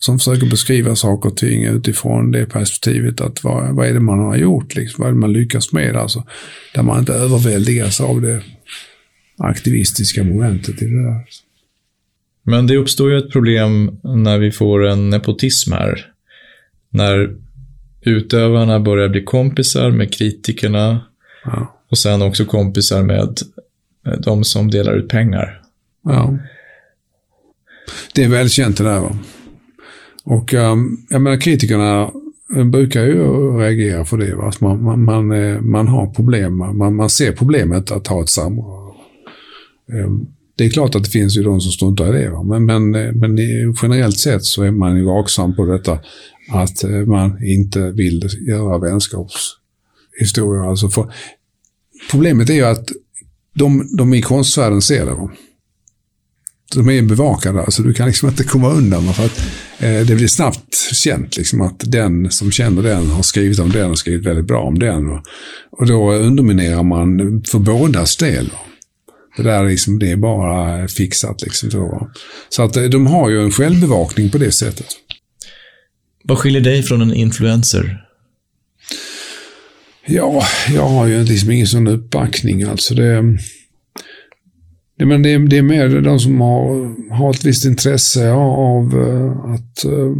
som 0.00 0.18
försöker 0.18 0.46
beskriva 0.46 0.96
saker 0.96 1.28
och 1.28 1.36
ting 1.36 1.64
utifrån 1.64 2.30
det 2.30 2.46
perspektivet 2.46 3.20
att 3.20 3.44
vad, 3.44 3.76
vad 3.76 3.86
är 3.86 3.94
det 3.94 4.00
man 4.00 4.18
har 4.18 4.36
gjort, 4.36 4.74
liksom, 4.74 5.02
vad 5.02 5.08
är 5.08 5.14
det 5.14 5.20
man 5.20 5.32
lyckas 5.32 5.72
med, 5.72 5.96
alltså. 5.96 6.24
Där 6.74 6.82
man 6.82 6.98
inte 6.98 7.12
överväldigas 7.12 8.00
av 8.00 8.20
det 8.20 8.42
aktivistiska 9.38 10.24
momentet 10.24 10.82
i 10.82 10.86
det 10.86 11.02
där. 11.02 11.24
Men 12.42 12.66
det 12.66 12.76
uppstår 12.76 13.10
ju 13.10 13.18
ett 13.18 13.30
problem 13.30 13.98
när 14.02 14.38
vi 14.38 14.52
får 14.52 14.86
en 14.86 15.10
nepotism 15.10 15.72
här. 15.72 16.06
När 16.90 17.36
utövarna 18.00 18.80
börjar 18.80 19.08
bli 19.08 19.24
kompisar 19.24 19.90
med 19.90 20.14
kritikerna 20.14 21.00
ja. 21.44 21.80
och 21.90 21.98
sen 21.98 22.22
också 22.22 22.44
kompisar 22.44 23.02
med 23.02 23.38
de 24.18 24.44
som 24.44 24.70
delar 24.70 24.92
ut 24.96 25.08
pengar. 25.08 25.62
Ja. 26.04 26.38
Det 28.14 28.24
är 28.24 28.28
välkänt 28.28 28.78
det 28.78 28.84
där. 28.84 29.00
Va? 29.00 29.18
Och 30.24 30.54
um, 30.54 31.06
jag 31.10 31.22
menar 31.22 31.40
kritikerna 31.40 32.10
eh, 32.56 32.64
brukar 32.64 33.04
ju 33.04 33.18
reagera 33.58 34.04
för 34.04 34.18
det. 34.18 34.34
Va? 34.34 34.48
Att 34.48 34.60
man, 34.60 34.82
man, 34.82 35.04
man, 35.04 35.32
eh, 35.32 35.60
man 35.60 35.88
har 35.88 36.06
problem, 36.06 36.56
man, 36.56 36.96
man 36.96 37.10
ser 37.10 37.32
problemet 37.32 37.90
att 37.90 38.06
ha 38.06 38.22
ett 38.22 38.28
samröre. 38.28 38.94
Um, 39.92 40.26
det 40.56 40.64
är 40.64 40.70
klart 40.70 40.94
att 40.94 41.04
det 41.04 41.10
finns 41.10 41.36
ju 41.36 41.42
de 41.42 41.60
som 41.60 41.72
struntar 41.72 42.16
i 42.16 42.22
det. 42.22 42.30
Va? 42.30 42.42
Men, 42.42 42.64
men, 42.64 42.94
eh, 42.94 43.12
men 43.12 43.38
generellt 43.82 44.18
sett 44.18 44.44
så 44.44 44.62
är 44.62 44.70
man 44.70 44.96
ju 44.96 45.04
vaksam 45.04 45.56
på 45.56 45.64
detta 45.64 45.98
att 46.52 46.84
man 47.06 47.44
inte 47.44 47.90
vill 47.90 48.28
göra 48.48 48.78
vänskapshistorier. 48.78 50.70
Alltså 50.70 50.88
för, 50.88 51.12
problemet 52.10 52.50
är 52.50 52.54
ju 52.54 52.64
att 52.64 52.88
de, 53.54 53.88
de 53.96 54.14
i 54.14 54.22
konstvärlden 54.22 54.82
ser 54.82 55.06
det. 55.06 55.12
Va? 55.12 55.30
De 56.74 56.90
är 56.90 57.02
bevakade, 57.02 57.60
alltså 57.60 57.82
du 57.82 57.94
kan 57.94 58.06
liksom 58.06 58.28
inte 58.28 58.44
komma 58.44 58.70
undan. 58.70 59.14
För 59.14 59.24
att 59.24 59.40
eh, 59.78 60.06
det 60.06 60.14
blir 60.14 60.28
snabbt 60.28 60.74
känt 60.92 61.36
liksom, 61.36 61.60
att 61.60 61.80
den 61.92 62.30
som 62.30 62.52
känner 62.52 62.82
den 62.82 63.06
har 63.06 63.22
skrivit 63.22 63.58
om 63.58 63.70
den 63.70 63.90
och 63.90 63.98
skrivit 63.98 64.26
väldigt 64.26 64.46
bra 64.46 64.62
om 64.62 64.78
den. 64.78 65.10
Och, 65.10 65.22
och 65.70 65.86
då 65.86 66.12
underminerar 66.12 66.82
man 66.82 67.42
för 67.48 67.58
bådas 67.58 68.16
del. 68.16 68.50
Det 69.36 69.42
där 69.42 69.68
liksom, 69.68 69.98
det 69.98 70.10
är 70.10 70.16
bara 70.16 70.88
fixat. 70.88 71.42
Liksom, 71.42 71.70
så. 71.70 72.10
så 72.48 72.62
att 72.62 72.76
eh, 72.76 72.84
de 72.84 73.06
har 73.06 73.30
ju 73.30 73.42
en 73.42 73.52
självbevakning 73.52 74.30
på 74.30 74.38
det 74.38 74.52
sättet. 74.52 74.86
Vad 76.24 76.38
skiljer 76.38 76.62
dig 76.62 76.82
från 76.82 77.02
en 77.02 77.14
influencer? 77.14 78.06
Ja, 80.06 80.42
jag 80.74 80.88
har 80.88 81.06
ju 81.06 81.24
liksom 81.24 81.50
ingen 81.50 81.66
sån 81.66 81.88
uppbackning. 81.88 82.62
Alltså 82.62 82.94
det, 82.94 83.38
det, 85.00 85.06
men 85.06 85.22
det, 85.22 85.38
det 85.38 85.58
är 85.58 85.62
mer 85.62 86.00
de 86.00 86.20
som 86.20 86.40
har, 86.40 86.94
har 87.14 87.30
ett 87.30 87.44
visst 87.44 87.64
intresse 87.64 88.32
av 88.32 88.94
eh, 88.94 89.52
att 89.54 89.84
uh, 89.84 90.16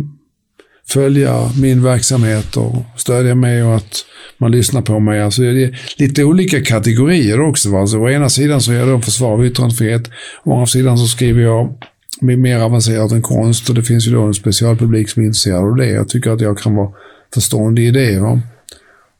följa 0.88 1.50
min 1.60 1.82
verksamhet 1.82 2.56
och 2.56 2.74
stödja 2.96 3.34
mig 3.34 3.62
och 3.62 3.76
att 3.76 4.04
man 4.38 4.50
lyssnar 4.50 4.82
på 4.82 5.00
mig. 5.00 5.22
Alltså 5.22 5.42
det 5.42 5.64
är 5.64 5.80
lite 5.96 6.24
olika 6.24 6.62
kategorier 6.62 7.40
också. 7.40 7.70
Va? 7.70 7.80
Alltså, 7.80 7.98
å 7.98 8.10
ena 8.10 8.28
sidan 8.28 8.60
så 8.60 8.72
är 8.72 8.76
jag 8.76 8.88
då 8.88 9.00
försvar 9.00 9.32
av 9.32 9.46
yttrandefrihet. 9.46 10.10
Å 10.44 10.52
andra 10.52 10.66
sidan 10.66 10.98
så 10.98 11.06
skriver 11.06 11.42
jag 11.42 11.74
mer 12.20 12.58
avancerat 12.58 13.12
än 13.12 13.22
konst 13.22 13.68
och 13.68 13.74
det 13.74 13.82
finns 13.82 14.06
ju 14.06 14.12
då 14.12 14.22
en 14.22 14.34
specialpublik 14.34 15.10
som 15.10 15.22
är 15.22 15.26
intresserad 15.26 15.64
av 15.64 15.76
det. 15.76 15.90
Jag 15.90 16.08
tycker 16.08 16.30
att 16.30 16.40
jag 16.40 16.58
kan 16.58 16.74
vara 16.74 16.90
förstående 17.34 17.82
i 17.82 17.90
det. 17.90 18.20
Va? 18.20 18.40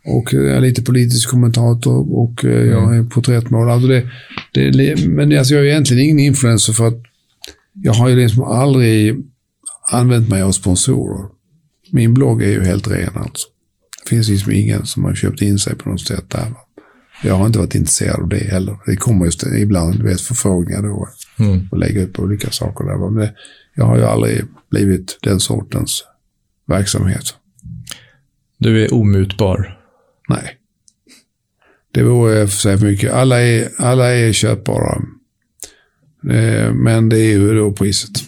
Och 0.05 0.33
jag 0.33 0.45
är 0.45 0.61
lite 0.61 0.83
politisk 0.83 1.31
kommentator 1.31 2.19
och 2.19 2.45
eh, 2.45 2.51
jag 2.51 2.85
mm. 2.85 3.07
är 3.07 3.11
porträttmålare. 3.11 3.73
Alltså 3.73 3.89
det, 3.89 4.71
det, 4.71 5.07
men 5.09 5.39
alltså 5.39 5.55
jag 5.55 5.63
är 5.63 5.69
egentligen 5.69 6.05
ingen 6.05 6.19
influencer 6.19 6.73
för 6.73 6.87
att 6.87 7.03
jag 7.75 7.93
har 7.93 8.09
ju 8.09 8.17
liksom 8.17 8.45
aldrig 8.45 9.17
använt 9.91 10.29
mig 10.29 10.43
av 10.43 10.53
sponsorer. 10.53 11.29
Min 11.93 12.15
blogg 12.15 12.43
är 12.43 12.51
ju 12.51 12.65
helt 12.65 12.89
ren 12.89 13.17
alltså. 13.17 13.49
Det 14.03 14.09
finns 14.09 14.29
liksom 14.29 14.53
ingen 14.53 14.87
som 14.87 15.05
har 15.05 15.15
köpt 15.15 15.43
in 15.43 15.59
sig 15.59 15.75
på 15.75 15.89
något 15.89 16.01
sätt 16.01 16.31
där. 16.31 16.55
Jag 17.23 17.35
har 17.35 17.47
inte 17.47 17.59
varit 17.59 17.75
intresserad 17.75 18.21
av 18.21 18.29
det 18.29 18.45
heller. 18.45 18.77
Det 18.87 18.97
kommer 18.97 19.25
just 19.25 19.47
ibland 19.47 19.99
du 19.99 20.05
vet, 20.05 20.21
förfrågningar 20.21 20.83
då. 20.83 21.09
Mm. 21.39 21.69
Och 21.71 21.79
lägga 21.79 22.03
upp 22.03 22.19
olika 22.19 22.51
saker 22.51 22.85
där. 22.85 23.11
Men 23.11 23.15
det, 23.15 23.35
jag 23.75 23.85
har 23.85 23.97
ju 23.97 24.05
aldrig 24.05 24.45
blivit 24.71 25.19
den 25.23 25.41
sortens 25.41 26.05
verksamhet. 26.67 27.25
Du 28.59 28.85
är 28.85 28.95
omutbar? 28.95 29.80
Nej. 30.31 30.57
Det 31.93 32.03
vore 32.03 32.47
för 32.47 32.57
sig 32.57 32.77
mycket. 32.77 33.13
Alla 33.13 33.41
är, 33.41 33.69
alla 33.79 34.07
är 34.07 34.33
köpbara. 34.33 35.03
Eh, 36.31 36.73
men 36.73 37.09
det 37.09 37.19
är 37.19 37.31
ju 37.31 37.55
då 37.55 37.73
priset. 37.73 38.11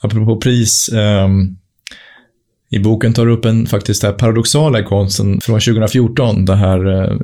Apropå 0.00 0.36
pris. 0.36 0.90
Um, 0.92 1.58
I 2.70 2.78
boken 2.78 3.12
tar 3.12 3.26
du 3.26 3.32
upp 3.32 3.44
en 3.44 3.66
faktiskt 3.66 4.02
här 4.02 4.12
paradoxala 4.12 4.82
konsten 4.82 5.40
från 5.40 5.60
2014. 5.60 6.44
Det 6.44 6.56
här 6.56 6.86
uh, 6.86 7.18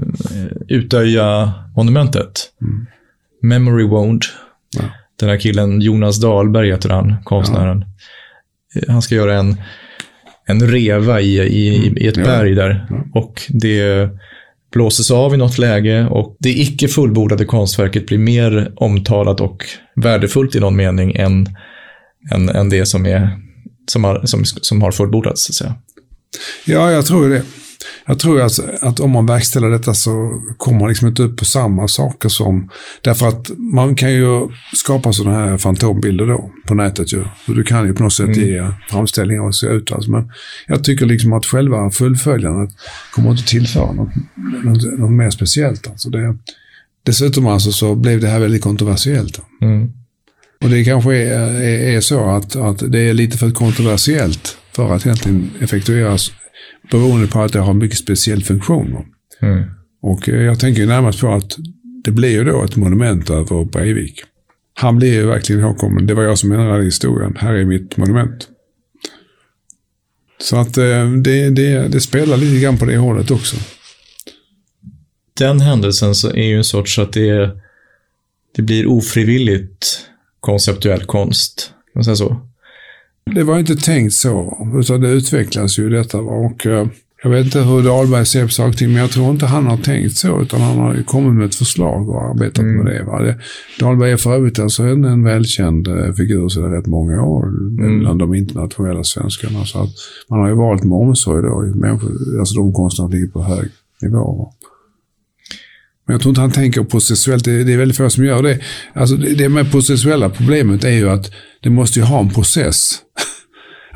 Utöja-monumentet. 0.68 2.52
Mm. 2.60 2.86
Memory 3.42 3.86
Wound. 3.86 4.22
Ja. 4.76 4.82
Den 5.20 5.28
här 5.28 5.38
killen, 5.38 5.80
Jonas 5.80 6.20
Dahlberg 6.20 6.70
heter 6.70 6.90
han, 6.90 7.14
konstnären. 7.24 7.84
Ja. 8.74 8.82
Han 8.88 9.02
ska 9.02 9.14
göra 9.14 9.38
en 9.38 9.56
en 10.46 10.68
reva 10.68 11.20
i, 11.20 11.38
i, 11.38 11.76
mm. 11.76 11.98
i 11.98 12.06
ett 12.06 12.16
ja. 12.16 12.24
berg 12.24 12.54
där. 12.54 12.86
Och 13.14 13.42
det 13.48 14.08
blåses 14.72 15.10
av 15.10 15.34
i 15.34 15.36
något 15.36 15.58
läge 15.58 16.06
och 16.06 16.36
det 16.38 16.50
icke 16.50 16.88
fullbordade 16.88 17.44
konstverket 17.44 18.06
blir 18.06 18.18
mer 18.18 18.72
omtalat 18.76 19.40
och 19.40 19.64
värdefullt 19.96 20.54
i 20.54 20.60
någon 20.60 20.76
mening 20.76 21.14
än, 21.16 21.46
än, 22.32 22.48
än 22.48 22.68
det 22.68 22.86
som, 22.86 23.06
är, 23.06 23.30
som, 23.86 24.04
har, 24.04 24.26
som, 24.26 24.44
som 24.44 24.82
har 24.82 24.92
fullbordats. 24.92 25.44
Så 25.44 25.50
att 25.50 25.54
säga. 25.54 25.74
Ja, 26.64 26.90
jag 26.90 27.06
tror 27.06 27.28
det. 27.28 27.42
Jag 28.06 28.18
tror 28.18 28.42
att, 28.42 28.82
att 28.82 29.00
om 29.00 29.10
man 29.10 29.26
verkställer 29.26 29.70
detta 29.70 29.94
så 29.94 30.42
kommer 30.56 30.80
man 30.80 30.88
liksom 30.88 31.08
inte 31.08 31.22
upp 31.22 31.36
på 31.36 31.44
samma 31.44 31.88
saker 31.88 32.28
som... 32.28 32.70
Därför 33.00 33.28
att 33.28 33.50
man 33.58 33.94
kan 33.94 34.12
ju 34.12 34.48
skapa 34.74 35.12
sådana 35.12 35.36
här 35.36 35.58
fantombilder 35.58 36.26
då 36.26 36.50
på 36.66 36.74
nätet 36.74 37.12
ju. 37.12 37.24
du 37.46 37.64
kan 37.64 37.86
ju 37.86 37.94
på 37.94 38.02
något 38.02 38.12
sätt 38.12 38.36
mm. 38.36 38.48
ge 38.48 38.70
framställningar 38.90 39.42
och 39.42 39.54
se 39.54 39.66
ut. 39.66 39.92
Alltså. 39.92 40.10
Men 40.10 40.30
jag 40.66 40.84
tycker 40.84 41.06
liksom 41.06 41.32
att 41.32 41.46
själva 41.46 41.90
fullföljandet 41.90 42.70
kommer 43.12 43.30
inte 43.30 43.46
tillföra 43.46 43.92
något, 43.92 44.14
något, 44.64 44.98
något 44.98 45.12
mer 45.12 45.30
speciellt. 45.30 45.88
Alltså 45.88 46.10
det, 46.10 46.36
dessutom 47.02 47.46
alltså 47.46 47.72
så 47.72 47.94
blev 47.94 48.20
det 48.20 48.28
här 48.28 48.40
väldigt 48.40 48.62
kontroversiellt. 48.62 49.40
Mm. 49.62 49.92
Och 50.62 50.70
det 50.70 50.84
kanske 50.84 51.16
är, 51.16 51.54
är, 51.54 51.96
är, 51.96 52.00
så 52.00 52.24
att, 52.30 52.56
att 52.56 52.92
det 52.92 53.00
är 53.00 53.14
lite 53.14 53.38
för 53.38 53.50
kontroversiellt 53.50 54.56
för 54.72 54.94
att 54.94 55.06
egentligen 55.06 55.50
effektueras 55.60 56.32
beroende 56.90 57.26
på 57.26 57.40
att 57.40 57.52
det 57.52 57.58
har 57.58 57.70
en 57.70 57.78
mycket 57.78 57.98
speciell 57.98 58.44
funktion. 58.44 59.04
Mm. 59.42 59.64
Och 60.02 60.28
eh, 60.28 60.42
jag 60.42 60.60
tänker 60.60 60.86
närmast 60.86 61.20
på 61.20 61.32
att 61.32 61.56
det 62.04 62.10
blir 62.10 62.30
ju 62.30 62.44
då 62.44 62.64
ett 62.64 62.76
monument 62.76 63.30
över 63.30 63.64
Breivik. 63.64 64.22
Han 64.74 64.98
blir 64.98 65.12
ju 65.12 65.26
verkligen 65.26 65.62
ihågkommen. 65.62 66.06
Det 66.06 66.14
var 66.14 66.22
jag 66.22 66.38
som 66.38 66.52
ändrade 66.52 66.84
historien. 66.84 67.36
Här 67.36 67.54
är 67.54 67.64
mitt 67.64 67.96
monument. 67.96 68.48
Så 70.38 70.56
att 70.56 70.78
eh, 70.78 71.10
det, 71.10 71.50
det, 71.50 71.88
det 71.88 72.00
spelar 72.00 72.36
lite 72.36 72.60
grann 72.60 72.78
på 72.78 72.84
det 72.84 72.96
hållet 72.96 73.30
också. 73.30 73.56
Den 75.38 75.60
händelsen 75.60 76.14
så 76.14 76.28
är 76.30 76.44
ju 76.44 76.56
en 76.56 76.64
sorts 76.64 76.98
att 76.98 77.12
det, 77.12 77.50
det 78.56 78.62
blir 78.62 78.86
ofrivilligt 78.86 80.08
konceptuell 80.40 81.04
konst. 81.04 81.70
Kan 81.70 81.92
man 81.94 82.04
säga 82.04 82.16
så? 82.16 82.48
Det 83.34 83.42
var 83.42 83.58
inte 83.58 83.76
tänkt 83.76 84.12
så, 84.12 84.58
utan 84.80 85.00
det 85.00 85.08
utvecklas 85.08 85.78
ju 85.78 85.90
detta. 85.90 86.18
Och 86.18 86.66
eh, 86.66 86.86
jag 87.22 87.30
vet 87.30 87.44
inte 87.44 87.60
hur 87.60 87.82
Dahlberg 87.82 88.26
ser 88.26 88.46
på 88.46 88.52
saker 88.52 88.68
och 88.68 88.76
ting, 88.76 88.92
men 88.92 89.00
jag 89.00 89.10
tror 89.10 89.30
inte 89.30 89.46
han 89.46 89.66
har 89.66 89.76
tänkt 89.76 90.16
så, 90.16 90.42
utan 90.42 90.60
han 90.60 90.78
har 90.78 91.02
kommit 91.02 91.34
med 91.34 91.46
ett 91.46 91.54
förslag 91.54 92.08
och 92.08 92.22
arbetat 92.22 92.58
mm. 92.58 92.76
med 92.76 92.86
det, 92.86 93.04
va? 93.04 93.22
det. 93.22 93.38
Dahlberg 93.80 94.12
är 94.12 94.16
för 94.16 94.34
övrigt 94.34 94.58
alltså 94.58 94.82
en, 94.82 95.04
en 95.04 95.24
välkänd 95.24 95.88
eh, 95.88 96.12
figur 96.12 96.48
sedan 96.48 96.72
rätt 96.72 96.86
många 96.86 97.22
år 97.22 97.48
mm. 97.48 98.00
bland 98.00 98.18
de 98.18 98.34
internationella 98.34 99.04
svenskarna. 99.04 99.64
Så 99.64 99.82
att 99.82 99.90
man 100.28 100.40
har 100.40 100.48
ju 100.48 100.54
valt 100.54 100.84
med 100.84 100.98
omsorg 100.98 101.42
då, 101.42 101.78
människor, 101.80 102.38
alltså 102.38 102.54
de 102.54 102.72
konstnärer 102.72 103.10
ligger 103.10 103.26
på 103.26 103.42
hög 103.42 103.68
nivå. 104.02 104.32
Va? 104.38 104.52
Men 106.06 106.14
jag 106.14 106.20
tror 106.20 106.30
inte 106.30 106.40
han 106.40 106.50
tänker 106.50 106.84
processuellt. 106.84 107.44
Det, 107.44 107.72
är 107.72 107.76
väldigt 107.76 107.96
få 107.96 108.10
som 108.10 108.24
gör 108.24 108.42
det. 108.42 108.58
Alltså 108.92 109.16
det 109.16 109.48
med 109.48 109.70
processuella 109.70 110.30
problemet 110.30 110.84
är 110.84 110.90
ju 110.90 111.10
att 111.10 111.30
det 111.62 111.70
måste 111.70 111.98
ju 111.98 112.04
ha 112.04 112.20
en 112.20 112.30
process. 112.30 112.98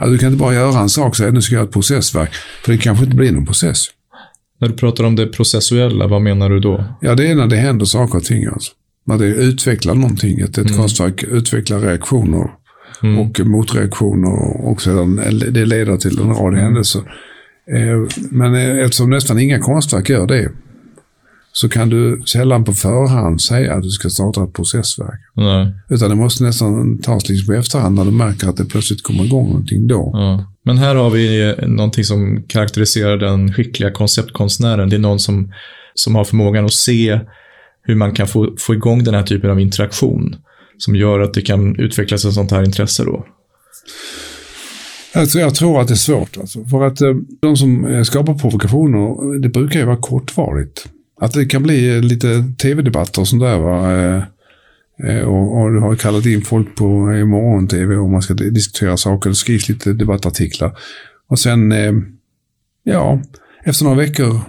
Alltså 0.00 0.12
du 0.12 0.18
kan 0.18 0.32
inte 0.32 0.40
bara 0.40 0.54
göra 0.54 0.80
en 0.80 0.88
sak 0.88 1.16
säga 1.16 1.28
att 1.28 1.34
nu 1.34 1.42
ska 1.42 1.54
jag 1.54 1.58
göra 1.58 1.66
ett 1.68 1.72
processverk. 1.72 2.30
För 2.64 2.72
det 2.72 2.78
kanske 2.78 3.04
inte 3.04 3.16
blir 3.16 3.32
någon 3.32 3.46
process. 3.46 3.86
När 4.60 4.68
du 4.68 4.74
pratar 4.74 5.04
om 5.04 5.16
det 5.16 5.26
processuella, 5.26 6.06
vad 6.06 6.22
menar 6.22 6.50
du 6.50 6.60
då? 6.60 6.84
Ja, 7.00 7.14
det 7.14 7.26
är 7.26 7.34
när 7.34 7.46
det 7.46 7.56
händer 7.56 7.86
saker 7.86 8.18
och 8.18 8.24
ting. 8.24 8.46
Alltså. 8.46 8.72
När 9.06 9.18
det 9.18 9.26
utvecklar 9.26 9.94
någonting. 9.94 10.40
Ett, 10.40 10.58
ett 10.58 10.66
mm. 10.66 10.76
konstverk 10.78 11.22
utvecklar 11.22 11.80
reaktioner 11.80 12.50
mm. 13.02 13.18
och 13.18 13.40
motreaktioner 13.40 14.66
och 14.68 14.82
sedan 14.82 15.16
det 15.50 15.64
leder 15.64 15.96
till 15.96 16.20
en 16.20 16.28
rad 16.28 16.52
mm. 16.52 16.64
händelser. 16.64 17.02
Eh, 17.72 18.08
men 18.30 18.54
eftersom 18.54 19.10
nästan 19.10 19.38
inga 19.38 19.58
konstverk 19.58 20.08
gör 20.08 20.26
det 20.26 20.50
så 21.60 21.68
kan 21.68 21.88
du 21.88 22.22
sällan 22.26 22.64
på 22.64 22.72
förhand 22.72 23.40
säga 23.40 23.74
att 23.74 23.82
du 23.82 23.90
ska 23.90 24.10
starta 24.10 24.44
ett 24.44 24.52
processverk. 24.52 25.20
Nej. 25.34 25.74
Utan 25.88 26.10
det 26.10 26.16
måste 26.16 26.44
nästan 26.44 26.98
tas 26.98 27.28
liksom 27.28 27.46
på 27.46 27.52
efterhand 27.52 27.94
när 27.94 28.04
du 28.04 28.10
märker 28.10 28.48
att 28.48 28.56
det 28.56 28.64
plötsligt 28.64 29.02
kommer 29.02 29.24
igång 29.24 29.46
någonting 29.48 29.86
då. 29.86 30.10
Ja. 30.12 30.52
Men 30.64 30.78
här 30.78 30.94
har 30.94 31.10
vi 31.10 31.54
någonting 31.66 32.04
som 32.04 32.42
karaktäriserar 32.48 33.16
den 33.16 33.52
skickliga 33.52 33.90
konceptkonstnären. 33.90 34.88
Det 34.88 34.96
är 34.96 35.00
någon 35.00 35.18
som, 35.18 35.52
som 35.94 36.14
har 36.14 36.24
förmågan 36.24 36.64
att 36.64 36.72
se 36.72 37.20
hur 37.82 37.94
man 37.94 38.14
kan 38.14 38.26
få, 38.26 38.54
få 38.58 38.74
igång 38.74 39.04
den 39.04 39.14
här 39.14 39.22
typen 39.22 39.50
av 39.50 39.60
interaktion. 39.60 40.36
Som 40.78 40.96
gör 40.96 41.20
att 41.20 41.34
det 41.34 41.42
kan 41.42 41.76
utvecklas 41.76 42.24
ett 42.24 42.34
sånt 42.34 42.50
här 42.50 42.64
intresse 42.64 43.04
då. 43.04 43.26
Alltså 45.14 45.38
jag 45.38 45.54
tror 45.54 45.80
att 45.80 45.88
det 45.88 45.94
är 45.94 45.96
svårt. 45.96 46.36
Alltså. 46.36 46.64
För 46.64 46.82
att 46.82 47.00
eh, 47.00 47.14
de 47.40 47.56
som 47.56 47.86
eh, 47.86 48.02
skapar 48.02 48.34
provokationer, 48.34 49.38
det 49.38 49.48
brukar 49.48 49.80
ju 49.80 49.86
vara 49.86 49.96
kortvarigt. 49.96 50.88
Att 51.20 51.32
det 51.32 51.44
kan 51.44 51.62
bli 51.62 52.00
lite 52.02 52.44
tv-debatter 52.58 53.20
och 53.20 53.28
sånt 53.28 53.42
där. 53.42 53.58
Va? 53.58 53.92
Eh, 53.92 54.22
eh, 55.04 55.22
och, 55.22 55.60
och 55.60 55.72
du 55.72 55.80
har 55.80 55.96
kallat 55.96 56.26
in 56.26 56.42
folk 56.42 56.76
på 56.76 56.88
morgon-tv 57.06 57.96
och 57.96 58.10
man 58.10 58.22
ska 58.22 58.34
diskutera 58.34 58.96
saker. 58.96 59.30
Det 59.30 59.36
skrivs 59.36 59.68
lite 59.68 59.92
debattartiklar. 59.92 60.78
Och 61.28 61.38
sen, 61.38 61.72
eh, 61.72 61.92
ja, 62.84 63.22
efter 63.64 63.84
några 63.84 63.96
veckor. 63.96 64.40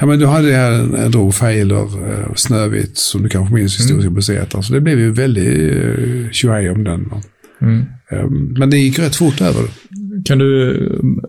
Ja, 0.00 0.06
men 0.06 0.18
du 0.18 0.26
hade 0.26 0.52
här 0.52 1.08
Drog 1.08 1.34
Feiler, 1.34 1.88
Snövit, 2.36 2.98
som 2.98 3.22
du 3.22 3.28
kanske 3.28 3.54
minns, 3.54 3.78
historiska 3.78 4.06
mm. 4.06 4.14
museet. 4.14 4.54
Alltså 4.54 4.72
det 4.72 4.80
blev 4.80 4.98
ju 4.98 5.12
väldigt 5.12 6.34
tjohej 6.34 6.70
om 6.70 6.84
den. 6.84 7.12
Mm. 7.60 7.84
Men 8.58 8.70
det 8.70 8.78
gick 8.78 8.98
rätt 8.98 9.16
fort 9.16 9.40
över. 9.40 9.64
Kan 10.24 10.38
du 10.38 10.78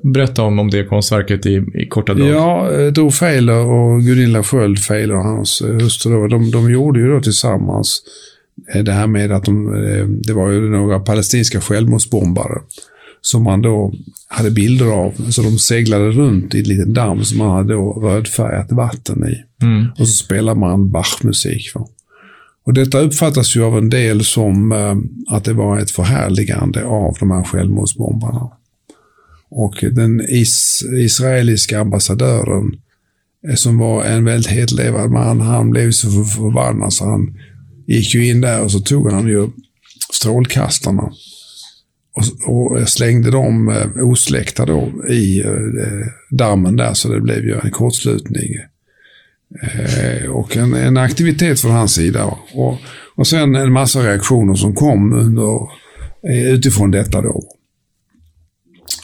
berätta 0.03 0.43
om, 0.43 0.59
om 0.59 0.69
det 0.69 0.85
konstverket 0.85 1.45
i, 1.45 1.65
i 1.73 1.87
korta 1.87 2.13
drag? 2.13 2.29
Ja, 2.29 2.71
eh, 2.71 2.87
Dro 2.87 3.11
Feiler 3.11 3.65
och 3.65 4.01
Gunilla 4.01 4.43
Sköld 4.43 4.79
Feiler, 4.79 5.15
hans 5.15 5.61
eh, 5.61 5.73
hustru, 5.73 6.27
de, 6.27 6.51
de 6.51 6.71
gjorde 6.71 6.99
ju 6.99 7.09
då 7.09 7.21
tillsammans 7.21 8.01
eh, 8.73 8.83
det 8.83 8.91
här 8.91 9.07
med 9.07 9.31
att 9.31 9.45
de, 9.45 9.73
eh, 9.73 10.05
det 10.05 10.33
var 10.33 10.49
ju 10.49 10.69
några 10.69 10.99
palestinska 10.99 11.61
självmordsbombare 11.61 12.61
som 13.21 13.43
man 13.43 13.61
då 13.61 13.93
hade 14.27 14.51
bilder 14.51 14.85
av. 14.85 15.11
Så 15.31 15.41
de 15.41 15.57
seglade 15.57 16.09
runt 16.09 16.55
i 16.55 16.59
en 16.59 16.63
liten 16.63 16.93
damm 16.93 17.23
som 17.23 17.37
man 17.37 17.49
hade 17.49 17.73
då 17.73 17.91
rödfärgat 17.91 18.71
vatten 18.71 19.25
i. 19.27 19.65
Mm. 19.65 19.87
Och 19.91 20.07
så 20.07 20.13
spelar 20.25 20.55
man 20.55 20.91
Bach-musik. 20.91 21.71
Och 22.65 22.73
detta 22.73 22.99
uppfattas 22.99 23.55
ju 23.55 23.63
av 23.63 23.77
en 23.77 23.89
del 23.89 24.23
som 24.23 24.71
eh, 24.71 24.95
att 25.35 25.43
det 25.43 25.53
var 25.53 25.77
ett 25.77 25.91
förhärligande 25.91 26.85
av 26.85 27.15
de 27.19 27.31
här 27.31 27.43
självmordsbombarna. 27.43 28.49
Och 29.51 29.83
den 29.91 30.21
is 30.21 30.83
israeliska 30.93 31.79
ambassadören, 31.79 32.71
eh, 33.47 33.55
som 33.55 33.77
var 33.77 34.03
en 34.03 34.25
väldigt 34.25 34.51
hetlevad 34.51 35.11
man, 35.11 35.41
han 35.41 35.69
blev 35.69 35.91
så 35.91 36.23
förbannad 36.25 36.93
så 36.93 37.05
han 37.05 37.37
gick 37.87 38.15
ju 38.15 38.27
in 38.27 38.41
där 38.41 38.63
och 38.63 38.71
så 38.71 38.79
tog 38.79 39.11
han 39.11 39.27
ju 39.27 39.49
strålkastarna 40.13 41.11
och, 42.19 42.55
och 42.55 42.79
eh, 42.79 42.85
slängde 42.85 43.31
dem 43.31 43.69
eh, 43.69 44.03
osläckta 44.03 44.65
då 44.65 44.91
i 45.09 45.41
eh, 45.41 46.07
dammen 46.29 46.75
där 46.75 46.93
så 46.93 47.13
det 47.13 47.21
blev 47.21 47.45
ju 47.45 47.59
en 47.63 47.71
kortslutning. 47.71 48.49
Och 50.29 50.57
en, 50.57 50.73
en 50.73 50.97
aktivitet 50.97 51.59
från 51.59 51.71
hans 51.71 51.93
sida. 51.93 52.25
Och, 52.53 52.77
och 53.15 53.27
sen 53.27 53.55
en 53.55 53.71
massa 53.71 53.99
reaktioner 53.99 54.53
som 54.53 54.75
kom 54.75 55.13
under, 55.13 55.59
utifrån 56.53 56.91
detta 56.91 57.21
då. 57.21 57.43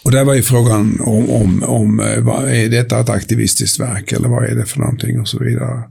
Och 0.05 0.11
där 0.11 0.23
var 0.23 0.33
ju 0.33 0.41
frågan 0.41 0.99
om, 0.99 1.29
om, 1.29 1.63
om 1.63 1.99
eh, 1.99 2.19
vad, 2.19 2.49
är 2.49 2.69
detta 2.69 2.99
ett 2.99 3.09
aktivistiskt 3.09 3.79
verk 3.79 4.11
eller 4.11 4.29
vad 4.29 4.43
är 4.43 4.55
det 4.55 4.65
för 4.65 4.79
någonting 4.79 5.19
och 5.19 5.27
så 5.27 5.39
vidare. 5.39 5.83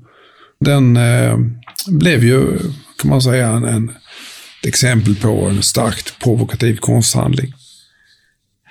Den 0.61 0.97
eh, 0.97 1.39
blev 1.89 2.25
ju, 2.25 2.59
kan 2.99 3.11
man 3.11 3.23
säga, 3.23 3.49
en, 3.49 3.65
en, 3.65 3.89
ett 3.89 4.67
exempel 4.67 5.17
på 5.17 5.47
en 5.49 5.63
starkt 5.63 6.19
provokativ 6.23 6.77
konsthandling. 6.77 7.53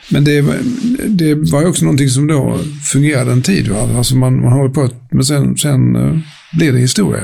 Men 0.10 0.24
det, 0.24 0.42
det 1.08 1.36
var 1.36 1.62
ju 1.62 1.68
också 1.68 1.86
någonting 1.86 2.10
som 2.10 2.28
då 2.28 2.60
fungerade 2.92 3.32
en 3.32 3.42
tid. 3.42 3.68
Va? 3.68 3.98
Alltså 3.98 4.16
man, 4.16 4.42
man 4.42 4.54
håller 4.54 4.74
på, 4.74 4.90
men 5.12 5.26
sen, 5.26 5.58
sen 5.58 5.96
eh, 5.96 6.18
blir 6.58 6.72
det 6.72 6.80
historia. 6.80 7.24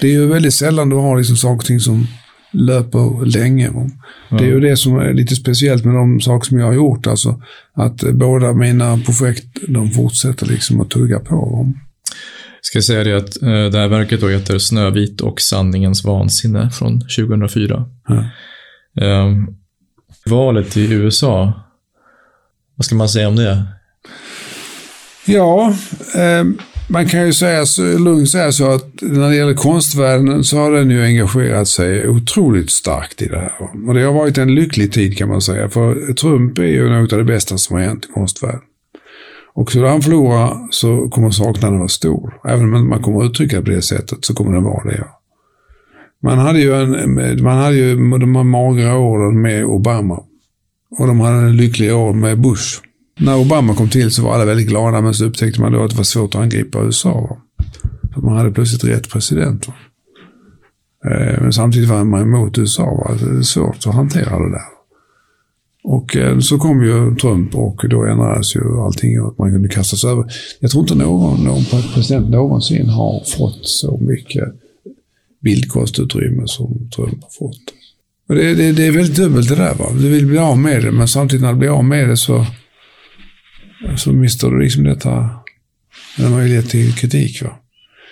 Det 0.00 0.06
är 0.06 0.12
ju 0.12 0.26
väldigt 0.26 0.54
sällan 0.54 0.88
du 0.88 0.96
har 0.96 1.18
liksom 1.18 1.36
saker 1.36 1.58
och 1.58 1.64
ting 1.64 1.80
som 1.80 2.06
löper 2.50 3.26
länge. 3.26 3.70
Va? 3.70 3.90
Det 4.38 4.44
är 4.44 4.48
ju 4.48 4.60
det 4.60 4.76
som 4.76 4.98
är 4.98 5.12
lite 5.12 5.36
speciellt 5.36 5.84
med 5.84 5.94
de 5.94 6.20
saker 6.20 6.48
som 6.48 6.58
jag 6.58 6.66
har 6.66 6.72
gjort. 6.72 7.06
Alltså 7.06 7.42
att 7.74 8.00
båda 8.12 8.52
mina 8.52 8.98
projekt, 8.98 9.46
de 9.68 9.90
fortsätter 9.90 10.46
liksom 10.46 10.80
att 10.80 10.90
tugga 10.90 11.20
på. 11.20 11.36
Va? 11.36 11.72
Ska 12.60 12.82
säga 12.82 13.04
det 13.04 13.16
att 13.16 13.42
eh, 13.42 13.48
det 13.48 13.78
här 13.78 13.88
verket 13.88 14.20
då 14.20 14.28
heter 14.28 14.58
Snövit 14.58 15.20
och 15.20 15.40
sanningens 15.40 16.04
vansinne 16.04 16.70
från 16.70 17.00
2004. 17.00 17.84
Ja. 18.08 18.24
Eh, 19.04 19.34
valet 20.26 20.76
i 20.76 20.92
USA, 20.92 21.52
vad 22.76 22.84
ska 22.84 22.94
man 22.94 23.08
säga 23.08 23.28
om 23.28 23.36
det? 23.36 23.66
Ja, 25.26 25.74
eh, 26.16 26.44
man 26.90 27.08
kan 27.08 27.26
ju 27.26 27.32
säga 27.32 27.66
så, 27.66 27.98
lugnt 27.98 28.30
säga 28.30 28.52
så 28.52 28.70
att 28.70 28.86
när 29.00 29.28
det 29.28 29.36
gäller 29.36 29.54
konstvärlden 29.54 30.44
så 30.44 30.58
har 30.58 30.72
den 30.72 30.90
ju 30.90 31.04
engagerat 31.04 31.68
sig 31.68 32.08
otroligt 32.08 32.70
starkt 32.70 33.22
i 33.22 33.26
det 33.26 33.38
här. 33.38 33.52
Och 33.88 33.94
det 33.94 34.02
har 34.02 34.12
varit 34.12 34.38
en 34.38 34.54
lycklig 34.54 34.92
tid 34.92 35.18
kan 35.18 35.28
man 35.28 35.40
säga. 35.40 35.68
För 35.68 36.12
Trump 36.12 36.58
är 36.58 36.62
ju 36.62 36.88
något 36.88 37.12
av 37.12 37.18
det 37.18 37.24
bästa 37.24 37.58
som 37.58 37.76
har 37.76 37.82
hänt 37.82 38.04
i 38.04 38.12
konstvärlden. 38.12 38.60
Och 39.54 39.70
skulle 39.70 39.88
han 39.88 40.02
förlora 40.02 40.58
så 40.70 41.08
kommer 41.08 41.30
saknaden 41.30 41.78
vara 41.78 41.88
stor. 41.88 42.34
Även 42.48 42.74
om 42.74 42.88
man 42.88 43.02
kommer 43.02 43.24
att 43.24 43.30
uttrycka 43.30 43.56
det 43.56 43.62
på 43.62 43.70
det 43.70 43.82
sättet 43.82 44.24
så 44.24 44.34
kommer 44.34 44.52
den 44.52 44.64
vara 44.64 44.84
det. 44.84 44.96
Ja. 44.98 45.20
Man 46.22 46.38
hade 46.38 46.60
ju, 46.60 46.74
en, 46.74 47.42
man 47.42 47.58
hade 47.58 47.76
ju 47.76 47.96
de 47.96 48.36
här 48.36 48.42
magra 48.42 48.98
åren 48.98 49.42
med 49.42 49.64
Obama. 49.64 50.22
Och 50.98 51.06
de 51.06 51.20
hade 51.20 51.36
en 51.36 51.56
lycklig 51.56 51.94
år 51.94 52.12
med 52.12 52.40
Bush. 52.40 52.89
När 53.20 53.36
Obama 53.36 53.74
kom 53.74 53.88
till 53.88 54.10
så 54.10 54.22
var 54.22 54.34
alla 54.34 54.44
väldigt 54.44 54.68
glada, 54.68 55.00
men 55.00 55.14
så 55.14 55.24
upptäckte 55.24 55.60
man 55.60 55.72
då 55.72 55.82
att 55.82 55.90
det 55.90 55.96
var 55.96 56.04
svårt 56.04 56.34
att 56.34 56.40
angripa 56.40 56.84
USA. 56.84 57.20
Va? 57.20 57.64
För 58.14 58.20
man 58.20 58.36
hade 58.36 58.50
plötsligt 58.50 58.84
rätt 58.84 59.10
president. 59.10 59.68
Va? 59.68 59.74
Eh, 61.10 61.42
men 61.42 61.52
samtidigt 61.52 61.88
var 61.88 62.04
man 62.04 62.22
emot 62.22 62.58
USA. 62.58 62.84
Va? 62.84 63.16
Det 63.20 63.38
är 63.38 63.42
svårt 63.42 63.86
att 63.86 63.94
hantera 63.94 64.38
det 64.38 64.50
där. 64.50 64.80
Och 65.82 66.16
eh, 66.16 66.38
så 66.38 66.58
kom 66.58 66.84
ju 66.84 67.16
Trump 67.16 67.54
och 67.54 67.84
då 67.90 68.04
ändrades 68.04 68.56
ju 68.56 68.80
allting 68.80 69.20
och 69.20 69.38
man 69.38 69.52
kunde 69.52 69.68
kastas 69.68 70.04
över. 70.04 70.24
Jag 70.60 70.70
tror 70.70 70.82
inte 70.82 70.94
någon, 70.94 71.44
någon 71.44 71.64
president 71.94 72.30
någonsin 72.30 72.88
har 72.88 73.22
fått 73.38 73.58
så 73.62 73.98
mycket 73.98 74.48
bildkostutrymme 75.40 76.42
som 76.46 76.90
Trump 76.96 77.22
har 77.22 77.30
fått. 77.38 77.60
Det, 78.28 78.54
det, 78.54 78.72
det 78.72 78.86
är 78.86 78.92
väldigt 78.92 79.16
dubbelt 79.16 79.48
det 79.48 79.54
där. 79.54 79.74
Va? 79.74 79.86
Du 79.92 80.08
vill 80.08 80.26
bli 80.26 80.38
av 80.38 80.58
med 80.58 80.82
det, 80.82 80.92
men 80.92 81.08
samtidigt 81.08 81.42
när 81.42 81.52
du 81.52 81.58
blir 81.58 81.68
av 81.68 81.84
med 81.84 82.08
det 82.08 82.16
så, 82.16 82.46
så 83.96 84.12
mister 84.12 84.50
du 84.50 84.62
liksom 84.62 84.84
detta, 84.84 85.30
en 86.18 86.30
möjlighet 86.30 86.70
till 86.70 86.94
kritik. 86.94 87.42
Va? 87.42 87.58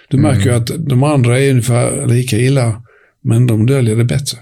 Du 0.09 0.17
märker 0.17 0.51
ju 0.51 0.57
att 0.57 0.71
de 0.79 1.03
andra 1.03 1.41
är 1.41 1.51
ungefär 1.51 2.07
lika 2.07 2.39
illa, 2.39 2.83
men 3.21 3.47
de 3.47 3.67
döljer 3.67 3.97
det 3.97 4.05
bättre. 4.05 4.39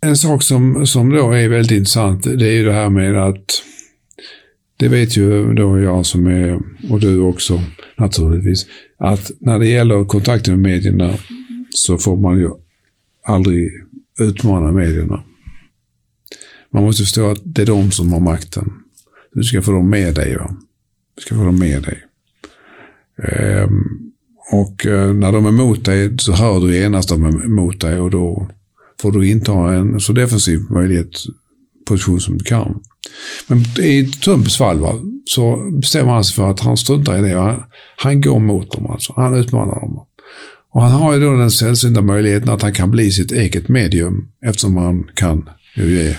En 0.00 0.16
sak 0.16 0.42
som, 0.42 0.86
som 0.86 1.10
då 1.10 1.32
är 1.32 1.48
väldigt 1.48 1.78
intressant, 1.78 2.22
det 2.22 2.48
är 2.48 2.52
ju 2.52 2.64
det 2.64 2.72
här 2.72 2.90
med 2.90 3.16
att 3.16 3.62
det 4.76 4.88
vet 4.88 5.16
ju 5.16 5.54
då 5.54 5.80
jag 5.80 6.06
som 6.06 6.26
är, 6.26 6.60
och 6.90 7.00
du 7.00 7.18
också 7.18 7.62
naturligtvis, 7.98 8.66
att 8.98 9.30
när 9.40 9.58
det 9.58 9.66
gäller 9.66 10.04
kontakten 10.04 10.54
med 10.54 10.72
medierna 10.72 11.14
så 11.70 11.98
får 11.98 12.16
man 12.16 12.38
ju 12.38 12.50
aldrig 13.24 13.70
utmana 14.20 14.72
medierna. 14.72 15.24
Man 16.72 16.82
måste 16.82 17.02
förstå 17.02 17.30
att 17.30 17.40
det 17.44 17.62
är 17.62 17.66
de 17.66 17.90
som 17.90 18.12
har 18.12 18.20
makten. 18.20 18.81
Du 19.34 19.42
ska 19.42 19.62
få 19.62 19.72
dem 19.72 19.90
med 19.90 20.14
dig. 20.14 20.36
Va? 20.36 20.56
Du 21.16 21.22
ska 21.22 21.34
få 21.34 21.44
dem 21.44 21.58
med 21.58 21.82
dig. 21.82 22.04
Ehm, 23.22 23.84
och 24.52 24.86
eh, 24.86 25.12
när 25.12 25.32
de 25.32 25.46
är 25.46 25.50
mot 25.50 25.84
dig 25.84 26.18
så 26.18 26.32
hör 26.32 26.60
du 26.60 26.76
genast 26.76 27.12
att 27.12 27.18
de 27.18 27.26
är 27.26 27.44
emot 27.44 27.80
dig 27.80 28.00
och 28.00 28.10
då 28.10 28.48
får 29.00 29.12
du 29.12 29.28
inta 29.28 29.52
en 29.52 30.00
så 30.00 30.12
defensiv 30.12 30.60
möjlighet, 30.70 31.10
position 31.86 32.20
som 32.20 32.38
du 32.38 32.44
kan. 32.44 32.80
Men 33.46 33.58
i 33.78 34.06
Trumps 34.06 34.56
fall 34.56 34.80
va, 34.80 34.94
så 35.24 35.70
bestämmer 35.80 36.12
han 36.12 36.24
sig 36.24 36.34
för 36.34 36.50
att 36.50 36.60
han 36.60 36.76
struntar 36.76 37.18
i 37.18 37.28
det. 37.28 37.38
Han, 37.38 37.62
han 37.96 38.20
går 38.20 38.38
mot 38.38 38.72
dem 38.72 38.86
alltså. 38.86 39.12
Han 39.16 39.34
utmanar 39.34 39.80
dem. 39.80 40.06
Och 40.72 40.82
han 40.82 40.92
har 40.92 41.14
ju 41.14 41.20
då 41.20 41.36
den 41.36 41.50
sällsynta 41.50 42.02
möjligheten 42.02 42.50
att 42.50 42.62
han 42.62 42.72
kan 42.72 42.90
bli 42.90 43.12
sitt 43.12 43.32
eget 43.32 43.68
medium 43.68 44.28
eftersom 44.44 44.76
han 44.76 45.04
kan 45.14 45.48
ju 45.76 45.94
ge 45.94 46.16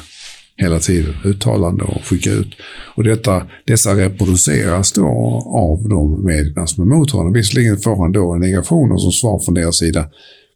hela 0.58 0.80
tiden 0.80 1.14
uttalande 1.26 1.84
och 1.84 2.06
skicka 2.06 2.30
ut. 2.32 2.48
Och 2.96 3.04
detta, 3.04 3.44
dessa 3.66 3.96
reproduceras 3.96 4.92
då 4.92 5.08
av 5.46 5.90
de 5.90 6.26
medierna 6.26 6.68
som 6.68 6.84
är 6.84 6.96
emot 6.96 7.12
honom. 7.12 7.34
Visserligen 7.34 7.78
får 7.78 7.96
han 8.02 8.12
då 8.12 8.36
negationer 8.36 8.98
som 8.98 9.12
svar 9.12 9.40
från 9.40 9.54
deras 9.56 9.78
sida. 9.78 10.06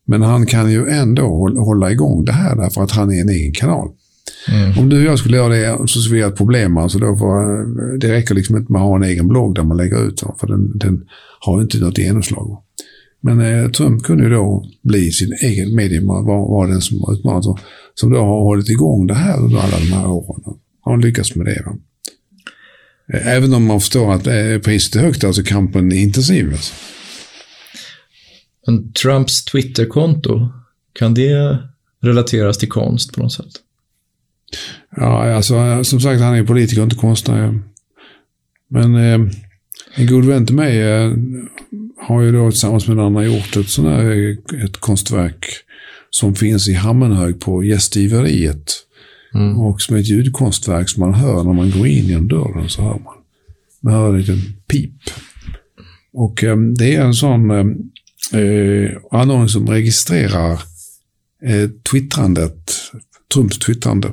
Men 0.06 0.22
han 0.22 0.46
kan 0.46 0.72
ju 0.72 0.88
ändå 0.90 1.24
håll- 1.28 1.58
hålla 1.58 1.92
igång 1.92 2.26
det 2.26 2.32
här 2.32 2.56
därför 2.56 2.84
att 2.84 2.92
han 2.92 3.14
är 3.14 3.22
en 3.22 3.30
egen 3.30 3.52
kanal. 3.54 3.90
Mm. 4.52 4.80
Om 4.80 4.90
du 4.90 4.98
och 4.98 5.12
jag 5.12 5.20
skulle 5.20 5.38
göra 5.38 5.54
det 5.54 5.88
så 5.88 6.00
skulle 6.00 6.18
vi 6.18 6.24
ha 6.24 6.30
ett 6.30 6.38
problem. 6.38 6.78
Alltså 6.78 7.00
då 7.00 7.18
får, 7.18 7.98
det 7.98 8.12
räcker 8.12 8.36
liksom 8.36 8.58
inte 8.58 8.72
med 8.72 8.82
att 8.82 8.88
ha 8.88 8.96
en 8.96 9.04
egen 9.04 9.28
blogg 9.28 9.56
där 9.56 9.64
man 9.64 9.78
lägger 9.78 10.08
ut. 10.08 10.24
För 10.40 10.48
den, 10.48 10.78
den 10.78 11.06
har 11.40 11.62
inte 11.62 11.78
något 11.78 11.98
genomslag. 11.98 12.64
Men 13.22 13.42
eh, 13.42 13.72
Trump 13.72 14.04
kunde 14.04 14.24
ju 14.24 14.30
då 14.30 14.66
bli 14.84 15.12
sin 15.12 15.34
egen 15.44 15.76
medium 15.76 16.10
och 16.10 16.26
var, 16.26 16.48
var 16.50 16.68
den 16.68 16.82
som 16.82 17.02
har 17.02 17.14
utmanat. 17.14 17.46
och 17.46 17.60
Som 17.94 18.10
då 18.10 18.18
har 18.18 18.44
hållit 18.44 18.70
igång 18.70 19.08
det 19.08 19.14
här 19.14 19.40
under 19.40 19.58
alla 19.58 19.78
de 19.80 19.86
här 19.86 20.08
åren. 20.08 20.60
Har 20.82 20.92
han 20.92 21.02
lyckats 21.02 21.36
med 21.36 21.46
det. 21.46 21.64
Va? 21.66 21.78
Eh, 23.14 23.28
Även 23.28 23.54
om 23.54 23.66
man 23.66 23.80
förstår 23.80 24.14
att 24.14 24.28
eh, 24.28 24.58
priset 24.64 24.96
är 24.96 25.00
högt, 25.00 25.24
alltså 25.24 25.44
kampen 25.44 25.92
är 25.92 25.96
intensiv. 25.96 26.52
Alltså. 26.52 26.74
Men 28.68 28.94
Trumps 28.94 29.46
Twitterkonto, 29.46 30.50
kan 30.94 31.14
det 31.14 31.58
relateras 32.02 32.58
till 32.58 32.70
konst 32.70 33.14
på 33.14 33.22
något 33.24 33.34
sätt? 33.34 33.52
Ja, 34.96 35.34
alltså 35.36 35.84
som 35.84 36.00
sagt, 36.00 36.22
han 36.22 36.36
är 36.36 36.44
politiker 36.44 36.84
inte 36.84 36.96
konstnär. 36.96 37.60
Men 38.70 38.96
eh, 38.96 39.32
en 39.96 40.08
god 40.08 40.26
vän 40.26 40.46
till 40.46 40.56
mig 40.56 40.82
eh, 40.82 41.12
har 42.00 42.22
ju 42.22 42.32
då 42.32 42.52
tillsammans 42.52 42.88
med 42.88 42.98
en 42.98 43.04
annan 43.04 43.26
gjort 43.26 43.56
ett 43.56 43.70
sånt 43.70 43.88
här, 43.88 44.38
ett 44.66 44.78
konstverk 44.78 45.46
som 46.10 46.36
finns 46.36 46.68
i 46.68 46.74
Hammenhög 46.74 47.40
på 47.40 47.64
Gästgiveriet. 47.64 48.74
Mm. 49.34 49.60
Och 49.60 49.82
som 49.82 49.96
är 49.96 50.00
ett 50.00 50.10
ljudkonstverk 50.10 50.90
som 50.90 51.02
man 51.02 51.14
hör 51.14 51.44
när 51.44 51.54
man 51.54 51.72
går 51.72 51.88
in 51.88 52.06
genom 52.06 52.28
dörren 52.28 52.70
så 52.70 52.82
hör 52.82 53.00
man. 53.00 53.14
Man 53.82 53.94
hör 53.94 54.10
en 54.10 54.20
liten 54.20 54.42
pip. 54.68 54.94
Och 56.14 56.44
eh, 56.44 56.58
det 56.58 56.96
är 56.96 57.02
en 57.02 57.14
sån 57.14 57.52
eh, 57.52 58.40
eh, 58.42 58.92
anordning 59.12 59.50
som 59.50 59.68
registrerar 59.68 60.54
eh, 61.44 61.70
twittrandet, 61.92 62.72
Trumps 63.34 63.60
twittrande. 63.60 64.12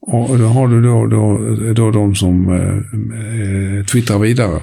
Och 0.00 0.38
då 0.38 0.44
har 0.44 0.68
du 0.68 0.82
då, 0.82 1.06
då, 1.06 1.38
då 1.72 1.90
de 1.90 2.14
som 2.14 2.48
eh, 2.48 3.78
eh, 3.78 3.84
twittrar 3.84 4.18
vidare 4.18 4.62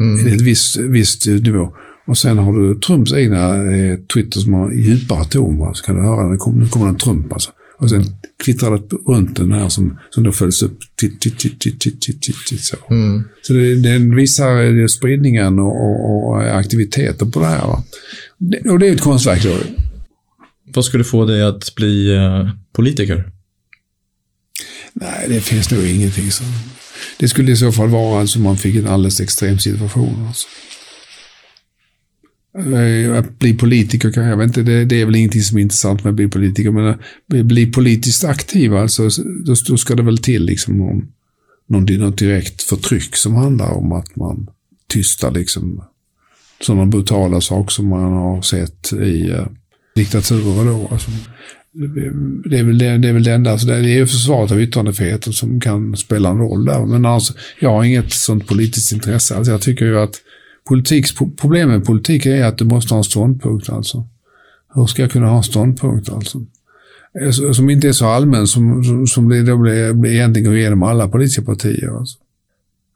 Mm. 0.00 0.28
i 0.28 0.34
ett 0.34 0.40
visst, 0.40 0.76
visst 0.76 1.26
nivå. 1.26 1.72
Och 2.06 2.18
sen 2.18 2.38
har 2.38 2.52
du 2.58 2.80
Trumps 2.80 3.12
egna 3.12 3.72
eh, 3.72 3.98
Twitter 4.14 4.40
som 4.40 4.52
har 4.52 4.72
djupare 4.72 5.24
ton. 5.24 5.58
Va? 5.58 5.74
Så 5.74 5.84
kan 5.84 5.96
du 5.96 6.02
höra, 6.02 6.28
nu 6.28 6.36
kommer, 6.36 6.62
nu 6.62 6.68
kommer 6.68 6.88
en 6.88 6.96
Trump 6.96 7.32
alltså. 7.32 7.50
Och 7.78 7.90
sen 7.90 8.04
kvittrar 8.44 8.70
det 8.70 8.96
runt 9.12 9.36
den 9.36 9.52
här 9.52 9.68
som, 9.68 9.98
som 10.10 10.24
då 10.24 10.32
följs 10.32 10.62
upp. 10.62 10.78
Titt, 10.96 11.20
titt, 11.20 11.38
titt, 11.38 11.60
titt, 11.60 11.80
titt, 11.80 12.00
titt, 12.00 12.22
titt, 12.46 12.60
så 12.60 12.76
Mm. 12.90 13.22
så 13.42 13.52
det, 13.52 13.74
det 13.74 13.98
visar 13.98 14.86
spridningen 14.88 15.58
och, 15.58 15.84
och, 15.84 16.28
och 16.28 16.58
aktiviteten 16.58 17.30
på 17.30 17.40
det 17.40 17.46
här. 17.46 17.66
Va? 17.66 17.84
Det, 18.38 18.70
och 18.70 18.78
det 18.78 18.88
är 18.88 18.92
ett 18.94 19.00
konstverk 19.00 19.42
då. 19.42 19.56
Vad 20.74 20.84
skulle 20.84 21.04
få 21.04 21.24
dig 21.24 21.42
att 21.42 21.74
bli 21.74 22.14
eh, 22.14 22.48
politiker? 22.72 23.30
Nej, 24.92 25.26
det 25.28 25.40
finns 25.40 25.70
nog 25.70 25.84
ingenting 25.86 26.30
som... 26.30 26.46
Det 27.20 27.28
skulle 27.28 27.52
i 27.52 27.56
så 27.56 27.72
fall 27.72 27.88
vara 27.88 28.20
alltså 28.20 28.38
man 28.38 28.56
fick 28.56 28.76
en 28.76 28.86
alldeles 28.86 29.20
extrem 29.20 29.58
situation. 29.58 30.26
Alltså. 30.26 30.48
Eh, 32.58 33.18
att 33.18 33.38
bli 33.38 33.54
politiker, 33.54 34.12
kan 34.12 34.24
jag 34.24 34.36
vet 34.36 34.46
inte, 34.46 34.62
det, 34.62 34.84
det 34.84 35.00
är 35.00 35.04
väl 35.04 35.16
ingenting 35.16 35.42
som 35.42 35.58
är 35.58 35.62
intressant 35.62 36.04
med 36.04 36.10
att 36.10 36.16
bli 36.16 36.28
politiker, 36.28 36.70
men 36.70 36.86
att 36.86 36.98
bli 37.26 37.72
politiskt 37.72 38.24
aktiv, 38.24 38.74
alltså, 38.74 39.08
då, 39.46 39.54
då 39.68 39.76
ska 39.76 39.94
det 39.94 40.02
väl 40.02 40.18
till 40.18 40.44
liksom 40.44 40.80
om 40.80 41.12
någon, 41.68 41.84
något 41.84 42.18
direkt 42.18 42.62
förtryck 42.62 43.16
som 43.16 43.34
handlar 43.34 43.70
om 43.70 43.92
att 43.92 44.16
man 44.16 44.50
tystar 44.88 45.30
liksom 45.30 45.84
sådana 46.60 46.86
brutala 46.86 47.40
saker 47.40 47.70
som 47.70 47.88
man 47.88 48.12
har 48.12 48.42
sett 48.42 48.92
i 48.92 49.30
eh, 49.30 49.46
diktaturer 49.94 50.64
då. 50.64 50.88
Alltså, 50.92 51.10
det, 51.72 52.58
är 52.58 52.64
väl 52.64 52.78
det, 52.78 52.98
det 52.98 53.08
är 53.08 53.12
väl 53.12 53.24
det 53.24 53.32
enda, 53.32 53.58
Så 53.58 53.66
det 53.66 53.74
är 53.74 53.82
ju 53.82 54.06
försvaret 54.06 54.52
av 54.52 54.60
yttrandefriheten 54.60 55.32
som 55.32 55.60
kan 55.60 55.96
spela 55.96 56.28
en 56.28 56.38
roll 56.38 56.64
där. 56.64 56.86
Men 56.86 57.06
alltså, 57.06 57.34
jag 57.60 57.70
har 57.70 57.84
inget 57.84 58.12
sånt 58.12 58.46
politiskt 58.46 58.92
intresse. 58.92 59.36
Alltså, 59.36 59.52
jag 59.52 59.60
tycker 59.60 59.84
ju 59.84 59.98
att 59.98 60.14
politiks, 60.68 61.14
problemet 61.40 61.78
med 61.78 61.86
politik 61.86 62.26
är 62.26 62.44
att 62.44 62.58
du 62.58 62.64
måste 62.64 62.94
ha 62.94 62.98
en 62.98 63.04
ståndpunkt. 63.04 63.68
Alltså. 63.68 64.06
Hur 64.74 64.86
ska 64.86 65.02
jag 65.02 65.10
kunna 65.10 65.28
ha 65.28 65.36
en 65.36 65.42
ståndpunkt? 65.42 66.08
Alltså? 66.08 66.46
alltså 67.24 67.54
som 67.54 67.70
inte 67.70 67.88
är 67.88 67.92
så 67.92 68.06
allmän 68.06 68.46
som, 68.46 68.84
som, 68.84 69.06
som 69.06 69.28
det 69.28 69.42
då 69.42 69.56
blir, 69.56 69.92
blir 69.92 70.12
egentligen 70.12 70.48
går 70.48 70.56
igenom 70.56 70.82
alla 70.82 71.08
politiska 71.08 71.42
partier. 71.42 71.98
Alltså. 71.98 72.18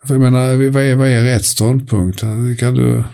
För 0.05 0.14
jag 0.14 0.20
menar, 0.20 0.70
vad 0.70 0.82
är, 0.82 0.94
vad 0.94 1.09
är 1.09 1.22
rätt 1.24 1.44
ståndpunkt? 1.44 2.20
Kan 2.59 2.74
du, 2.74 3.05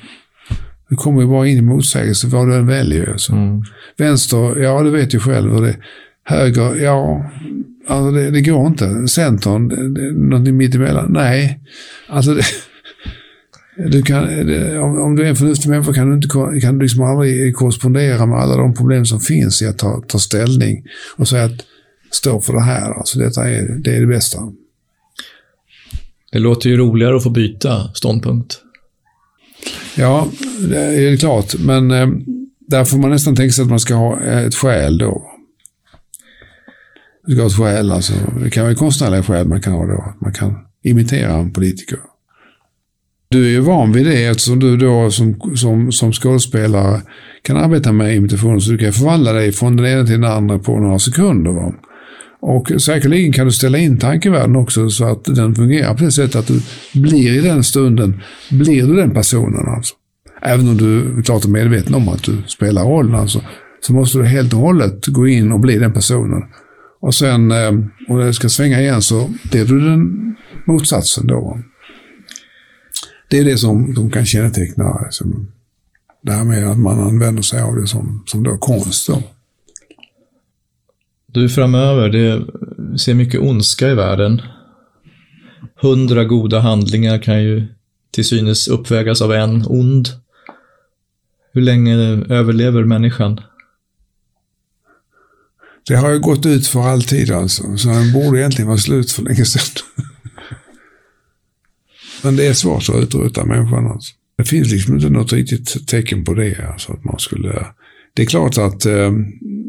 du 0.90 0.96
kommer 0.96 1.20
ju 1.20 1.26
bara 1.26 1.46
in 1.46 1.58
i 1.58 1.62
motsägelse 1.62 2.26
vad 2.26 2.48
du 2.48 2.54
än 2.54 2.66
väljer. 2.66 3.10
Alltså. 3.10 3.32
Mm. 3.32 3.62
Vänster, 3.96 4.60
ja 4.60 4.82
du 4.82 4.90
vet 4.90 5.14
ju 5.14 5.20
själv. 5.20 5.52
hur 5.52 5.62
det 5.62 5.76
Höger, 6.24 6.74
ja, 6.74 7.30
alltså 7.86 8.10
det, 8.10 8.30
det 8.30 8.40
går 8.40 8.66
inte. 8.66 9.08
Centern, 9.08 9.94
det, 9.94 10.12
någonting 10.12 10.56
mittemellan, 10.56 11.12
nej. 11.12 11.60
Alltså 12.08 12.34
det, 12.34 12.44
du 13.76 14.02
kan, 14.02 14.24
om, 14.78 15.02
om 15.02 15.16
du 15.16 15.24
är 15.24 15.28
en 15.28 15.36
förnuftig 15.36 15.68
människa 15.68 15.92
kan 15.92 16.08
du, 16.08 16.14
inte, 16.14 16.60
kan 16.60 16.78
du 16.78 16.82
liksom 16.82 17.02
aldrig 17.02 17.56
korrespondera 17.56 18.26
med 18.26 18.38
alla 18.38 18.56
de 18.56 18.74
problem 18.74 19.06
som 19.06 19.20
finns 19.20 19.62
i 19.62 19.66
att 19.66 19.78
ta, 19.78 20.02
ta 20.08 20.18
ställning 20.18 20.84
och 21.16 21.28
säga 21.28 21.44
att 21.44 21.66
stå 22.10 22.40
för 22.40 22.52
det 22.52 22.62
här. 22.62 22.98
Alltså 22.98 23.18
detta 23.18 23.50
är, 23.50 23.68
det 23.84 23.96
är 23.96 24.00
det 24.00 24.06
bästa. 24.06 24.38
Det 26.32 26.38
låter 26.38 26.70
ju 26.70 26.76
roligare 26.76 27.16
att 27.16 27.22
få 27.22 27.30
byta 27.30 27.94
ståndpunkt. 27.94 28.60
Ja, 29.96 30.28
det 30.70 30.78
är 30.78 31.16
klart. 31.16 31.54
Men 31.58 31.90
eh, 31.90 32.08
där 32.60 32.84
får 32.84 32.98
man 32.98 33.10
nästan 33.10 33.36
tänka 33.36 33.52
sig 33.52 33.62
att 33.62 33.70
man 33.70 33.80
ska 33.80 33.94
ha 33.94 34.20
eh, 34.22 34.38
ett 34.38 34.54
skäl 34.54 34.98
då. 34.98 35.30
Du 37.26 37.32
ska 37.32 37.42
ha 37.42 37.48
ett 37.48 37.56
skäl, 37.56 37.92
alltså. 37.92 38.12
Det 38.42 38.50
kan 38.50 38.64
vara 38.64 38.74
konstnärliga 38.74 39.22
skäl 39.22 39.48
man 39.48 39.60
kan 39.60 39.72
ha 39.72 39.86
då. 39.86 40.14
Man 40.20 40.32
kan 40.32 40.58
imitera 40.82 41.32
en 41.32 41.52
politiker. 41.52 41.98
Du 43.28 43.46
är 43.46 43.50
ju 43.50 43.60
van 43.60 43.92
vid 43.92 44.06
det 44.06 44.24
eftersom 44.24 44.58
du 44.58 44.76
då 44.76 45.10
som, 45.10 45.40
som, 45.56 45.92
som 45.92 46.12
skådespelare 46.12 47.00
kan 47.42 47.56
arbeta 47.56 47.92
med 47.92 48.16
imitation. 48.16 48.60
Så 48.60 48.70
du 48.70 48.78
kan 48.78 48.92
förvandla 48.92 49.32
dig 49.32 49.52
från 49.52 49.76
den 49.76 49.86
ena 49.86 50.04
till 50.04 50.20
den 50.20 50.30
andra 50.30 50.58
på 50.58 50.78
några 50.78 50.98
sekunder. 50.98 51.50
Va? 51.50 51.74
Och 52.42 52.72
säkerligen 52.82 53.32
kan 53.32 53.46
du 53.46 53.52
ställa 53.52 53.78
in 53.78 53.98
tankevärlden 53.98 54.56
också 54.56 54.90
så 54.90 55.04
att 55.04 55.24
den 55.24 55.54
fungerar 55.54 55.94
på 55.94 56.04
det 56.04 56.12
sättet 56.12 56.36
att 56.36 56.46
du 56.46 56.62
blir 57.00 57.38
i 57.38 57.40
den 57.40 57.64
stunden, 57.64 58.20
blir 58.50 58.86
du 58.86 58.96
den 58.96 59.10
personen 59.10 59.68
alltså. 59.76 59.94
Även 60.42 60.68
om 60.68 60.76
du 60.76 61.18
är 61.18 61.22
klart 61.22 61.44
är 61.44 61.48
medveten 61.48 61.94
om 61.94 62.08
att 62.08 62.22
du 62.22 62.42
spelar 62.46 62.84
rollen 62.84 63.14
alltså, 63.14 63.42
så 63.80 63.92
måste 63.92 64.18
du 64.18 64.24
helt 64.24 64.52
och 64.52 64.60
hållet 64.60 65.06
gå 65.06 65.28
in 65.28 65.52
och 65.52 65.60
bli 65.60 65.78
den 65.78 65.92
personen. 65.92 66.42
Och 67.00 67.14
sen, 67.14 67.50
eh, 67.50 67.68
om 68.08 68.18
det 68.18 68.34
ska 68.34 68.48
svänga 68.48 68.80
igen 68.80 69.02
så 69.02 69.30
blir 69.50 69.64
du 69.64 69.80
den 69.80 70.34
motsatsen 70.66 71.26
då. 71.26 71.58
Det 73.30 73.38
är 73.38 73.44
det 73.44 73.58
som, 73.58 73.94
som 73.94 74.10
kan 74.10 74.26
känneteckna 74.26 75.00
liksom, 75.04 75.48
det 76.22 76.32
här 76.32 76.44
med 76.44 76.70
att 76.70 76.78
man 76.78 77.00
använder 77.00 77.42
sig 77.42 77.62
av 77.62 77.76
det 77.76 77.86
som, 77.86 78.22
som 78.26 78.42
då 78.42 78.58
konst. 78.58 79.08
Då. 79.08 79.22
Du 81.32 81.48
framöver, 81.48 82.08
det 82.08 82.46
ser 82.98 83.14
mycket 83.14 83.40
ondska 83.40 83.88
i 83.88 83.94
världen. 83.94 84.42
Hundra 85.80 86.24
goda 86.24 86.60
handlingar 86.60 87.18
kan 87.18 87.42
ju 87.42 87.66
till 88.10 88.24
synes 88.24 88.68
uppvägas 88.68 89.22
av 89.22 89.32
en 89.32 89.64
ond. 89.66 90.08
Hur 91.52 91.60
länge 91.60 91.94
överlever 92.28 92.84
människan? 92.84 93.40
Det 95.86 95.96
har 95.96 96.10
ju 96.10 96.18
gått 96.18 96.46
ut 96.46 96.66
för 96.66 96.80
alltid 96.80 97.30
alltså, 97.30 97.76
så 97.76 97.88
den 97.88 98.12
borde 98.12 98.38
egentligen 98.38 98.68
vara 98.68 98.78
slut 98.78 99.12
för 99.12 99.22
länge 99.22 99.44
sedan. 99.44 99.84
Men 102.22 102.36
det 102.36 102.46
är 102.46 102.52
svårt 102.52 102.88
att 102.88 103.04
utrota 103.04 103.44
människan 103.44 103.86
alltså. 103.86 104.14
Det 104.36 104.44
finns 104.44 104.70
liksom 104.72 104.94
inte 104.94 105.10
något 105.10 105.32
riktigt 105.32 105.88
tecken 105.88 106.24
på 106.24 106.34
det. 106.34 106.70
Alltså 106.72 106.92
att 106.92 107.04
man 107.04 107.18
skulle... 107.18 107.66
Det 108.14 108.22
är 108.22 108.26
klart 108.26 108.58
att 108.58 108.86
eh, 108.86 109.12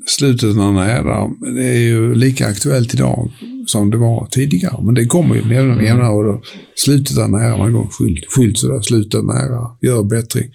slutet 0.06 0.56
är 0.56 0.72
nära. 0.72 1.30
Det 1.56 1.68
är 1.68 1.80
ju 1.80 2.16
lika 2.16 2.48
aktuellt 2.48 2.94
idag 2.94 3.32
som 3.68 3.90
det 3.90 3.98
var 3.98 4.28
tidigare. 4.32 4.84
Men 4.84 4.94
det 4.94 5.06
kommer 5.06 5.36
ju 5.36 5.44
med 5.46 5.56
jämna 5.56 5.76
mellanrum. 5.76 6.18
och 6.18 6.24
då 6.24 6.42
Slutet 6.76 7.18
är 7.18 7.28
nära. 7.28 7.58
Man 7.58 7.74
går 7.74 7.88
skylt, 7.88 8.26
skylt 8.36 8.58
sådär. 8.58 8.82
Slutet 8.82 9.14
är 9.14 9.24
nära. 9.24 9.68
Gör 9.82 10.04
bättring. 10.04 10.52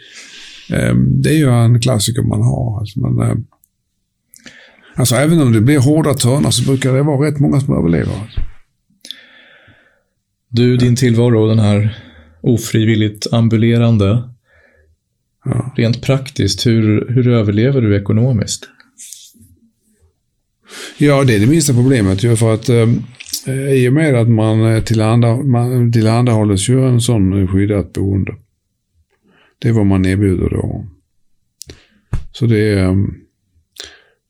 Eh, 0.72 0.94
det 0.94 1.30
är 1.30 1.36
ju 1.36 1.50
en 1.50 1.80
klassiker 1.80 2.22
man 2.22 2.42
har. 2.42 2.80
Alltså, 2.80 3.00
men, 3.00 3.30
eh, 3.30 3.36
alltså 4.94 5.14
även 5.14 5.40
om 5.40 5.52
det 5.52 5.60
blir 5.60 5.78
hårda 5.78 6.14
törnar 6.14 6.50
så 6.50 6.64
brukar 6.64 6.92
det 6.94 7.02
vara 7.02 7.28
rätt 7.28 7.40
många 7.40 7.60
som 7.60 7.78
överlever. 7.78 8.12
Alltså. 8.22 8.40
Du, 10.48 10.76
din 10.76 10.96
tillvaro, 10.96 11.48
den 11.48 11.58
här 11.58 12.02
ofrivilligt 12.40 13.32
ambulerande. 13.32 14.35
Ja. 15.46 15.72
Rent 15.76 16.02
praktiskt, 16.02 16.66
hur, 16.66 17.08
hur 17.08 17.28
överlever 17.28 17.80
du 17.80 17.96
ekonomiskt? 17.96 18.68
Ja, 20.98 21.24
det 21.24 21.34
är 21.34 21.40
det 21.40 21.46
minsta 21.46 21.72
problemet 21.72 22.24
ju 22.24 22.36
för 22.36 22.54
att 22.54 22.68
eh, 22.68 22.88
i 23.72 23.88
och 23.88 23.92
med 23.92 24.14
att 24.14 24.28
man 24.28 24.64
eh, 24.64 24.82
tillhanda, 24.82 25.36
man 25.36 25.92
tillhandahålles 25.92 26.68
ju 26.68 26.88
en 26.88 27.00
sån 27.00 27.48
skyddat 27.48 27.92
boende. 27.92 28.34
Det 29.58 29.68
är 29.68 29.72
vad 29.72 29.86
man 29.86 30.06
erbjuder 30.06 30.50
då. 30.50 30.86
Så 32.32 32.46
det, 32.46 32.78
eh, 32.78 32.94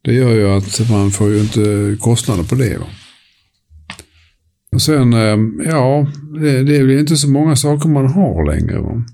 det 0.03 0.15
gör 0.15 0.35
ju 0.35 0.49
att 0.49 0.91
man 0.91 1.11
får 1.11 1.31
ju 1.31 1.41
inte 1.41 1.97
kostnader 2.01 2.45
på 2.45 2.55
det. 2.55 2.79
Va? 2.79 2.87
Och 4.73 4.83
sen, 4.83 5.13
eh, 5.13 5.39
ja, 5.71 6.07
det, 6.41 6.63
det 6.63 6.85
blir 6.85 7.01
inte 7.01 7.17
så 7.17 7.31
många 7.31 7.57
saker 7.57 7.89
man 7.89 8.07
har 8.07 8.55
längre. 8.55 8.81
Va? 8.81 9.05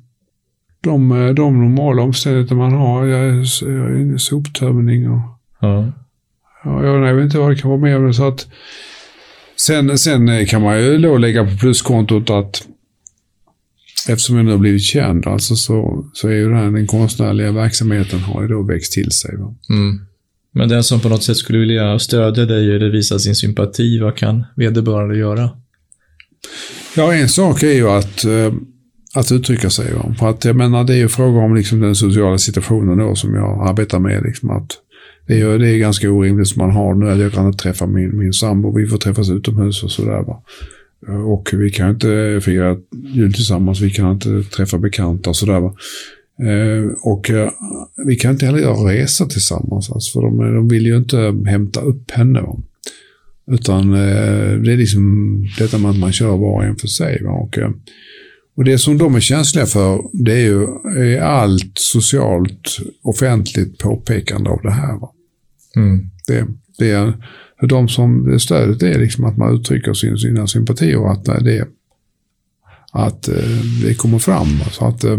De, 0.82 1.08
de 1.34 1.60
normala 1.60 2.02
omständigheter 2.02 2.54
man 2.54 2.72
har, 2.72 3.06
jag 3.06 3.20
är, 3.20 3.64
jag 3.70 3.90
är 3.90 4.00
inne 4.00 4.16
i 4.16 4.18
soptömning 4.18 5.10
och 5.10 5.20
Ja. 5.62 5.92
Ja, 6.64 6.84
jag, 6.84 7.08
jag 7.08 7.14
vet 7.14 7.24
inte 7.24 7.38
vad 7.38 7.50
det 7.50 7.56
kan 7.56 7.80
vara. 7.80 8.12
Så 8.12 8.28
att, 8.28 8.46
sen, 9.56 9.98
sen 9.98 10.46
kan 10.46 10.62
man 10.62 10.80
ju 10.80 10.98
då 10.98 11.18
lägga 11.18 11.44
på 11.44 11.56
pluskontot 11.56 12.30
att 12.30 12.66
eftersom 14.08 14.36
jag 14.36 14.44
nu 14.44 14.50
har 14.50 14.58
blivit 14.58 14.82
känd 14.82 15.26
alltså 15.26 15.56
så, 15.56 16.06
så 16.12 16.28
är 16.28 16.32
ju 16.32 16.48
den, 16.48 16.58
här, 16.58 16.70
den 16.70 16.86
konstnärliga 16.86 17.52
verksamheten 17.52 18.20
har 18.20 18.42
ju 18.42 18.48
då 18.48 18.62
växt 18.62 18.92
till 18.92 19.10
sig. 19.10 19.34
Mm. 19.70 20.00
Men 20.52 20.68
den 20.68 20.84
som 20.84 21.00
på 21.00 21.08
något 21.08 21.22
sätt 21.22 21.36
skulle 21.36 21.58
vilja 21.58 21.98
stödja 21.98 22.44
dig 22.44 22.76
eller 22.76 22.90
visa 22.90 23.18
sin 23.18 23.34
sympati, 23.34 23.98
vad 23.98 24.16
kan 24.16 24.44
vederbörande 24.56 25.16
göra? 25.16 25.50
Ja, 26.96 27.14
en 27.14 27.28
sak 27.28 27.62
är 27.62 27.72
ju 27.72 27.88
att, 27.88 28.24
eh, 28.24 28.52
att 29.14 29.32
uttrycka 29.32 29.70
sig. 29.70 29.94
om. 29.94 30.14
För 30.14 30.30
att 30.30 30.44
jag 30.44 30.56
menar, 30.56 30.84
det 30.84 30.92
är 30.92 30.98
ju 30.98 31.08
fråga 31.08 31.40
om 31.40 31.54
liksom 31.54 31.80
den 31.80 31.94
sociala 31.94 32.38
situationen 32.38 32.98
då 32.98 33.14
som 33.14 33.34
jag 33.34 33.68
arbetar 33.68 33.98
med. 33.98 34.22
Liksom 34.22 34.50
att 34.50 34.70
det, 35.26 35.40
är, 35.40 35.58
det 35.58 35.68
är 35.68 35.78
ganska 35.78 36.10
orimligt 36.10 36.48
som 36.48 36.58
man 36.58 36.70
har 36.70 36.94
nu. 36.94 37.22
Jag 37.22 37.32
kan 37.32 37.46
inte 37.46 37.62
träffa 37.62 37.86
min, 37.86 38.18
min 38.18 38.32
sambo. 38.32 38.76
Vi 38.76 38.86
får 38.86 38.98
träffas 38.98 39.30
utomhus 39.30 39.82
och 39.82 39.90
sådär. 39.90 40.22
Va? 40.22 40.42
Och 41.26 41.50
vi 41.52 41.70
kan 41.70 41.90
inte 41.90 42.40
fira 42.44 42.76
jul 42.92 43.32
tillsammans. 43.32 43.80
Vi 43.80 43.90
kan 43.90 44.12
inte 44.12 44.42
träffa 44.42 44.78
bekanta 44.78 45.30
och 45.30 45.36
sådär. 45.36 45.60
Va? 45.60 45.74
Eh, 46.42 46.92
och 47.02 47.30
eh, 47.30 47.50
vi 48.06 48.16
kan 48.16 48.30
inte 48.30 48.46
heller 48.46 48.58
göra 48.58 49.06
tillsammans. 49.06 49.90
Alltså, 49.90 50.12
för 50.12 50.26
de, 50.26 50.54
de 50.54 50.68
vill 50.68 50.86
ju 50.86 50.96
inte 50.96 51.34
hämta 51.46 51.80
upp 51.80 52.10
henne. 52.10 52.40
Va? 52.40 52.56
Utan 53.50 53.92
eh, 53.92 54.58
det 54.58 54.72
är 54.72 54.76
liksom 54.76 55.36
detta 55.58 55.78
med 55.78 55.90
att 55.90 55.98
man 55.98 56.12
kör 56.12 56.36
var 56.36 56.54
och 56.54 56.64
en 56.64 56.76
för 56.76 56.88
sig. 56.88 57.22
Va? 57.22 57.30
Och, 57.30 57.58
och 58.56 58.64
det 58.64 58.78
som 58.78 58.98
de 58.98 59.14
är 59.14 59.20
känsliga 59.20 59.66
för, 59.66 60.02
det 60.12 60.32
är 60.32 60.40
ju 60.40 60.66
är 60.96 61.20
allt 61.20 61.72
socialt 61.74 62.78
offentligt 63.02 63.78
påpekande 63.78 64.50
av 64.50 64.60
det 64.62 64.70
här. 64.70 64.98
Mm. 65.76 66.10
Det, 66.26 66.46
det 66.78 66.90
är, 66.90 67.26
för 67.60 67.66
de 67.66 67.88
som 67.88 68.30
det 68.30 68.40
stödet 68.40 68.82
är 68.82 68.98
liksom 68.98 69.24
att 69.24 69.36
man 69.36 69.54
uttrycker 69.54 69.94
sin, 69.94 70.18
sina 70.18 70.46
sympatier 70.46 70.96
och 70.96 71.12
att 71.12 71.24
det, 71.24 71.68
att 72.92 73.28
eh, 73.28 73.60
det 73.82 73.94
kommer 73.94 74.18
fram. 74.18 74.60
Så 74.70 74.84
att, 74.84 75.04
eh, 75.04 75.18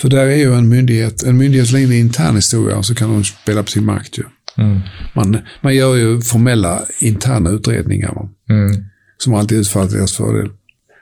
för 0.00 0.08
där 0.08 0.26
är 0.26 0.36
ju 0.36 0.54
en 0.54 0.68
myndighet, 0.68 1.22
en 1.22 1.36
myndighets 1.36 1.72
längre 1.72 1.96
intern 1.96 2.36
historia 2.36 2.82
så 2.82 2.94
kan 2.94 3.12
de 3.12 3.24
spela 3.24 3.62
på 3.62 3.70
sin 3.70 3.84
makt 3.84 4.18
ju. 4.18 4.22
Mm. 4.56 4.80
Man, 5.14 5.38
man 5.60 5.74
gör 5.74 5.96
ju 5.96 6.20
formella 6.20 6.82
interna 7.00 7.50
utredningar? 7.50 8.28
Mm. 8.48 8.84
som 9.18 9.34
alltid 9.34 9.58
utfaller 9.58 9.88
till 9.88 9.96
deras 9.96 10.16
fördel. 10.16 10.50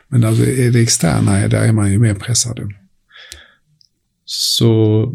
Men 0.08 0.24
alltså, 0.24 0.44
är 0.44 0.70
det 0.70 0.80
externa, 0.80 1.48
där 1.48 1.62
är 1.68 1.72
man 1.72 1.92
ju 1.92 1.98
mer 1.98 2.14
pressad. 2.14 2.60
Så 4.24 5.14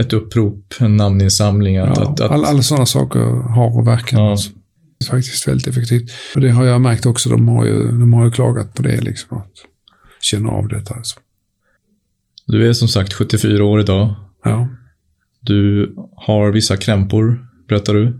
ett 0.00 0.12
upprop, 0.12 0.74
en 0.80 0.96
namninsamling. 0.96 1.76
Att, 1.76 1.96
Ja, 1.96 2.02
att, 2.02 2.20
att, 2.20 2.30
alla, 2.30 2.48
alla 2.48 2.62
sådana 2.62 2.86
saker 2.86 3.20
har 3.54 3.84
verkan. 3.84 4.20
Ja. 4.20 4.30
Alltså. 4.30 4.50
Faktiskt 5.10 5.48
väldigt 5.48 5.66
effektivt. 5.66 6.10
Och 6.34 6.40
det 6.40 6.50
har 6.50 6.64
jag 6.64 6.80
märkt 6.80 7.06
också. 7.06 7.28
De 7.28 7.48
har 7.48 7.64
ju, 7.66 7.82
de 7.88 8.12
har 8.12 8.24
ju 8.24 8.30
klagat 8.30 8.74
på 8.74 8.82
det. 8.82 9.00
Liksom, 9.00 9.38
att 9.38 9.52
känna 10.20 10.48
av 10.50 10.68
detta. 10.68 10.94
Alltså. 10.94 11.20
Du 12.46 12.68
är 12.68 12.72
som 12.72 12.88
sagt 12.88 13.12
74 13.12 13.64
år 13.64 13.80
idag. 13.80 14.14
Ja, 14.44 14.68
Du 15.40 15.94
har 16.16 16.50
vissa 16.52 16.76
krämpor, 16.76 17.46
berättar 17.68 17.94
du. 17.94 18.18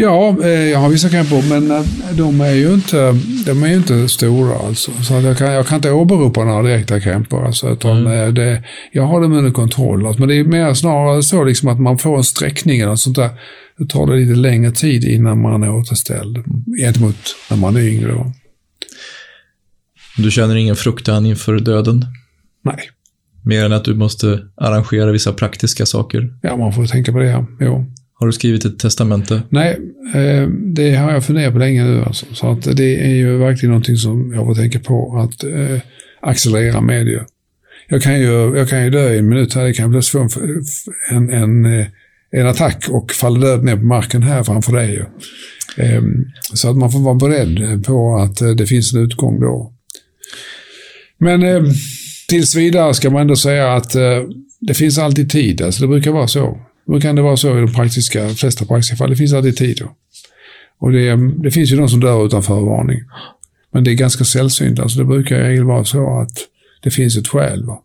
Ja 0.00 0.36
eh, 0.42 0.48
jag 0.48 0.78
har 0.78 0.88
vissa 0.88 1.08
krämpor, 1.08 1.42
men 1.48 1.70
eh, 1.70 1.86
de 2.16 2.40
är 2.40 2.52
ju 2.52 2.74
inte, 2.74 3.12
de 3.46 3.62
är 3.62 3.68
ju 3.68 3.76
inte 3.76 4.08
stora. 4.08 4.58
Alltså. 4.58 4.90
Så 5.02 5.14
jag, 5.14 5.38
kan, 5.38 5.52
jag 5.52 5.66
kan 5.66 5.76
inte 5.76 5.90
åberopa 5.90 6.44
några 6.44 6.62
direkta 6.62 7.00
krämpor. 7.00 7.46
Alltså, 7.46 7.72
utan, 7.72 8.06
eh, 8.06 8.28
det, 8.28 8.64
jag 8.92 9.02
har 9.02 9.20
dem 9.20 9.32
under 9.32 9.50
kontroll. 9.50 10.06
Alltså, 10.06 10.20
men 10.20 10.28
det 10.28 10.34
är 10.34 10.44
mer 10.44 10.74
snarare 10.74 11.22
så 11.22 11.44
liksom, 11.44 11.68
att 11.68 11.80
man 11.80 11.98
får 11.98 12.16
en 12.16 12.24
sträckning 12.24 12.80
eller 12.80 12.90
något 12.90 13.00
sånt 13.00 13.16
där. 13.16 13.30
Det 13.78 13.86
tar 13.86 14.06
det 14.06 14.16
lite 14.16 14.34
längre 14.40 14.72
tid 14.72 15.04
innan 15.04 15.40
man 15.42 15.62
är 15.62 15.74
återställd 15.74 16.44
gentemot 16.78 17.36
när 17.50 17.56
man 17.56 17.76
är 17.76 17.80
yngre. 17.80 18.12
Då. 18.12 18.32
Du 20.16 20.30
känner 20.30 20.56
ingen 20.56 20.76
fruktan 20.76 21.26
inför 21.26 21.60
döden? 21.60 22.04
Nej. 22.64 22.90
Mer 23.44 23.64
än 23.64 23.72
att 23.72 23.84
du 23.84 23.94
måste 23.94 24.40
arrangera 24.56 25.12
vissa 25.12 25.32
praktiska 25.32 25.86
saker. 25.86 26.34
Ja, 26.42 26.56
man 26.56 26.72
får 26.72 26.86
tänka 26.86 27.12
på 27.12 27.18
det. 27.18 27.26
Ja. 27.26 27.46
Jo. 27.60 27.86
Har 28.20 28.26
du 28.26 28.32
skrivit 28.32 28.64
ett 28.64 28.78
testamente? 28.78 29.42
Nej, 29.48 29.80
eh, 30.14 30.48
det 30.48 30.94
har 30.94 31.12
jag 31.12 31.24
funderat 31.24 31.52
på 31.52 31.58
länge 31.58 31.84
nu. 31.84 32.02
Alltså. 32.04 32.26
Så 32.32 32.50
att 32.50 32.76
det 32.76 33.04
är 33.04 33.14
ju 33.14 33.38
verkligen 33.38 33.70
någonting 33.70 33.96
som 33.96 34.32
jag 34.34 34.46
får 34.46 34.54
tänka 34.54 34.78
på 34.78 35.18
att 35.18 35.44
eh, 35.44 35.80
accelerera 36.20 36.80
med. 36.80 37.06
Ju. 37.06 37.20
Jag, 37.88 38.02
kan 38.02 38.20
ju, 38.20 38.56
jag 38.56 38.68
kan 38.68 38.84
ju 38.84 38.90
dö 38.90 39.14
i 39.14 39.18
en 39.18 39.28
minut 39.28 39.54
här. 39.54 39.64
Det 39.64 39.72
kan 39.72 39.90
bli 39.90 40.02
svårt 40.02 40.32
för 40.32 40.40
en, 41.10 41.30
en, 41.30 41.64
eh, 41.64 41.86
en 42.30 42.46
attack 42.46 42.88
och 42.90 43.12
falla 43.12 43.38
död 43.38 43.64
ner 43.64 43.76
på 43.76 43.82
marken 43.82 44.22
här 44.22 44.42
framför 44.42 44.72
dig. 44.72 44.90
Ju. 44.90 45.04
Eh, 45.84 46.02
så 46.54 46.70
att 46.70 46.76
man 46.76 46.92
får 46.92 47.00
vara 47.00 47.14
beredd 47.14 47.84
på 47.86 48.16
att 48.16 48.40
eh, 48.40 48.50
det 48.50 48.66
finns 48.66 48.94
en 48.94 49.00
utgång 49.00 49.40
då. 49.40 49.72
Men 51.18 51.42
eh, 51.42 51.62
tills 52.28 52.56
vidare 52.56 52.94
ska 52.94 53.10
man 53.10 53.20
ändå 53.20 53.36
säga 53.36 53.72
att 53.72 53.94
eh, 53.94 54.22
det 54.60 54.74
finns 54.74 54.98
alltid 54.98 55.30
tid. 55.30 55.62
Alltså 55.62 55.82
det 55.82 55.88
brukar 55.88 56.10
vara 56.10 56.28
så. 56.28 56.58
Då 56.90 57.00
kan 57.00 57.16
det 57.16 57.22
vara 57.22 57.36
så 57.36 57.58
i 57.58 57.60
de 57.60 57.72
praktiska, 57.72 58.28
flesta 58.28 58.64
praktiska 58.64 58.96
fall. 58.96 59.10
Det 59.10 59.16
finns 59.16 59.32
alltid 59.32 59.56
tid. 59.56 59.76
Då. 59.80 59.96
Och 60.78 60.92
det, 60.92 61.16
det 61.42 61.50
finns 61.50 61.72
ju 61.72 61.76
de 61.76 61.88
som 61.88 62.00
dör 62.00 62.26
utan 62.26 62.42
förvarning. 62.42 63.00
Men 63.72 63.84
det 63.84 63.90
är 63.90 63.94
ganska 63.94 64.24
sällsynt. 64.24 64.80
Alltså 64.80 64.98
det 64.98 65.04
brukar 65.04 65.36
i 65.36 65.42
regel 65.42 65.64
vara 65.64 65.84
så 65.84 66.20
att 66.20 66.38
det 66.82 66.90
finns 66.90 67.16
ett 67.16 67.28
skäl. 67.28 67.64
Va? 67.64 67.82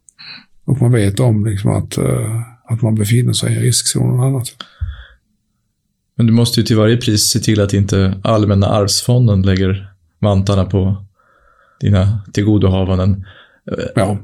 Och 0.66 0.82
man 0.82 0.92
vet 0.92 1.20
om 1.20 1.46
liksom 1.46 1.72
att, 1.72 1.98
eh, 1.98 2.42
att 2.70 2.82
man 2.82 2.96
befinner 2.96 3.34
sig 3.34 3.54
i 3.54 3.60
riskzonen 3.60 4.20
och 4.20 4.26
annat. 4.26 4.48
Men 6.18 6.26
du 6.26 6.34
måste 6.34 6.60
ju 6.60 6.66
till 6.66 6.78
varje 6.78 6.98
pris 6.98 7.24
se 7.24 7.40
till 7.40 7.62
att 7.62 7.74
inte 7.74 8.20
Allmänna 8.24 8.68
arvsfonden 8.68 9.42
lägger 9.42 9.94
vantarna 10.20 10.66
på 10.66 11.06
dina 11.80 12.20
tillgodohavanden. 12.34 13.26
Ja. 13.96 14.18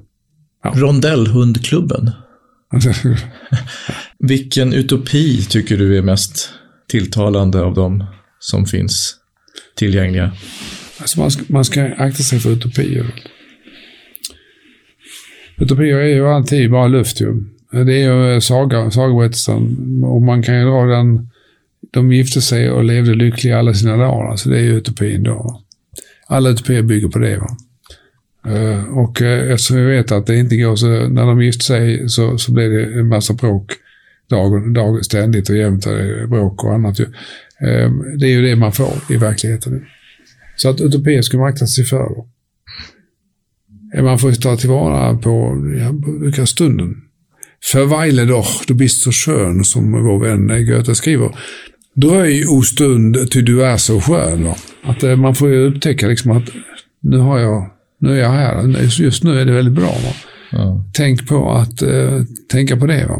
Rondellhundklubben. 0.63 2.11
Vilken 4.23 4.73
utopi 4.73 5.45
tycker 5.45 5.77
du 5.77 5.97
är 5.97 6.01
mest 6.01 6.49
tilltalande 6.87 7.61
av 7.61 7.73
de 7.73 8.05
som 8.39 8.65
finns 8.65 9.15
tillgängliga? 9.75 10.31
Alltså 10.99 11.19
man, 11.19 11.31
ska, 11.31 11.43
man 11.47 11.65
ska 11.65 11.83
akta 11.83 12.23
sig 12.23 12.39
för 12.39 12.49
utopier. 12.49 13.15
Utopier 15.57 15.97
är 15.97 16.07
ju 16.07 16.27
alltid 16.27 16.71
bara 16.71 16.87
luft 16.87 17.21
ju. 17.21 17.43
Det 17.71 17.93
är 17.93 18.33
ju 18.33 18.41
saga, 18.41 18.91
sagoberättelsen. 18.91 19.77
och 20.03 20.21
man 20.21 20.43
kan 20.43 20.59
ju 20.59 20.65
dra 20.65 20.85
den. 20.85 21.29
De 21.91 22.13
gifte 22.13 22.41
sig 22.41 22.71
och 22.71 22.83
levde 22.83 23.13
lyckliga 23.15 23.59
alla 23.59 23.73
sina 23.73 23.97
dagar. 23.97 24.31
Alltså 24.31 24.49
det 24.49 24.57
är 24.57 24.63
ju 24.63 24.77
utopin 24.77 25.23
då. 25.23 25.61
Alla 26.27 26.49
utopier 26.49 26.81
bygger 26.81 27.07
på 27.07 27.19
det. 27.19 27.37
Va? 27.37 27.57
Eh, 28.45 28.97
och 28.97 29.21
eh, 29.21 29.51
eftersom 29.51 29.77
vi 29.77 29.83
vet 29.83 30.11
att 30.11 30.27
det 30.27 30.35
inte 30.35 30.57
går 30.57 30.75
så, 30.75 30.87
när 30.87 31.25
de 31.25 31.41
gifte 31.41 31.65
sig 31.65 32.09
så, 32.09 32.37
så 32.37 32.51
blev 32.51 32.71
det 32.71 32.83
en 32.83 33.07
massa 33.07 33.33
bråk 33.33 33.71
dag, 34.31 34.73
dag, 34.73 35.05
ständigt 35.05 35.49
och 35.49 35.57
jämt 35.57 35.85
eh, 35.85 36.27
bråk 36.29 36.63
och 36.63 36.73
annat. 36.73 36.99
ju. 36.99 37.03
Eh, 37.67 37.91
Det 38.19 38.25
är 38.27 38.31
ju 38.31 38.41
det 38.41 38.55
man 38.55 38.71
får 38.71 38.93
i 39.09 39.17
verkligheten. 39.17 39.85
Så 40.55 40.69
att 40.69 40.81
utopier 40.81 41.21
ska 41.21 41.37
man 41.37 41.47
akta 41.49 41.67
sig 41.67 41.83
för. 41.85 42.07
Eh, 43.95 44.03
Man 44.03 44.19
får 44.19 44.29
ju 44.29 44.35
ta 44.35 44.57
tillvara 44.57 45.17
på 45.17 45.57
ja, 46.37 46.45
stunden. 46.45 46.95
Verweile 47.73 48.25
doch, 48.25 48.63
du 48.67 48.73
bist 48.73 49.01
så 49.03 49.11
skön, 49.11 49.63
som 49.63 49.91
vår 49.91 50.19
vän 50.19 50.65
Goethe 50.65 50.95
skriver. 50.95 51.35
Dröj, 51.95 52.45
o 52.47 52.61
stund, 52.61 53.31
ty 53.31 53.41
du 53.41 53.65
är 53.65 53.77
så 53.77 54.01
skön. 54.01 54.43
Va? 54.43 54.55
Att 54.83 55.03
eh, 55.03 55.15
man 55.15 55.35
får 55.35 55.49
ju 55.49 55.67
upptäcka 55.67 56.07
liksom 56.07 56.31
att 56.31 56.49
nu 57.01 57.17
har 57.17 57.39
jag, 57.39 57.69
nu 57.99 58.11
är 58.11 58.21
jag 58.21 58.29
här, 58.29 58.77
just 59.01 59.23
nu 59.23 59.39
är 59.39 59.45
det 59.45 59.51
väldigt 59.51 59.73
bra. 59.73 59.95
Ja. 60.51 60.85
Tänk 60.93 61.27
på 61.27 61.51
att 61.51 61.81
eh, 61.81 62.21
tänka 62.51 62.77
på 62.77 62.85
det. 62.87 63.05
Va? 63.09 63.19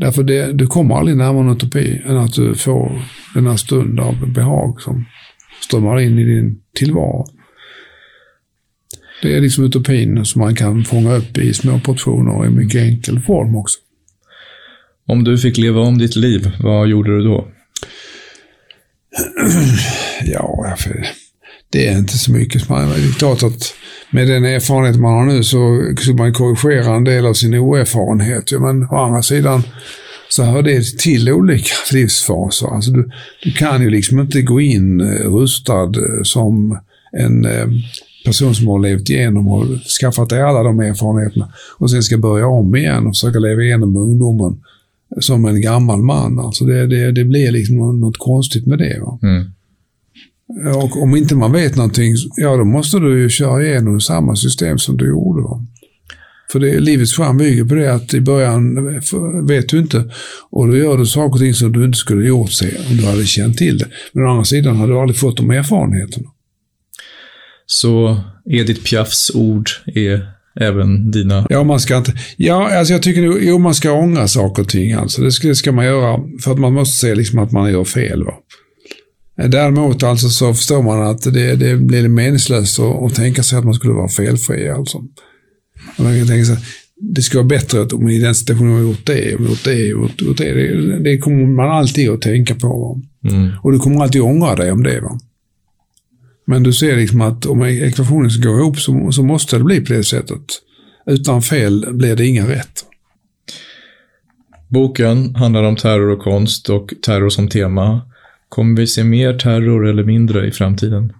Därför 0.00 0.22
det, 0.22 0.52
du 0.52 0.66
kommer 0.66 0.94
aldrig 0.94 1.16
närmare 1.16 1.44
en 1.44 1.56
utopi 1.56 2.02
än 2.06 2.16
att 2.16 2.34
du 2.34 2.54
får 2.54 3.02
den 3.34 3.46
här 3.46 3.56
stund 3.56 4.00
av 4.00 4.32
behag 4.32 4.82
som 4.82 5.04
strömmar 5.60 6.00
in 6.00 6.18
i 6.18 6.24
din 6.24 6.60
tillvaro. 6.74 7.26
Det 9.22 9.36
är 9.36 9.40
liksom 9.40 9.64
utopin 9.64 10.24
som 10.24 10.40
man 10.40 10.54
kan 10.54 10.84
fånga 10.84 11.14
upp 11.14 11.38
i 11.38 11.54
små 11.54 11.80
portioner 11.80 12.32
och 12.32 12.46
i 12.46 12.50
mycket 12.50 12.82
enkel 12.82 13.20
form 13.20 13.56
också. 13.56 13.78
Om 15.06 15.24
du 15.24 15.38
fick 15.38 15.58
leva 15.58 15.80
om 15.80 15.98
ditt 15.98 16.16
liv, 16.16 16.50
vad 16.60 16.88
gjorde 16.88 17.16
du 17.16 17.24
då? 17.24 17.48
Ja, 20.24 20.76
det 21.70 21.88
är 21.88 21.98
inte 21.98 22.18
så 22.18 22.32
mycket. 22.32 22.68
Man, 22.68 22.88
det 22.88 22.94
är 22.94 23.12
klart 23.12 23.42
att 23.42 23.74
med 24.10 24.28
den 24.28 24.44
erfarenhet 24.44 24.96
man 24.96 25.12
har 25.12 25.24
nu 25.24 25.42
så 25.44 25.82
skulle 25.98 26.16
man 26.16 26.32
korrigera 26.32 26.96
en 26.96 27.04
del 27.04 27.26
av 27.26 27.34
sin 27.34 27.54
oerfarenhet. 27.54 28.52
Men 28.60 28.82
å 28.82 28.96
andra 28.96 29.22
sidan 29.22 29.62
så 30.28 30.42
hör 30.42 30.62
det 30.62 30.98
till 30.98 31.32
olika 31.32 31.74
livsfaser. 31.92 32.66
Alltså 32.66 32.90
du, 32.90 33.10
du 33.42 33.52
kan 33.52 33.82
ju 33.82 33.90
liksom 33.90 34.20
inte 34.20 34.42
gå 34.42 34.60
in 34.60 35.00
eh, 35.00 35.06
rustad 35.06 35.96
eh, 35.96 36.22
som 36.22 36.78
en 37.12 37.44
eh, 37.44 37.66
person 38.24 38.54
som 38.54 38.66
har 38.66 38.78
levt 38.78 39.10
igenom 39.10 39.48
och 39.48 39.64
skaffat 40.00 40.28
dig 40.28 40.42
alla 40.42 40.62
de 40.62 40.80
erfarenheterna 40.80 41.52
och 41.78 41.90
sen 41.90 42.02
ska 42.02 42.18
börja 42.18 42.46
om 42.46 42.76
igen 42.76 43.06
och 43.06 43.12
försöka 43.12 43.38
leva 43.38 43.62
igenom 43.62 43.96
ungdomen 43.96 44.60
som 45.20 45.44
en 45.44 45.60
gammal 45.60 46.02
man. 46.02 46.38
Alltså 46.38 46.64
det, 46.64 46.86
det, 46.86 47.12
det 47.12 47.24
blir 47.24 47.52
liksom 47.52 48.00
något 48.00 48.18
konstigt 48.18 48.66
med 48.66 48.78
det. 48.78 49.00
Va? 49.00 49.18
Mm. 49.22 49.44
Och 50.74 51.02
om 51.02 51.16
inte 51.16 51.34
man 51.34 51.52
vet 51.52 51.76
någonting, 51.76 52.14
ja 52.36 52.56
då 52.56 52.64
måste 52.64 52.98
du 52.98 53.20
ju 53.20 53.28
köra 53.28 53.64
igenom 53.64 54.00
samma 54.00 54.36
system 54.36 54.78
som 54.78 54.96
du 54.96 55.08
gjorde. 55.08 55.42
Va? 55.42 55.66
För 56.52 56.58
det, 56.60 56.80
livets 56.80 57.16
charm 57.16 57.36
bygger 57.36 57.64
på 57.64 57.74
det 57.74 57.94
att 57.94 58.14
i 58.14 58.20
början 58.20 58.94
vet 59.46 59.68
du 59.68 59.78
inte 59.78 60.10
och 60.50 60.66
då 60.66 60.76
gör 60.76 60.98
du 60.98 61.06
saker 61.06 61.32
och 61.32 61.38
ting 61.38 61.54
som 61.54 61.72
du 61.72 61.84
inte 61.84 61.98
skulle 61.98 62.28
gjort 62.28 62.52
sig 62.52 62.80
om 62.90 62.96
du 62.96 63.06
hade 63.06 63.26
känt 63.26 63.58
till 63.58 63.78
det. 63.78 63.86
Men 64.12 64.24
å 64.24 64.30
andra 64.30 64.44
sidan 64.44 64.76
hade 64.76 64.92
du 64.92 64.98
aldrig 64.98 65.18
fått 65.18 65.36
de 65.36 65.50
erfarenheterna. 65.50 66.28
Så 67.66 68.20
Edith 68.50 68.90
Piafs 68.90 69.30
ord 69.34 69.70
är 69.86 70.28
även 70.60 71.10
dina? 71.10 71.46
Ja, 71.50 71.64
man 71.64 71.80
ska 71.80 71.96
inte... 71.96 72.12
Ja, 72.36 72.78
alltså 72.78 72.92
jag 72.92 73.02
tycker 73.02 73.22
nog, 73.22 73.38
jo, 73.40 73.58
man 73.58 73.74
ska 73.74 73.92
ångra 73.92 74.28
saker 74.28 74.62
och 74.62 74.68
ting. 74.68 74.92
Alltså. 74.92 75.22
Det, 75.22 75.32
ska, 75.32 75.48
det 75.48 75.54
ska 75.54 75.72
man 75.72 75.84
göra 75.84 76.20
för 76.44 76.52
att 76.52 76.58
man 76.58 76.72
måste 76.72 77.06
se 77.06 77.14
liksom 77.14 77.38
att 77.38 77.52
man 77.52 77.72
gör 77.72 77.84
fel. 77.84 78.24
Va? 78.24 78.32
Däremot 79.46 80.02
alltså 80.02 80.28
så 80.28 80.54
förstår 80.54 80.82
man 80.82 81.02
att 81.02 81.22
det, 81.22 81.56
det 81.56 81.76
blir 81.76 82.08
meningslöst 82.08 82.80
att, 82.80 83.02
att 83.02 83.14
tänka 83.14 83.42
sig 83.42 83.58
att 83.58 83.64
man 83.64 83.74
skulle 83.74 83.92
vara 83.92 84.08
felfri. 84.08 84.68
Alltså. 84.68 85.04
Man 85.96 86.18
kan 86.18 86.26
tänka 86.26 86.44
sig, 86.44 86.56
det 87.00 87.22
skulle 87.22 87.38
vara 87.38 87.48
bättre 87.48 87.82
att 87.82 87.92
om 87.92 88.08
i 88.08 88.18
den 88.18 88.34
situationen 88.34 88.74
har 88.74 88.80
gjort 88.80 89.06
det, 89.06 89.34
och 89.34 89.40
gjort 89.40 89.64
det, 89.64 89.94
och 89.94 90.10
gjort, 90.18 90.38
det. 90.38 90.52
det. 90.52 90.98
Det 90.98 91.18
kommer 91.18 91.46
man 91.46 91.70
alltid 91.70 92.10
att 92.10 92.22
tänka 92.22 92.54
på. 92.54 93.00
Mm. 93.30 93.50
Och 93.62 93.72
du 93.72 93.78
kommer 93.78 94.02
alltid 94.02 94.22
ångra 94.22 94.54
dig 94.54 94.72
om 94.72 94.82
det. 94.82 95.00
Va? 95.00 95.20
Men 96.46 96.62
du 96.62 96.72
ser 96.72 96.96
liksom 96.96 97.20
att 97.20 97.46
om 97.46 97.62
ekvationen 97.62 98.30
ska 98.30 98.48
gå 98.48 98.58
ihop 98.58 98.78
så, 98.78 99.12
så 99.12 99.22
måste 99.22 99.58
det 99.58 99.64
bli 99.64 99.80
på 99.80 99.92
det 99.92 100.04
sättet. 100.04 100.42
Utan 101.06 101.42
fel 101.42 101.86
blir 101.92 102.16
det 102.16 102.26
inga 102.26 102.48
rätt. 102.48 102.84
Boken 104.68 105.34
handlar 105.34 105.62
om 105.62 105.76
terror 105.76 106.08
och 106.08 106.22
konst 106.22 106.70
och 106.70 106.94
terror 107.02 107.28
som 107.28 107.48
tema. 107.48 108.00
Kommer 108.48 108.76
vi 108.76 108.86
se 108.86 109.04
mer 109.04 109.38
terror 109.38 109.88
eller 109.88 110.04
mindre 110.04 110.46
i 110.46 110.50
framtiden? 110.50 111.12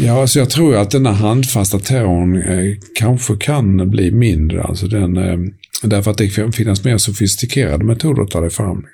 Ja, 0.00 0.20
alltså 0.20 0.38
jag 0.38 0.50
tror 0.50 0.76
att 0.76 0.90
den 0.90 1.06
här 1.06 1.12
handfasta 1.12 1.78
terrorn 1.78 2.42
eh, 2.42 2.76
kanske 2.94 3.36
kan 3.36 3.90
bli 3.90 4.10
mindre. 4.10 4.62
Alltså 4.62 4.86
den, 4.86 5.16
eh, 5.16 5.38
därför 5.82 6.10
att 6.10 6.18
det 6.18 6.28
kan 6.28 6.52
finnas 6.52 6.84
mer 6.84 6.98
sofistikerade 6.98 7.84
metoder 7.84 8.22
att 8.22 8.30
ta 8.30 8.40
det 8.40 8.50
fram. 8.50 8.84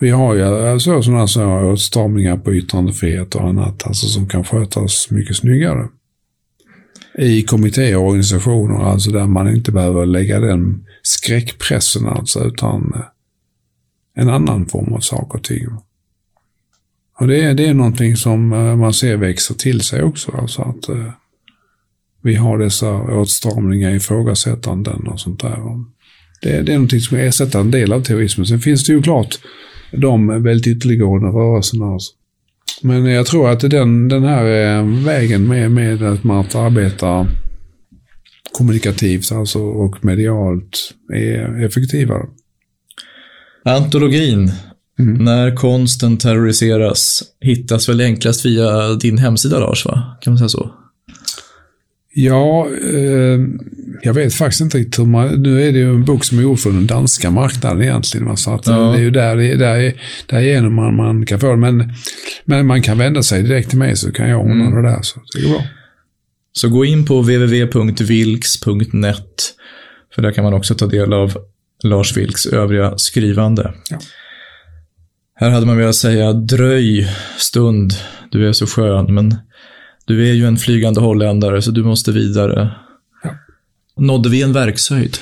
Vi 0.00 0.10
har 0.10 0.34
ju 0.34 0.42
alltså, 0.42 1.02
sådana 1.02 1.26
så 1.26 1.44
åtstramningar 1.44 2.36
på 2.36 2.54
yttrandefrihet 2.54 3.34
och 3.34 3.48
annat 3.48 3.86
alltså, 3.86 4.06
som 4.06 4.28
kan 4.28 4.44
skötas 4.44 5.10
mycket 5.10 5.36
snyggare. 5.36 5.88
I 7.18 7.42
kommittéer 7.42 7.96
och 7.96 8.06
organisationer, 8.06 8.84
alltså 8.84 9.10
där 9.10 9.26
man 9.26 9.56
inte 9.56 9.72
behöver 9.72 10.06
lägga 10.06 10.40
den 10.40 10.84
skräckpressen 11.02 12.06
alltså, 12.06 12.44
utan 12.44 12.92
eh, 12.94 13.00
en 14.18 14.28
annan 14.28 14.66
form 14.66 14.92
av 14.92 15.00
saker 15.00 15.38
och 15.38 15.44
ting. 15.44 15.66
Och 17.20 17.28
det 17.28 17.40
är, 17.40 17.54
det 17.54 17.66
är 17.66 17.74
någonting 17.74 18.16
som 18.16 18.52
eh, 18.52 18.76
man 18.76 18.92
ser 18.92 19.16
växer 19.16 19.54
till 19.54 19.80
sig 19.80 20.02
också. 20.02 20.32
Alltså 20.32 20.62
att 20.62 20.88
eh, 20.88 21.12
vi 22.22 22.34
har 22.34 22.58
dessa 22.58 22.92
åtstramningar, 22.92 23.90
ifrågasättanden 23.90 25.08
och 25.08 25.20
sånt 25.20 25.40
där. 25.40 25.58
Det, 26.42 26.62
det 26.62 26.72
är 26.72 26.76
någonting 26.76 27.00
som 27.00 27.18
ersätter 27.18 27.60
en 27.60 27.70
del 27.70 27.92
av 27.92 28.00
terrorismen. 28.02 28.46
Sen 28.46 28.60
finns 28.60 28.84
det 28.84 28.92
ju 28.92 29.02
klart 29.02 29.38
de 29.92 30.42
väldigt 30.42 30.76
ytterliggående 30.76 31.28
rörelserna. 31.28 31.86
Alltså. 31.86 32.12
Men 32.82 33.06
jag 33.06 33.26
tror 33.26 33.50
att 33.50 33.60
den, 33.60 34.08
den 34.08 34.24
här 34.24 34.44
eh, 34.44 35.04
vägen 35.04 35.48
med, 35.48 35.70
med 35.70 36.02
att 36.02 36.24
man 36.24 36.44
arbetar 36.54 37.26
kommunikativt 38.52 39.32
alltså, 39.32 39.58
och 39.58 40.04
medialt 40.04 40.94
är 41.14 41.64
effektivare. 41.64 42.26
Antologin, 43.64 44.52
mm. 44.98 45.24
När 45.24 45.56
konsten 45.56 46.16
terroriseras, 46.16 47.22
hittas 47.40 47.88
väl 47.88 48.00
enklast 48.00 48.46
via 48.46 48.94
din 48.94 49.18
hemsida 49.18 49.58
Lars, 49.58 49.86
va? 49.86 50.16
Kan 50.20 50.32
man 50.32 50.38
säga 50.38 50.48
så? 50.48 50.70
Ja, 52.14 52.68
eh, 52.94 53.40
jag 54.02 54.14
vet 54.14 54.34
faktiskt 54.34 54.60
inte 54.60 54.78
riktigt 54.78 54.98
hur 54.98 55.04
man... 55.04 55.42
Nu 55.42 55.62
är 55.62 55.72
det 55.72 55.78
ju 55.78 55.90
en 55.90 56.04
bok 56.04 56.24
som 56.24 56.38
är 56.38 56.42
gjord 56.42 56.58
för 56.58 56.70
den 56.70 56.86
danska 56.86 57.30
marknaden 57.30 57.82
egentligen. 57.82 58.36
Så 58.36 58.54
att 58.54 58.66
ja. 58.66 58.72
det 58.72 58.98
är 58.98 59.02
ju 59.02 59.10
där, 59.10 59.36
där, 59.36 60.00
därigenom 60.26 60.74
man, 60.74 60.96
man 60.96 61.26
kan 61.26 61.40
få 61.40 61.50
det. 61.50 61.56
Men, 61.56 61.92
men 62.44 62.66
man 62.66 62.82
kan 62.82 62.98
vända 62.98 63.22
sig 63.22 63.42
direkt 63.42 63.70
till 63.70 63.78
mig 63.78 63.96
så 63.96 64.12
kan 64.12 64.28
jag 64.28 64.40
ordna 64.40 64.66
mm. 64.66 64.82
det 64.82 64.90
där. 64.90 65.02
Så 65.02 65.20
det 65.34 65.42
går 65.42 65.50
bra. 65.50 65.62
Så 66.52 66.68
gå 66.68 66.84
in 66.84 67.06
på 67.06 67.20
www.vilks.net. 67.20 69.54
För 70.14 70.22
där 70.22 70.32
kan 70.32 70.44
man 70.44 70.54
också 70.54 70.74
ta 70.74 70.86
del 70.86 71.12
av 71.12 71.38
Lars 71.84 72.16
Vilks 72.16 72.46
övriga 72.46 72.98
skrivande. 72.98 73.74
Ja. 73.90 73.98
Här 75.34 75.50
hade 75.50 75.66
man 75.66 75.76
velat 75.76 75.94
säga 75.94 76.32
dröj 76.32 77.08
stund, 77.38 77.92
du 78.30 78.48
är 78.48 78.52
så 78.52 78.66
skön, 78.66 79.14
men 79.14 79.36
du 80.04 80.28
är 80.30 80.32
ju 80.32 80.46
en 80.46 80.56
flygande 80.56 81.00
holländare 81.00 81.62
så 81.62 81.70
du 81.70 81.84
måste 81.84 82.12
vidare. 82.12 82.70
Ja. 83.22 83.30
Nådde 83.96 84.28
vi 84.28 84.42
en 84.42 84.52
verkshöjd? 84.52 85.16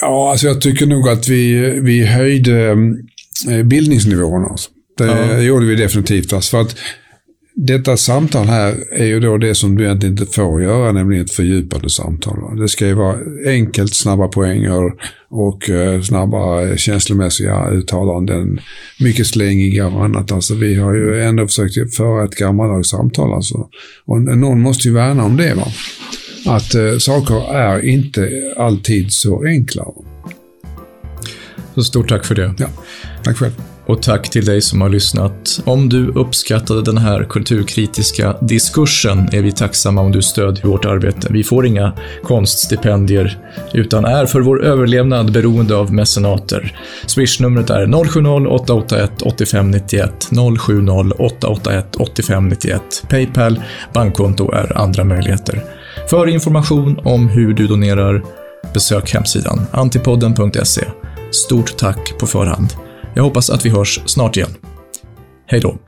Ja, 0.00 0.30
alltså 0.30 0.46
jag 0.46 0.60
tycker 0.60 0.86
nog 0.86 1.08
att 1.08 1.28
vi, 1.28 1.54
vi 1.80 2.06
höjde 2.06 2.76
eh, 3.50 3.62
bildningsnivån. 3.64 4.44
Alltså. 4.50 4.70
Det 4.98 5.04
ja. 5.04 5.38
gjorde 5.38 5.66
vi 5.66 5.74
definitivt. 5.74 6.32
Alltså 6.32 6.50
för 6.50 6.60
att 6.60 6.76
detta 7.66 7.96
samtal 7.96 8.46
här 8.46 8.74
är 8.90 9.04
ju 9.04 9.20
då 9.20 9.38
det 9.38 9.54
som 9.54 9.76
du 9.76 9.84
egentligen 9.84 10.18
inte 10.18 10.32
får 10.32 10.62
göra, 10.62 10.92
nämligen 10.92 11.24
ett 11.24 11.30
fördjupande 11.30 11.90
samtal. 11.90 12.40
Va? 12.40 12.54
Det 12.54 12.68
ska 12.68 12.86
ju 12.86 12.94
vara 12.94 13.18
enkelt, 13.46 13.94
snabba 13.94 14.28
poänger 14.28 14.92
och 15.28 15.70
eh, 15.70 16.00
snabba 16.02 16.76
känslomässiga 16.76 17.70
uttalanden. 17.70 18.60
Mycket 19.00 19.26
slängiga 19.26 19.86
och 19.86 20.04
annat. 20.04 20.32
Alltså, 20.32 20.54
vi 20.54 20.74
har 20.74 20.94
ju 20.94 21.22
ändå 21.22 21.46
försökt 21.46 21.96
föra 21.96 22.24
ett 22.24 22.34
gammaldags 22.34 22.88
samtal. 22.88 23.34
Alltså. 23.34 23.68
Och 24.04 24.22
någon 24.22 24.60
måste 24.60 24.88
ju 24.88 24.94
värna 24.94 25.24
om 25.24 25.36
det. 25.36 25.54
Va? 25.54 25.66
Att 26.46 26.74
eh, 26.74 26.98
saker 26.98 27.54
är 27.54 27.84
inte 27.84 28.52
alltid 28.56 29.12
så 29.12 29.44
enkla. 29.44 29.84
Så 31.74 31.84
stort 31.84 32.08
tack 32.08 32.24
för 32.24 32.34
det. 32.34 32.54
Ja, 32.58 32.68
tack 33.24 33.36
själv. 33.36 33.71
Och 33.92 34.02
tack 34.02 34.30
till 34.30 34.44
dig 34.44 34.62
som 34.62 34.80
har 34.80 34.88
lyssnat. 34.88 35.60
Om 35.64 35.88
du 35.88 36.08
uppskattade 36.08 36.82
den 36.82 36.98
här 36.98 37.24
kulturkritiska 37.24 38.36
diskursen 38.40 39.28
är 39.32 39.42
vi 39.42 39.52
tacksamma 39.52 40.00
om 40.00 40.12
du 40.12 40.22
stödjer 40.22 40.66
vårt 40.66 40.84
arbete. 40.84 41.28
Vi 41.30 41.44
får 41.44 41.66
inga 41.66 41.92
konststipendier, 42.22 43.38
utan 43.72 44.04
är 44.04 44.26
för 44.26 44.40
vår 44.40 44.64
överlevnad 44.64 45.32
beroende 45.32 45.76
av 45.76 45.92
mecenater. 45.92 46.76
Swishnumret 47.06 47.70
är 47.70 47.86
070-881 47.86 49.08
8591 49.24 50.28
070-881 50.30 51.84
8591. 51.98 52.82
Paypal, 53.08 53.62
bankkonto 53.94 54.52
är 54.52 54.78
andra 54.78 55.04
möjligheter. 55.04 55.64
För 56.10 56.28
information 56.28 57.00
om 57.04 57.28
hur 57.28 57.54
du 57.54 57.66
donerar, 57.66 58.22
besök 58.74 59.14
hemsidan 59.14 59.66
antipodden.se. 59.72 60.84
Stort 61.30 61.76
tack 61.76 62.18
på 62.18 62.26
förhand. 62.26 62.68
Jag 63.14 63.22
hoppas 63.22 63.50
att 63.50 63.66
vi 63.66 63.70
hörs 63.70 64.00
snart 64.06 64.36
igen. 64.36 64.50
Hej 65.46 65.60
då! 65.60 65.78